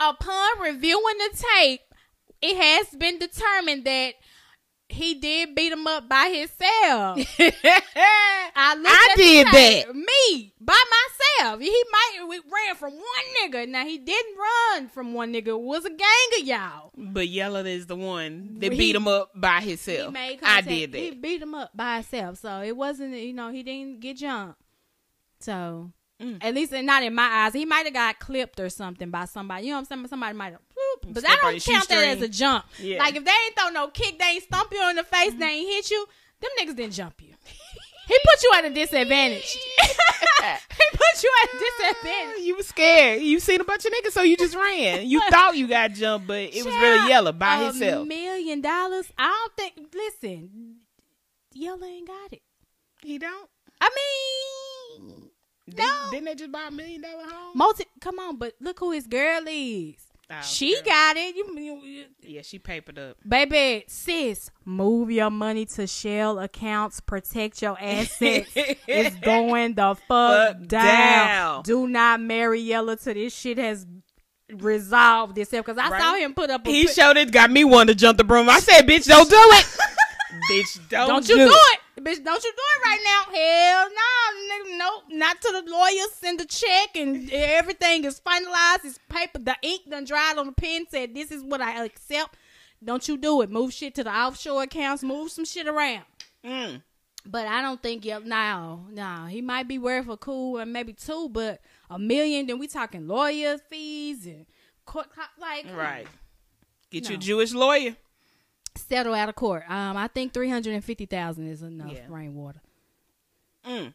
upon 0.00 0.60
reviewing 0.60 1.18
the 1.18 1.44
tape, 1.54 1.80
it 2.42 2.56
has 2.56 2.88
been 2.98 3.18
determined 3.18 3.84
that 3.84 4.14
he 4.88 5.14
did 5.14 5.54
beat 5.54 5.72
him 5.72 5.86
up 5.86 6.08
by 6.08 6.28
himself. 6.28 7.18
I, 8.58 8.76
I 8.84 9.14
did 9.16 9.46
that. 9.48 9.94
Me 9.94 10.52
by 10.60 10.80
myself. 11.38 11.60
He 11.60 11.84
might 11.92 12.26
we 12.28 12.38
ran 12.38 12.76
from 12.76 12.92
one 12.92 13.02
nigga. 13.42 13.68
Now 13.68 13.84
he 13.84 13.98
didn't 13.98 14.36
run 14.38 14.88
from 14.88 15.14
one 15.14 15.32
nigga. 15.32 15.48
It 15.48 15.60
was 15.60 15.84
a 15.84 15.90
gang 15.90 16.40
of 16.40 16.46
y'all. 16.46 16.90
But 16.96 17.28
Yella 17.28 17.64
is 17.64 17.86
the 17.86 17.96
one 17.96 18.58
that 18.60 18.72
he, 18.72 18.78
beat 18.78 18.96
him 18.96 19.08
up 19.08 19.30
by 19.34 19.60
himself. 19.60 20.14
I 20.16 20.60
did 20.60 20.92
that. 20.92 20.98
He 20.98 21.10
beat 21.12 21.42
him 21.42 21.54
up 21.54 21.70
by 21.74 21.96
himself. 21.96 22.38
So 22.38 22.62
it 22.62 22.76
wasn't. 22.76 23.14
You 23.16 23.32
know 23.32 23.50
he 23.50 23.62
didn't 23.62 24.00
get 24.00 24.16
jumped. 24.18 24.60
So 25.40 25.92
Mm. 26.20 26.38
At 26.42 26.54
least 26.54 26.72
not 26.72 27.02
in 27.02 27.14
my 27.14 27.26
eyes. 27.26 27.52
He 27.52 27.64
might 27.64 27.84
have 27.84 27.92
got 27.94 28.18
clipped 28.18 28.58
or 28.58 28.68
something 28.68 29.10
by 29.10 29.26
somebody. 29.26 29.66
You 29.66 29.72
know 29.72 29.80
what 29.80 29.88
I'm 29.90 29.98
saying? 29.98 30.08
Somebody 30.08 30.36
might 30.36 30.52
have. 30.52 30.60
But 31.08 31.24
I 31.26 31.36
don't 31.36 31.62
count 31.62 31.88
that 31.88 32.16
as 32.16 32.22
a 32.22 32.28
jump. 32.28 32.64
Yeah. 32.78 32.98
Like 32.98 33.16
if 33.16 33.24
they 33.24 33.30
ain't 33.30 33.56
throw 33.58 33.70
no 33.70 33.88
kick, 33.88 34.18
they 34.18 34.24
ain't 34.26 34.42
stomp 34.42 34.72
you 34.72 34.88
in 34.90 34.96
the 34.96 35.04
face, 35.04 35.30
mm-hmm. 35.30 35.38
they 35.38 35.46
ain't 35.46 35.68
hit 35.68 35.90
you. 35.90 36.06
Them 36.40 36.50
niggas 36.60 36.76
didn't 36.76 36.94
jump 36.94 37.14
you. 37.20 37.28
he 38.08 38.18
put 38.24 38.42
you 38.42 38.52
at 38.56 38.64
a 38.64 38.70
disadvantage. 38.70 39.56
he 39.80 40.84
put 40.92 41.22
you 41.22 41.32
at 41.42 41.54
a 41.54 41.58
disadvantage. 41.58 42.44
You 42.44 42.56
were 42.56 42.62
scared. 42.62 43.22
You 43.22 43.40
seen 43.40 43.60
a 43.60 43.64
bunch 43.64 43.84
of 43.84 43.92
niggas, 43.92 44.12
so 44.12 44.22
you 44.22 44.36
just 44.36 44.54
ran. 44.54 45.06
You 45.06 45.20
thought 45.30 45.56
you 45.56 45.66
got 45.66 45.92
jumped, 45.92 46.26
but 46.26 46.40
it 46.40 46.64
was 46.64 46.74
really 46.74 47.08
Yella 47.08 47.32
by 47.32 47.56
a 47.56 47.66
himself. 47.66 48.02
A 48.02 48.06
million 48.06 48.60
dollars. 48.60 49.10
I 49.18 49.26
don't 49.26 49.56
think. 49.56 49.94
Listen, 49.94 50.76
Yella 51.52 51.86
ain't 51.86 52.06
got 52.06 52.32
it. 52.32 52.42
He 53.02 53.18
don't. 53.18 53.48
I 53.80 53.90
mean. 53.94 55.30
They, 55.68 55.82
no. 55.82 56.08
Didn't 56.12 56.26
they 56.26 56.34
just 56.36 56.52
buy 56.52 56.66
a 56.68 56.70
million 56.70 57.00
dollar 57.00 57.24
home? 57.24 57.56
Multi, 57.56 57.84
come 58.00 58.20
on, 58.20 58.36
but 58.36 58.54
look 58.60 58.78
who 58.78 58.92
his 58.92 59.06
girl 59.06 59.42
is. 59.48 59.96
Oh, 60.28 60.40
she 60.42 60.74
girl. 60.74 60.82
got 60.84 61.16
it. 61.16 61.36
You, 61.36 61.58
you, 61.58 62.04
yeah, 62.22 62.42
she 62.42 62.58
papered 62.58 62.98
up. 62.98 63.16
Baby, 63.26 63.84
sis, 63.86 64.50
move 64.64 65.10
your 65.10 65.30
money 65.30 65.66
to 65.66 65.86
shell 65.86 66.40
accounts. 66.40 67.00
Protect 67.00 67.62
your 67.62 67.76
assets. 67.80 68.50
it's 68.54 69.16
going 69.16 69.74
the 69.74 69.94
fuck, 69.94 69.98
fuck 70.08 70.66
down. 70.66 71.26
down. 71.26 71.62
Do 71.62 71.86
not 71.86 72.20
marry 72.20 72.60
Yella 72.60 72.96
till 72.96 73.14
this 73.14 73.36
shit 73.36 73.58
has 73.58 73.86
resolved 74.52 75.38
itself. 75.38 75.66
Because 75.66 75.78
I 75.78 75.90
right? 75.90 76.02
saw 76.02 76.14
him 76.16 76.34
put 76.34 76.50
up. 76.50 76.66
he 76.66 76.88
showed 76.88 77.16
it. 77.16 77.30
Got 77.30 77.52
me 77.52 77.62
one 77.62 77.86
to 77.86 77.94
jump 77.94 78.18
the 78.18 78.24
broom. 78.24 78.48
I 78.48 78.58
said, 78.58 78.82
"Bitch, 78.86 79.06
don't 79.06 79.30
do 79.30 79.36
it." 79.38 79.66
bitch, 80.50 80.88
don't, 80.88 81.08
don't 81.08 81.28
you 81.28 81.36
do, 81.36 81.46
do 81.46 81.54
it. 81.54 81.80
Bitch, 81.98 82.22
don't 82.22 82.44
you 82.44 82.52
do 82.52 82.62
it 82.74 82.84
right 82.84 83.00
now. 83.04 83.22
Hell 83.32 83.88
no, 83.88 84.74
nigga, 84.74 84.78
nope. 84.78 85.04
Not 85.12 85.40
to 85.40 85.62
the 85.64 85.70
lawyer. 85.70 86.04
Send 86.12 86.40
a 86.42 86.44
check 86.44 86.94
and 86.94 87.30
everything 87.30 88.04
is 88.04 88.20
finalized. 88.20 88.84
It's 88.84 88.98
paper. 89.08 89.38
The 89.38 89.56
ink 89.62 89.88
done 89.88 90.04
dried 90.04 90.36
on 90.36 90.46
the 90.46 90.52
pen. 90.52 90.84
Said 90.90 91.14
this 91.14 91.30
is 91.30 91.42
what 91.42 91.62
I 91.62 91.84
accept. 91.84 92.36
Don't 92.84 93.08
you 93.08 93.16
do 93.16 93.40
it. 93.40 93.50
Move 93.50 93.72
shit 93.72 93.94
to 93.94 94.04
the 94.04 94.14
offshore 94.14 94.64
accounts. 94.64 95.02
Move 95.02 95.30
some 95.30 95.46
shit 95.46 95.66
around. 95.66 96.04
Mm. 96.44 96.82
But 97.24 97.46
I 97.46 97.62
don't 97.62 97.82
think 97.82 98.04
yep. 98.04 98.24
No, 98.24 98.86
now 98.92 99.26
He 99.26 99.40
might 99.40 99.66
be 99.66 99.78
worth 99.78 100.08
a 100.08 100.18
cool 100.18 100.58
and 100.58 100.72
maybe 100.74 100.92
two, 100.92 101.30
but 101.30 101.60
a 101.88 101.98
million. 101.98 102.46
Then 102.46 102.58
we 102.58 102.66
talking 102.66 103.08
lawyer 103.08 103.56
fees 103.56 104.26
and 104.26 104.44
court 104.84 105.08
like 105.40 105.66
right. 105.74 106.06
Get 106.90 107.04
no. 107.04 107.10
your 107.10 107.18
Jewish 107.18 107.54
lawyer 107.54 107.96
settle 108.88 109.14
out 109.14 109.28
of 109.28 109.34
court. 109.34 109.64
Um, 109.68 109.96
I 109.96 110.08
think 110.08 110.32
three 110.32 110.50
hundred 110.50 110.74
and 110.74 110.84
fifty 110.84 111.06
thousand 111.06 111.48
is 111.48 111.62
enough 111.62 111.92
yeah. 111.92 112.06
rainwater. 112.08 112.60
Mm. 113.66 113.94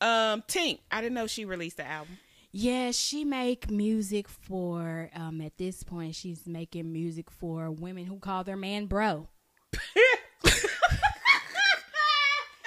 Um, 0.00 0.42
Tink, 0.42 0.80
I 0.90 1.00
didn't 1.00 1.14
know 1.14 1.26
she 1.26 1.44
released 1.44 1.76
the 1.76 1.86
album. 1.86 2.18
Yeah, 2.50 2.90
she 2.90 3.24
make 3.24 3.70
music 3.70 4.28
for. 4.28 5.10
Um, 5.14 5.40
at 5.40 5.56
this 5.56 5.82
point, 5.82 6.14
she's 6.14 6.46
making 6.46 6.92
music 6.92 7.30
for 7.30 7.70
women 7.70 8.04
who 8.06 8.18
call 8.18 8.44
their 8.44 8.56
man 8.56 8.86
bro. 8.86 9.28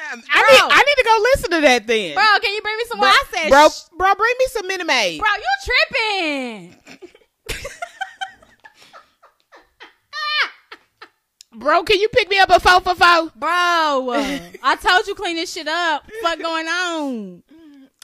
I 0.07 0.15
need, 0.15 0.61
I 0.71 0.83
need 0.83 0.95
to 0.95 1.03
go 1.03 1.19
listen 1.33 1.51
to 1.51 1.61
that 1.61 1.87
then. 1.87 2.15
Bro, 2.15 2.23
can 2.41 2.53
you 2.53 2.61
bring 2.61 2.77
me 2.77 2.85
some? 2.87 2.99
Bro, 2.99 3.09
I 3.09 3.23
said, 3.31 3.49
bro, 3.49 3.67
bro, 3.97 4.15
bring 4.15 4.33
me 4.39 4.45
some 4.49 4.67
Minute 4.67 4.87
Maid. 4.87 5.19
Bro, 5.19 5.29
you 5.35 5.43
tripping? 5.65 7.09
Bro, 11.57 11.83
can 11.83 11.99
you 11.99 12.09
pick 12.09 12.29
me 12.29 12.37
up 12.39 12.49
a 12.49 12.59
four 12.59 12.81
for 12.81 12.95
four? 12.95 13.31
Bro, 13.35 14.11
I 14.61 14.77
told 14.81 15.07
you 15.07 15.15
clean 15.15 15.37
this 15.37 15.53
shit 15.53 15.67
up. 15.67 16.09
What 16.21 16.39
going 16.39 16.67
on? 16.67 17.43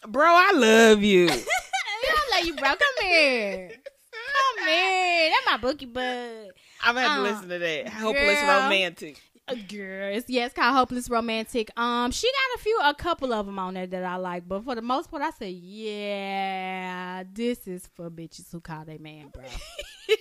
Bro, 0.07 0.25
I 0.25 0.51
love 0.55 1.03
you. 1.03 1.29
I 1.29 2.35
love 2.35 2.45
you, 2.45 2.55
bro. 2.55 2.69
Come 2.69 3.07
here. 3.07 3.71
Come 4.11 4.67
here. 4.67 5.29
That's 5.29 5.45
my 5.45 5.57
bookie 5.57 5.85
bud. 5.85 6.51
I'm 6.83 6.95
gonna 6.95 7.07
have 7.07 7.17
to 7.17 7.21
uh, 7.21 7.31
listen 7.31 7.49
to 7.49 7.59
that. 7.59 7.89
Hopeless 7.89 8.41
girl, 8.41 8.61
romantic. 8.63 9.21
Uh, 9.47 9.55
girls, 9.67 10.23
yeah, 10.27 10.45
it's 10.45 10.55
called 10.55 10.75
Hopeless 10.75 11.09
Romantic. 11.09 11.69
Um, 11.77 12.11
she 12.11 12.27
got 12.27 12.59
a 12.59 12.63
few, 12.63 12.79
a 12.83 12.93
couple 12.93 13.33
of 13.33 13.45
them 13.45 13.59
on 13.59 13.73
there 13.73 13.85
that 13.85 14.03
I 14.03 14.15
like, 14.15 14.47
but 14.47 14.63
for 14.63 14.75
the 14.75 14.81
most 14.81 15.11
part, 15.11 15.21
I 15.21 15.31
say, 15.31 15.49
yeah, 15.49 17.23
this 17.31 17.67
is 17.67 17.87
for 17.95 18.09
bitches 18.09 18.51
who 18.51 18.61
call 18.61 18.85
their 18.85 18.99
man, 18.99 19.29
bro. 19.33 19.43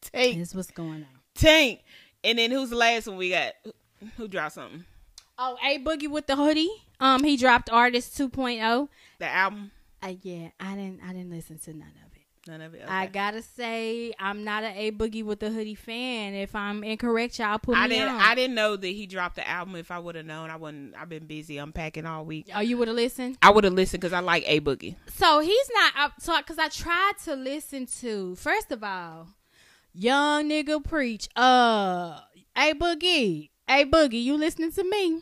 Take. 0.00 0.38
This 0.38 0.54
what's 0.54 0.70
going 0.70 1.04
on. 1.04 1.21
Tank. 1.34 1.80
And 2.24 2.38
then 2.38 2.50
who's 2.50 2.70
the 2.70 2.76
last 2.76 3.06
one 3.08 3.16
we 3.16 3.30
got? 3.30 3.52
Who 4.16 4.28
dropped 4.28 4.54
something? 4.54 4.84
Oh, 5.38 5.56
A 5.64 5.78
Boogie 5.78 6.08
with 6.10 6.26
the 6.26 6.36
hoodie. 6.36 6.70
Um, 7.00 7.24
he 7.24 7.36
dropped 7.36 7.70
Artist 7.70 8.16
2.0. 8.18 8.88
The 9.18 9.26
album. 9.26 9.70
Uh, 10.02 10.14
yeah, 10.22 10.48
I 10.60 10.74
didn't. 10.74 11.00
I 11.04 11.12
didn't 11.12 11.30
listen 11.30 11.58
to 11.60 11.70
none 11.72 11.88
of 11.88 12.12
it. 12.16 12.22
None 12.50 12.60
of 12.60 12.74
it. 12.74 12.82
Okay. 12.82 12.92
I 12.92 13.06
gotta 13.06 13.40
say, 13.40 14.12
I'm 14.18 14.42
not 14.42 14.64
an 14.64 14.72
A 14.76 14.90
Boogie 14.90 15.24
with 15.24 15.38
the 15.38 15.50
hoodie 15.50 15.76
fan. 15.76 16.34
If 16.34 16.56
I'm 16.56 16.82
incorrect, 16.82 17.38
y'all 17.38 17.58
put 17.58 17.76
me 17.76 17.80
I 17.80 17.86
didn't. 17.88 18.08
on. 18.08 18.20
I 18.20 18.34
didn't 18.34 18.56
know 18.56 18.74
that 18.76 18.86
he 18.86 19.06
dropped 19.06 19.36
the 19.36 19.48
album. 19.48 19.76
If 19.76 19.92
I 19.92 20.00
would 20.00 20.16
have 20.16 20.26
known, 20.26 20.50
I 20.50 20.56
wouldn't. 20.56 20.94
I've 20.96 21.08
been 21.08 21.26
busy 21.26 21.58
unpacking 21.58 22.04
all 22.04 22.24
week. 22.24 22.48
Oh, 22.54 22.60
you 22.60 22.76
would 22.78 22.88
have 22.88 22.96
listened. 22.96 23.38
I 23.42 23.50
would 23.50 23.62
have 23.62 23.72
listened 23.74 24.00
because 24.00 24.12
I 24.12 24.18
like 24.20 24.42
A 24.48 24.60
Boogie. 24.60 24.96
So 25.16 25.38
he's 25.38 25.70
not 25.72 25.92
up. 25.96 26.12
So 26.18 26.36
because 26.36 26.58
I 26.58 26.68
tried 26.68 27.12
to 27.24 27.36
listen 27.36 27.86
to. 28.00 28.34
First 28.34 28.72
of 28.72 28.82
all, 28.82 29.28
Young 29.94 30.48
nigga 30.48 30.82
preach. 30.82 31.28
Uh, 31.36 32.18
hey 32.56 32.72
Boogie, 32.72 33.50
hey 33.66 33.84
Boogie, 33.84 34.22
you 34.22 34.38
listening 34.38 34.72
to 34.72 34.84
me? 34.84 35.20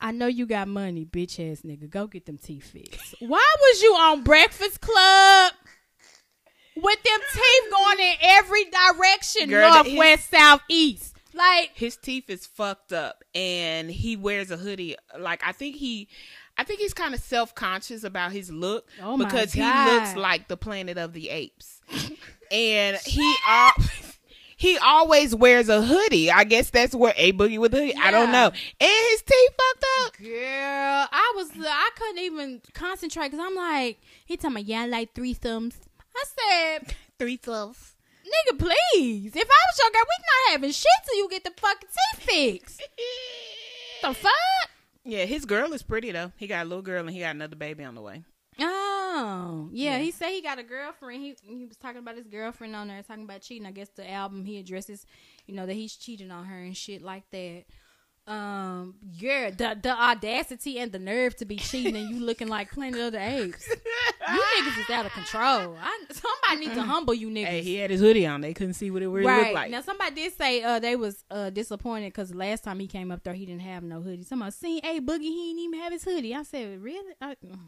I 0.00 0.10
know 0.10 0.26
you 0.26 0.46
got 0.46 0.66
money, 0.66 1.04
bitch 1.04 1.38
ass 1.38 1.60
nigga. 1.60 1.88
Go 1.88 2.06
get 2.06 2.26
them 2.26 2.38
teeth 2.38 2.64
fixed. 2.64 3.14
Why 3.20 3.54
was 3.60 3.82
you 3.82 3.94
on 3.94 4.24
Breakfast 4.24 4.80
Club 4.80 5.52
with 6.74 7.02
them 7.02 7.20
teeth 7.34 7.70
going 7.70 8.00
in 8.00 8.14
every 8.22 8.64
direction, 8.64 9.48
Girl, 9.50 9.72
north, 9.74 9.86
his, 9.86 9.98
west, 9.98 10.30
south, 10.30 10.62
east? 10.68 11.16
Like 11.34 11.70
his 11.74 11.96
teeth 11.96 12.30
is 12.30 12.46
fucked 12.46 12.92
up, 12.92 13.22
and 13.34 13.90
he 13.90 14.16
wears 14.16 14.50
a 14.50 14.56
hoodie. 14.56 14.96
Like 15.18 15.42
I 15.46 15.52
think 15.52 15.76
he. 15.76 16.08
I 16.58 16.64
think 16.64 16.80
he's 16.80 16.92
kind 16.92 17.14
of 17.14 17.20
self 17.20 17.54
conscious 17.54 18.04
about 18.04 18.32
his 18.32 18.50
look 18.50 18.86
oh 19.02 19.16
because 19.16 19.54
he 19.54 19.62
looks 19.62 20.14
like 20.16 20.48
the 20.48 20.56
Planet 20.56 20.98
of 20.98 21.14
the 21.14 21.30
Apes 21.30 21.80
and 22.52 22.96
he 22.98 23.36
he 24.56 24.78
always 24.78 25.34
wears 25.34 25.68
a 25.68 25.82
hoodie. 25.82 26.30
I 26.30 26.44
guess 26.44 26.70
that's 26.70 26.94
where 26.94 27.14
a 27.16 27.32
boogie 27.32 27.58
with 27.58 27.74
a 27.74 27.78
hoodie. 27.78 27.94
Yeah. 27.96 28.04
I 28.04 28.10
don't 28.10 28.30
know. 28.30 28.46
And 28.80 28.90
his 29.10 29.22
teeth 29.22 29.50
fucked 29.50 29.86
up. 30.00 30.16
Girl, 30.18 31.08
I 31.10 31.32
was 31.36 31.50
I 31.58 31.90
couldn't 31.96 32.22
even 32.22 32.60
concentrate 32.74 33.30
because 33.30 33.44
I'm 33.44 33.56
like 33.56 34.00
he 34.24 34.36
talking 34.36 34.56
about 34.56 34.66
yeah 34.66 34.82
I 34.82 34.86
like 34.86 35.14
threesomes. 35.14 35.74
I 36.14 36.24
said 36.78 36.94
threesomes. 37.18 37.94
Nigga, 38.24 38.58
please. 38.58 39.34
If 39.34 39.48
I 39.48 39.62
was 39.66 39.78
your 39.78 39.90
girl, 39.90 40.04
we 40.06 40.24
not 40.24 40.52
having 40.52 40.70
shit 40.70 40.86
till 41.04 41.16
you 41.16 41.28
get 41.28 41.44
the 41.44 41.50
fucking 41.56 41.88
teeth 41.88 42.22
fixed. 42.22 42.82
the 44.02 44.14
fuck? 44.14 44.32
Yeah, 45.04 45.24
his 45.24 45.44
girl 45.44 45.72
is 45.72 45.82
pretty 45.82 46.12
though. 46.12 46.30
He 46.36 46.46
got 46.46 46.64
a 46.64 46.68
little 46.68 46.82
girl 46.82 47.00
and 47.00 47.10
he 47.10 47.20
got 47.20 47.34
another 47.34 47.56
baby 47.56 47.82
on 47.84 47.94
the 47.94 48.00
way. 48.00 48.22
Oh, 49.22 49.68
yeah. 49.72 49.98
He 49.98 50.10
said 50.10 50.30
he 50.30 50.42
got 50.42 50.58
a 50.58 50.62
girlfriend. 50.62 51.22
He 51.22 51.36
he 51.44 51.66
was 51.66 51.76
talking 51.76 51.98
about 51.98 52.16
his 52.16 52.26
girlfriend 52.26 52.74
on 52.74 52.88
there, 52.88 53.02
talking 53.02 53.24
about 53.24 53.40
cheating. 53.42 53.66
I 53.66 53.70
guess 53.70 53.88
the 53.90 54.10
album 54.10 54.44
he 54.44 54.58
addresses, 54.58 55.06
you 55.46 55.54
know, 55.54 55.66
that 55.66 55.74
he's 55.74 55.94
cheating 55.96 56.30
on 56.30 56.46
her 56.46 56.58
and 56.58 56.76
shit 56.76 57.02
like 57.02 57.24
that. 57.30 57.64
Um, 58.24 58.94
yeah, 59.18 59.50
the 59.50 59.76
the 59.82 59.90
audacity 59.90 60.78
and 60.78 60.92
the 60.92 60.98
nerve 61.00 61.34
to 61.36 61.44
be 61.44 61.56
cheating 61.56 61.96
and 61.96 62.08
you 62.08 62.24
looking 62.24 62.46
like 62.46 62.70
Planet 62.70 63.00
of 63.00 63.12
the 63.12 63.20
Apes. 63.20 63.68
You 63.68 64.42
niggas 64.56 64.80
is 64.84 64.90
out 64.90 65.06
of 65.06 65.12
control. 65.12 65.76
I, 65.80 66.00
somebody 66.10 66.66
need 66.68 66.74
to 66.76 66.82
humble 66.82 67.14
you 67.14 67.28
niggas. 67.28 67.46
Hey, 67.46 67.62
he 67.62 67.76
had 67.76 67.90
his 67.90 68.00
hoodie 68.00 68.24
on. 68.24 68.40
They 68.40 68.54
couldn't 68.54 68.74
see 68.74 68.92
what 68.92 69.02
it 69.02 69.08
really 69.08 69.26
right 69.26 69.42
looked 69.42 69.54
like. 69.54 69.70
now, 69.72 69.80
somebody 69.80 70.14
did 70.14 70.36
say 70.36 70.62
uh 70.62 70.78
they 70.78 70.94
was 70.94 71.24
uh 71.30 71.50
disappointed 71.50 72.06
because 72.12 72.32
last 72.32 72.62
time 72.62 72.78
he 72.78 72.86
came 72.86 73.10
up 73.10 73.24
there 73.24 73.34
he 73.34 73.44
didn't 73.44 73.62
have 73.62 73.82
no 73.82 74.00
hoodie. 74.00 74.22
Somebody 74.22 74.52
seen 74.52 74.80
a 74.84 75.00
boogie 75.00 75.22
he 75.22 75.48
didn't 75.48 75.58
even 75.64 75.80
have 75.80 75.92
his 75.92 76.04
hoodie. 76.04 76.34
I 76.34 76.44
said 76.44 76.80
really? 76.80 77.14
I, 77.20 77.34
oh, 77.52 77.58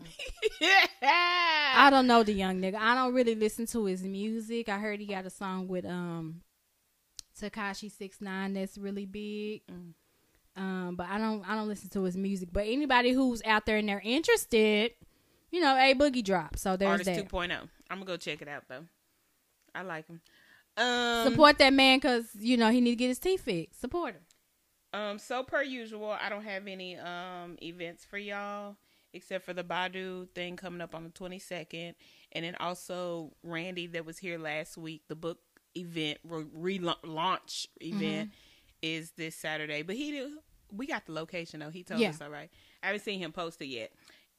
okay. 0.00 0.74
I 1.02 1.88
don't 1.90 2.06
know 2.06 2.22
the 2.22 2.32
young 2.32 2.60
nigga. 2.60 2.76
I 2.76 2.94
don't 2.94 3.14
really 3.14 3.34
listen 3.34 3.66
to 3.68 3.84
his 3.84 4.02
music. 4.02 4.68
I 4.68 4.78
heard 4.78 5.00
he 5.00 5.06
got 5.06 5.26
a 5.26 5.30
song 5.30 5.68
with 5.68 5.84
um 5.84 6.42
Tekashi 7.40 7.90
Six 7.90 8.20
Nine 8.20 8.54
that's 8.54 8.78
really 8.78 9.06
big. 9.06 9.62
Mm. 9.66 9.92
Um, 10.56 10.96
but 10.96 11.08
I 11.08 11.18
don't 11.18 11.48
I 11.48 11.54
don't 11.54 11.68
listen 11.68 11.88
to 11.90 12.02
his 12.02 12.16
music. 12.16 12.48
But 12.52 12.66
anybody 12.66 13.12
who's 13.12 13.42
out 13.44 13.64
there 13.66 13.76
and 13.76 13.88
they're 13.88 14.02
interested, 14.04 14.92
you 15.50 15.60
know, 15.60 15.76
a 15.76 15.94
boogie 15.94 16.24
drop. 16.24 16.56
So 16.56 16.76
there's 16.76 17.00
Artist 17.00 17.14
that. 17.14 17.30
2.0. 17.30 17.50
I'm 17.52 17.68
gonna 17.90 18.04
go 18.04 18.16
check 18.16 18.42
it 18.42 18.48
out 18.48 18.64
though. 18.68 18.84
I 19.74 19.82
like 19.82 20.08
him. 20.08 20.20
Um, 20.76 21.30
Support 21.30 21.58
that 21.58 21.72
man 21.72 21.98
because 21.98 22.26
you 22.38 22.56
know 22.56 22.70
he 22.70 22.80
need 22.80 22.90
to 22.90 22.96
get 22.96 23.08
his 23.08 23.18
teeth 23.18 23.42
fixed. 23.42 23.80
Support 23.80 24.14
him. 24.14 24.22
Um, 25.00 25.18
so 25.18 25.42
per 25.42 25.62
usual, 25.62 26.10
I 26.10 26.28
don't 26.28 26.44
have 26.44 26.66
any 26.66 26.96
um 26.96 27.56
events 27.62 28.04
for 28.04 28.18
y'all 28.18 28.76
except 29.18 29.44
for 29.44 29.52
the 29.52 29.62
Badu 29.64 30.28
thing 30.34 30.56
coming 30.56 30.80
up 30.80 30.94
on 30.94 31.04
the 31.04 31.10
22nd, 31.10 31.94
and 32.32 32.44
then 32.44 32.54
also 32.60 33.32
Randy 33.42 33.86
that 33.88 34.04
was 34.06 34.18
here 34.18 34.38
last 34.38 34.76
week. 34.78 35.02
The 35.08 35.14
book 35.14 35.38
event 35.76 36.18
relaunch 36.26 37.66
event 37.80 38.30
is 38.82 39.12
this 39.12 39.34
Saturday, 39.36 39.82
but 39.82 39.96
he 39.96 40.10
did, 40.12 40.30
we 40.72 40.86
got 40.86 41.06
the 41.06 41.12
location 41.12 41.60
though. 41.60 41.70
He 41.70 41.82
told 41.82 42.00
Yeah. 42.00 42.10
us 42.10 42.20
all 42.20 42.30
right. 42.30 42.50
I 42.82 42.86
haven't 42.86 43.02
seen 43.02 43.18
him 43.18 43.32
post 43.32 43.60
it 43.62 43.66
yet. 43.66 43.92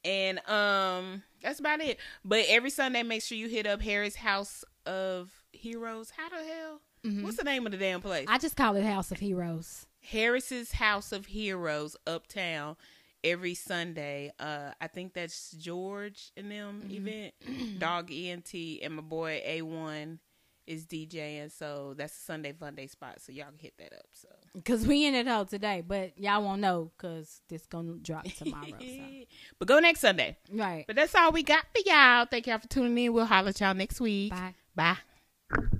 And 0.04 0.38
um 0.48 1.22
that's 1.42 1.60
about 1.60 1.80
it. 1.80 1.98
But 2.24 2.44
every 2.48 2.70
Sunday 2.70 3.02
make 3.02 3.22
sure 3.22 3.36
you 3.36 3.48
hit 3.48 3.66
up 3.66 3.82
Harris 3.82 4.16
House 4.16 4.64
of 4.86 5.30
Heroes. 5.52 6.10
How 6.16 6.28
the 6.30 6.36
hell? 6.44 6.80
What's 7.22 7.36
the 7.38 7.44
name 7.44 7.64
of 7.66 7.72
the 7.72 7.78
damn 7.78 8.00
place? 8.02 8.26
I 8.28 8.36
just 8.38 8.56
call 8.56 8.76
it 8.76 8.84
House 8.84 9.10
of 9.10 9.18
Heroes. 9.20 9.86
Harris's 10.02 10.72
House 10.72 11.12
of 11.12 11.26
Heroes 11.26 11.96
uptown 12.06 12.76
every 13.24 13.54
Sunday. 13.54 14.32
Uh, 14.38 14.70
I 14.80 14.86
think 14.86 15.14
that's 15.14 15.52
George 15.52 16.32
and 16.36 16.50
them 16.50 16.88
event. 16.90 17.34
Dog 17.78 18.10
ENT 18.12 18.54
and 18.82 18.96
my 18.96 19.02
boy 19.02 19.42
A1 19.46 20.18
is 20.66 20.86
DJing. 20.86 21.50
So 21.50 21.94
that's 21.96 22.16
a 22.16 22.20
Sunday 22.20 22.52
fun 22.52 22.74
day 22.74 22.86
spot. 22.86 23.20
So 23.20 23.32
y'all 23.32 23.46
can 23.46 23.58
hit 23.58 23.74
that 23.78 23.92
up. 23.92 24.06
So 24.12 24.28
Cause 24.64 24.86
we 24.86 25.06
in 25.06 25.14
it 25.14 25.28
out 25.28 25.50
today, 25.50 25.82
but 25.86 26.18
y'all 26.18 26.42
won't 26.42 26.60
know 26.60 26.90
cause 26.98 27.42
this 27.48 27.66
gonna 27.66 27.94
drop 27.94 28.24
tomorrow. 28.24 28.66
so. 28.78 29.02
but 29.58 29.68
go 29.68 29.78
next 29.80 30.00
Sunday. 30.00 30.36
Right. 30.50 30.84
But 30.86 30.96
that's 30.96 31.14
all 31.14 31.32
we 31.32 31.42
got 31.42 31.64
for 31.74 31.82
y'all. 31.84 32.26
Thank 32.26 32.46
y'all 32.46 32.58
for 32.58 32.68
tuning 32.68 32.96
in. 33.04 33.12
We'll 33.12 33.26
holler 33.26 33.50
at 33.50 33.60
y'all 33.60 33.74
next 33.74 34.00
week. 34.00 34.30
Bye. 34.30 34.54
Bye. 34.74 35.70